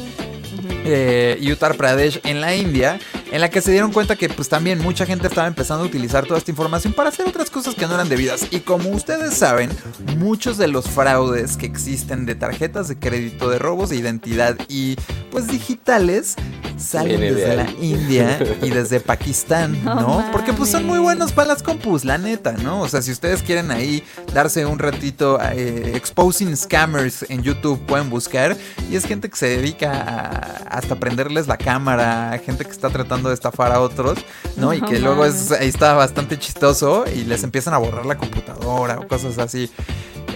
eh, 0.86 1.40
Uttar 1.52 1.76
Pradesh 1.76 2.19
en 2.23 2.41
la 2.41 2.56
India, 2.56 2.99
en 3.31 3.41
la 3.41 3.49
que 3.49 3.61
se 3.61 3.72
dieron 3.72 3.91
cuenta 3.91 4.15
que 4.15 4.30
pues 4.30 4.49
también 4.49 4.80
mucha 4.80 5.06
gente 5.06 5.27
estaba 5.27 5.47
empezando 5.47 5.84
a 5.84 5.88
utilizar 5.88 6.26
toda 6.26 6.38
esta 6.38 6.51
información 6.51 6.93
para 6.93 7.10
hacer 7.10 7.27
otras 7.27 7.49
cosas 7.49 7.76
que 7.76 7.85
no 7.85 7.93
eran 7.95 8.10
debidas. 8.10 8.47
Y 8.51 8.61
como 8.61 8.89
ustedes 8.89 9.34
saben, 9.35 9.69
muchos 10.18 10.57
de 10.57 10.68
los 10.68 10.88
fraudes 10.88 11.57
que 11.57 11.65
existen 11.65 12.26
de 12.26 12.35
tarjetas 12.35 12.88
de 12.88 12.97
crédito, 12.97 13.49
de 13.49 13.60
robos 13.60 13.89
de 13.89 13.97
identidad 13.97 14.57
y 14.68 14.95
pues 15.31 15.47
digitales 15.47 16.35
salen 16.77 17.19
desde 17.19 17.56
la. 17.56 17.69
India 17.80 18.39
y 18.61 18.69
desde 18.69 18.99
Pakistán, 18.99 19.84
No 19.84 19.95
¿no? 19.95 20.31
Porque 20.31 20.53
pues 20.53 20.69
son 20.69 20.85
muy 20.85 20.99
buenos 20.99 21.31
para 21.31 21.49
las 21.49 21.64
compus, 21.64 22.06
la 22.06 22.18
neta, 22.18 22.53
¿no? 22.53 22.81
O 22.81 22.88
sea, 22.88 23.01
si 23.01 23.11
ustedes 23.11 23.43
quieren 23.43 23.72
ahí 23.72 24.03
darse 24.34 24.65
un 24.65 24.80
ratito 24.80 25.39
eh, 25.41 25.91
exposing 25.95 26.56
scammers 26.56 27.26
en 27.30 27.43
YouTube, 27.43 27.80
pueden 27.85 28.10
buscar. 28.10 28.57
Y 28.89 28.95
es 28.95 29.06
gente 29.06 29.30
que 29.30 29.35
se 29.35 29.47
dedica 29.47 29.91
a 29.91 30.60
hasta 30.69 30.95
prenderles 30.95 31.47
la 31.47 31.57
cámara, 31.57 32.39
gente 32.45 32.64
que 32.64 32.72
está 32.72 32.89
tratando 32.89 33.18
de 33.27 33.33
estafar 33.33 33.73
a 33.73 33.81
otros, 33.81 34.17
¿no? 34.55 34.73
Y 34.73 34.79
que 34.81 34.99
luego 34.99 35.25
es, 35.25 35.51
ahí 35.51 35.67
está 35.67 35.93
bastante 35.95 36.39
chistoso 36.39 37.03
y 37.13 37.25
les 37.25 37.43
empiezan 37.43 37.73
a 37.73 37.77
borrar 37.77 38.05
la 38.05 38.17
computadora 38.17 38.99
o 38.99 39.07
cosas 39.09 39.37
así. 39.37 39.69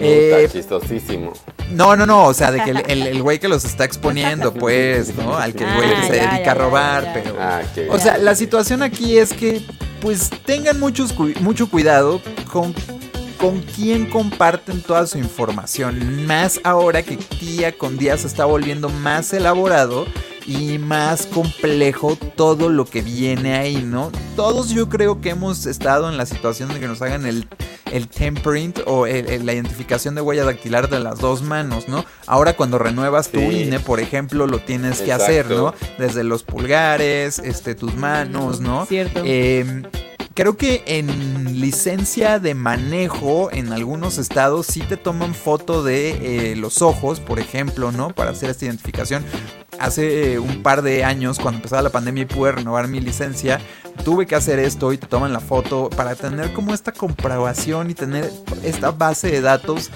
Eh, 0.00 0.48
chistosísimo. 0.52 1.32
no, 1.70 1.94
no, 1.96 2.04
no, 2.04 2.24
o 2.26 2.34
sea, 2.34 2.50
de 2.50 2.62
que 2.64 2.70
el, 2.70 2.82
el- 2.88 3.06
el 3.06 3.22
güey 3.22 3.38
que 3.38 3.46
los 3.48 3.64
está 3.64 3.84
exponiendo, 3.84 4.52
pues, 4.52 5.14
¿no? 5.16 5.36
Al 5.38 5.54
que 5.54 5.64
el 5.64 5.72
güey 5.76 5.88
Ah, 5.88 6.00
que 6.00 6.06
se 6.08 6.16
ya, 6.16 6.22
dedica 6.30 6.44
ya, 6.46 6.50
a 6.50 6.54
robar, 6.54 7.02
ya, 7.04 7.14
ya. 7.14 7.22
pero... 7.22 7.36
Ah, 7.40 7.60
qué 7.74 7.88
O 7.88 7.98
sea, 8.00 8.18
la 8.18 8.34
situación 8.34 8.82
aquí 8.82 9.16
es 9.18 9.32
que, 9.32 9.64
pues, 10.02 10.30
tengan 10.44 10.80
muchos 10.80 11.12
cu- 11.12 11.32
mucho 11.40 11.70
cuidado 11.70 12.20
con, 12.52 12.74
con 13.40 13.60
quién 13.62 14.06
comparten 14.10 14.82
toda 14.82 15.06
su 15.06 15.18
información. 15.18 16.26
Más 16.26 16.58
ahora 16.64 17.04
que 17.04 17.16
día 17.40 17.78
con 17.78 17.96
día 17.96 18.18
se 18.18 18.26
está 18.26 18.46
volviendo 18.46 18.88
más 18.88 19.32
elaborado 19.32 20.06
y 20.46 20.78
más 20.78 21.26
complejo 21.26 22.16
todo 22.36 22.68
lo 22.68 22.84
que 22.84 23.02
viene 23.02 23.54
ahí, 23.54 23.82
¿no? 23.82 24.10
Todos 24.36 24.70
yo 24.70 24.88
creo 24.88 25.20
que 25.20 25.30
hemos 25.30 25.66
estado 25.66 26.08
en 26.08 26.16
la 26.16 26.26
situación 26.26 26.72
de 26.72 26.80
que 26.80 26.86
nos 26.88 27.00
hagan 27.02 27.24
el, 27.26 27.46
el 27.92 28.08
temprint 28.08 28.80
o 28.86 29.06
el- 29.06 29.28
el- 29.28 29.46
la 29.46 29.52
identificación 29.54 30.14
de 30.14 30.20
huella 30.20 30.44
dactilar 30.44 30.88
de 30.90 31.00
las 31.00 31.18
dos 31.18 31.42
manos, 31.42 31.88
¿no? 31.88 32.04
Ahora 32.26 32.54
cuando 32.54 32.78
renuevas 32.78 33.30
tu 33.30 33.38
Sí. 33.38 33.62
INE, 33.62 33.80
por 33.80 34.00
ejemplo, 34.00 34.46
lo 34.46 34.58
tienes 34.58 35.00
que 35.00 35.12
hacer, 35.12 35.50
¿no? 35.50 35.74
Desde 35.98 36.24
los 36.24 36.42
pulgares, 36.42 37.38
este, 37.38 37.74
tus 37.74 37.94
manos, 37.94 38.60
¿no? 38.60 38.86
Cierto. 38.86 39.22
Eh, 39.24 39.82
creo 40.34 40.56
que 40.56 40.82
en 40.86 41.60
licencia 41.60 42.38
de 42.40 42.54
manejo 42.54 43.50
en 43.52 43.72
algunos 43.72 44.18
estados 44.18 44.66
sí 44.66 44.80
te 44.80 44.96
toman 44.96 45.32
foto 45.34 45.84
de 45.84 46.50
eh, 46.52 46.56
los 46.56 46.82
ojos, 46.82 47.20
por 47.20 47.38
ejemplo, 47.38 47.92
¿no? 47.92 48.10
Para 48.10 48.30
hacer 48.32 48.50
esta 48.50 48.64
identificación. 48.64 49.24
Hace 49.80 50.34
eh, 50.34 50.38
un 50.38 50.62
par 50.62 50.82
de 50.82 51.04
años, 51.04 51.38
cuando 51.38 51.58
empezaba 51.58 51.82
la 51.82 51.90
pandemia 51.90 52.22
y 52.22 52.26
pude 52.26 52.52
renovar 52.52 52.88
mi 52.88 53.00
licencia, 53.00 53.60
tuve 54.04 54.26
que 54.26 54.34
hacer 54.34 54.58
esto 54.58 54.92
y 54.92 54.98
te 54.98 55.06
toman 55.06 55.32
la 55.32 55.40
foto 55.40 55.90
para 55.90 56.14
tener 56.14 56.52
como 56.52 56.74
esta 56.74 56.92
comprobación 56.92 57.90
y 57.90 57.94
tener 57.94 58.30
esta 58.62 58.90
base 58.90 59.30
de 59.30 59.40
datos 59.40 59.90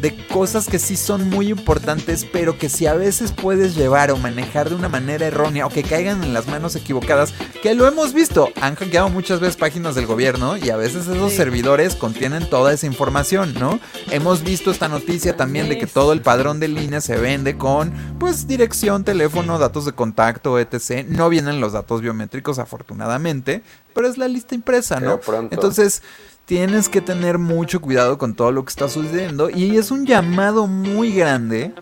de 0.00 0.14
cosas 0.26 0.66
que 0.66 0.78
sí 0.78 0.96
son 0.98 1.30
muy 1.30 1.48
importantes, 1.48 2.26
pero 2.30 2.58
que 2.58 2.68
si 2.68 2.86
a 2.86 2.92
veces 2.92 3.32
puedes 3.32 3.74
llevar 3.74 4.10
o 4.10 4.18
manejar 4.18 4.68
de 4.68 4.74
una 4.74 4.90
manera 4.90 5.26
errónea 5.26 5.64
o 5.64 5.70
que 5.70 5.82
caigan 5.82 6.22
en 6.22 6.34
las 6.34 6.46
manos 6.46 6.76
equivocadas, 6.76 7.32
que 7.62 7.72
lo 7.74 7.86
hemos 7.86 8.12
visto, 8.12 8.50
han 8.60 8.74
hackeado 8.74 9.08
muchas 9.08 9.40
veces 9.40 9.56
páginas 9.56 9.94
del 9.94 10.04
gobierno 10.04 10.58
y 10.58 10.68
a 10.68 10.76
veces 10.76 11.06
esos 11.06 11.30
Sí. 11.30 11.38
servidores 11.38 11.94
contienen 11.94 12.50
toda 12.50 12.74
esa 12.74 12.84
información, 12.86 13.54
¿no? 13.58 13.80
Hemos 14.10 14.42
visto 14.42 14.70
esta 14.70 14.88
noticia 14.88 15.36
también 15.36 15.70
de 15.70 15.78
que 15.78 15.86
todo 15.86 16.12
el 16.12 16.20
padrón 16.20 16.60
de 16.60 16.68
línea 16.68 17.00
se 17.00 17.16
vende 17.16 17.56
con, 17.56 17.90
pues, 18.18 18.46
dirección, 18.46 19.04
teléfono, 19.14 19.58
datos 19.58 19.84
de 19.84 19.92
contacto, 19.92 20.58
etc. 20.58 21.06
No 21.08 21.28
vienen 21.28 21.60
los 21.60 21.72
datos 21.72 22.00
biométricos, 22.00 22.58
afortunadamente, 22.58 23.62
pero 23.94 24.08
es 24.08 24.18
la 24.18 24.28
lista 24.28 24.54
impresa, 24.54 24.98
¿no? 24.98 25.20
Entonces, 25.50 26.02
tienes 26.46 26.88
que 26.88 27.00
tener 27.00 27.38
mucho 27.38 27.80
cuidado 27.80 28.18
con 28.18 28.34
todo 28.34 28.50
lo 28.52 28.64
que 28.64 28.70
está 28.70 28.88
sucediendo 28.88 29.50
y 29.50 29.76
es 29.76 29.90
un 29.90 30.04
llamado 30.04 30.66
muy 30.66 31.12
grande 31.12 31.72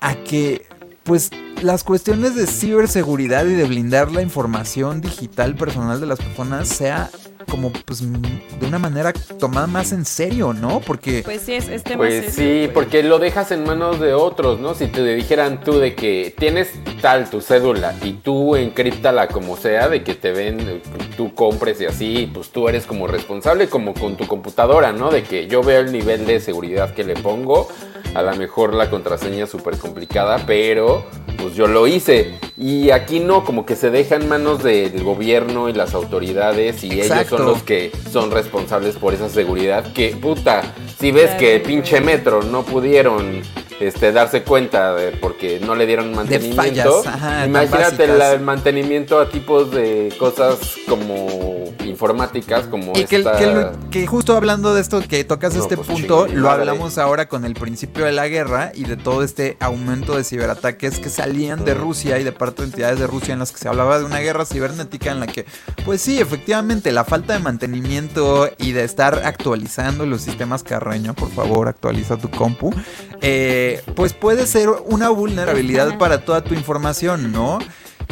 a 0.00 0.14
que 0.16 0.66
pues 1.02 1.30
las 1.62 1.82
cuestiones 1.82 2.36
de 2.36 2.46
ciberseguridad 2.46 3.46
y 3.46 3.54
de 3.54 3.64
blindar 3.64 4.12
la 4.12 4.22
información 4.22 5.00
digital 5.00 5.56
personal 5.56 6.00
de 6.00 6.06
las 6.06 6.18
personas 6.18 6.68
sea 6.68 7.10
como 7.46 7.72
pues 7.72 8.00
de 8.00 8.66
una 8.66 8.78
manera 8.78 9.12
tomada 9.38 9.66
más 9.66 9.92
en 9.92 10.04
serio, 10.04 10.52
¿no? 10.52 10.80
Porque 10.80 11.22
Pues 11.24 11.42
sí, 11.42 11.54
es, 11.54 11.68
es 11.68 11.84
tema 11.84 11.98
Pues 11.98 12.34
serio, 12.34 12.66
sí, 12.66 12.70
porque 12.72 13.02
lo 13.02 13.18
dejas 13.18 13.50
en 13.52 13.64
manos 13.64 14.00
de 14.00 14.14
otros, 14.14 14.60
¿no? 14.60 14.74
Si 14.74 14.86
te 14.86 15.02
dijeran 15.14 15.60
tú 15.60 15.78
de 15.78 15.94
que 15.94 16.34
tienes 16.38 16.70
tal 17.00 17.30
tu 17.30 17.40
cédula 17.40 17.94
y 18.02 18.14
tú 18.14 18.56
encriptala 18.56 19.28
como 19.28 19.56
sea, 19.56 19.88
de 19.88 20.02
que 20.02 20.14
te 20.14 20.32
ven, 20.32 20.82
tú 21.16 21.34
compres 21.34 21.80
y 21.80 21.86
así, 21.86 22.30
pues 22.32 22.50
tú 22.50 22.68
eres 22.68 22.86
como 22.86 23.06
responsable 23.06 23.68
como 23.68 23.94
con 23.94 24.16
tu 24.16 24.26
computadora, 24.26 24.92
¿no? 24.92 25.10
De 25.10 25.22
que 25.22 25.46
yo 25.46 25.62
veo 25.62 25.80
el 25.80 25.92
nivel 25.92 26.26
de 26.26 26.40
seguridad 26.40 26.94
que 26.94 27.04
le 27.04 27.14
pongo, 27.14 27.68
a 28.14 28.22
lo 28.22 28.34
mejor 28.36 28.74
la 28.74 28.90
contraseña 28.90 29.44
es 29.44 29.50
súper 29.50 29.76
complicada, 29.78 30.44
pero 30.46 31.04
pues 31.38 31.54
yo 31.54 31.66
lo 31.66 31.86
hice. 31.86 32.34
Y 32.56 32.90
aquí 32.90 33.20
no, 33.20 33.44
como 33.44 33.64
que 33.64 33.76
se 33.76 33.90
deja 33.90 34.16
en 34.16 34.28
manos 34.28 34.62
del 34.62 35.02
gobierno 35.04 35.68
y 35.68 35.72
las 35.72 35.94
autoridades 35.94 36.82
y 36.84 37.00
ellos 37.00 37.26
son 37.28 37.44
los 37.44 37.62
que 37.62 37.92
son 38.10 38.30
responsables 38.30 38.96
por 38.96 39.14
esa 39.14 39.28
seguridad. 39.28 39.92
Que 39.92 40.16
puta, 40.16 40.62
si 40.98 41.10
ves 41.12 41.30
que 41.36 41.60
pinche 41.60 42.00
metro 42.00 42.42
no 42.42 42.62
pudieron 42.64 43.42
este, 43.80 44.10
darse 44.10 44.42
cuenta 44.42 44.92
de 44.94 45.12
porque 45.12 45.60
no 45.64 45.76
le 45.76 45.86
dieron 45.86 46.12
mantenimiento, 46.12 46.56
fallas, 47.04 47.06
ajá, 47.06 47.46
imagínate 47.46 48.08
la- 48.08 48.32
el 48.32 48.40
mantenimiento 48.40 49.20
a 49.20 49.28
tipos 49.28 49.70
de 49.70 50.12
cosas 50.18 50.58
como 50.88 51.72
informáticas, 51.84 52.66
como 52.66 52.90
Y 52.98 53.04
que, 53.04 53.16
esta... 53.18 53.38
que 53.38 53.46
lo- 53.46 53.70
que 53.90 54.04
justo 54.08 54.36
hablando 54.36 54.74
de 54.74 54.80
esto 54.80 55.00
que 55.08 55.22
tocas 55.22 55.54
No, 55.54 55.62
este 55.62 55.76
pues, 55.76 55.86
punto, 55.88 56.26
lo 56.26 56.48
madre. 56.48 56.60
hablamos 56.62 56.98
ahora 56.98 57.28
con 57.28 57.44
el 57.44 57.54
principio 57.54 58.04
de 58.04 58.10
la 58.10 58.26
guerra 58.26 58.72
y 58.74 58.82
de 58.84 58.96
todo 58.96 59.22
este 59.22 59.56
aumento 59.60 60.16
de 60.16 60.24
ciberataques 60.24 60.98
que 60.98 61.08
salían 61.08 61.64
de 61.64 61.74
Rusia 61.74 62.18
y 62.18 62.24
de 62.24 62.32
parte 62.32 62.62
de 62.62 62.68
entidades 62.70 62.98
de 62.98 63.06
Rusia 63.06 63.32
en 63.32 63.38
las 63.38 63.52
que 63.52 63.58
se 63.58 63.68
hablaba 63.68 64.00
de 64.00 64.04
una 64.06 64.18
guerra 64.18 64.44
cibernética 64.44 65.12
en 65.12 65.20
la 65.20 65.28
que, 65.28 65.46
pues 65.84 66.00
sí, 66.02 66.18
efectivamente, 66.20 66.90
la 66.90 67.04
falta 67.04 67.32
de 67.34 67.38
mantenimiento 67.38 68.50
y 68.58 68.72
de 68.72 68.82
estar 68.82 69.22
actualizando 69.24 70.04
los 70.04 70.20
sistemas 70.22 70.64
Carreño, 70.88 71.12
por 71.12 71.30
favor, 71.30 71.68
actualiza 71.68 72.16
tu 72.16 72.30
compu, 72.30 72.72
eh, 73.20 73.82
pues 73.94 74.14
puede 74.14 74.46
ser 74.46 74.70
una 74.86 75.10
vulnerabilidad 75.10 75.98
para 75.98 76.24
toda 76.24 76.42
tu 76.42 76.54
información, 76.54 77.30
¿no? 77.30 77.58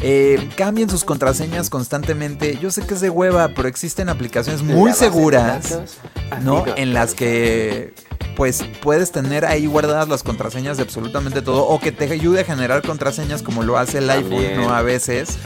Eh, 0.02 0.50
cambien 0.56 0.90
sus 0.90 1.04
contraseñas 1.04 1.70
constantemente. 1.70 2.58
Yo 2.60 2.70
sé 2.70 2.86
que 2.86 2.94
es 2.94 3.00
de 3.00 3.10
hueva, 3.10 3.48
pero 3.48 3.68
existen 3.68 4.08
aplicaciones 4.08 4.62
muy 4.62 4.92
seguras, 4.92 5.70
datos, 5.70 5.96
¿no? 6.42 6.58
amigo. 6.58 6.76
En 6.76 6.92
las 6.92 7.14
que 7.14 7.94
pues 8.36 8.62
puedes 8.82 9.10
tener 9.10 9.46
ahí 9.46 9.66
guardadas 9.66 10.08
las 10.08 10.22
contraseñas 10.22 10.76
de 10.76 10.82
absolutamente 10.82 11.40
todo 11.40 11.66
o 11.66 11.80
que 11.80 11.90
te 11.90 12.04
ayude 12.12 12.40
a 12.40 12.44
generar 12.44 12.82
contraseñas 12.82 13.42
como 13.42 13.62
lo 13.62 13.78
hace 13.78 13.98
el 13.98 14.10
iPhone. 14.10 14.56
¿no? 14.56 14.74
A 14.74 14.82
veces. 14.82 15.38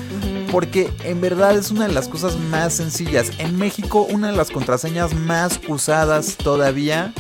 Porque 0.51 0.93
en 1.05 1.20
verdad 1.20 1.56
es 1.56 1.70
una 1.70 1.86
de 1.86 1.94
las 1.94 2.09
cosas 2.09 2.36
más 2.36 2.74
sencillas. 2.74 3.31
En 3.39 3.56
México, 3.56 4.02
una 4.10 4.32
de 4.32 4.36
las 4.36 4.51
contraseñas 4.51 5.14
más 5.14 5.60
usadas 5.68 6.36
todavía 6.36 7.14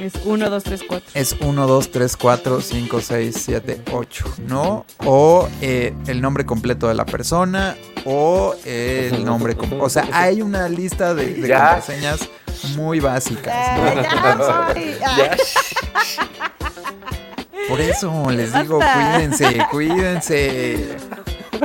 Es 0.00 0.12
1, 0.24 0.50
2, 0.50 0.62
3, 0.64 0.80
4. 0.88 1.10
es 1.14 1.36
1, 1.40 1.66
2, 1.66 1.90
3, 1.90 2.16
4, 2.16 2.60
5, 2.60 3.00
6, 3.00 3.36
7, 3.44 3.80
8, 3.92 4.24
¿no? 4.46 4.86
O 5.04 5.48
eh, 5.60 5.92
el 6.06 6.20
nombre 6.20 6.46
completo 6.46 6.86
de 6.88 6.94
la 6.94 7.04
persona 7.04 7.76
o 8.04 8.54
el 8.64 9.24
nombre... 9.24 9.56
O 9.80 9.88
sea, 9.90 10.08
hay 10.12 10.40
una 10.42 10.68
lista 10.68 11.14
de, 11.14 11.34
de 11.34 11.48
Ya. 11.48 11.80
contraseñas 11.80 12.28
muy 12.76 13.00
básicas. 13.00 13.54
¿no? 13.78 14.02
Ya. 15.00 15.36
Por 17.68 17.80
eso 17.80 18.30
les 18.30 18.52
digo, 18.54 18.78
cuídense, 18.78 19.58
cuídense. 19.70 20.96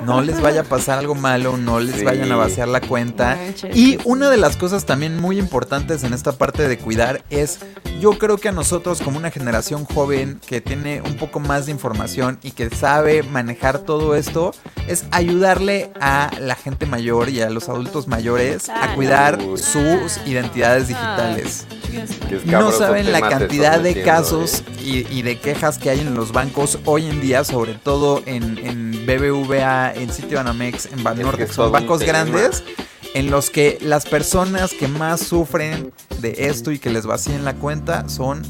No 0.05 0.21
les 0.21 0.41
vaya 0.41 0.61
a 0.61 0.63
pasar 0.63 0.99
algo 0.99 1.15
malo, 1.15 1.57
no 1.57 1.79
les 1.79 1.95
Sí. 1.97 2.03
vayan 2.05 2.31
a 2.31 2.35
vaciar 2.35 2.67
la 2.67 2.81
cuenta. 2.81 3.35
Manches, 3.35 3.75
Y 3.75 3.97
una 4.03 4.29
de 4.29 4.37
las 4.37 4.57
cosas 4.57 4.85
también 4.85 5.19
muy 5.19 5.37
importantes 5.39 6.03
en 6.03 6.13
esta 6.13 6.33
parte 6.33 6.67
de 6.67 6.77
cuidar 6.77 7.23
es, 7.29 7.59
yo 8.01 8.17
creo 8.17 8.37
que 8.37 8.49
a 8.49 8.51
nosotros 8.51 9.01
como 9.01 9.17
una 9.17 9.31
generación 9.31 9.85
joven 9.85 10.39
que 10.45 10.59
tiene 10.61 11.01
un 11.01 11.15
poco 11.15 11.39
más 11.39 11.65
de 11.67 11.71
información 11.71 12.39
y 12.43 12.51
que 12.51 12.69
sabe 12.69 13.23
manejar 13.23 13.79
todo 13.79 14.15
esto, 14.15 14.53
es 14.87 15.05
ayudarle 15.11 15.91
a 16.01 16.31
la 16.41 16.55
gente 16.55 16.85
mayor 16.85 17.29
y 17.29 17.41
a 17.41 17.49
los 17.49 17.69
adultos 17.69 18.07
mayores 18.07 18.69
a 18.69 18.95
cuidar 18.95 19.39
Uy. 19.41 19.57
sus 19.57 20.19
identidades 20.25 20.87
digitales. 20.89 21.65
No 22.45 22.71
saben 22.71 23.11
la 23.11 23.21
cantidad 23.21 23.79
de 23.79 24.01
casos 24.01 24.63
¿eh? 24.79 25.05
y, 25.11 25.19
y 25.19 25.21
de 25.21 25.37
quejas 25.39 25.77
que 25.77 25.89
hay 25.89 25.99
en 25.99 26.15
los 26.15 26.31
bancos 26.31 26.79
hoy 26.85 27.05
en 27.07 27.21
día, 27.21 27.43
sobre 27.43 27.75
todo 27.75 28.21
en, 28.25 28.57
en 28.57 29.05
BBVA, 29.05 29.82
en 29.91 30.09
Citibanamex, 30.09 30.91
en 30.91 31.03
Banorte, 31.03 31.45
que 31.45 31.51
son 31.51 31.71
bancos 31.71 32.01
grandes, 32.01 32.63
en 33.13 33.29
los 33.29 33.49
que 33.49 33.77
las 33.81 34.05
personas 34.05 34.73
que 34.73 34.87
más 34.87 35.21
sufren 35.21 35.91
de 36.19 36.47
esto 36.47 36.71
y 36.71 36.79
que 36.79 36.89
les 36.89 37.05
vacíen 37.05 37.45
la 37.45 37.53
cuenta 37.55 38.07
son 38.09 38.41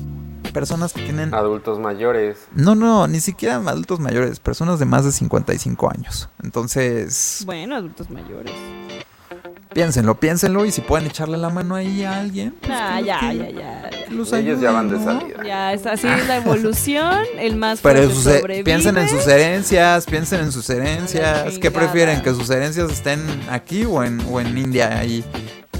personas 0.54 0.94
que 0.94 1.02
tienen... 1.02 1.34
Adultos 1.34 1.80
mayores. 1.80 2.48
No, 2.54 2.76
no, 2.76 3.08
ni 3.08 3.20
siquiera 3.20 3.56
adultos 3.56 4.00
mayores, 4.00 4.40
personas 4.40 4.80
de 4.80 4.86
más 4.86 5.04
de 5.04 5.12
55 5.12 5.90
años. 5.90 6.30
Entonces, 6.44 7.44
Bueno, 7.46 7.76
adultos 7.76 8.10
mayores. 8.10 8.54
Piénsenlo, 9.74 10.16
piénsenlo 10.20 10.66
y 10.66 10.72
si 10.72 10.82
pueden 10.82 11.08
echarle 11.08 11.38
la 11.38 11.50
mano 11.50 11.76
ahí 11.76 12.04
a 12.04 12.20
alguien. 12.20 12.54
pues 12.62 12.72
Ah, 12.74 13.02
ya, 13.02 13.20
que 13.20 13.38
ya, 13.38 13.50
ya, 13.50 13.52
ya. 13.52 13.92
los 14.12 14.32
Ellos 14.34 14.60
ya 14.62 14.72
van 14.72 14.90
de 14.90 14.98
¿no? 14.98 15.04
salida. 15.06 15.44
Ya, 15.46 15.74
es 15.74 15.86
así 15.86 16.08
es 16.08 16.28
la 16.28 16.38
evolución. 16.38 17.24
El 17.38 17.56
más 17.56 17.80
Pero 17.82 18.10
fuerte 18.10 18.56
sus- 18.56 18.64
piensen 18.64 18.98
en 18.98 19.10
sus 19.10 19.28
herencias, 19.28 20.06
piensen 20.06 20.42
en 20.42 20.52
sus 20.52 20.70
herencias. 20.70 21.44
¿Qué 21.44 21.52
chingada. 21.52 21.74
prefieren? 21.80 22.22
¿Que 22.22 22.30
sus 22.34 22.50
herencias 22.50 22.92
estén 22.92 23.22
aquí 23.50 23.86
o 23.86 24.04
en, 24.04 24.22
o 24.32 24.40
en 24.40 24.58
India 24.58 24.98
ahí 25.00 25.24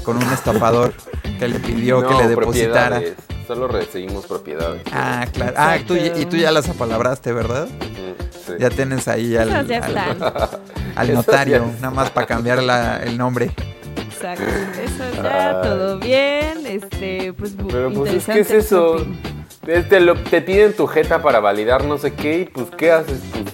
con 0.02 0.16
un 0.16 0.32
estafador 0.32 0.92
que 1.38 1.48
le 1.48 1.58
pidió 1.60 2.06
que 2.06 2.14
le 2.14 2.28
depositara? 2.28 3.00
Solo 3.46 3.68
recibimos 3.68 4.24
propiedades. 4.26 4.80
Ah, 4.90 5.26
claro. 5.32 5.54
Ah, 5.58 5.76
tú, 5.86 5.94
y 5.96 6.24
tú 6.24 6.36
ya 6.36 6.50
las 6.50 6.66
apalabraste, 6.68 7.30
¿verdad? 7.32 7.68
Sí. 8.46 8.52
Ya 8.58 8.70
tienes 8.70 9.06
ahí 9.08 9.36
al, 9.36 9.50
al- 10.96 11.12
notario, 11.14 11.66
nada 11.80 11.90
más 11.90 12.10
para 12.10 12.26
cambiar 12.26 12.62
la- 12.62 13.02
el 13.02 13.16
nombre. 13.18 13.50
Exacto. 14.14 14.44
Eso 14.82 15.22
ya, 15.22 15.60
Ay. 15.60 15.68
todo 15.68 15.98
bien. 15.98 16.66
Este, 16.66 17.32
pues, 17.32 17.54
Pero 17.70 17.92
pues 17.92 18.12
es 18.14 18.24
que 18.26 18.32
interesante 18.32 18.56
es 18.58 18.64
eso. 18.66 18.96
Te, 19.64 19.82
te 19.82 20.00
lo- 20.00 20.14
te 20.16 20.40
piden 20.42 20.74
tu 20.74 20.86
jeta 20.86 21.22
para 21.22 21.40
validar 21.40 21.84
no 21.84 21.96
sé 21.98 22.12
qué 22.12 22.40
y 22.40 22.44
pues 22.44 22.66
¿qué 22.76 22.90
haces? 22.92 23.18
Pues, 23.32 23.44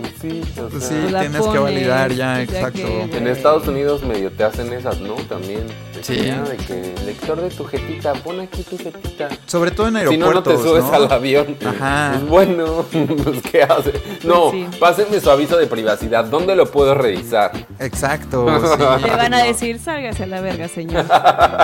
pues 0.00 0.12
sí, 0.20 0.42
o 0.60 0.68
Pues 0.68 0.84
sea, 0.84 0.88
sí, 0.96 1.06
Pues 1.10 1.20
tienes 1.22 1.46
que 1.48 1.58
validar 1.58 2.12
ya, 2.12 2.34
pues 2.36 2.50
ya 2.50 2.58
exacto. 2.58 2.78
que- 3.10 3.16
En 3.16 3.26
Estados 3.28 3.66
Unidos 3.66 4.02
medio 4.04 4.30
te 4.30 4.44
hacen 4.44 4.72
esas, 4.72 5.00
¿no? 5.00 5.14
También. 5.14 5.66
Sí. 6.02 6.16
de 6.16 6.56
que 6.66 6.94
lector 7.06 7.40
de 7.40 7.50
tu 7.50 7.64
jetita, 7.64 8.12
pon 8.14 8.40
aquí 8.40 8.62
tu 8.62 8.76
jetita. 8.76 9.28
Sobre 9.46 9.70
todo 9.70 9.88
en 9.88 9.94
Si 10.08 10.16
no, 10.16 10.26
no 10.26 10.26
aeropuertos. 10.26 10.62
te 10.62 10.68
subes 10.68 10.84
¿no? 10.84 10.92
al 10.92 11.12
avión. 11.12 11.56
Ajá. 11.64 12.12
Pues 12.14 12.28
bueno, 12.28 12.84
pues 13.24 13.42
¿qué 13.50 13.62
haces? 13.62 13.94
No, 14.24 14.50
sí. 14.50 14.66
pásenme 14.78 15.20
su 15.20 15.30
aviso 15.30 15.56
de 15.56 15.66
privacidad. 15.66 16.24
¿Dónde 16.24 16.56
lo 16.56 16.66
puedo 16.66 16.94
revisar? 16.94 17.52
Exacto. 17.78 18.46
sí. 18.76 19.04
Le 19.04 19.16
van 19.16 19.34
a 19.34 19.42
decir, 19.42 19.78
sálgase 19.78 20.24
a 20.24 20.26
la 20.26 20.40
verga, 20.40 20.68
señor. 20.68 21.04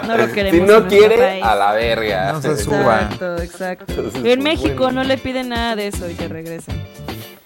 No 0.07 0.17
lo 0.17 0.33
queremos. 0.33 0.69
Si 0.69 0.73
no 0.73 0.87
quiere, 0.89 1.17
país". 1.17 1.45
a 1.45 1.55
la 1.55 1.73
verga. 1.73 2.33
No 2.33 2.43
se 2.43 2.57
suba. 2.57 3.03
Exacto, 3.03 3.43
exacto. 3.43 3.85
Entonces, 3.89 4.17
en 4.17 4.23
pues, 4.23 4.39
México 4.39 4.85
bueno. 4.85 5.03
no 5.03 5.05
le 5.05 5.19
piden 5.19 5.49
nada 5.51 5.77
de 5.77 5.89
eso 5.89 6.09
y 6.09 6.15
te 6.15 6.29
regresan. 6.29 6.77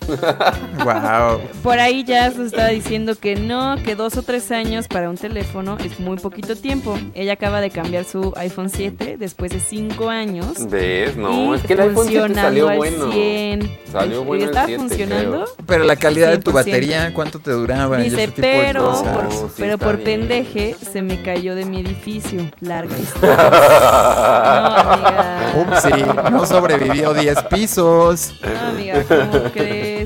Wow. 0.85 1.41
Por 1.63 1.79
ahí 1.79 2.03
ya 2.05 2.31
se 2.31 2.45
estaba 2.47 2.69
diciendo 2.69 3.15
que 3.15 3.37
no, 3.37 3.77
que 3.85 3.95
dos 3.95 4.17
o 4.17 4.23
tres 4.23 4.51
años 4.51 4.89
para 4.89 5.09
un 5.11 5.17
teléfono 5.17 5.77
es 5.85 6.01
muy 6.01 6.17
poquito 6.17 6.57
tiempo. 6.57 6.99
Ella 7.15 7.35
acaba 7.35 7.61
de 7.61 7.71
cambiar 7.71 8.05
su 8.05 8.33
iPhone 8.37 8.69
7 8.69 9.17
después 9.19 9.53
de 9.53 9.61
cinco 9.61 10.09
años. 10.09 10.69
¿Ves? 10.69 11.17
No, 11.17 11.55
es 11.55 11.63
que 11.63 11.75
el 11.75 11.81
iPhone 11.81 12.07
7 12.09 12.21
funcionando 12.21 12.41
salió 12.43 12.69
al 12.69 12.77
bueno. 12.79 13.13
100. 13.13 13.79
Salió 13.93 14.25
bueno 14.25 14.43
el 14.43 14.49
¿Estaba 14.51 14.67
7, 14.67 14.81
funcionando? 14.81 15.45
creo. 15.45 15.65
Pero 15.67 15.85
la 15.85 15.97
calidad 15.97 16.31
de 16.31 16.39
tu 16.39 16.51
100%. 16.51 16.55
batería, 16.55 17.15
¿cuánto 17.15 17.39
te 17.39 17.51
duraba? 17.53 18.01
Y 18.01 18.05
Dice, 18.05 18.25
ese 18.25 18.33
tipo 18.33 18.47
de 18.49 18.53
pero, 18.67 18.85
cosas. 18.91 19.09
por, 19.15 19.25
No, 19.25 19.31
sí 19.31 19.55
pero 19.59 19.79
por 19.79 19.97
bien. 19.99 20.21
pendeje 20.21 20.77
se 20.93 21.03
me 21.03 21.23
cayó 21.23 21.55
de 21.55 21.65
mi 21.65 21.81
edificio. 21.81 22.51
Larga 22.61 22.99
historia. 22.99 23.37
no, 23.37 24.93
amiga. 24.93 25.53
Upsi, 25.55 26.31
no 26.33 26.47
sobrevivió 26.47 27.15
10 27.15 27.43
pisos. 27.45 28.35
No, 28.43 28.69
amiga, 28.71 29.03
¿cómo 29.07 29.45
crees? 29.53 30.02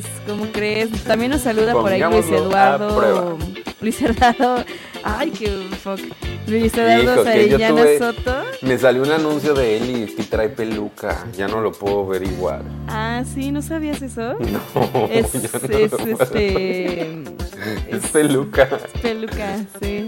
También 1.06 1.30
nos 1.30 1.42
saluda 1.42 1.72
por 1.72 1.90
ahí 1.90 2.00
Luis 2.00 2.26
Eduardo. 2.28 3.38
Luis 3.80 4.00
Eduardo. 4.02 4.64
Ay, 5.04 5.30
qué 5.30 5.48
fuck. 5.82 6.00
Luis 6.48 6.74
Eduardo 6.76 7.24
Sarellana 7.24 7.84
Soto. 7.98 8.42
Me 8.62 8.78
salió 8.78 9.02
un 9.02 9.10
anuncio 9.10 9.54
de 9.54 9.76
él 9.76 10.14
y 10.16 10.22
trae 10.24 10.48
peluca. 10.48 11.26
Ya 11.36 11.46
no 11.48 11.60
lo 11.60 11.72
puedo 11.72 12.06
ver 12.06 12.22
igual. 12.22 12.62
Ah, 12.88 13.22
sí, 13.34 13.50
¿no 13.52 13.62
sabías 13.62 14.02
eso? 14.02 14.34
No, 14.40 15.08
Es, 15.10 15.34
es, 15.34 15.52
no 15.52 15.78
lo 15.78 15.88
puedo 15.88 16.22
este. 16.22 17.22
Es 17.88 18.06
peluca. 18.12 18.68
Peluca, 19.02 19.58
sí. 19.80 20.06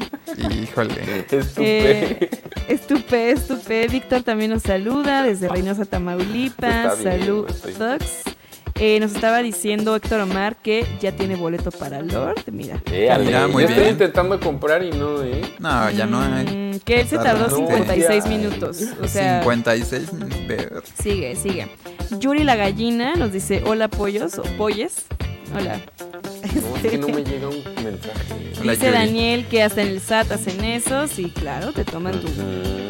Híjole. 0.50 1.26
Es 1.30 1.54
tu 1.54 1.62
Eh, 1.62 2.30
estupé, 2.68 3.30
estupé. 3.32 3.88
Víctor 3.88 4.22
también 4.22 4.50
nos 4.52 4.62
saluda 4.62 5.22
desde 5.22 5.48
Reynosa, 5.48 5.84
Tamaulipas. 5.84 6.98
Saludos. 6.98 7.62
Estoy- 8.78 8.86
Eh, 8.86 9.00
nos 9.00 9.12
estaba 9.12 9.42
diciendo 9.42 9.96
Héctor 9.96 10.20
Omar 10.20 10.56
que 10.56 10.86
ya 11.00 11.12
tiene 11.12 11.36
boleto 11.36 11.70
para 11.70 12.00
Lord. 12.02 12.42
Mira. 12.52 12.80
Eh, 12.92 13.10
Ale, 13.10 13.24
Mira, 13.24 13.48
muy 13.48 13.64
estoy 13.64 13.78
bien. 13.80 13.90
intentando 13.90 14.38
comprar 14.40 14.82
y 14.84 14.90
no, 14.92 15.22
¿eh? 15.22 15.42
No, 15.58 15.90
ya 15.90 16.06
no 16.06 16.20
hay. 16.20 16.44
Mm, 16.46 16.78
que 16.80 17.00
él 17.00 17.08
se 17.08 17.16
tardó 17.16 17.46
Tardaste. 17.46 17.56
56 17.66 18.24
Ya. 18.24 18.30
minutos. 18.30 18.78
O 19.02 19.08
sea, 19.08 19.40
56. 19.40 20.08
ver. 20.46 20.82
sigue, 21.02 21.34
sigue. 21.36 21.68
Yuri 22.18 22.44
la 22.44 22.56
gallina 22.56 23.14
nos 23.16 23.32
dice: 23.32 23.62
Hola, 23.66 23.88
pollos 23.88 24.38
o 24.38 24.42
polles. 24.56 25.04
Hola. 25.56 25.80
No, 26.54 26.76
es 26.76 26.82
que 26.90 26.98
no 26.98 27.08
me 27.08 27.24
llega 27.24 27.48
un 27.48 27.62
mensaje. 27.82 28.52
Hola, 28.60 28.72
Dice 28.72 28.86
Yuri. 28.86 28.98
Daniel 28.98 29.46
que 29.46 29.62
hasta 29.62 29.80
en 29.82 29.88
el 29.88 30.00
SAT 30.00 30.30
hacen 30.32 30.62
eso. 30.62 31.08
Sí, 31.08 31.32
claro, 31.34 31.72
te 31.72 31.84
toman 31.84 32.20
tu, 32.20 32.28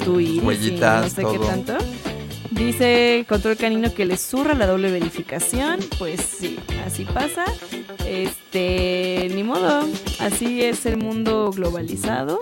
tu 0.05 0.21
iris 0.21 0.67
y 0.67 0.71
no 0.73 1.09
sé 1.09 1.23
qué 1.25 1.39
tanto. 1.39 1.79
Dice 2.59 3.25
Control 3.29 3.57
Canino 3.57 3.95
que 3.95 4.05
le 4.05 4.17
zurra 4.17 4.53
la 4.55 4.67
doble 4.67 4.91
verificación. 4.91 5.79
Pues 5.97 6.21
sí, 6.21 6.59
así 6.85 7.05
pasa. 7.05 7.45
Este, 8.05 9.29
ni 9.33 9.45
modo. 9.45 9.87
Así 10.19 10.65
es 10.65 10.85
el 10.85 10.97
mundo 10.97 11.53
globalizado. 11.53 12.41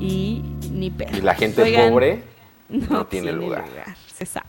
Y 0.00 0.42
ni 0.72 0.90
pedo. 0.90 1.16
Y 1.16 1.20
la 1.20 1.36
gente 1.36 1.62
Oigan, 1.62 1.90
pobre 1.90 2.24
no, 2.68 2.86
no 2.88 3.06
tiene 3.06 3.28
tiene 3.28 3.44
lugar. 3.44 3.64
Se 4.12 4.26
sabe. 4.26 4.48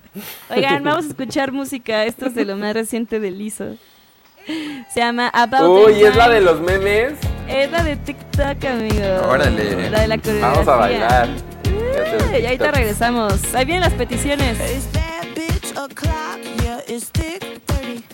Oigan, 0.50 0.84
vamos 0.84 1.06
a 1.06 1.10
escuchar 1.10 1.52
música. 1.52 2.06
Esto 2.06 2.26
es 2.26 2.34
de 2.34 2.44
lo 2.44 2.58
más 2.58 2.74
reciente 2.74 3.20
de 3.20 3.30
Lizo. 3.30 3.76
Se 4.92 5.00
llama 5.00 5.30
About 5.30 5.88
Uy, 5.88 5.94
the 5.94 6.08
es 6.08 6.16
la 6.16 6.30
de 6.30 6.42
los 6.42 6.60
memes. 6.62 7.14
Es 7.48 7.72
la 7.72 7.84
de 7.84 7.96
TikTok, 7.96 8.66
amigo. 8.66 9.30
Órale. 9.30 9.92
La 9.92 10.02
de 10.02 10.08
la 10.08 10.18
coreografía. 10.18 10.50
Vamos 10.50 10.68
a 10.68 10.76
bailar. 10.78 11.53
Y 11.94 12.46
ahorita 12.46 12.50
TikTok. 12.50 12.76
regresamos. 12.76 13.54
Ahí 13.54 13.66
vienen 13.66 13.82
las 13.82 13.94
peticiones. 13.94 14.58
It's 14.60 14.88
that 14.94 15.26
bitch 15.36 15.72
o'clock, 15.78 16.40
yeah, 16.64 16.82
it's 16.88 17.10
thick 17.12 17.62
30. 17.68 18.14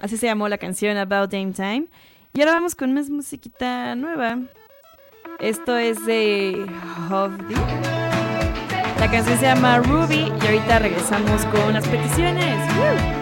Así 0.00 0.16
se 0.16 0.26
llamó 0.26 0.48
la 0.48 0.58
canción 0.58 0.96
About 0.96 1.30
Dame 1.30 1.52
Time. 1.52 1.86
Y 2.34 2.40
ahora 2.40 2.52
vamos 2.52 2.74
con 2.74 2.92
más 2.92 3.08
musiquita 3.08 3.94
nueva. 3.94 4.38
Esto 5.38 5.76
es 5.76 6.04
de 6.04 6.66
Hovdi. 7.10 7.54
La 8.98 9.10
canción 9.10 9.38
se 9.38 9.44
llama 9.44 9.78
Ruby 9.78 10.30
y 10.42 10.46
ahorita 10.46 10.78
regresamos 10.78 11.44
con 11.46 11.72
las 11.72 11.86
peticiones. 11.88 12.56
¡Woo! 12.76 13.21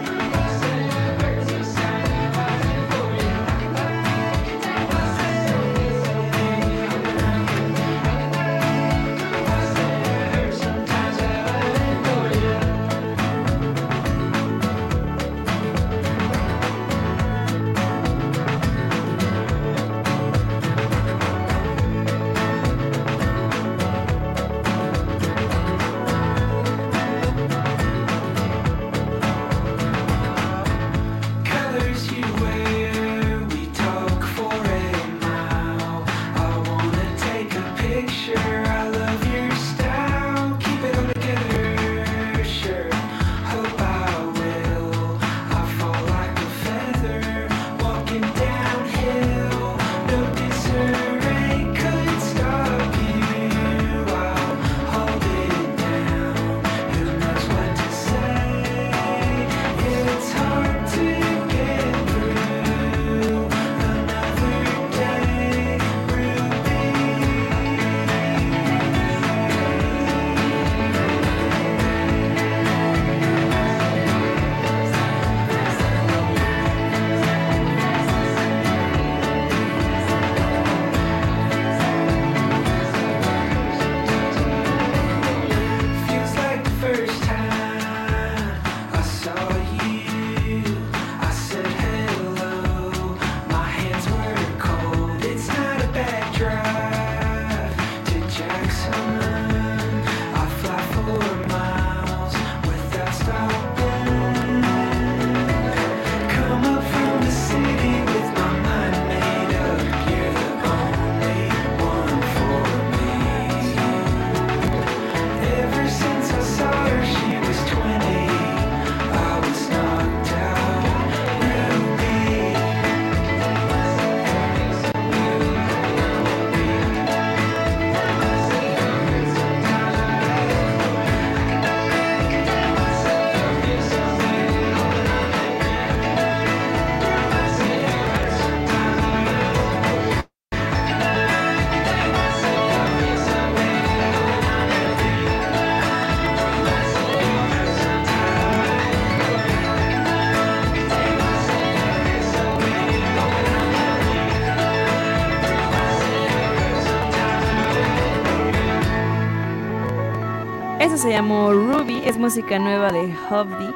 se 161.01 161.09
llamó 161.09 161.51
Ruby, 161.51 161.99
es 162.05 162.15
música 162.15 162.59
nueva 162.59 162.91
de 162.91 163.11
Hobby. 163.11 163.73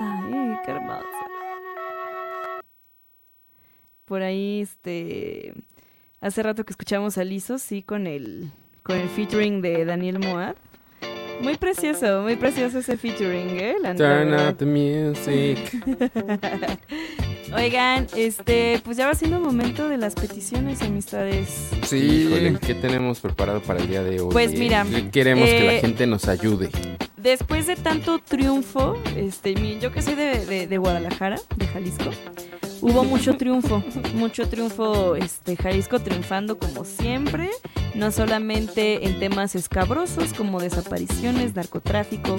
Ay, 0.00 0.56
qué. 0.64 0.74
Por 4.06 4.22
ahí, 4.22 4.62
este. 4.62 5.52
Hace 6.22 6.42
rato 6.42 6.64
que 6.64 6.72
escuchamos 6.72 7.18
a 7.18 7.24
Lizzo, 7.24 7.58
sí, 7.58 7.82
con 7.82 8.06
el, 8.06 8.50
con 8.82 8.96
el 8.96 9.10
featuring 9.10 9.60
de 9.60 9.84
Daniel 9.84 10.18
Moab. 10.18 10.56
Muy 11.40 11.56
precioso, 11.56 12.22
muy 12.22 12.36
precioso 12.36 12.78
ese 12.78 12.96
featuring, 12.96 13.50
¿eh? 13.60 13.74
La- 13.80 13.94
Turn 13.94 14.32
up 14.34 14.56
the 14.56 14.64
music. 14.66 15.58
Oigan, 17.54 18.06
este, 18.16 18.80
pues 18.84 18.96
ya 18.96 19.06
va 19.06 19.14
siendo 19.14 19.38
momento 19.40 19.88
de 19.88 19.96
las 19.98 20.14
peticiones, 20.14 20.82
amistades. 20.82 21.70
Híjole, 21.92 22.56
¿qué 22.60 22.74
tenemos 22.74 23.20
preparado 23.20 23.60
para 23.62 23.80
el 23.80 23.88
día 23.88 24.02
de 24.02 24.20
hoy? 24.20 24.28
Pues 24.32 24.52
eh? 24.52 24.56
mira, 24.58 24.84
¿Qué 24.90 25.10
Queremos 25.10 25.48
que 25.48 25.68
eh, 25.68 25.74
la 25.74 25.80
gente 25.80 26.06
nos 26.06 26.26
ayude. 26.26 26.70
Después 27.16 27.66
de 27.66 27.76
tanto 27.76 28.18
triunfo, 28.18 28.96
este, 29.16 29.54
yo 29.78 29.92
que 29.92 30.02
soy 30.02 30.14
de, 30.14 30.44
de- 30.46 30.66
de 30.66 30.78
Guadalajara, 30.78 31.36
de 31.56 31.66
Jalisco, 31.66 32.10
hubo 32.80 33.04
mucho 33.04 33.36
triunfo, 33.36 33.82
mucho 34.14 34.48
triunfo, 34.48 35.16
este, 35.16 35.56
Jalisco 35.56 36.00
triunfando 36.00 36.58
como 36.58 36.84
siempre, 36.84 37.50
no 37.94 38.10
solamente 38.10 39.06
en 39.06 39.18
temas 39.18 39.54
escabrosos 39.54 40.32
como 40.32 40.60
desapariciones, 40.60 41.54
narcotráfico 41.54 42.36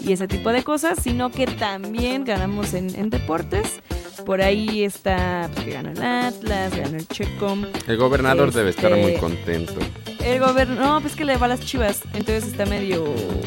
y 0.00 0.12
ese 0.12 0.28
tipo 0.28 0.50
de 0.52 0.62
cosas, 0.62 0.98
sino 1.02 1.30
que 1.30 1.46
también 1.46 2.24
ganamos 2.24 2.74
en, 2.74 2.94
en 2.94 3.10
deportes. 3.10 3.80
Por 4.24 4.42
ahí 4.42 4.84
está, 4.84 5.48
pues, 5.54 5.64
que 5.64 5.72
ganó 5.72 5.90
el 5.90 6.02
Atlas, 6.02 6.76
ganó 6.76 6.98
el 6.98 7.08
Checom. 7.08 7.64
El 7.86 7.96
gobernador 7.96 8.52
debe 8.52 8.70
estar 8.70 8.90
muy 8.90 9.12
Este, 9.12 9.18
contento. 9.20 9.74
El 10.22 10.40
gobierno, 10.40 10.74
no, 10.74 11.00
pues 11.00 11.16
que 11.16 11.24
le 11.24 11.38
va 11.38 11.46
a 11.46 11.48
las 11.48 11.60
chivas, 11.60 12.02
entonces 12.12 12.44
está 12.48 12.66
medio 12.66 13.06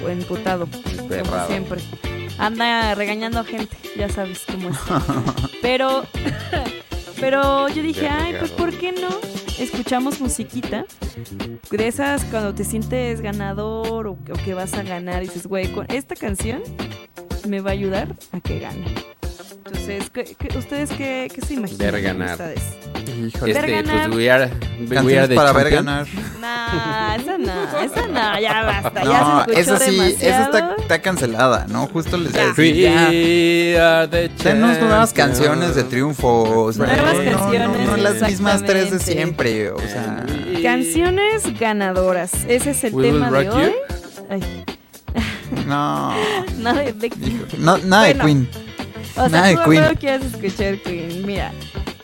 emputado, 0.09 0.67
como 0.97 1.47
siempre. 1.47 1.79
Anda 2.37 2.95
regañando 2.95 3.39
a 3.39 3.43
gente, 3.43 3.77
ya 3.97 4.09
sabes 4.09 4.43
cómo 4.49 4.69
es. 4.69 4.77
Pero, 5.61 6.03
pero 7.19 7.69
yo 7.69 7.81
dije, 7.81 8.09
ay, 8.09 8.35
pues 8.37 8.51
¿por 8.51 8.77
qué 8.77 8.91
no? 8.91 9.07
Escuchamos 9.57 10.19
musiquita 10.19 10.85
de 11.71 11.87
esas 11.87 12.25
cuando 12.25 12.53
te 12.53 12.65
sientes 12.65 13.21
ganador 13.21 14.07
o, 14.07 14.11
o 14.11 14.33
que 14.43 14.53
vas 14.53 14.73
a 14.73 14.83
ganar 14.83 15.23
y 15.23 15.27
dices, 15.27 15.47
güey, 15.47 15.71
con 15.71 15.85
esta 15.89 16.15
canción 16.15 16.61
me 17.47 17.61
va 17.61 17.69
a 17.69 17.73
ayudar 17.73 18.13
a 18.33 18.41
que 18.41 18.59
gane. 18.59 18.85
Entonces, 19.65 20.09
¿qué- 20.09 20.35
qué- 20.37 20.57
ustedes 20.57 20.89
qué, 20.91 21.31
qué 21.33 21.41
se 21.45 21.53
imaginan? 21.53 21.77
Ver 21.91 22.01
ganar. 22.01 22.37
Híjole. 23.25 23.53
Ver 23.53 23.63
Este, 23.65 23.71
ganar. 23.83 24.07
pues 24.09 24.17
we 24.17 24.29
are, 24.31 24.45
we 24.45 24.87
Canciones 24.95 25.17
are 25.19 25.27
the 25.29 25.35
para 25.35 25.51
ver 25.53 25.69
ganar. 25.69 26.05
Nah, 26.41 27.15
esa 27.15 27.37
no, 27.37 27.79
esa 27.79 28.07
no, 28.07 28.39
ya 28.41 28.63
basta, 28.63 29.03
No, 29.03 29.11
ya 29.11 29.45
se 29.45 29.61
escuchó 29.61 29.75
esa 29.75 29.85
sí, 29.85 30.15
esa 30.25 30.43
está, 30.43 30.75
está 30.77 31.01
cancelada, 31.01 31.65
¿no? 31.69 31.87
Justo 31.87 32.17
les 32.17 32.33
Ya. 32.33 32.47
decía, 32.47 32.73
ya. 32.91 33.09
We 33.09 33.79
are 33.79 34.07
the 34.09 34.29
Denos 34.43 34.79
nuevas 34.79 35.13
canciones 35.13 35.75
de 35.75 35.83
triunfo. 35.83 36.63
o 36.65 36.73
sea, 36.73 36.85
Nuevas 36.85 37.15
no, 37.15 37.23
no, 37.23 37.31
canciones, 37.39 37.87
No, 37.87 37.97
las 37.97 38.21
mismas 38.21 38.63
tres 38.65 38.91
de 38.91 38.99
siempre. 38.99 39.71
O 39.71 39.79
sea, 39.79 40.25
Canciones 40.61 41.57
ganadoras, 41.57 42.33
ese 42.49 42.71
es 42.71 42.83
el 42.83 42.93
We 42.93 43.03
Will 43.11 43.13
tema 43.21 43.31
de 43.31 43.49
hoy. 43.49 43.71
Ay, 44.29 44.63
no. 45.67 46.13
nada 46.59 46.81
de, 46.81 46.93
de- 46.93 47.11
no 47.59 47.77
nada 47.77 48.03
de 48.05 48.13
Bueno, 48.15 48.25
Queen. 48.25 48.49
O 49.17 49.29
sea, 49.29 49.29
Nada 49.29 49.47
de 49.47 49.55
tú 49.57 49.69
Queen. 49.69 49.83
no 49.83 49.95
quieres 49.95 50.25
escuchar 50.25 50.77
Queen. 50.79 51.25
Mira, 51.25 51.51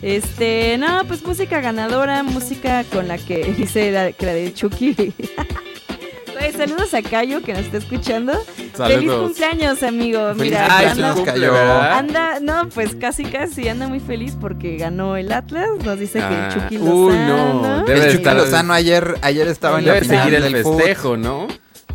este, 0.00 0.78
no, 0.78 1.02
pues 1.06 1.22
música 1.24 1.60
ganadora, 1.60 2.22
música 2.22 2.84
con 2.84 3.08
la 3.08 3.18
que 3.18 3.52
dice 3.58 3.90
la, 3.90 4.12
que 4.12 4.26
la 4.26 4.32
de 4.34 4.54
Chucky. 4.54 4.94
Güey, 4.94 6.52
saludos 6.56 6.94
a 6.94 7.02
Cayo 7.02 7.42
que 7.42 7.52
nos 7.52 7.62
está 7.62 7.78
escuchando. 7.78 8.32
Feliz 8.54 8.70
Saludos. 8.76 9.22
cumpleaños, 9.24 9.82
amigo. 9.82 10.20
Feliz 10.36 10.42
Mira, 10.52 10.68
Ay, 10.70 10.86
anda, 10.86 11.98
anda, 11.98 12.40
no, 12.40 12.68
pues 12.70 12.94
casi 12.94 13.24
casi 13.24 13.68
anda 13.68 13.88
muy 13.88 13.98
feliz 14.00 14.36
porque 14.40 14.76
ganó 14.76 15.16
el 15.16 15.32
Atlas. 15.32 15.68
Nos 15.84 15.98
dice 15.98 16.18
que 16.20 16.24
Ah, 16.24 16.48
el 16.54 16.60
Chucky 16.62 16.78
uy, 16.78 17.12
Lozano. 17.12 17.54
no, 17.78 17.84
debe 17.84 17.98
El 17.98 18.04
Chucky 18.12 18.16
estar- 18.18 18.36
Lozano 18.36 18.72
ayer, 18.72 19.16
ayer 19.22 19.48
estaba 19.48 19.80
en 19.80 19.86
la 19.86 19.94
final 19.96 20.18
seguir 20.22 20.34
el 20.36 20.52
del 20.52 20.62
fútbol. 20.62 20.76
festejo, 20.78 21.16
¿no? 21.16 21.48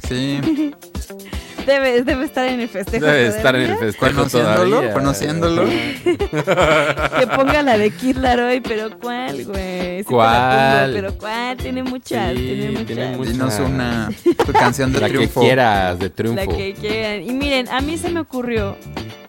Sí, 0.07 0.39
Debe, 1.65 2.03
debe 2.03 2.25
estar 2.25 2.47
en 2.47 2.59
el 2.61 2.69
festejo. 2.69 3.05
Debe 3.05 3.27
estar 3.27 3.55
en 3.55 3.61
el 3.61 3.67
todavía. 3.69 3.85
festejo 3.91 4.15
Conociéndolo, 4.15 4.69
todavía. 4.69 4.93
conociéndolo. 4.93 5.63
Que 7.19 7.27
ponga 7.27 7.61
la 7.61 7.77
de 7.77 7.91
Kid 7.91 8.17
Laroi, 8.17 8.61
pero 8.61 8.97
¿cuál, 8.99 9.45
güey? 9.45 10.03
Sí 10.03 10.03
la 10.03 10.03
¿Cuál? 10.09 10.81
pongo, 10.91 10.93
pero 10.95 11.17
¿cuál? 11.17 11.57
Tiene 11.57 11.83
muchas, 11.83 12.33
Sí, 12.33 12.37
tiene 12.37 12.69
muchas. 12.71 12.85
tiene 12.87 13.17
muchas. 13.17 13.33
Dinos 13.33 13.59
una 13.59 14.09
tu 14.45 14.51
canción 14.53 14.91
de 14.93 14.99
La 15.01 15.07
que 15.07 15.13
triunfo. 15.13 15.41
quieras 15.41 15.99
de 15.99 16.09
La 16.09 16.13
triunfo. 16.15 16.57
que 16.57 16.73
quieran. 16.73 17.21
Y 17.23 17.33
miren, 17.33 17.67
a 17.69 17.81
mí 17.81 17.97
se 17.97 18.09
me 18.09 18.19
ocurrió 18.19 18.77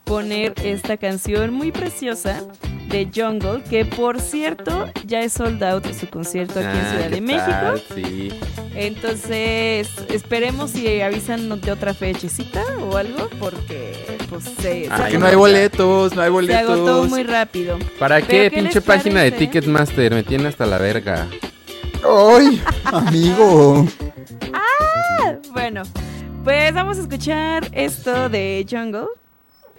poner 0.04 0.52
esta 0.62 0.96
canción 0.96 1.52
muy 1.54 1.72
preciosa 1.72 2.40
de 2.88 3.08
Jungle, 3.14 3.62
que 3.68 3.84
por 3.84 4.20
cierto 4.20 4.88
ya 5.04 5.20
es 5.20 5.32
sold 5.34 5.62
out 5.64 5.84
de 5.84 5.94
su 5.94 6.08
concierto 6.08 6.58
aquí 6.60 6.68
en 6.68 6.84
Ah, 6.84 6.90
Ciudad 6.90 7.08
¿qué 7.08 7.14
de 7.14 7.20
México. 7.20 7.50
tal? 7.50 7.82
Sí. 7.94 8.28
Entonces, 8.74 9.88
esperemos 10.10 10.70
si 10.70 11.00
avisan 11.00 11.60
de 11.60 11.72
otra 11.72 11.94
fechecita 11.94 12.62
o 12.90 12.96
algo, 12.96 13.28
porque 13.38 14.18
pues 14.28 14.44
se, 14.60 14.88
Ah, 14.90 14.96
se 14.98 15.02
Que 15.10 15.16
Ay, 15.16 15.18
no 15.18 15.26
hay 15.26 15.34
boletos, 15.34 16.14
no 16.14 16.22
hay 16.22 16.46
Se 16.46 16.54
agotó 16.56 16.82
boletos. 16.82 17.08
muy 17.08 17.22
rápido. 17.22 17.78
¿Para 17.98 18.16
¿Pero 18.16 18.28
qué? 18.28 18.50
qué 18.50 18.56
Pinche 18.62 18.80
página 18.80 19.22
de? 19.22 19.32
Ticketmaster. 19.32 20.14
Me 20.14 20.22
tiene 20.22 20.48
hasta 20.48 20.66
la 20.66 20.78
verga. 20.78 21.26
¡Ay, 22.04 22.62
amigo! 22.84 23.86
Bueno, 25.52 25.82
pues 26.44 26.72
vamos 26.74 26.98
a 26.98 27.00
escuchar 27.02 27.68
esto 27.72 28.28
de 28.28 28.64
Jungle. 28.70 29.06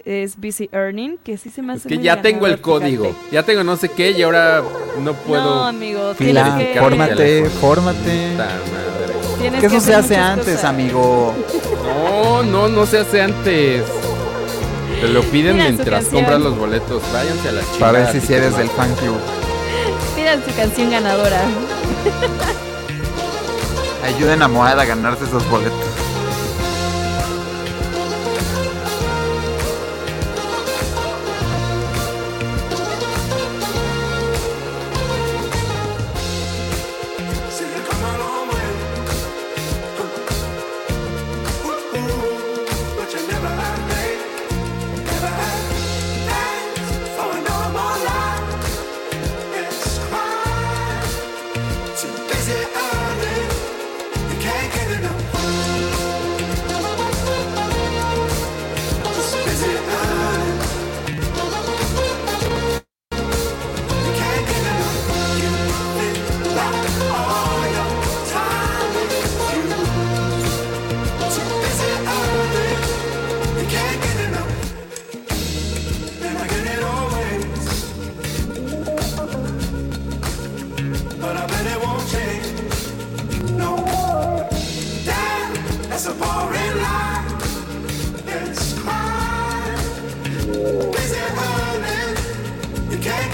Es 0.09 0.37
Busy 0.37 0.69
Earning, 0.71 1.17
que 1.21 1.37
sí 1.37 1.49
se 1.49 1.61
me 1.61 1.73
Es 1.73 1.79
hace 1.81 1.89
que 1.89 1.95
muy 1.95 2.03
ya 2.05 2.21
tengo 2.21 2.47
el 2.47 2.61
código. 2.61 3.03
fíjate. 3.09 3.25
Ya 3.29 3.43
tengo 3.43 3.63
no 3.65 3.75
sé 3.75 3.89
qué 3.89 4.11
y 4.11 4.21
ahora 4.23 4.63
no 5.03 5.11
puedo. 5.13 5.43
No, 5.43 5.65
amigo, 5.65 6.13
tienes 6.15 6.45
que, 6.53 6.79
fórmate, 6.79 7.49
fórmate. 7.59 8.37
Tienes 9.37 9.59
Que 9.59 9.65
eso 9.67 9.81
se 9.81 9.93
hace 9.93 10.15
antes, 10.15 10.45
cosas. 10.45 10.63
amigo. 10.63 11.33
No, 11.83 12.41
no, 12.43 12.69
no 12.69 12.85
se 12.85 12.99
hace 12.99 13.21
antes. 13.21 13.83
Te 15.01 15.07
lo 15.09 15.21
piden 15.23 15.57
Mira 15.57 15.65
mientras 15.71 16.05
compras 16.05 16.39
los 16.39 16.57
boletos. 16.57 17.03
Váyanse 17.11 17.49
a 17.49 17.51
la 17.51 17.61
chingada. 17.61 17.79
Para 17.79 17.91
ver 17.99 18.11
si 18.13 18.21
si 18.25 18.33
eres 18.33 18.55
del 18.57 18.69
fan 18.69 18.95
club. 18.95 19.17
Pidan 20.15 20.41
su 20.41 20.55
canción 20.55 20.89
ganadora. 20.89 21.41
Ayuden 24.05 24.41
a 24.41 24.47
Moada 24.47 24.83
a 24.83 24.85
ganarse 24.85 25.25
esos 25.25 25.47
boletos. 25.49 25.73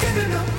You 0.03 0.09
can't 0.09 0.52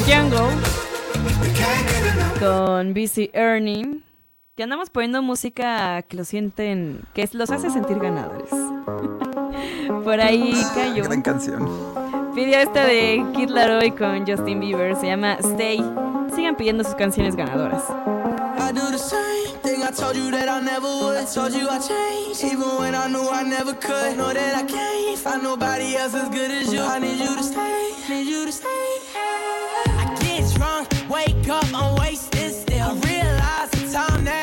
Django 0.00 0.50
con 2.38 2.92
Busy 2.92 3.30
Earning, 3.32 4.02
que 4.54 4.62
andamos 4.62 4.90
poniendo 4.90 5.22
música 5.22 6.02
que 6.02 6.18
los 6.18 6.28
sienten, 6.28 7.00
que 7.14 7.26
los 7.32 7.50
hace 7.50 7.70
sentir 7.70 7.98
ganadores. 7.98 8.50
Por 10.04 10.20
ahí 10.20 10.52
ah, 10.54 10.72
cayó. 10.74 11.04
Gran 11.04 11.22
canción. 11.22 11.66
Pidió 12.34 12.58
esta 12.58 12.84
de 12.84 13.24
Kid 13.34 13.48
Laroi 13.48 13.90
con 13.92 14.26
Justin 14.26 14.60
Bieber, 14.60 14.96
se 14.96 15.06
llama 15.06 15.38
Stay. 15.40 15.82
Sigan 16.34 16.56
pidiendo 16.56 16.84
sus 16.84 16.94
canciones 16.94 17.34
ganadoras. 17.34 17.82
I 19.86 19.92
told 19.92 20.16
you 20.16 20.32
that 20.32 20.48
I 20.48 20.60
never 20.60 20.88
would. 20.88 21.28
Told 21.32 21.54
you 21.54 21.68
I 21.70 21.78
changed, 21.78 22.42
even 22.42 22.76
when 22.76 22.94
I 22.96 23.06
knew 23.06 23.28
I 23.30 23.44
never 23.44 23.72
could. 23.72 24.16
Know 24.16 24.32
that 24.32 24.56
I 24.56 24.64
can't 24.64 25.16
find 25.16 25.44
nobody 25.44 25.94
else 25.94 26.12
as 26.12 26.28
good 26.28 26.50
as 26.50 26.72
you. 26.72 26.80
I 26.80 26.98
need 26.98 27.20
you 27.20 27.36
to 27.36 28.52
stay. 28.52 28.85
cup, 31.46 31.64
I'm 31.72 31.94
wasting 31.94 32.50
still. 32.50 32.90
I 32.90 32.94
realize 33.06 33.70
the 33.70 33.92
time 33.92 34.24
that 34.24 34.35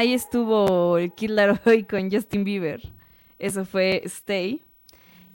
ahí 0.00 0.14
estuvo 0.14 0.98
el 0.98 1.12
Kid 1.12 1.30
Laroi 1.30 1.84
con 1.84 2.10
Justin 2.10 2.44
Bieber. 2.44 2.80
Eso 3.38 3.64
fue 3.64 4.02
Stay. 4.06 4.62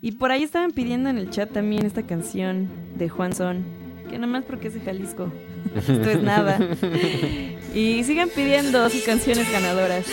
Y 0.02 0.14
por 0.14 0.32
ahí 0.32 0.44
estaban 0.44 0.72
pidiendo 0.72 1.10
en 1.10 1.18
el 1.18 1.30
chat 1.30 1.52
también 1.52 1.86
esta 1.86 2.04
canción 2.04 2.70
de 2.96 3.10
Juan 3.10 3.34
Son, 3.34 3.64
que 4.10 4.16
nada 4.16 4.28
más 4.28 4.44
porque 4.44 4.68
es 4.68 4.74
de 4.74 4.82
Jalisco. 4.82 5.32
Esto 5.76 6.10
es 6.10 6.22
nada. 6.22 6.60
y 7.74 8.04
sigan 8.04 8.30
pidiendo 8.30 8.90
sus 8.90 9.04
canciones 9.04 9.52
ganadoras. 9.52 10.06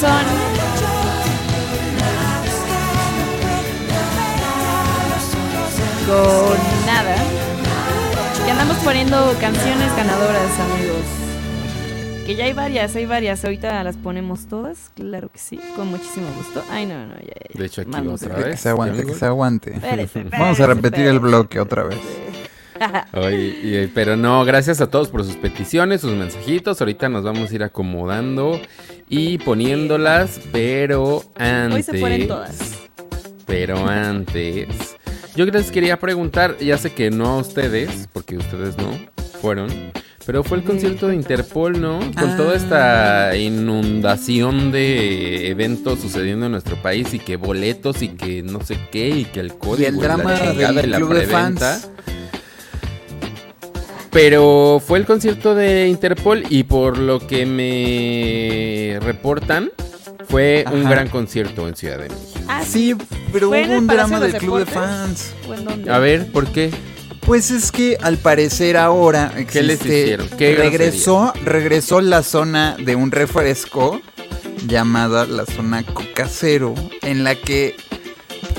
Juanson. 0.00 1.38
Con 6.06 6.86
nada. 6.86 7.16
Y 8.46 8.50
andamos 8.50 8.76
poniendo 8.78 9.34
canciones 9.40 9.94
ganadoras, 9.96 10.50
amigos. 10.60 11.02
Que 12.26 12.34
ya 12.34 12.44
hay 12.44 12.52
varias, 12.52 12.94
hay 12.96 13.06
varias. 13.06 13.44
Ahorita 13.44 13.82
las 13.84 13.96
ponemos 13.96 14.46
todas. 14.48 14.90
Claro 14.94 15.28
que 15.30 15.38
sí, 15.38 15.60
con 15.76 15.88
muchísimo 15.88 16.26
gusto. 16.36 16.62
Ay, 16.70 16.86
no, 16.86 17.06
no, 17.06 17.14
ya, 17.16 17.34
ya. 17.52 17.58
De 17.58 17.66
hecho, 17.66 17.82
aquí 17.82 17.90
Vamos 17.90 18.22
otra 18.22 18.34
a- 18.34 18.38
Que 18.38 18.44
vez. 18.50 18.60
se 18.60 18.68
aguante, 18.70 19.04
que 19.04 19.14
se 19.14 19.26
aguante. 19.26 19.74
Espérese, 19.74 20.22
Vamos 20.30 20.32
a 20.46 20.50
espérese, 20.52 20.66
repetir 20.74 21.06
el 21.06 21.18
bloque 21.20 21.60
otra 21.60 21.84
vez. 21.84 21.98
Oye, 23.12 23.58
y- 23.62 23.90
pero 23.94 24.16
no, 24.16 24.44
gracias 24.44 24.80
a 24.80 24.88
todos 24.88 25.08
por 25.08 25.24
sus 25.24 25.36
peticiones, 25.36 26.00
sus 26.02 26.12
mensajitos. 26.14 26.80
Ahorita 26.80 27.08
nos 27.08 27.24
vamos 27.24 27.50
a 27.50 27.54
ir 27.54 27.62
acomodando 27.64 28.60
y 29.08 29.38
poniéndolas, 29.38 30.40
pero 30.52 31.24
antes. 31.36 31.74
Hoy 31.88 31.94
se 31.94 32.00
ponen 32.00 32.28
todas. 32.28 32.74
Pero 33.46 33.88
antes, 33.88 34.66
yo 35.34 35.46
les 35.46 35.70
quería 35.70 35.98
preguntar, 35.98 36.58
ya 36.58 36.76
sé 36.76 36.92
que 36.92 37.10
no 37.10 37.26
a 37.26 37.38
ustedes, 37.38 38.08
porque 38.12 38.36
ustedes 38.36 38.76
no 38.76 38.90
fueron, 39.40 39.68
pero 40.26 40.44
fue 40.44 40.58
el 40.58 40.64
concierto 40.64 41.08
de 41.08 41.14
Interpol, 41.14 41.80
¿no? 41.80 41.98
Con 41.98 42.36
toda 42.36 42.54
esta 42.54 43.34
inundación 43.36 44.70
de 44.70 45.48
eventos 45.48 46.00
sucediendo 46.00 46.44
en 46.46 46.52
nuestro 46.52 46.76
país 46.82 47.14
y 47.14 47.18
que 47.18 47.36
boletos 47.36 48.02
y 48.02 48.08
que 48.08 48.42
no 48.42 48.60
sé 48.62 48.78
qué 48.92 49.08
y 49.08 49.24
que 49.24 49.40
el 49.40 49.54
código 49.54 49.82
Y 49.82 49.86
el 49.86 49.96
la 49.96 50.02
drama 50.02 50.32
del 50.34 50.84
y 50.84 50.88
la 50.88 50.96
club 50.98 51.14
de 51.14 51.20
preventa. 51.22 51.78
fans. 51.78 51.90
Pero 54.10 54.82
fue 54.84 54.98
el 54.98 55.04
concierto 55.06 55.54
de 55.54 55.88
Interpol 55.88 56.44
y 56.48 56.64
por 56.64 56.98
lo 56.98 57.26
que 57.26 57.44
me 57.46 58.98
reportan, 59.00 59.70
fue 60.28 60.64
un 60.72 60.84
gran 60.88 61.08
concierto 61.08 61.68
en 61.68 61.76
Ciudad 61.76 61.98
de 61.98 62.08
México. 62.08 62.40
Ah, 62.48 62.62
Sí, 62.66 62.94
pero 63.32 63.48
¿Fue 63.48 63.62
en 63.62 63.70
hubo 63.70 63.78
un 63.78 63.86
drama 63.86 64.20
de 64.20 64.32
del 64.32 64.40
club 64.40 64.58
de 64.60 64.66
fans. 64.66 65.32
¿O 65.48 65.54
en 65.54 65.64
dónde? 65.64 65.90
A 65.92 65.98
ver, 65.98 66.30
¿por 66.32 66.46
qué? 66.48 66.70
Pues 67.26 67.50
es 67.50 67.70
que 67.70 67.98
al 68.00 68.16
parecer 68.16 68.76
ahora 68.78 69.30
¿Qué 69.50 69.62
les 69.62 69.80
existe- 69.80 70.02
hicieron? 70.02 70.28
¿Qué 70.38 70.54
regresó, 70.56 71.32
regresó 71.44 72.00
la 72.00 72.22
zona 72.22 72.76
de 72.78 72.96
un 72.96 73.10
refresco 73.10 74.00
llamada 74.66 75.26
la 75.26 75.44
zona 75.44 75.82
Coca 75.84 76.26
Cero, 76.30 76.74
en 77.02 77.24
la 77.24 77.34
que 77.34 77.76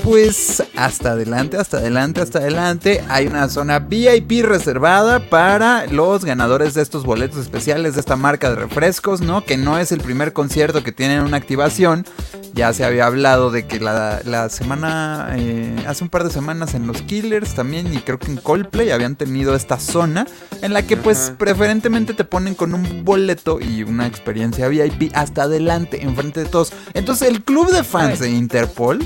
pues 0.02 0.62
hasta 0.76 1.12
adelante, 1.12 1.56
hasta 1.56 1.78
adelante, 1.78 2.20
hasta 2.20 2.38
adelante 2.38 3.04
hay 3.08 3.26
una 3.26 3.48
zona 3.48 3.78
VIP 3.78 4.44
reservada 4.44 5.28
para 5.28 5.86
los 5.86 6.24
ganadores 6.24 6.74
de 6.74 6.82
estos 6.82 7.04
boletos 7.04 7.38
especiales 7.38 7.94
de 7.94 8.00
esta 8.00 8.16
marca 8.16 8.50
de 8.50 8.56
refrescos, 8.56 9.20
¿no? 9.20 9.44
Que 9.44 9.56
no 9.56 9.78
es 9.78 9.92
el 9.92 10.00
primer 10.00 10.32
concierto 10.32 10.82
que 10.82 10.92
tienen 10.92 11.20
una 11.20 11.36
activación. 11.36 12.06
Ya 12.52 12.72
se 12.72 12.84
había 12.84 13.06
hablado 13.06 13.50
de 13.50 13.66
que 13.66 13.78
la, 13.78 14.20
la 14.24 14.48
semana, 14.48 15.34
eh, 15.36 15.84
hace 15.86 16.02
un 16.02 16.10
par 16.10 16.24
de 16.24 16.30
semanas 16.30 16.74
en 16.74 16.86
los 16.86 17.02
Killers 17.02 17.54
también 17.54 17.92
y 17.92 17.98
creo 17.98 18.18
que 18.18 18.26
en 18.26 18.38
Coldplay 18.38 18.90
habían 18.90 19.16
tenido 19.16 19.54
esta 19.54 19.78
zona 19.78 20.26
en 20.62 20.72
la 20.72 20.82
que 20.82 20.96
pues 20.96 21.32
preferentemente 21.38 22.14
te 22.14 22.24
ponen 22.24 22.54
con 22.54 22.74
un 22.74 23.04
boleto 23.04 23.60
y 23.60 23.82
una 23.82 24.06
experiencia 24.06 24.68
VIP 24.68 25.12
hasta 25.14 25.42
adelante, 25.44 26.02
enfrente 26.02 26.40
de 26.40 26.46
todos. 26.46 26.72
Entonces 26.94 27.28
el 27.28 27.42
club 27.42 27.70
de 27.70 27.84
fans 27.84 28.18
de 28.18 28.30
Interpol, 28.30 29.00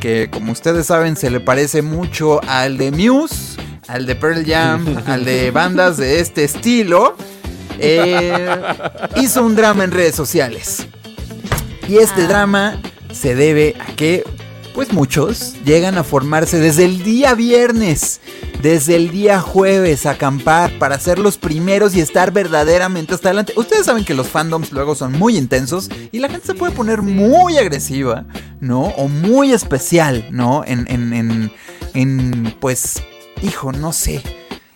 que 0.00 0.28
como 0.30 0.52
ustedes 0.52 0.86
saben 0.86 1.16
se 1.16 1.30
le 1.30 1.40
parece 1.40 1.82
mucho 1.82 2.40
al 2.48 2.78
de 2.78 2.90
Muse, 2.90 3.60
al 3.88 4.06
de 4.06 4.14
Pearl 4.14 4.44
Jam, 4.44 5.02
al 5.06 5.24
de 5.24 5.50
bandas 5.50 5.96
de 5.96 6.20
este 6.20 6.44
estilo, 6.44 7.16
eh, 7.78 8.62
hizo 9.16 9.42
un 9.44 9.56
drama 9.56 9.84
en 9.84 9.90
redes 9.90 10.14
sociales. 10.14 10.86
Y 11.88 11.98
este 11.98 12.22
Ah. 12.22 12.28
drama 12.28 12.80
se 13.12 13.34
debe 13.34 13.74
a 13.80 13.92
que, 13.94 14.24
pues 14.76 14.92
muchos 14.92 15.54
llegan 15.64 15.96
a 15.96 16.04
formarse 16.04 16.58
desde 16.58 16.84
el 16.84 17.02
día 17.02 17.34
viernes, 17.34 18.20
desde 18.60 18.96
el 18.96 19.10
día 19.10 19.40
jueves, 19.40 20.04
a 20.04 20.10
acampar 20.10 20.70
para 20.78 21.00
ser 21.00 21.18
los 21.18 21.38
primeros 21.38 21.96
y 21.96 22.02
estar 22.02 22.30
verdaderamente 22.30 23.14
hasta 23.14 23.30
adelante. 23.30 23.54
Ustedes 23.56 23.86
saben 23.86 24.04
que 24.04 24.12
los 24.12 24.28
fandoms 24.28 24.72
luego 24.72 24.94
son 24.94 25.12
muy 25.12 25.38
intensos 25.38 25.88
y 26.12 26.18
la 26.18 26.28
gente 26.28 26.48
se 26.48 26.54
puede 26.54 26.74
poner 26.74 27.00
muy 27.00 27.56
agresiva, 27.56 28.26
¿no? 28.60 28.82
O 28.98 29.08
muy 29.08 29.54
especial, 29.54 30.28
¿no? 30.30 30.62
En, 30.66 30.86
en, 30.90 31.14
en, 31.14 31.52
en, 31.94 32.54
pues, 32.60 33.02
hijo, 33.40 33.72
no 33.72 33.94
sé, 33.94 34.16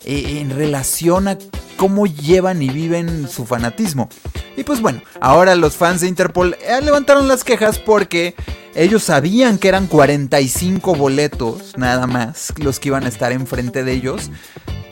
eh, 0.07 0.39
en 0.41 0.49
relación 0.49 1.29
a 1.29 1.37
cómo 1.77 2.07
llevan 2.07 2.63
y 2.63 2.71
viven 2.71 3.29
su 3.29 3.45
fanatismo. 3.45 4.09
Y 4.57 4.65
pues 4.65 4.81
bueno, 4.81 5.03
ahora 5.21 5.55
los 5.57 5.77
fans 5.77 6.01
de 6.01 6.09
Interpol 6.09 6.57
eh, 6.63 6.81
levantaron 6.83 7.29
las 7.29 7.45
quejas 7.45 7.79
porque 7.79 8.35
ellos 8.75 9.03
sabían 9.05 9.59
que 9.59 9.69
eran 9.69 9.87
45 9.87 10.95
boletos 10.95 11.77
nada 11.77 12.07
más 12.07 12.53
los 12.59 12.79
que 12.79 12.89
iban 12.89 13.05
a 13.05 13.09
estar 13.09 13.33
enfrente 13.33 13.85
de 13.85 13.93
ellos. 13.93 14.31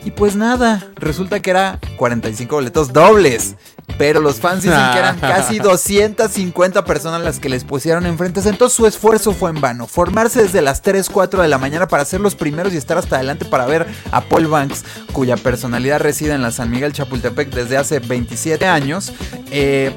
Y 0.03 0.11
pues 0.11 0.35
nada, 0.35 0.87
resulta 0.95 1.41
que 1.41 1.49
era 1.49 1.79
45 1.97 2.55
boletos 2.55 2.93
dobles. 2.93 3.55
Pero 3.97 4.21
los 4.21 4.39
fans 4.39 4.63
dicen 4.63 4.79
que 4.93 4.99
eran 4.99 5.19
casi 5.19 5.59
250 5.59 6.85
personas 6.85 7.21
las 7.21 7.39
que 7.39 7.49
les 7.49 7.63
pusieron 7.63 8.05
enfrente. 8.05 8.39
Entonces 8.47 8.75
su 8.75 8.85
esfuerzo 8.85 9.33
fue 9.33 9.49
en 9.49 9.59
vano. 9.61 9.87
Formarse 9.87 10.43
desde 10.43 10.61
las 10.61 10.81
3, 10.81 11.09
4 11.09 11.41
de 11.41 11.47
la 11.47 11.57
mañana 11.57 11.87
para 11.87 12.05
ser 12.05 12.21
los 12.21 12.35
primeros 12.35 12.73
y 12.73 12.77
estar 12.77 12.97
hasta 12.97 13.17
adelante 13.17 13.45
para 13.45 13.65
ver 13.65 13.87
a 14.11 14.21
Paul 14.21 14.47
Banks, 14.47 14.83
cuya 15.11 15.35
personalidad 15.37 15.99
reside 15.99 16.33
en 16.33 16.41
la 16.41 16.51
San 16.51 16.71
Miguel 16.71 16.93
Chapultepec 16.93 17.49
desde 17.53 17.77
hace 17.77 17.99
27 17.99 18.65
años. 18.65 19.11
Eh, 19.51 19.91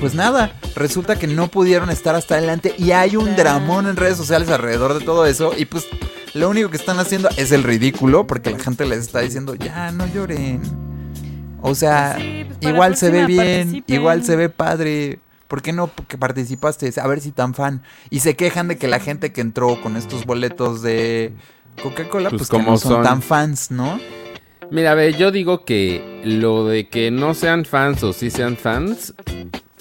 pues 0.00 0.14
nada, 0.14 0.52
resulta 0.74 1.18
que 1.18 1.26
no 1.26 1.48
pudieron 1.48 1.90
estar 1.90 2.14
hasta 2.14 2.34
adelante 2.34 2.74
y 2.76 2.92
hay 2.92 3.16
un 3.16 3.36
dramón 3.36 3.86
en 3.86 3.96
redes 3.96 4.16
sociales 4.16 4.48
alrededor 4.50 4.98
de 4.98 5.04
todo 5.04 5.26
eso. 5.26 5.52
Y 5.56 5.64
pues 5.64 5.86
lo 6.34 6.48
único 6.50 6.70
que 6.70 6.76
están 6.76 6.98
haciendo 6.98 7.28
es 7.36 7.52
el 7.52 7.62
ridículo 7.62 8.26
porque 8.26 8.50
la 8.50 8.58
gente 8.58 8.84
les 8.86 9.00
está 9.00 9.20
diciendo, 9.20 9.54
ya 9.54 9.90
no 9.92 10.06
lloren. 10.06 10.87
O 11.62 11.74
sea, 11.74 12.16
Sí, 12.18 12.44
pues, 12.46 12.58
para 12.58 12.72
igual 12.74 12.96
se 12.96 13.10
ve 13.10 13.26
bien, 13.26 13.58
participen. 13.68 13.96
igual 13.96 14.24
se 14.24 14.36
ve 14.36 14.48
padre. 14.48 15.18
¿Por 15.48 15.62
qué 15.62 15.72
no 15.72 15.90
que 16.08 16.18
participaste? 16.18 16.92
A 17.00 17.06
ver 17.06 17.20
si 17.20 17.30
tan 17.32 17.54
fan. 17.54 17.82
Y 18.10 18.20
se 18.20 18.36
quejan 18.36 18.68
de 18.68 18.76
que 18.76 18.86
la 18.86 19.00
gente 19.00 19.32
que 19.32 19.40
entró 19.40 19.80
con 19.80 19.96
estos 19.96 20.26
boletos 20.26 20.82
de 20.82 21.32
Coca-Cola, 21.82 22.28
Pues 22.30 22.40
pues, 22.40 22.50
que 22.50 22.56
como 22.56 22.72
no 22.72 22.76
son, 22.78 22.92
son. 22.92 23.02
tan 23.02 23.22
fans, 23.22 23.70
¿no? 23.70 23.98
Mira, 24.70 24.94
ve, 24.94 25.14
yo 25.14 25.30
digo 25.30 25.64
que 25.64 26.20
lo 26.24 26.66
de 26.66 26.88
que 26.88 27.10
no 27.10 27.32
sean 27.32 27.64
fans 27.64 28.02
o 28.02 28.12
sí 28.12 28.30
sean 28.30 28.56
fans, 28.58 29.14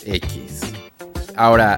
X. 0.05 0.61
Ahora, 1.35 1.77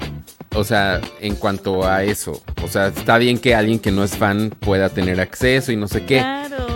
o 0.56 0.64
sea, 0.64 1.02
en 1.20 1.36
cuanto 1.36 1.88
a 1.88 2.04
eso, 2.04 2.44
o 2.64 2.68
sea, 2.68 2.88
está 2.88 3.18
bien 3.18 3.40
que 3.40 3.56
alguien 3.56 3.80
que 3.80 3.92
no 3.92 4.04
es 4.04 4.16
fan 4.16 4.52
pueda 4.52 4.90
tener 4.90 5.20
acceso 5.20 5.72
y 5.72 5.76
no 5.76 5.88
sé 5.88 6.06
qué, 6.06 6.20
Claro. 6.20 6.68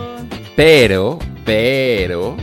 pero, 0.55 1.19
pero, 1.45 2.35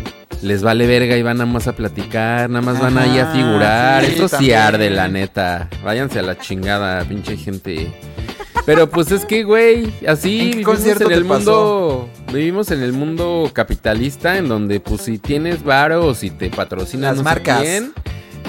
les 0.42 0.62
vale 0.62 0.86
verga 0.86 1.16
y 1.16 1.22
van 1.22 1.38
nada 1.38 1.50
más 1.50 1.66
a 1.68 1.72
platicar, 1.74 2.48
nada 2.50 2.62
más 2.64 2.80
van 2.80 2.96
ahí 2.98 3.18
a 3.18 3.24
Ajá, 3.24 3.32
figurar. 3.34 4.04
sí, 4.04 4.12
Eso 4.14 4.28
sí 4.28 4.52
arde, 4.52 4.90
la 4.90 5.08
neta. 5.08 5.68
Váyanse 5.84 6.18
a 6.18 6.22
la 6.22 6.38
chingada, 6.38 7.04
pinche 7.04 7.36
gente. 7.36 7.92
Pero 8.66 8.88
pues 8.90 9.10
es 9.10 9.24
que, 9.24 9.42
güey, 9.42 9.92
así 10.06 10.40
¿En 10.40 10.50
qué 10.50 10.56
vivimos 10.58 10.86
en 10.86 11.12
el 11.12 11.24
pasó? 11.24 12.06
mundo. 12.06 12.10
Vivimos 12.32 12.70
en 12.70 12.82
el 12.82 12.92
mundo 12.92 13.50
capitalista 13.52 14.36
en 14.38 14.48
donde, 14.48 14.80
pues, 14.80 15.02
si 15.02 15.18
tienes 15.18 15.64
varo 15.64 16.06
o 16.06 16.14
si 16.14 16.30
te 16.30 16.50
patrocinan 16.50 17.16
Las 17.16 17.16
no 17.16 17.22
sé 17.22 17.24
marcas. 17.24 17.60
quién, 17.62 17.92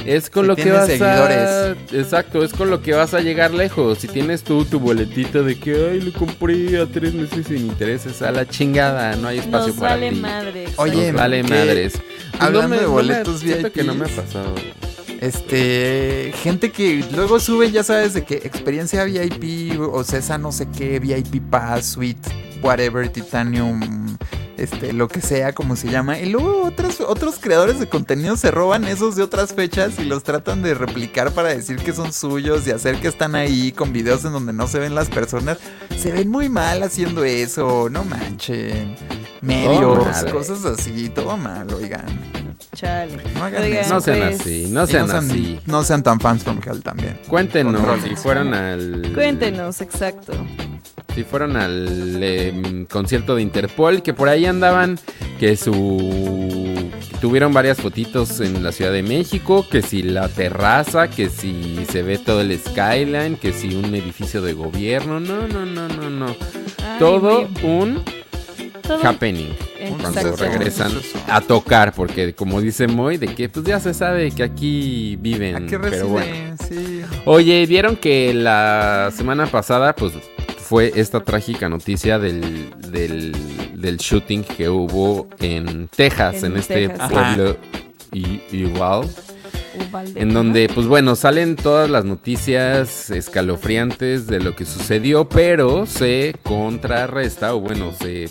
es 0.06 0.30
con 0.30 0.44
Si 0.44 0.48
lo 0.48 0.56
que 0.56 0.72
vas 0.72 0.88
seguidores. 0.88 1.50
a. 1.50 1.72
Exacto, 1.96 2.44
es 2.44 2.54
con 2.54 2.70
lo 2.70 2.82
que 2.82 2.94
vas 2.94 3.14
a 3.14 3.20
llegar 3.22 3.54
lejos. 3.54 4.00
Si 4.00 4.08
tienes 4.08 4.44
tú 4.44 4.66
tu 4.66 4.80
boletito 4.80 5.44
de 5.44 5.58
que, 5.60 5.90
ay, 5.92 6.02
lo 6.02 6.14
compré 6.14 6.80
a 6.82 6.86
tres 6.86 7.14
meses 7.14 7.48
sin 7.48 7.58
intereses, 7.68 8.22
a 8.22 8.32
la 8.32 8.48
chingada, 8.48 9.16
no 9.16 9.28
hay 9.28 9.40
espacio 9.40 9.68
Nos 9.70 9.78
para 9.78 9.96
vale 9.96 10.10
ti. 10.12 10.16
madre. 10.20 10.66
Oye, 10.78 11.12
Nos 11.12 11.22
vale 11.22 11.42
¿qué? 11.44 11.50
madres. 11.50 11.94
Pues 12.32 12.42
Hablando 12.42 12.62
no 12.62 12.68
me- 12.70 12.76
de 12.78 12.82
no 12.84 12.88
me- 12.90 12.94
boletos 12.94 13.42
que 13.74 13.84
no 13.84 13.96
me 13.96 14.06
ha 14.06 14.10
pasado. 14.10 14.56
Este, 15.20 16.34
gente 16.42 16.72
que 16.72 17.06
luego 17.14 17.40
suben, 17.40 17.72
ya 17.72 17.84
sabes, 17.84 18.14
de 18.16 18.24
que 18.26 18.36
experiencia 18.38 19.04
VIP, 19.04 19.78
o 19.80 20.04
Cesa 20.04 20.38
no 20.40 20.52
sé 20.52 20.68
qué, 20.76 21.00
VIP 21.00 21.40
Pass, 21.50 21.86
Suite, 21.92 22.28
whatever, 22.64 23.08
Titanium, 23.08 24.18
este, 24.62 24.94
lo 24.94 25.08
que 25.08 25.22
sea, 25.22 25.54
como 25.54 25.76
se 25.76 25.90
llama. 25.90 26.20
Y 26.20 26.28
luego 26.28 26.64
otros, 26.64 27.02
otros 27.02 27.40
creadores 27.40 27.80
de 27.80 27.90
contenido 27.90 28.38
se 28.38 28.52
roban 28.52 28.86
esos 28.86 29.16
de 29.16 29.24
otras 29.24 29.54
fechas 29.54 30.00
y 30.00 30.04
los 30.04 30.24
tratan 30.24 30.62
de 30.62 30.74
replicar 30.74 31.32
para 31.32 31.50
decir 31.50 31.78
que 31.78 31.94
son 31.94 32.14
suyos 32.14 32.68
y 32.68 32.72
hacer 32.72 33.00
que 33.00 33.08
están 33.08 33.36
ahí 33.36 33.72
con 33.72 33.92
videos 33.94 34.24
en 34.26 34.34
donde 34.34 34.54
no 34.54 34.68
se 34.68 34.80
ven 34.80 34.96
las 34.96 35.10
personas. 35.10 35.58
Se 35.98 36.12
ven 36.12 36.30
muy 36.30 36.50
mal 36.50 36.84
haciendo 36.84 37.24
eso, 37.24 37.90
no 37.90 38.04
manchen. 38.04 38.96
Medios, 39.42 40.24
cosas 40.32 40.64
así, 40.66 41.10
todo 41.10 41.36
mal, 41.36 41.68
oigan. 41.74 42.06
Chale. 42.74 43.18
No 43.34 43.44
hagan 43.44 43.64
Oigan, 43.64 43.82
eso. 43.82 43.94
No 43.96 44.02
sean 44.02 44.20
pues, 44.20 44.42
así, 44.42 44.68
no 44.70 44.88
sean 44.88 45.08
no 45.08 45.14
sean, 45.14 45.26
así. 45.26 45.60
no 45.66 45.84
sean 45.84 46.04
tan 46.04 46.20
fans 46.20 46.44
from 46.44 46.60
hell 46.66 46.82
también. 46.82 47.20
Cuéntenos 47.28 48.02
si 48.04 48.16
fueron 48.16 48.54
al. 48.54 49.12
Cuéntenos, 49.14 49.82
exacto. 49.82 50.34
Si 51.16 51.24
fueron 51.24 51.58
al 51.58 52.22
em, 52.24 52.86
concierto 52.86 53.36
de 53.36 53.42
Interpol, 53.42 54.02
que 54.02 54.14
por 54.14 54.30
ahí 54.30 54.46
andaban 54.46 54.98
que 55.40 55.56
su 55.58 56.90
tuvieron 57.20 57.54
varias 57.54 57.78
fotitos 57.80 58.40
en 58.40 58.64
la 58.64 58.72
Ciudad 58.72 58.92
de 58.92 59.04
México, 59.04 59.66
que 59.70 59.82
si 59.82 60.02
la 60.04 60.28
terraza, 60.30 61.10
que 61.10 61.30
si 61.30 61.86
se 61.90 62.02
ve 62.02 62.18
todo 62.18 62.42
el 62.42 62.58
skyline, 62.58 63.36
que 63.36 63.52
si 63.54 63.76
un 63.76 63.94
edificio 63.94 64.42
de 64.42 64.54
gobierno, 64.54 65.20
no, 65.20 65.48
no, 65.48 65.66
no, 65.66 65.88
no, 65.88 66.10
no. 66.10 66.26
Ay, 66.28 67.00
todo 67.00 67.48
muy- 67.62 67.72
un 67.72 68.04
todo- 68.82 69.06
happening 69.06 69.50
cuando 70.02 70.36
regresan 70.36 70.92
a 71.28 71.42
tocar, 71.42 71.94
porque 71.94 72.34
como 72.34 72.62
dice 72.62 72.88
Moy, 72.88 73.18
de 73.18 73.28
que 73.36 73.50
pues 73.50 73.66
ya 73.66 73.80
se 73.80 73.94
sabe 73.94 74.32
que 74.32 74.44
aquí 74.44 75.18
viven, 75.20 75.56
Aquí 75.56 75.76
pero 75.90 76.08
bueno. 76.08 76.32
residen, 76.58 76.58
sí. 76.58 77.02
Oye, 77.26 77.66
vieron 77.68 77.96
que 77.98 78.34
la 78.34 79.12
semana 79.16 79.46
pasada, 79.48 79.94
pues, 79.96 80.14
fue 80.72 80.94
esta 80.96 81.20
trágica 81.22 81.68
noticia 81.68 82.18
del, 82.18 82.70
del, 82.94 83.36
del 83.76 83.98
shooting 83.98 84.46
que 84.46 84.70
hubo 84.70 85.28
en 85.40 85.90
Texas, 85.94 86.44
en, 86.44 86.54
En 86.54 86.58
este 86.60 86.88
Texas. 86.88 87.12
pueblo 87.12 87.58
i- 88.14 88.40
igual. 88.54 89.06
En 90.16 90.34
donde, 90.34 90.70
pues 90.74 90.88
bueno, 90.88 91.18
salen 91.18 91.58
todas 91.58 91.90
las 91.90 92.06
noticias 92.06 93.10
escalofriantes 93.12 94.28
de 94.28 94.40
lo 94.40 94.56
que 94.56 94.64
sucedió, 94.64 95.28
pero 95.28 95.86
se 95.86 96.36
contrarresta, 96.42 97.54
o 97.54 97.60
bueno, 97.60 97.92
se, 97.92 98.30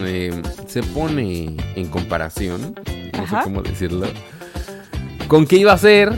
eh, 0.00 0.42
se 0.68 0.82
pone 0.84 1.56
en 1.74 1.88
comparación, 1.88 2.76
no 3.16 3.22
Ajá. 3.24 3.38
sé 3.38 3.44
cómo 3.44 3.62
decirlo, 3.62 4.06
con 5.26 5.44
que 5.44 5.56
iba 5.56 5.72
a 5.72 5.78
ser, 5.78 6.12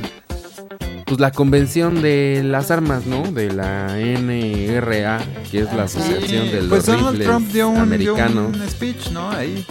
pues 1.07 1.21
la 1.21 1.31
convención 1.31 2.03
de 2.03 2.43
las 2.45 2.71
armas, 2.71 3.07
¿no? 3.07 3.23
De 3.23 3.51
la 3.53 3.97
NRA, 3.99 5.21
que 5.51 5.61
es 5.61 5.73
la 5.73 5.85
asociación 5.85 6.51
de 6.51 6.61
los 6.63 6.69
Pues 6.69 6.87
Donald 6.87 7.11
rifles 7.13 7.27
Trump 7.29 7.49
dio 7.53 7.69
un, 7.69 7.75
dio 7.75 7.83
americanos. 7.83 8.57
un 8.57 8.69
speech, 8.69 9.11
¿no? 9.13 9.31
Ahí. 9.31 9.65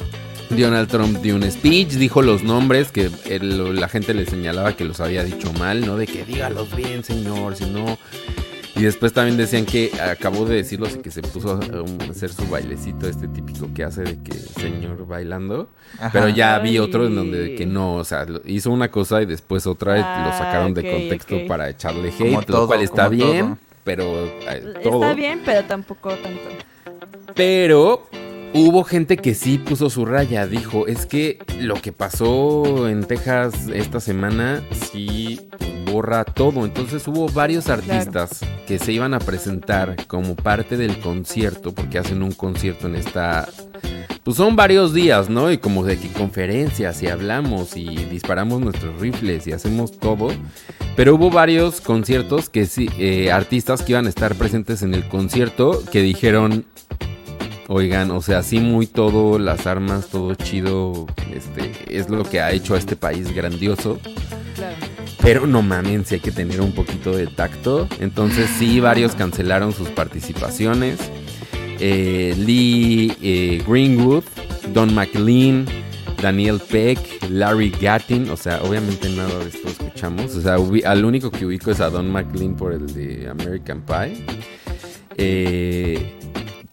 Donald 0.49 0.87
Trump 0.89 1.17
dio 1.21 1.35
un 1.35 1.43
speech, 1.51 1.89
dijo 1.93 2.21
los 2.21 2.43
nombres 2.43 2.91
que 2.91 3.09
el- 3.25 3.75
la 3.79 3.89
gente 3.89 4.13
le 4.13 4.25
señalaba 4.25 4.77
que 4.77 4.85
los 4.85 4.99
había 5.01 5.23
dicho 5.23 5.51
mal, 5.53 5.85
¿no? 5.85 5.97
De 5.97 6.07
que 6.07 6.23
dígalos 6.23 6.73
bien, 6.75 7.03
señor, 7.03 7.55
si 7.57 7.65
no. 7.65 7.97
Y 8.75 8.83
después 8.83 9.13
también 9.13 9.37
decían 9.37 9.65
que 9.65 9.89
acabó 10.01 10.45
de 10.45 10.55
decirlos 10.57 10.95
y 10.95 10.99
que 10.99 11.09
se 11.09 11.21
puso 11.21 11.51
a 11.51 12.09
hacer 12.11 12.29
su 12.31 12.45
bailecito 12.47 13.07
este 13.07 13.27
típico 13.29 13.69
que 13.73 13.83
hace 13.85 14.01
de 14.03 14.21
que 14.21 14.33
señor 14.33 15.07
bailando. 15.07 15.69
Ajá. 15.97 16.09
Pero 16.11 16.27
ya 16.29 16.59
vi 16.59 16.77
otro 16.79 17.07
en 17.07 17.15
donde 17.15 17.39
de 17.39 17.55
que 17.55 17.65
no, 17.65 17.95
o 17.95 18.03
sea, 18.03 18.25
hizo 18.45 18.71
una 18.71 18.91
cosa 18.91 19.21
y 19.21 19.25
después 19.25 19.65
otra 19.65 19.97
y 19.97 20.01
lo 20.01 20.05
Ah, 20.05 20.35
sacaron 20.37 20.73
de 20.73 20.91
contexto 20.91 21.37
para 21.47 21.69
echarle 21.69 22.09
hate, 22.09 22.17
Como 22.17 22.41
lo 22.41 22.45
todo, 22.45 22.67
cual 22.67 22.81
está 22.81 23.07
bien, 23.07 23.45
todo. 23.45 23.57
pero 23.85 24.03
eh, 24.25 24.73
todo. 24.83 25.01
Está 25.03 25.13
bien, 25.13 25.41
pero 25.45 25.63
tampoco 25.65 26.09
tanto. 26.09 26.41
Pero 27.33 28.07
hubo 28.55 28.85
gente 28.85 29.17
que 29.17 29.33
sí 29.33 29.57
puso 29.57 29.89
su 29.89 30.05
raya. 30.05 30.47
Dijo, 30.47 30.87
es 30.87 31.05
que 31.05 31.39
lo 31.59 31.75
que 31.75 31.91
pasó 31.91 32.87
en 32.87 33.03
Texas 33.03 33.53
esta 33.73 33.99
semana 33.99 34.63
sí 34.91 35.41
borra 35.91 36.23
todo. 36.23 36.65
Entonces 36.65 37.05
hubo 37.07 37.27
varios 37.27 37.69
artistas 37.69 38.39
que 38.65 38.79
se 38.79 38.93
iban 38.93 39.13
a 39.13 39.19
presentar 39.19 40.07
como 40.07 40.35
parte 40.35 40.77
del 40.77 40.99
concierto, 40.99 41.73
porque 41.73 41.99
hacen 41.99 42.23
un 42.23 42.31
concierto 42.31 42.87
en 42.87 42.95
esta... 42.95 43.47
Pues 44.23 44.37
son 44.37 44.55
varios 44.55 44.91
días, 44.91 45.29
¿no? 45.29 45.51
Y 45.51 45.59
como 45.59 45.83
de 45.83 45.99
que 45.99 46.07
conferencias 46.07 47.03
y 47.03 47.07
hablamos 47.07 47.77
y 47.77 47.85
disparamos 48.05 48.59
nuestros 48.59 48.99
rifles 48.99 49.45
y 49.45 49.51
hacemos 49.51 49.99
todo. 49.99 50.29
Pero 50.95 51.13
hubo 51.13 51.29
varios 51.29 51.79
conciertos 51.79 52.49
que 52.49 52.65
sí, 52.65 52.89
eh, 52.97 53.31
artistas 53.31 53.83
que 53.83 53.91
iban 53.91 54.07
a 54.07 54.09
estar 54.09 54.33
presentes 54.33 54.81
en 54.81 54.95
el 54.95 55.07
concierto 55.09 55.83
que 55.91 56.01
dijeron, 56.01 56.65
Oigan, 57.67 58.11
o 58.11 58.21
sea, 58.21 58.43
sí 58.43 58.59
muy 58.59 58.85
todo, 58.85 59.39
las 59.39 59.65
armas, 59.65 60.07
todo 60.07 60.35
chido, 60.35 61.07
este, 61.33 61.97
es 61.97 62.09
lo 62.09 62.23
que 62.23 62.39
ha 62.39 62.51
hecho 62.51 62.75
a 62.75 62.77
este 62.77 62.95
país 62.95 63.33
grandioso. 63.33 63.99
Claro. 64.55 64.75
Pero 65.21 65.47
no 65.47 65.63
mamen, 65.63 66.05
sí 66.05 66.15
hay 66.15 66.21
que 66.21 66.31
tener 66.31 66.61
un 66.61 66.71
poquito 66.71 67.11
de 67.17 67.25
tacto. 67.25 67.87
Entonces 67.99 68.47
sí, 68.59 68.79
varios 68.79 69.15
cancelaron 69.15 69.73
sus 69.73 69.89
participaciones. 69.89 70.99
Eh, 71.79 72.35
Lee 72.37 73.17
eh, 73.23 73.63
Greenwood, 73.67 74.23
Don 74.71 74.93
McLean, 74.93 75.65
Daniel 76.21 76.59
Peck, 76.59 76.99
Larry 77.29 77.71
Gattin. 77.71 78.29
O 78.29 78.37
sea, 78.37 78.61
obviamente 78.61 79.09
nada 79.09 79.39
de 79.39 79.49
esto 79.49 79.67
escuchamos. 79.67 80.35
O 80.35 80.41
sea, 80.41 80.57
al 80.89 81.05
único 81.05 81.31
que 81.31 81.45
ubico 81.47 81.71
es 81.71 81.79
a 81.79 81.89
Don 81.89 82.11
McLean 82.11 82.55
por 82.55 82.73
el 82.73 82.93
de 82.93 83.27
American 83.27 83.81
Pie. 83.81 84.23
Eh, 85.17 86.19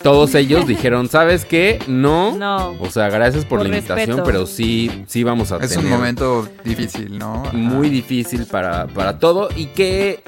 todos 0.02 0.34
ellos 0.34 0.66
dijeron, 0.66 1.08
¿sabes 1.08 1.44
qué? 1.44 1.78
No. 1.86 2.36
No. 2.36 2.74
O 2.80 2.90
sea, 2.90 3.08
gracias 3.08 3.44
por, 3.44 3.58
Por 3.60 3.68
la 3.68 3.76
invitación, 3.76 4.08
respeto. 4.08 4.24
pero 4.24 4.46
sí, 4.46 5.04
sí 5.06 5.22
vamos 5.24 5.52
a 5.52 5.56
Es 5.58 5.70
tener 5.70 5.84
un 5.86 5.90
momento 5.90 6.48
difícil, 6.64 7.18
¿no? 7.18 7.42
Ajá. 7.46 7.52
muy 7.56 7.88
difícil 7.88 8.46
para, 8.46 8.86
para 8.88 9.18
todo 9.18 9.48
y 9.56 9.66
que, 9.66 10.22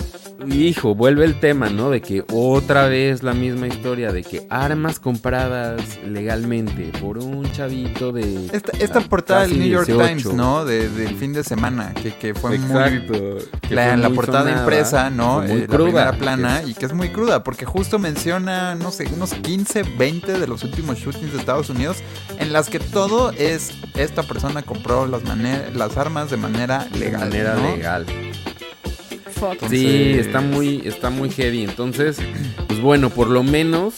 hijo, 0.50 0.94
vuelve 0.94 1.24
el 1.24 1.38
tema, 1.40 1.68
¿no? 1.70 1.90
De 1.90 2.00
que 2.00 2.24
otra 2.32 2.86
vez 2.88 3.22
la 3.22 3.32
misma 3.34 3.66
historia 3.66 4.12
de 4.12 4.22
que 4.22 4.46
armas 4.50 4.98
compradas 5.00 5.80
legalmente 6.06 6.92
por 7.00 7.18
un 7.18 7.50
chavito 7.52 8.12
de... 8.12 8.46
Esta, 8.52 8.72
esta 8.78 9.00
portada 9.00 9.42
del 9.42 9.58
New 9.58 9.68
York 9.68 9.86
18. 9.86 10.08
Times, 10.08 10.34
¿no? 10.34 10.64
De- 10.64 10.88
del 10.88 11.16
fin 11.16 11.32
de 11.32 11.44
semana, 11.44 11.94
que, 11.94 12.14
que 12.16 12.34
fue 12.34 12.56
Exacto. 12.56 13.12
muy... 13.12 13.44
que 13.60 13.74
La, 13.74 13.84
fue 13.88 13.96
la 13.96 14.08
muy 14.08 14.16
portada 14.16 14.44
sonada, 14.44 14.60
impresa, 14.62 15.10
¿no? 15.10 15.40
muy 15.42 15.50
Eh, 15.62 15.66
cruda, 15.66 16.04
la 16.04 16.12
primera 16.12 16.12
plana 16.12 16.62
y 16.66 16.74
que 16.74 16.86
es 16.86 16.92
muy 16.92 17.10
cruda, 17.10 17.42
porque 17.44 17.64
justo 17.64 17.98
menciona, 17.98 18.74
no 18.74 18.90
sé, 18.90 19.08
unos 19.14 19.34
15, 19.34 19.82
20 19.98 20.38
de 20.38 20.46
los 20.46 20.64
últimos 20.64 20.98
shootings 20.98 21.32
de 21.32 21.38
Estados 21.38 21.70
Unidos, 21.70 21.98
en 22.38 22.52
las 22.52 22.68
que 22.68 22.80
todo 22.80 23.30
es, 23.32 23.72
esta 23.94 24.22
persona 24.22 24.62
compró 24.62 25.06
las, 25.06 25.22
las 25.74 25.96
armas 25.96 26.30
de 26.30 26.36
manera 26.36 26.86
de 26.92 26.98
legal. 26.98 27.20
manera 27.20 27.54
¿no? 27.54 27.76
legal. 27.76 28.06
Fuck. 29.50 29.68
Sí, 29.68 30.14
está 30.18 30.40
muy, 30.40 30.82
está 30.84 31.10
muy 31.10 31.30
heavy. 31.30 31.64
Entonces, 31.64 32.18
pues 32.66 32.80
bueno, 32.80 33.10
por 33.10 33.28
lo 33.28 33.42
menos 33.42 33.94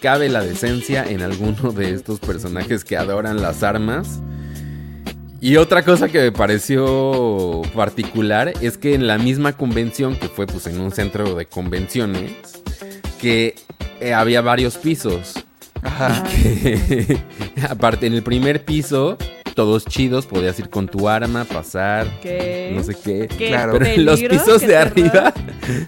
cabe 0.00 0.28
la 0.28 0.42
decencia 0.42 1.04
en 1.08 1.22
alguno 1.22 1.72
de 1.72 1.92
estos 1.92 2.20
personajes 2.20 2.84
que 2.84 2.96
adoran 2.96 3.40
las 3.40 3.62
armas. 3.62 4.20
Y 5.40 5.56
otra 5.56 5.84
cosa 5.84 6.08
que 6.08 6.18
me 6.18 6.32
pareció 6.32 7.62
particular 7.74 8.52
es 8.60 8.76
que 8.76 8.94
en 8.94 9.06
la 9.06 9.18
misma 9.18 9.52
convención, 9.52 10.16
que 10.16 10.28
fue 10.28 10.46
pues 10.46 10.66
en 10.66 10.80
un 10.80 10.90
centro 10.90 11.36
de 11.36 11.46
convenciones, 11.46 12.32
que 13.20 13.54
eh, 14.00 14.14
había 14.14 14.40
varios 14.40 14.76
pisos. 14.76 15.34
Ajá. 15.82 16.24
Que, 16.42 17.18
aparte, 17.68 18.06
en 18.06 18.14
el 18.14 18.22
primer 18.22 18.64
piso, 18.64 19.16
todos 19.58 19.84
chidos, 19.86 20.24
podías 20.24 20.56
ir 20.60 20.68
con 20.70 20.86
tu 20.86 21.08
arma, 21.08 21.42
pasar, 21.44 22.06
¿Qué? 22.22 22.70
no 22.76 22.84
sé 22.84 22.94
qué. 22.94 23.26
Qué 23.26 23.48
Claro. 23.48 23.72
Pero 23.72 23.86
en 23.86 24.04
los 24.04 24.20
pisos 24.20 24.60
de 24.60 24.68
terror. 24.68 24.86
arriba, 24.86 25.34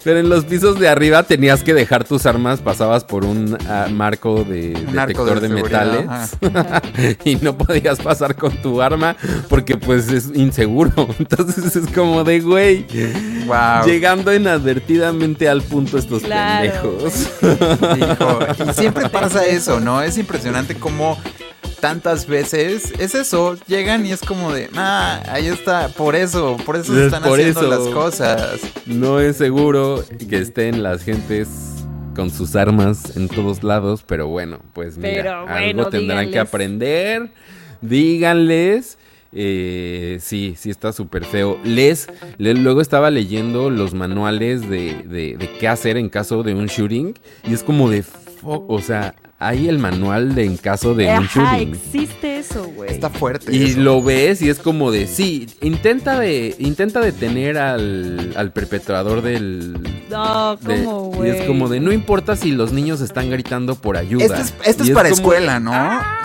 pero 0.02 0.18
en 0.18 0.28
los 0.28 0.44
pisos 0.44 0.80
de 0.80 0.88
arriba 0.88 1.22
tenías 1.22 1.62
que 1.62 1.72
dejar 1.72 2.02
tus 2.02 2.26
armas, 2.26 2.58
pasabas 2.58 3.04
por 3.04 3.24
un 3.24 3.56
ah, 3.68 3.86
marco 3.88 4.42
de 4.42 4.74
Un 4.88 4.96
detector 4.96 5.38
de 5.38 5.48
metales 5.50 6.36
y 7.24 7.36
no 7.36 7.56
podías 7.56 8.00
pasar 8.00 8.34
con 8.34 8.50
tu 8.60 8.82
arma 8.82 9.14
porque 9.48 9.76
pues 9.76 10.08
es 10.10 10.32
inseguro. 10.34 11.06
Entonces 11.20 11.76
es 11.76 11.86
como 11.94 12.24
de 12.24 12.40
güey, 12.40 12.86
Wow. 13.46 13.86
llegando 13.86 14.34
inadvertidamente 14.34 15.48
al 15.48 15.62
punto 15.62 15.96
estos 15.96 16.22
Claro, 16.24 16.98
pendejos. 16.98 17.28
Hijo, 18.00 18.38
y 18.68 18.72
siempre 18.74 19.08
pasa 19.10 19.46
eso, 19.46 19.78
¿no? 19.78 20.02
Es 20.02 20.18
impresionante 20.18 20.74
cómo 20.74 21.16
tantas 21.80 22.26
veces 22.26 22.92
es 22.98 23.14
eso, 23.14 23.56
llegan 23.66 24.04
y 24.06 24.12
es 24.12 24.20
como 24.20 24.52
de, 24.52 24.68
ah, 24.76 25.22
ahí 25.28 25.46
está, 25.46 25.88
por 25.88 26.14
eso, 26.16 26.56
por 26.66 26.76
eso 26.76 26.92
se 26.94 27.00
Es 27.00 27.06
están 27.06 27.22
por 27.22 27.38
haciendo 27.38 27.60
eso. 27.60 27.68
las 27.70 27.94
cosas. 27.94 28.60
No 28.86 29.18
es 29.20 29.36
seguro 29.36 30.04
que 30.28 30.38
estén 30.38 30.82
las 30.82 31.02
gentes 31.02 31.48
con 32.14 32.30
sus 32.30 32.56
armas 32.56 33.16
en 33.16 33.28
todos 33.28 33.62
lados, 33.62 34.04
pero 34.06 34.26
bueno, 34.28 34.60
pues 34.74 34.96
mira, 34.98 35.10
Pero 35.14 35.42
bueno, 35.46 35.56
algo 35.80 35.86
tendrán 35.90 36.30
que 36.30 36.38
aprender. 36.38 37.30
Díganles. 37.80 38.98
Eh, 39.32 40.18
sí, 40.20 40.54
sí 40.58 40.70
está 40.70 40.92
súper 40.92 41.24
feo. 41.24 41.56
Les, 41.62 42.08
le- 42.38 42.54
luego 42.54 42.80
estaba 42.80 43.10
leyendo 43.10 43.70
los 43.70 43.94
manuales 43.94 44.68
de, 44.68 45.02
de- 45.04 45.36
de 45.38 45.50
qué 45.60 45.68
hacer 45.68 45.96
en 45.96 46.08
caso 46.08 46.42
de 46.42 46.52
un 46.54 46.66
shooting 46.66 47.14
y 47.48 47.54
es 47.54 47.62
como 47.62 47.88
de, 47.88 48.02
o 48.42 48.80
sea, 48.80 49.14
hay 49.42 49.68
el 49.68 49.78
manual 49.78 50.34
de 50.34 50.44
en 50.44 50.56
caso 50.58 50.94
de 50.94 51.06
un 51.06 51.24
Ajá, 51.24 51.52
shooting. 51.56 51.74
existe 51.74 52.38
eso, 52.38 52.64
güey. 52.76 52.90
Está 52.90 53.08
fuerte. 53.10 53.54
Y 53.56 53.70
eso. 53.70 53.80
lo 53.80 54.02
ves 54.02 54.42
y 54.42 54.50
es 54.50 54.58
como 54.58 54.90
de, 54.92 55.06
sí, 55.06 55.46
intenta 55.62 56.18
de 56.20 56.54
intenta 56.58 57.00
detener 57.00 57.56
al, 57.58 58.32
al 58.36 58.52
perpetrador 58.52 59.22
del, 59.22 59.72
No, 60.10 60.56
De- 60.56 60.84
¿cómo, 60.84 61.10
y 61.14 61.16
güey? 61.16 61.30
es 61.30 61.46
como 61.46 61.68
de, 61.70 61.80
no 61.80 61.90
importa 61.90 62.36
si 62.36 62.52
los 62.52 62.72
niños 62.72 63.00
están 63.00 63.30
gritando 63.30 63.74
por 63.76 63.96
ayuda. 63.96 64.24
Este 64.26 64.40
es, 64.42 64.54
este 64.64 64.84
Y 64.84 64.88
es 64.88 64.94
para 64.94 65.08
como- 65.10 65.20
escuela, 65.22 65.58
¿no? 65.58 65.72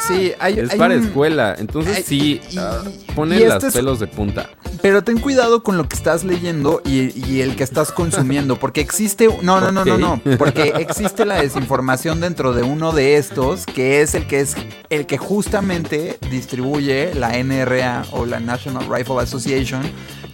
Sí, 0.08 0.34
hay, 0.40 0.60
Es 0.60 0.72
hay 0.72 0.77
para 0.77 0.95
un- 0.95 1.06
escuela. 1.06 1.56
Entonces 1.58 2.03
sí, 2.06 2.42
y- 2.52 2.58
ah, 2.58 2.84
y 3.08 3.11
pone 3.14 3.38
este 3.38 3.48
las 3.48 3.64
es- 3.64 3.74
pelos 3.74 4.00
de 4.00 4.08
punta. 4.08 4.50
Pero 4.82 5.03
ten 5.03 5.18
cuidado 5.19 5.64
con 5.64 5.77
lo 5.77 5.88
que 5.88 5.95
estás 5.95 6.24
leyendo 6.26 6.82
y, 6.85 7.11
y 7.27 7.42
el 7.42 7.56
que 7.56 7.64
estás 7.64 7.92
consumiendo, 7.92 8.58
porque 8.58 8.82
existe, 8.82 9.27
no, 9.42 9.60
no, 9.61 9.72
no, 9.72 9.84
no, 9.85 9.98
no, 9.98 10.22
porque 10.38 10.74
existe 10.77 11.26
la 11.26 11.42
desinformación 11.42 12.19
dentro 12.19 12.53
de 12.53 12.61
uno 12.61 12.92
de 12.92 13.05
estos, 13.06 13.66
que 13.66 14.01
es 14.01 14.16
el 14.16 14.25
que 14.25 14.40
es 14.40 14.56
el 14.90 15.06
que 15.06 15.17
justamente 15.17 16.17
distribuye 16.32 17.14
la 17.14 17.38
NRA 17.38 18.06
o 18.11 18.25
la 18.25 18.40
National 18.40 18.85
Rifle 18.90 19.19
Association, 19.19 19.84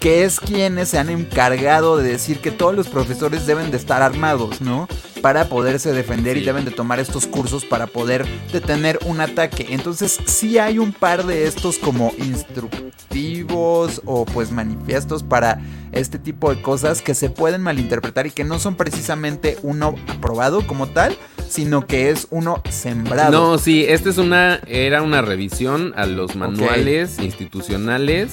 que 0.01 0.23
es 0.23 0.39
quienes 0.39 0.89
se 0.89 0.97
han 0.97 1.09
encargado 1.09 1.95
de 1.95 2.09
decir 2.09 2.39
que 2.39 2.49
todos 2.49 2.75
los 2.75 2.89
profesores 2.89 3.45
deben 3.45 3.69
de 3.69 3.77
estar 3.77 4.01
armados, 4.01 4.59
¿no? 4.59 4.88
Para 5.21 5.47
poderse 5.47 5.93
defender 5.93 6.38
y 6.38 6.43
deben 6.43 6.65
de 6.65 6.71
tomar 6.71 6.99
estos 6.99 7.27
cursos 7.27 7.65
para 7.65 7.85
poder 7.85 8.25
detener 8.51 8.97
un 9.05 9.21
ataque. 9.21 9.67
Entonces 9.69 10.19
sí 10.25 10.57
hay 10.57 10.80
un 10.80 10.91
par 10.91 11.27
de 11.27 11.45
estos 11.45 11.77
como 11.77 12.11
instructivos 12.17 14.01
o 14.05 14.25
pues 14.25 14.51
manifiestos 14.51 15.21
para 15.21 15.61
este 15.91 16.17
tipo 16.17 16.51
de 16.51 16.59
cosas 16.63 17.03
que 17.03 17.13
se 17.13 17.30
pueden 17.30 17.61
malinterpretar 17.61 18.25
y 18.25 18.31
que 18.31 18.43
no 18.43 18.57
son 18.57 18.73
precisamente 18.73 19.59
uno 19.61 19.93
aprobado 20.07 20.65
como 20.65 20.88
tal, 20.88 21.15
sino 21.47 21.85
que 21.85 22.09
es 22.09 22.25
uno 22.31 22.63
sembrado. 22.71 23.31
No, 23.31 23.59
sí, 23.59 23.85
esta 23.88 24.09
es 24.09 24.17
una, 24.17 24.61
era 24.65 25.03
una 25.03 25.21
revisión 25.21 25.93
a 25.95 26.07
los 26.07 26.35
manuales 26.35 27.19
institucionales 27.19 28.31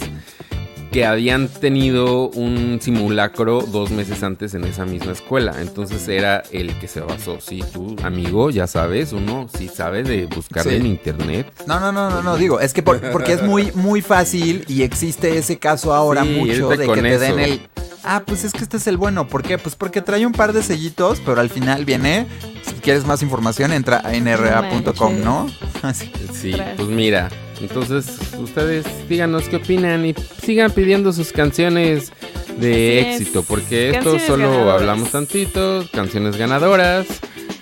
que 0.93 1.05
habían 1.05 1.49
tenido 1.49 2.29
un 2.31 2.79
simulacro 2.81 3.61
dos 3.63 3.91
meses 3.91 4.23
antes 4.23 4.55
en 4.55 4.65
esa 4.65 4.85
misma 4.87 5.13
escuela. 5.13 5.55
Entonces 5.61 6.09
era 6.09 6.43
el 6.51 6.73
que 6.79 6.89
se 6.89 7.01
basó. 7.01 7.41
Sí, 7.41 7.63
tú, 7.73 7.95
amigo, 8.03 8.51
ya 8.51 8.67
sabes, 8.67 9.13
uno 9.13 9.49
sí 9.57 9.69
sabe 9.69 10.03
de 10.03 10.27
buscar 10.27 10.65
Sí. 10.65 10.77
en 10.77 10.87
internet. 10.87 11.53
No, 11.67 11.79
no, 11.79 11.93
no, 11.93 12.09
no, 12.09 12.23
no, 12.23 12.37
digo, 12.37 12.61
es 12.61 12.73
que 12.73 12.83
por- 12.83 13.01
porque 13.11 13.33
es 13.35 13.43
muy, 13.43 13.71
muy 13.75 14.01
fácil 14.01 14.65
y 14.67 14.83
existe 14.83 15.37
ese 15.37 15.59
caso 15.59 15.93
ahora 15.93 16.23
Sí, 16.25 16.31
mucho 16.31 16.69
de 16.71 16.87
que 16.87 17.03
te 17.03 17.19
den 17.19 17.39
el... 17.39 17.61
Ah, 18.05 18.23
pues 18.25 18.45
es 18.45 18.53
que 18.53 18.61
este 18.63 18.79
es 18.79 18.87
el 18.87 18.97
bueno. 18.97 19.29
¿Por 19.29 19.43
qué? 19.43 19.59
Pues 19.59 19.75
porque 19.75 20.01
trae 20.01 20.25
un 20.25 20.33
par 20.33 20.53
de 20.55 20.63
sellitos, 20.63 21.21
pero 21.25 21.41
al 21.41 21.51
final 21.51 21.85
viene... 21.85 22.27
Si 22.65 22.75
quieres 22.77 23.05
más 23.05 23.23
información, 23.23 23.73
entra 23.73 24.01
a 24.05 24.13
nra.com, 24.13 25.21
¿no? 25.23 25.51
Así. 25.83 26.11
Sí, 26.33 26.55
pues 26.77 26.89
mira. 26.89 27.29
Entonces, 27.61 28.07
ustedes 28.39 28.87
díganos 29.09 29.49
qué 29.49 29.57
opinan 29.57 30.05
y 30.07 30.15
sigan 30.43 30.71
pidiendo 30.71 31.13
sus 31.13 31.33
canciones 31.33 32.13
de 32.59 33.01
Así 33.01 33.09
es. 33.09 33.21
éxito, 33.21 33.43
porque 33.43 33.91
esto 33.91 34.19
solo 34.19 34.49
ganadoras. 34.51 34.81
hablamos 34.81 35.11
tantito, 35.11 35.85
canciones 35.93 36.37
ganadoras. 36.37 37.07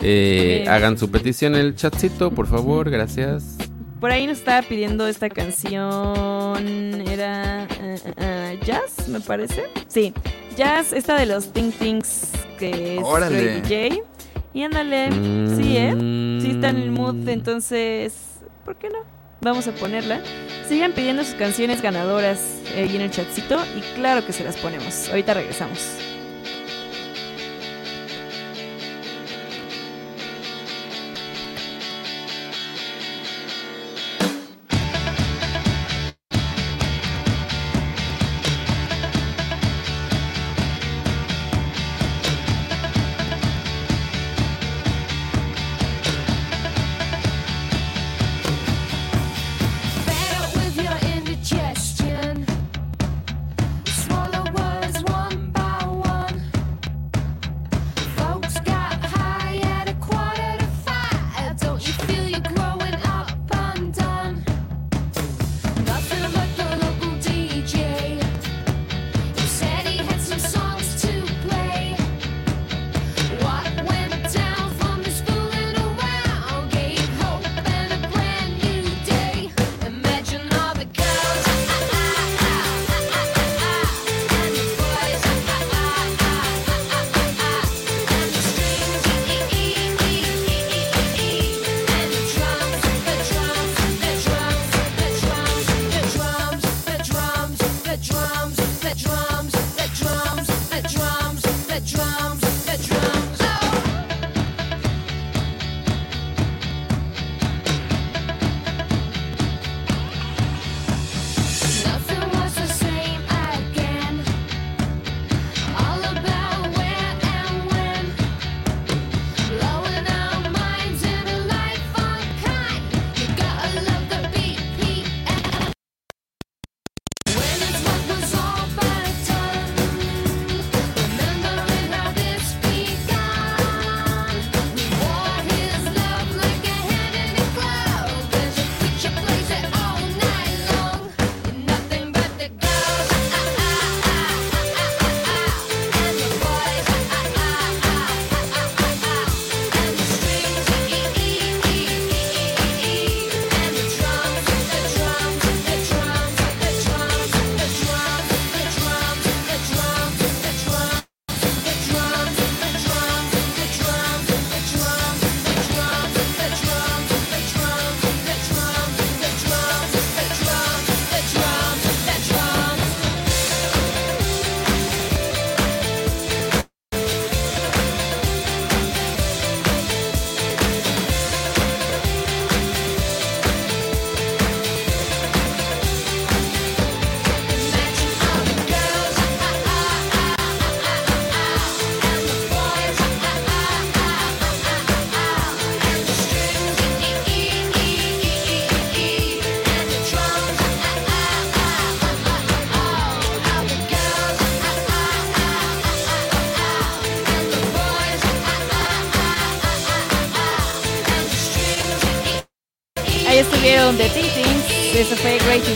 Eh. 0.02 0.65
Hagan 0.68 0.99
su 0.99 1.10
petición 1.10 1.55
en 1.55 1.62
el 1.62 1.75
chatcito, 1.75 2.31
por 2.31 2.47
favor, 2.47 2.91
gracias. 2.91 3.57
Por 4.00 4.10
ahí 4.10 4.26
nos 4.26 4.39
estaba 4.39 4.60
pidiendo 4.62 5.08
esta 5.08 5.31
canción. 5.31 7.00
Era. 7.08 7.65
eh, 7.65 7.99
eh, 8.18 8.58
Jazz, 8.65 9.08
me 9.08 9.20
parece. 9.20 9.65
Sí, 9.89 10.12
Jazz, 10.57 10.92
esta 10.92 11.18
de 11.18 11.26
los 11.26 11.52
Think 11.52 11.75
Things, 11.78 12.28
que 12.58 12.97
es 12.99 13.02
Órale. 13.02 13.60
DJ. 13.62 14.02
Y 14.52 14.62
ándale. 14.62 15.10
Sí, 15.57 15.76
¿eh? 15.76 15.94
Sí, 16.41 16.50
está 16.52 16.68
en 16.70 16.76
el 16.76 16.91
Mm. 16.91 16.94
mood, 16.94 17.28
entonces. 17.28 18.12
¿Por 18.65 18.76
qué 18.76 18.89
no? 18.91 18.99
Vamos 19.40 19.68
a 19.68 19.73
ponerla. 19.73 20.20
Sigan 20.68 20.92
pidiendo 20.92 21.24
sus 21.24 21.34
canciones 21.34 21.82
ganadoras 21.82 22.60
eh, 22.74 22.82
ahí 22.89 22.97
en 22.97 23.02
el 23.02 23.10
chatcito. 23.10 23.58
Y 23.76 23.81
claro 23.94 24.24
que 24.26 24.32
se 24.32 24.44
las 24.44 24.56
ponemos. 24.56 25.08
Ahorita 25.08 25.34
regresamos. 25.34 26.15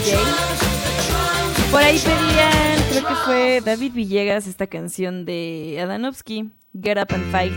DJ. 0.03 0.17
Por 1.71 1.81
ahí 1.83 1.99
pedían, 1.99 2.83
creo 2.89 3.07
que 3.07 3.15
fue 3.25 3.61
David 3.63 3.93
Villegas, 3.93 4.47
esta 4.47 4.67
canción 4.67 5.25
de 5.25 5.79
Adanovsky, 5.81 6.51
Get 6.81 6.97
Up 6.97 7.13
and 7.13 7.31
Fight. 7.31 7.53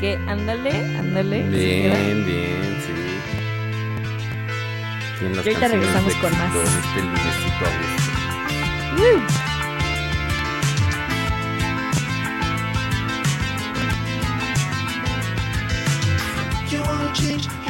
Que 0.00 0.16
ándale, 0.26 0.70
ándale. 0.70 1.42
Bien, 1.42 2.24
bien, 2.26 2.82
sí. 2.84 2.92
Y 5.22 5.36
ahorita 5.36 5.68
regresamos 5.68 6.14
con 6.14 6.32
más. 6.32 6.54
este 6.56 7.00
lunesito 7.02 7.64
a 16.82 17.12
change 17.14 17.63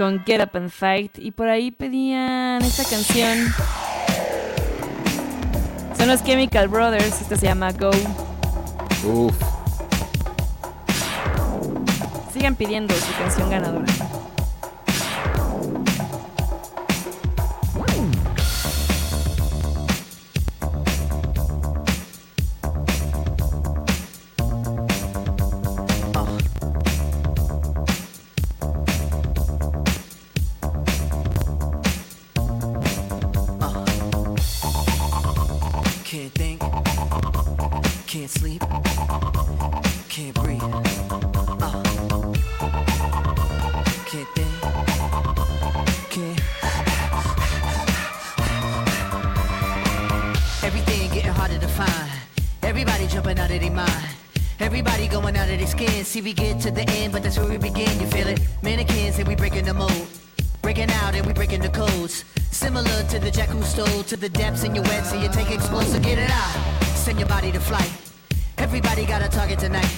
con 0.00 0.24
Get 0.24 0.40
Up 0.40 0.56
and 0.56 0.70
Fight. 0.70 1.18
Y 1.18 1.30
por 1.30 1.48
ahí 1.48 1.70
pedían 1.70 2.62
esta 2.62 2.84
canción. 2.84 3.52
Son 5.94 6.08
los 6.08 6.24
Chemical 6.24 6.68
Brothers. 6.68 7.20
Esta 7.20 7.36
se 7.36 7.44
llama 7.44 7.70
Go. 7.72 7.90
Uf. 9.04 9.36
Sigan 12.32 12.56
pidiendo 12.56 12.94
su 12.94 13.12
canción 13.18 13.50
ganadora. 13.50 13.99
See, 56.20 56.24
we 56.24 56.32
get 56.34 56.60
to 56.60 56.70
the 56.70 56.86
end, 57.00 57.14
but 57.14 57.22
that's 57.22 57.38
where 57.38 57.48
we 57.48 57.56
begin. 57.56 57.98
You 57.98 58.06
feel 58.06 58.28
it? 58.28 58.40
Mannequins 58.62 59.18
and 59.18 59.26
we 59.26 59.34
breaking 59.34 59.64
the 59.64 59.72
mold. 59.72 60.06
Breaking 60.60 60.90
out 60.90 61.14
and 61.14 61.24
we 61.24 61.32
breaking 61.32 61.62
the 61.62 61.70
codes. 61.70 62.26
Similar 62.50 63.04
to 63.08 63.18
the 63.18 63.30
jack 63.30 63.48
who 63.48 63.62
stole 63.62 64.02
to 64.02 64.16
the 64.18 64.28
depths 64.28 64.62
in 64.62 64.74
your 64.74 64.84
wet, 64.84 65.06
so 65.06 65.16
you 65.16 65.30
take 65.30 65.50
explosive, 65.50 66.02
get 66.02 66.18
it 66.18 66.30
out. 66.30 66.52
Send 66.94 67.18
your 67.18 67.28
body 67.28 67.50
to 67.52 67.60
flight. 67.60 67.90
Everybody 68.58 69.06
got 69.06 69.22
a 69.22 69.30
target 69.30 69.60
tonight. 69.60 69.90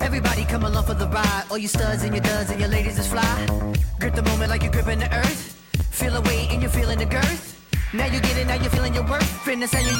Everybody 0.00 0.44
come 0.44 0.62
along 0.62 0.84
for 0.84 0.94
the 0.94 1.08
ride. 1.08 1.44
All 1.50 1.58
you 1.58 1.66
studs 1.66 2.04
and 2.04 2.14
your 2.14 2.22
duds 2.22 2.50
and 2.50 2.60
your 2.60 2.68
ladies 2.68 2.96
is 2.96 3.08
fly. 3.08 3.46
Grip 3.98 4.14
the 4.14 4.22
moment 4.22 4.50
like 4.50 4.62
you're 4.62 4.70
gripping 4.70 5.00
the 5.00 5.12
earth. 5.12 5.58
Feel 5.90 6.14
a 6.14 6.20
weight 6.20 6.52
and 6.52 6.62
you're 6.62 6.70
feeling 6.70 6.98
the 6.98 7.06
girth. 7.06 7.58
Now 7.92 8.06
you 8.06 8.20
get 8.20 8.36
it, 8.36 8.46
now 8.46 8.54
you're 8.54 8.70
feeling 8.70 8.94
your 8.94 9.08
worth. 9.10 9.28
Fitness 9.42 9.72
how 9.72 9.80
you 9.80 9.96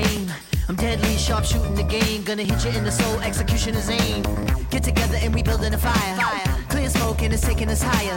name. 0.00 0.32
I'm 0.68 0.76
deadly 0.76 1.16
sharp 1.16 1.44
shooting 1.44 1.74
the 1.74 1.82
game. 1.82 2.22
Gonna 2.24 2.42
hit 2.42 2.64
you 2.64 2.70
in 2.78 2.84
the 2.84 2.90
soul, 2.90 3.20
execution 3.20 3.74
is 3.74 3.88
aim. 3.90 4.22
Get 4.70 4.82
together 4.82 5.18
and 5.22 5.34
we 5.34 5.42
building 5.42 5.74
a 5.74 5.78
fire. 5.78 6.16
Clear 6.68 6.90
smoke 6.90 7.22
and 7.22 7.32
it's 7.32 7.42
taking 7.42 7.68
us 7.70 7.82
higher. 7.82 8.16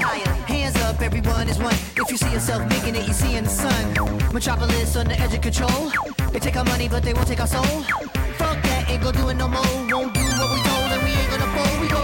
Hands 0.54 0.76
up, 0.88 1.02
everyone 1.02 1.48
is 1.48 1.58
one. 1.58 1.76
If 1.96 2.12
you 2.12 2.18
see 2.18 2.32
yourself 2.32 2.68
making 2.70 2.96
it, 2.96 3.08
you 3.08 3.14
see 3.14 3.36
in 3.36 3.46
the 3.46 3.50
sun. 3.50 3.84
Metropolis 4.34 4.96
on 4.96 5.08
the 5.08 5.20
edge 5.20 5.34
of 5.34 5.42
control. 5.42 5.92
They 6.32 6.40
take 6.40 6.58
our 6.58 6.66
money, 6.66 6.88
but 6.88 7.04
they 7.04 7.14
won't 7.14 7.28
take 7.28 7.42
our 7.42 7.48
soul. 7.48 7.84
Fuck 8.40 8.58
that, 8.68 8.90
ain't 8.90 9.02
gonna 9.04 9.18
do 9.18 9.30
it 9.30 9.36
no 9.36 9.48
more. 9.48 9.74
Won't 9.92 10.14
do 10.14 10.26
what 10.40 10.50
we 10.54 10.60
told, 10.70 10.90
and 10.96 11.02
we 11.06 11.12
ain't 11.20 11.30
gonna 11.34 11.50
fold. 11.56 11.76
We 11.82 11.88
go. 11.88 12.02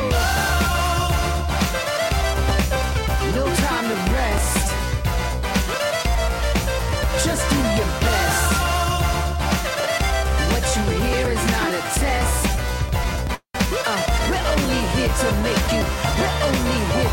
No 3.35 3.43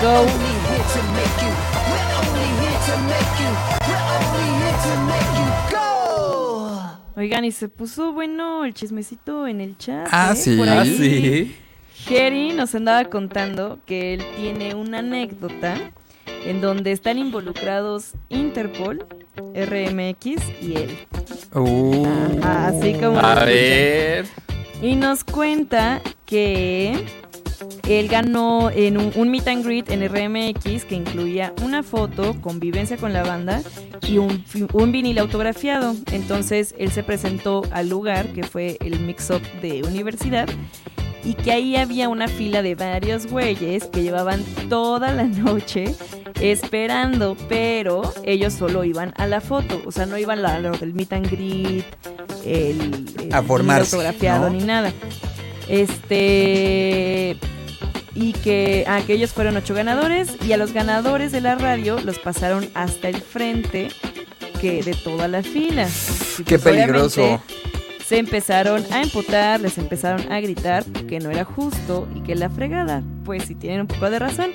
Go. 0.00 0.26
Oigan, 7.16 7.44
y 7.44 7.52
se 7.52 7.68
puso 7.68 8.12
bueno 8.12 8.64
el 8.64 8.74
chismecito 8.74 9.46
en 9.46 9.60
el 9.60 9.78
chat. 9.78 10.08
Ah, 10.10 10.32
¿eh? 10.32 10.36
sí. 10.36 10.56
Por 10.56 10.68
Ah, 10.68 10.84
sí. 10.84 11.54
Jerry 12.06 12.52
nos 12.52 12.74
andaba 12.74 13.04
contando 13.04 13.78
que 13.86 14.14
él 14.14 14.24
tiene 14.36 14.74
una 14.74 14.98
anécdota 14.98 15.76
en 16.44 16.60
donde 16.60 16.92
están 16.92 17.18
involucrados 17.18 18.12
Interpol, 18.28 19.06
RMX 19.54 20.42
y 20.60 20.74
él. 20.76 20.98
Uh, 21.54 22.04
Ajá, 22.42 22.66
así 22.68 22.94
como 22.94 23.18
A 23.20 23.44
ver. 23.44 24.26
Y 24.82 24.96
nos 24.96 25.22
cuenta 25.24 26.02
que 26.26 27.04
él 27.88 28.08
ganó 28.08 28.70
en 28.70 28.96
un, 28.98 29.12
un 29.14 29.30
meet 29.30 29.46
and 29.48 29.64
greet 29.64 29.90
en 29.90 30.02
RMX 30.08 30.84
que 30.84 30.94
incluía 30.94 31.52
una 31.62 31.82
foto, 31.82 32.34
convivencia 32.40 32.96
con 32.96 33.12
la 33.12 33.22
banda 33.22 33.62
y 34.06 34.18
un, 34.18 34.44
un 34.72 34.92
vinil 34.92 35.18
autografiado. 35.18 35.94
Entonces 36.12 36.74
él 36.78 36.90
se 36.92 37.02
presentó 37.02 37.62
al 37.70 37.88
lugar 37.88 38.26
que 38.28 38.42
fue 38.42 38.78
el 38.80 39.00
mix-up 39.00 39.42
de 39.60 39.82
universidad 39.82 40.48
y 41.24 41.34
que 41.34 41.52
ahí 41.52 41.76
había 41.76 42.08
una 42.08 42.28
fila 42.28 42.62
de 42.62 42.74
varios 42.74 43.26
güeyes 43.26 43.84
que 43.86 44.02
llevaban 44.02 44.42
toda 44.68 45.12
la 45.12 45.24
noche 45.24 45.94
esperando, 46.40 47.36
pero 47.48 48.12
ellos 48.24 48.52
solo 48.52 48.84
iban 48.84 49.14
a 49.16 49.26
la 49.26 49.40
foto, 49.40 49.80
o 49.86 49.92
sea, 49.92 50.04
no 50.04 50.18
iban 50.18 50.44
a 50.44 50.58
lo 50.58 50.72
del 50.72 50.92
meet 50.92 51.12
and 51.12 51.30
greet, 51.30 51.84
el, 52.44 53.06
el 53.22 53.32
A 53.32 53.42
formarse, 53.42 53.96
autografiado 53.96 54.50
¿no? 54.50 54.58
ni 54.58 54.64
nada. 54.64 54.92
Este 55.68 57.38
y 58.14 58.32
que, 58.32 58.84
ah, 58.86 59.00
que 59.06 59.14
ellos 59.14 59.32
fueron 59.32 59.56
ocho 59.56 59.74
ganadores 59.74 60.36
y 60.46 60.52
a 60.52 60.56
los 60.56 60.72
ganadores 60.72 61.32
de 61.32 61.40
la 61.40 61.56
radio 61.56 62.00
los 62.00 62.18
pasaron 62.18 62.68
hasta 62.74 63.08
el 63.08 63.16
frente 63.16 63.88
que 64.60 64.82
de 64.82 64.94
toda 64.94 65.28
la 65.28 65.42
fila. 65.42 65.88
Y 66.38 66.44
Qué 66.44 66.58
pues, 66.58 66.66
obviamente, 66.66 66.92
peligroso. 66.92 67.42
Se 68.06 68.18
empezaron 68.18 68.84
a 68.92 69.02
emputar, 69.02 69.60
les 69.60 69.78
empezaron 69.78 70.30
a 70.30 70.40
gritar 70.40 70.84
que 71.08 71.20
no 71.20 71.30
era 71.30 71.44
justo 71.44 72.06
y 72.14 72.20
que 72.20 72.34
la 72.34 72.50
fregada. 72.50 73.02
Pues 73.24 73.44
si 73.44 73.54
tienen 73.54 73.82
un 73.82 73.86
poco 73.86 74.10
de 74.10 74.18
razón, 74.18 74.50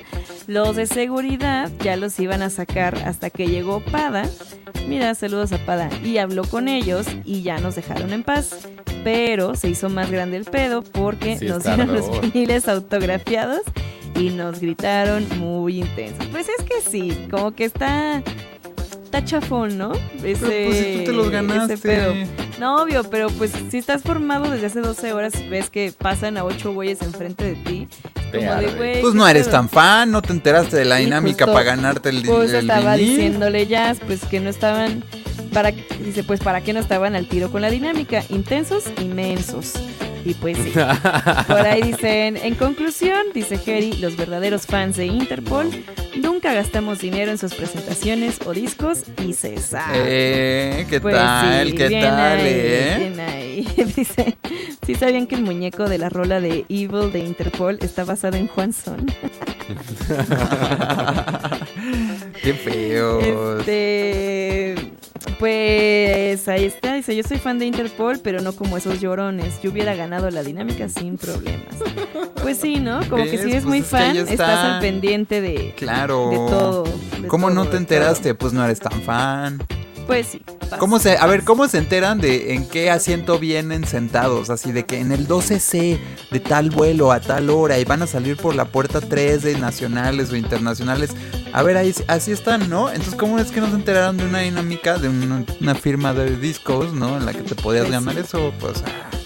los 0.46 0.76
de 0.76 0.86
seguridad 0.86 1.70
ya 1.82 1.96
los 1.96 2.18
iban 2.20 2.42
a 2.42 2.50
sacar 2.50 2.96
hasta 3.04 3.30
que 3.30 3.48
llegó 3.48 3.80
Pada. 3.80 4.28
Mira, 4.88 5.14
saludos 5.14 5.52
a 5.52 5.58
Pada. 5.58 5.90
Y 6.04 6.18
habló 6.18 6.44
con 6.44 6.68
ellos 6.68 7.06
y 7.24 7.42
ya 7.42 7.58
nos 7.58 7.74
dejaron 7.74 8.12
en 8.12 8.22
paz. 8.22 8.68
Pero 9.02 9.54
se 9.56 9.68
hizo 9.68 9.88
más 9.88 10.10
grande 10.10 10.36
el 10.36 10.44
pedo 10.44 10.82
porque 10.82 11.38
Sí, 11.38 11.46
nos 11.46 11.64
dieron 11.64 11.92
los 11.92 12.20
viniles 12.20 12.68
autografiados 12.68 13.62
y 14.14 14.30
nos 14.30 14.60
gritaron 14.60 15.26
muy 15.38 15.78
intensos. 15.80 16.26
Pues 16.26 16.46
es 16.48 16.64
que 16.64 16.80
sí, 16.88 17.26
como 17.30 17.52
que 17.52 17.64
está... 17.64 18.22
Está 19.04 19.24
chafón, 19.24 19.76
¿no? 19.76 19.90
Ese, 20.22 20.46
Pero 20.46 20.66
pues 20.68 20.76
si 20.76 20.98
tú 20.98 21.04
te 21.06 21.12
los 21.12 21.26
ese 21.26 21.32
ganaste. 21.34 21.76
pedo. 21.78 22.14
No, 22.60 22.82
obvio, 22.82 23.02
pero 23.10 23.28
pues 23.30 23.52
si 23.70 23.78
estás 23.78 24.02
formado 24.02 24.50
desde 24.50 24.66
hace 24.66 24.80
12 24.80 25.12
horas 25.14 25.32
y 25.40 25.48
ves 25.48 25.70
que 25.70 25.92
pasan 25.96 26.36
a 26.36 26.44
ocho 26.44 26.72
güeyes 26.72 27.00
enfrente 27.02 27.44
de 27.44 27.54
ti, 27.54 27.88
como 28.30 28.54
de 28.54 28.66
güey. 28.76 29.00
Pues 29.00 29.12
¿qué 29.12 29.18
no 29.18 29.26
eres 29.26 29.44
pedo? 29.46 29.52
tan 29.56 29.68
fan, 29.68 30.10
no 30.10 30.20
te 30.22 30.32
enteraste 30.32 30.76
de 30.76 30.84
la 30.84 30.98
Sí, 30.98 31.04
dinámica 31.04 31.46
justo- 31.46 31.52
para 31.54 31.64
ganarte 31.64 32.10
el, 32.10 32.22
Pues 32.22 32.50
el 32.52 32.60
estaba 32.68 32.96
vinil. 32.96 33.16
diciéndole 33.16 33.66
Jazz, 33.66 33.98
pues 34.06 34.24
que 34.26 34.40
no 34.40 34.50
estaban. 34.50 35.02
Para, 35.52 35.72
dice, 35.72 36.22
pues 36.22 36.38
para 36.40 36.60
qué 36.60 36.72
no 36.72 36.78
estaban 36.78 37.16
al 37.16 37.26
tiro 37.26 37.50
con 37.50 37.60
la 37.62 37.70
dinámica. 37.70 38.22
Intensos, 38.28 38.84
inmensos. 39.00 39.72
Y 40.24 40.34
pues 40.34 40.58
sí. 40.58 40.70
Por 41.48 41.60
ahí 41.66 41.80
dicen, 41.82 42.36
en 42.36 42.54
conclusión, 42.54 43.18
dice 43.34 43.56
Jerry, 43.56 43.94
los 43.94 44.16
verdaderos 44.16 44.66
fans 44.66 44.96
de 44.98 45.06
Interpol 45.06 45.70
nunca 46.20 46.52
gastamos 46.52 46.98
dinero 47.00 47.30
en 47.32 47.38
sus 47.38 47.54
presentaciones 47.54 48.38
o 48.44 48.52
discos 48.52 49.04
y 49.26 49.32
se 49.32 49.56
sabe. 49.58 49.94
Eh, 50.04 50.86
¿qué 50.90 51.00
Pues 51.00 51.14
tal? 51.16 51.68
sí, 51.68 51.74
¿Qué 51.74 51.88
bien 51.88 52.02
tal, 52.02 52.38
ahí, 52.38 52.44
eh? 52.50 52.96
bien 52.98 53.20
ahí. 53.20 53.66
Dice, 53.96 54.36
¿sí 54.86 54.94
sabían 54.94 55.26
que 55.26 55.34
el 55.34 55.42
muñeco 55.42 55.88
de 55.88 55.98
la 55.98 56.08
rola 56.08 56.40
de 56.40 56.64
Evil 56.68 57.10
de 57.12 57.18
Interpol 57.20 57.78
está 57.82 58.04
basado 58.04 58.36
en 58.36 58.46
Juan 58.48 58.72
Son? 58.72 59.06
Qué 62.42 62.54
feo. 62.54 63.58
Este, 63.60 64.74
Pues 65.38 66.48
ahí 66.48 66.64
está, 66.64 66.94
dice, 66.94 67.14
yo 67.16 67.22
soy 67.22 67.38
fan 67.38 67.58
de 67.58 67.66
Interpol, 67.66 68.20
pero 68.22 68.40
no 68.40 68.52
como 68.54 68.76
esos 68.76 69.00
llorones. 69.00 69.60
Yo 69.62 69.70
hubiera 69.70 69.94
ganado 69.94 70.30
la 70.30 70.42
dinámica 70.42 70.88
sin 70.88 71.16
problemas. 71.18 71.74
Pues 72.42 72.58
sí, 72.58 72.76
¿no? 72.76 73.00
Como 73.08 73.24
que 73.24 73.30
si 73.38 73.50
eres 73.50 73.52
Pues 73.52 73.64
muy 73.66 73.78
es 73.78 73.86
fan, 73.86 74.16
está. 74.16 74.32
estás 74.32 74.64
al 74.64 74.80
pendiente 74.80 75.40
de, 75.40 75.74
Claro. 75.76 76.30
de 76.30 76.36
todo. 76.36 76.84
de 77.20 77.28
¿Cómo 77.28 77.48
todo, 77.48 77.54
no 77.54 77.68
te 77.68 77.76
enteraste? 77.76 78.34
Pues 78.34 78.52
no 78.52 78.64
eres 78.64 78.80
tan 78.80 79.00
fan. 79.02 79.58
Pues 80.10 80.26
sí. 80.26 80.42
¿Cómo 80.80 80.98
se, 80.98 81.16
a 81.16 81.26
ver, 81.26 81.44
¿cómo 81.44 81.68
se 81.68 81.78
enteran 81.78 82.20
de 82.20 82.54
en 82.54 82.66
qué 82.66 82.90
asiento 82.90 83.38
vienen 83.38 83.86
sentados? 83.86 84.50
Así 84.50 84.72
de 84.72 84.84
que 84.84 84.98
en 84.98 85.12
el 85.12 85.28
12C 85.28 86.00
de 86.32 86.40
tal 86.40 86.70
vuelo 86.70 87.12
a 87.12 87.20
tal 87.20 87.48
hora 87.48 87.78
y 87.78 87.84
van 87.84 88.02
a 88.02 88.08
salir 88.08 88.36
por 88.36 88.56
la 88.56 88.64
puerta 88.64 89.00
3 89.00 89.40
de 89.40 89.56
nacionales 89.58 90.32
o 90.32 90.36
internacionales. 90.36 91.10
A 91.52 91.62
ver, 91.62 91.76
ahí, 91.76 91.94
así 92.08 92.32
están, 92.32 92.68
¿no? 92.68 92.88
Entonces, 92.88 93.14
¿cómo 93.14 93.38
es 93.38 93.52
que 93.52 93.60
no 93.60 93.68
se 93.68 93.76
enteraron 93.76 94.16
de 94.16 94.24
una 94.24 94.40
dinámica, 94.40 94.98
de 94.98 95.08
una, 95.08 95.44
una 95.60 95.74
firma 95.76 96.12
de 96.12 96.36
discos, 96.36 96.92
¿no? 96.92 97.16
En 97.16 97.24
la 97.24 97.32
que 97.32 97.42
te 97.42 97.54
podías 97.54 97.86
Pues 97.86 97.92
ganar 97.92 98.14
sí. 98.14 98.20
eso, 98.22 98.52
pues... 98.58 98.82
ah, 98.84 99.19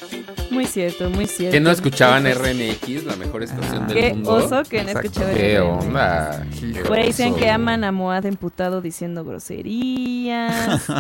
Muy 0.54 0.66
cierto, 0.66 1.10
muy 1.10 1.26
cierto. 1.26 1.52
Que 1.52 1.60
no 1.60 1.70
escuchaban 1.70 2.24
RMX, 2.24 3.04
la 3.04 3.16
mejor 3.16 3.42
estación 3.42 3.88
del 3.88 3.96
Qué 3.96 4.14
mundo. 4.14 4.34
oso 4.34 4.62
que 4.62 4.82
no 4.84 4.88
Exacto. 4.90 5.08
escuchaba 5.08 5.34
¿Qué 5.34 5.58
onda? 5.58 6.46
Qué 6.60 6.80
Por 6.82 6.96
ahí 6.96 7.08
dicen 7.08 7.34
que 7.34 7.50
aman 7.50 7.82
a 7.82 7.90
Moad 7.90 8.24
emputado 8.26 8.80
diciendo 8.80 9.24
groserías. 9.24 10.82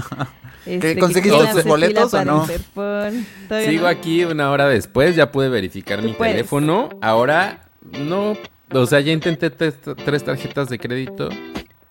Este, 0.66 0.98
conseguiste 0.98 1.46
tus 1.52 1.64
boletos 1.64 2.14
o 2.14 2.24
no? 2.24 2.46
Sigo 2.46 3.82
no. 3.82 3.86
aquí 3.86 4.24
una 4.24 4.50
hora 4.50 4.66
después, 4.66 5.14
ya 5.14 5.30
pude 5.30 5.50
verificar 5.50 6.00
mi 6.00 6.14
puedes. 6.14 6.36
teléfono. 6.36 6.88
Ahora 7.02 7.68
no, 8.00 8.34
o 8.72 8.86
sea, 8.86 9.00
ya 9.00 9.12
intenté 9.12 9.50
tres, 9.50 9.76
tarjetas 10.24 10.70
de 10.70 10.78
crédito 10.78 11.28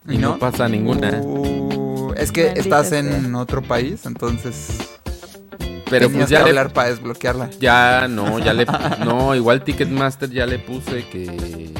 y 0.07 0.15
¿Y 0.15 0.17
no, 0.17 0.29
no? 0.29 0.39
pasa 0.39 0.67
ninguna. 0.67 1.21
Uh, 1.21 2.13
es 2.17 2.31
que 2.31 2.45
Maldita 2.45 2.61
estás 2.61 2.89
sea. 2.89 2.99
en 2.99 3.35
otro 3.35 3.61
país, 3.61 4.05
entonces... 4.07 4.92
Pero 5.99 6.07
tenías 6.07 6.23
pues 6.25 6.29
ya 6.31 6.37
que 6.39 6.43
le, 6.43 6.49
hablar 6.59 6.73
para 6.73 6.89
desbloquearla. 6.89 7.49
ya 7.59 8.07
no, 8.09 8.39
ya 8.39 8.53
le, 8.53 8.65
no, 9.05 9.35
igual 9.35 9.63
Ticketmaster 9.63 10.29
ya 10.29 10.45
le 10.45 10.59
puse 10.59 11.05
que 11.07 11.71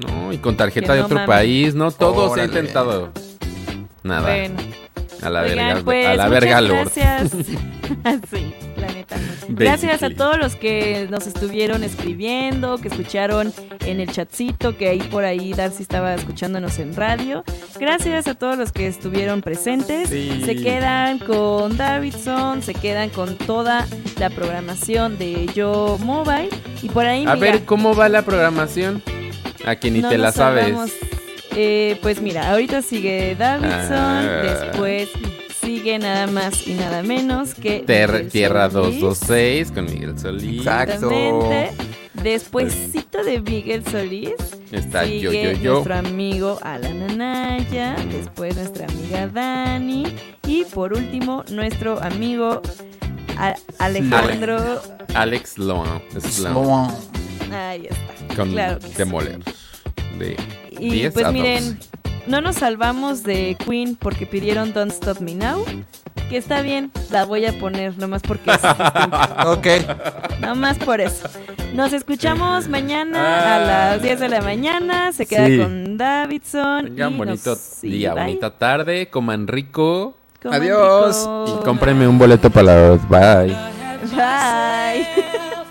no 0.00 0.32
y 0.32 0.38
con 0.38 0.56
tarjeta 0.56 0.88
Que 0.88 0.92
de 0.94 0.98
no 1.00 1.04
otro 1.06 1.16
mames. 1.16 1.28
país, 1.28 1.74
no, 1.74 1.90
todos 1.90 2.28
he 2.30 2.32
Órale. 2.42 2.44
intentado. 2.46 3.12
Nada, 4.02 4.22
Bueno, 4.28 4.56
a 5.22 5.30
la 5.30 5.40
oigan, 5.42 5.56
verga, 5.56 5.82
pues, 5.84 6.06
a 6.06 6.14
la 6.14 6.28
verga 6.28 6.60
Lord. 6.60 6.92
Gracias. 6.94 7.30
sí, 8.30 8.54
neta. 9.14 9.44
Gracias 9.48 10.02
a 10.02 10.10
todos 10.10 10.38
los 10.38 10.56
que 10.56 11.06
nos 11.10 11.26
estuvieron 11.26 11.84
escribiendo, 11.84 12.78
que 12.78 12.88
escucharon 12.88 13.52
en 13.84 14.00
el 14.00 14.10
chatcito, 14.10 14.76
que 14.76 14.88
ahí 14.88 14.98
por 15.00 15.24
ahí 15.24 15.52
Darcy 15.52 15.82
estaba 15.82 16.14
escuchándonos 16.14 16.78
en 16.78 16.94
radio. 16.96 17.44
Gracias 17.78 18.26
a 18.26 18.34
todos 18.34 18.58
los 18.58 18.72
que 18.72 18.86
estuvieron 18.86 19.40
presentes. 19.42 20.08
Sí. 20.08 20.42
Se 20.44 20.56
quedan 20.56 21.18
con 21.18 21.76
Davidson, 21.76 22.62
se 22.62 22.74
quedan 22.74 23.10
con 23.10 23.36
toda 23.36 23.86
la 24.18 24.30
programación 24.30 25.18
de 25.18 25.46
Yo 25.54 25.98
Mobile. 26.02 26.48
Y 26.82 26.88
por 26.88 27.06
ahí, 27.06 27.24
A 27.26 27.34
mira, 27.34 27.52
ver 27.52 27.64
cómo 27.64 27.94
va 27.94 28.08
la 28.08 28.22
programación. 28.22 29.02
A 29.64 29.76
que 29.76 29.90
ni 29.90 30.00
no 30.00 30.08
te 30.08 30.18
la 30.18 30.32
sabes. 30.32 30.74
Eh, 31.58 31.98
pues 32.02 32.20
mira, 32.20 32.50
ahorita 32.50 32.82
sigue 32.82 33.34
Davidson, 33.36 33.96
Ah. 33.96 34.42
después 34.42 35.08
sigue 35.66 35.98
nada 35.98 36.26
más 36.28 36.66
y 36.66 36.74
nada 36.74 37.02
menos 37.02 37.54
que 37.54 37.80
Ter- 37.80 38.10
Miguel 38.12 38.28
Tierra 38.30 38.70
Solís. 38.70 39.00
226 39.00 39.70
con 39.72 39.84
Miguel 39.86 40.18
Solís. 40.18 40.58
Exacto. 40.58 41.10
Despuésito 42.22 43.22
de 43.22 43.40
Miguel 43.40 43.84
Solís 43.90 44.32
Está 44.72 45.04
sigue 45.04 45.20
yo, 45.20 45.32
yo, 45.32 45.52
yo. 45.52 45.72
nuestro 45.74 45.94
amigo 45.96 46.58
Alan 46.62 47.02
Anaya, 47.10 47.94
después 48.10 48.56
nuestra 48.56 48.86
amiga 48.86 49.26
Dani 49.28 50.06
y 50.46 50.64
por 50.64 50.92
último 50.94 51.44
nuestro 51.50 52.02
amigo 52.02 52.62
A- 53.36 53.54
Alejandro. 53.78 54.80
Alex 55.14 55.50
Sloan. 55.50 56.00
Sloan. 56.18 56.90
Sloan. 56.90 56.94
Ahí 57.52 57.86
está. 57.88 58.34
Con 58.34 58.52
claro. 58.52 58.78
Demoler. 58.96 59.38
De 60.18 60.36
Y 60.80 60.90
10 60.90 61.12
pues 61.12 61.26
a 61.26 61.32
miren, 61.32 61.78
no 62.26 62.40
nos 62.40 62.56
salvamos 62.56 63.22
de 63.22 63.56
Queen 63.64 63.96
porque 63.96 64.26
pidieron 64.26 64.72
Don't 64.72 64.92
Stop 64.92 65.20
Me 65.20 65.34
Now. 65.34 65.64
Que 66.28 66.36
está 66.38 66.60
bien, 66.60 66.90
la 67.10 67.24
voy 67.24 67.46
a 67.46 67.52
poner 67.56 67.96
nomás 67.98 68.22
porque 68.22 68.50
es. 68.50 68.60
Ok. 69.46 69.66
Nomás 70.40 70.76
por 70.78 71.00
eso. 71.00 71.28
Nos 71.72 71.92
escuchamos 71.92 72.68
mañana 72.68 73.54
a 73.56 73.58
las 73.60 74.02
10 74.02 74.18
de 74.20 74.28
la 74.28 74.40
mañana. 74.40 75.12
Se 75.12 75.26
queda 75.26 75.46
Sí. 75.46 75.58
con 75.58 75.96
Davidson. 75.96 76.84
Tengan 76.86 77.12
y 77.12 77.16
bonito 77.16 77.50
nos- 77.50 77.58
sí, 77.58 77.90
día, 77.90 78.12
bye. 78.14 78.24
bonita 78.24 78.50
tarde, 78.50 79.08
coman 79.08 79.46
rico 79.46 80.16
Coman 80.42 80.60
Adiós. 80.62 81.16
rico. 81.20 81.58
y 81.60 81.64
cómprenme 81.64 82.08
un 82.08 82.18
boleto 82.18 82.50
para 82.50 82.88
los 82.88 83.08
bye. 83.08 83.56
Bye. 84.14 85.06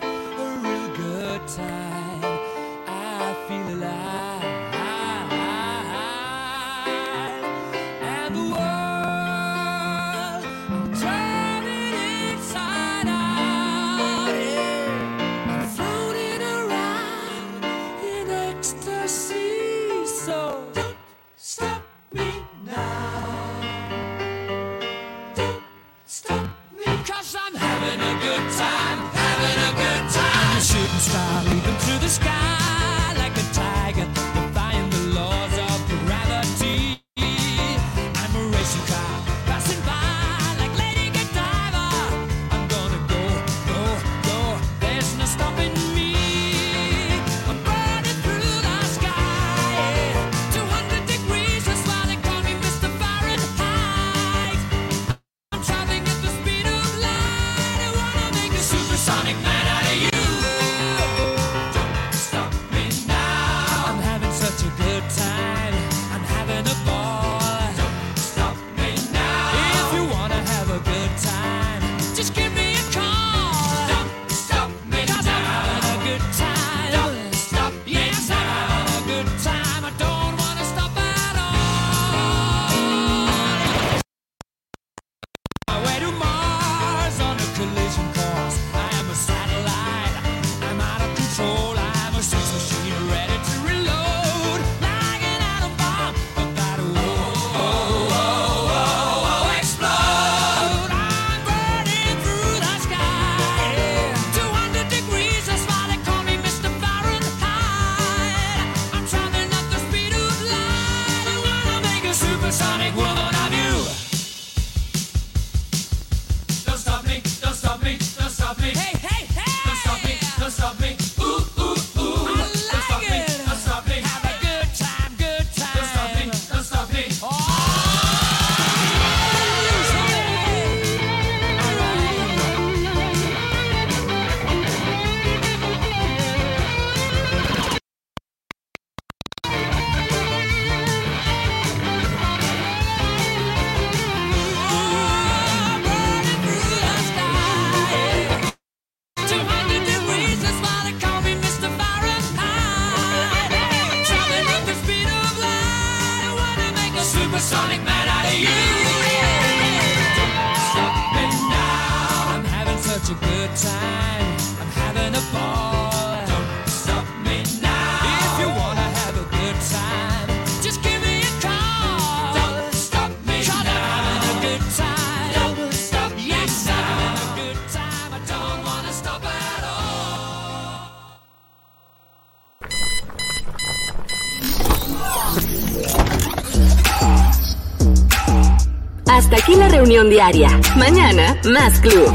aquí 189.95 190.03
la 190.03 190.03
reunión 190.03 190.09
diaria. 190.09 190.49
Mañana, 190.75 191.35
más 191.43 191.79
club. 191.81 192.13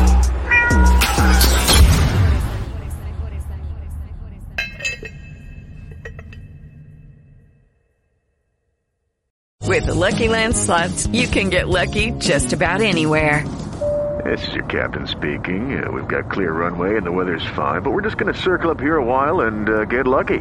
With 9.66 9.86
the 9.86 9.94
Lucky 9.94 10.28
Land 10.28 10.56
slots, 10.56 11.06
you 11.12 11.28
can 11.28 11.48
get 11.48 11.68
lucky 11.68 12.10
just 12.18 12.52
about 12.52 12.80
anywhere. 12.80 13.44
This 14.24 14.48
is 14.48 14.54
your 14.54 14.64
captain 14.64 15.06
speaking. 15.06 15.82
Uh, 15.82 15.90
we've 15.90 16.08
got 16.08 16.30
clear 16.30 16.52
runway 16.52 16.96
and 16.96 17.06
the 17.06 17.12
weather's 17.12 17.46
fine, 17.56 17.80
but 17.82 17.92
we're 17.92 18.02
just 18.02 18.18
going 18.18 18.32
to 18.32 18.38
circle 18.38 18.70
up 18.70 18.80
here 18.80 18.96
a 18.96 19.04
while 19.04 19.42
and 19.42 19.68
uh, 19.68 19.84
get 19.84 20.06
lucky. 20.06 20.40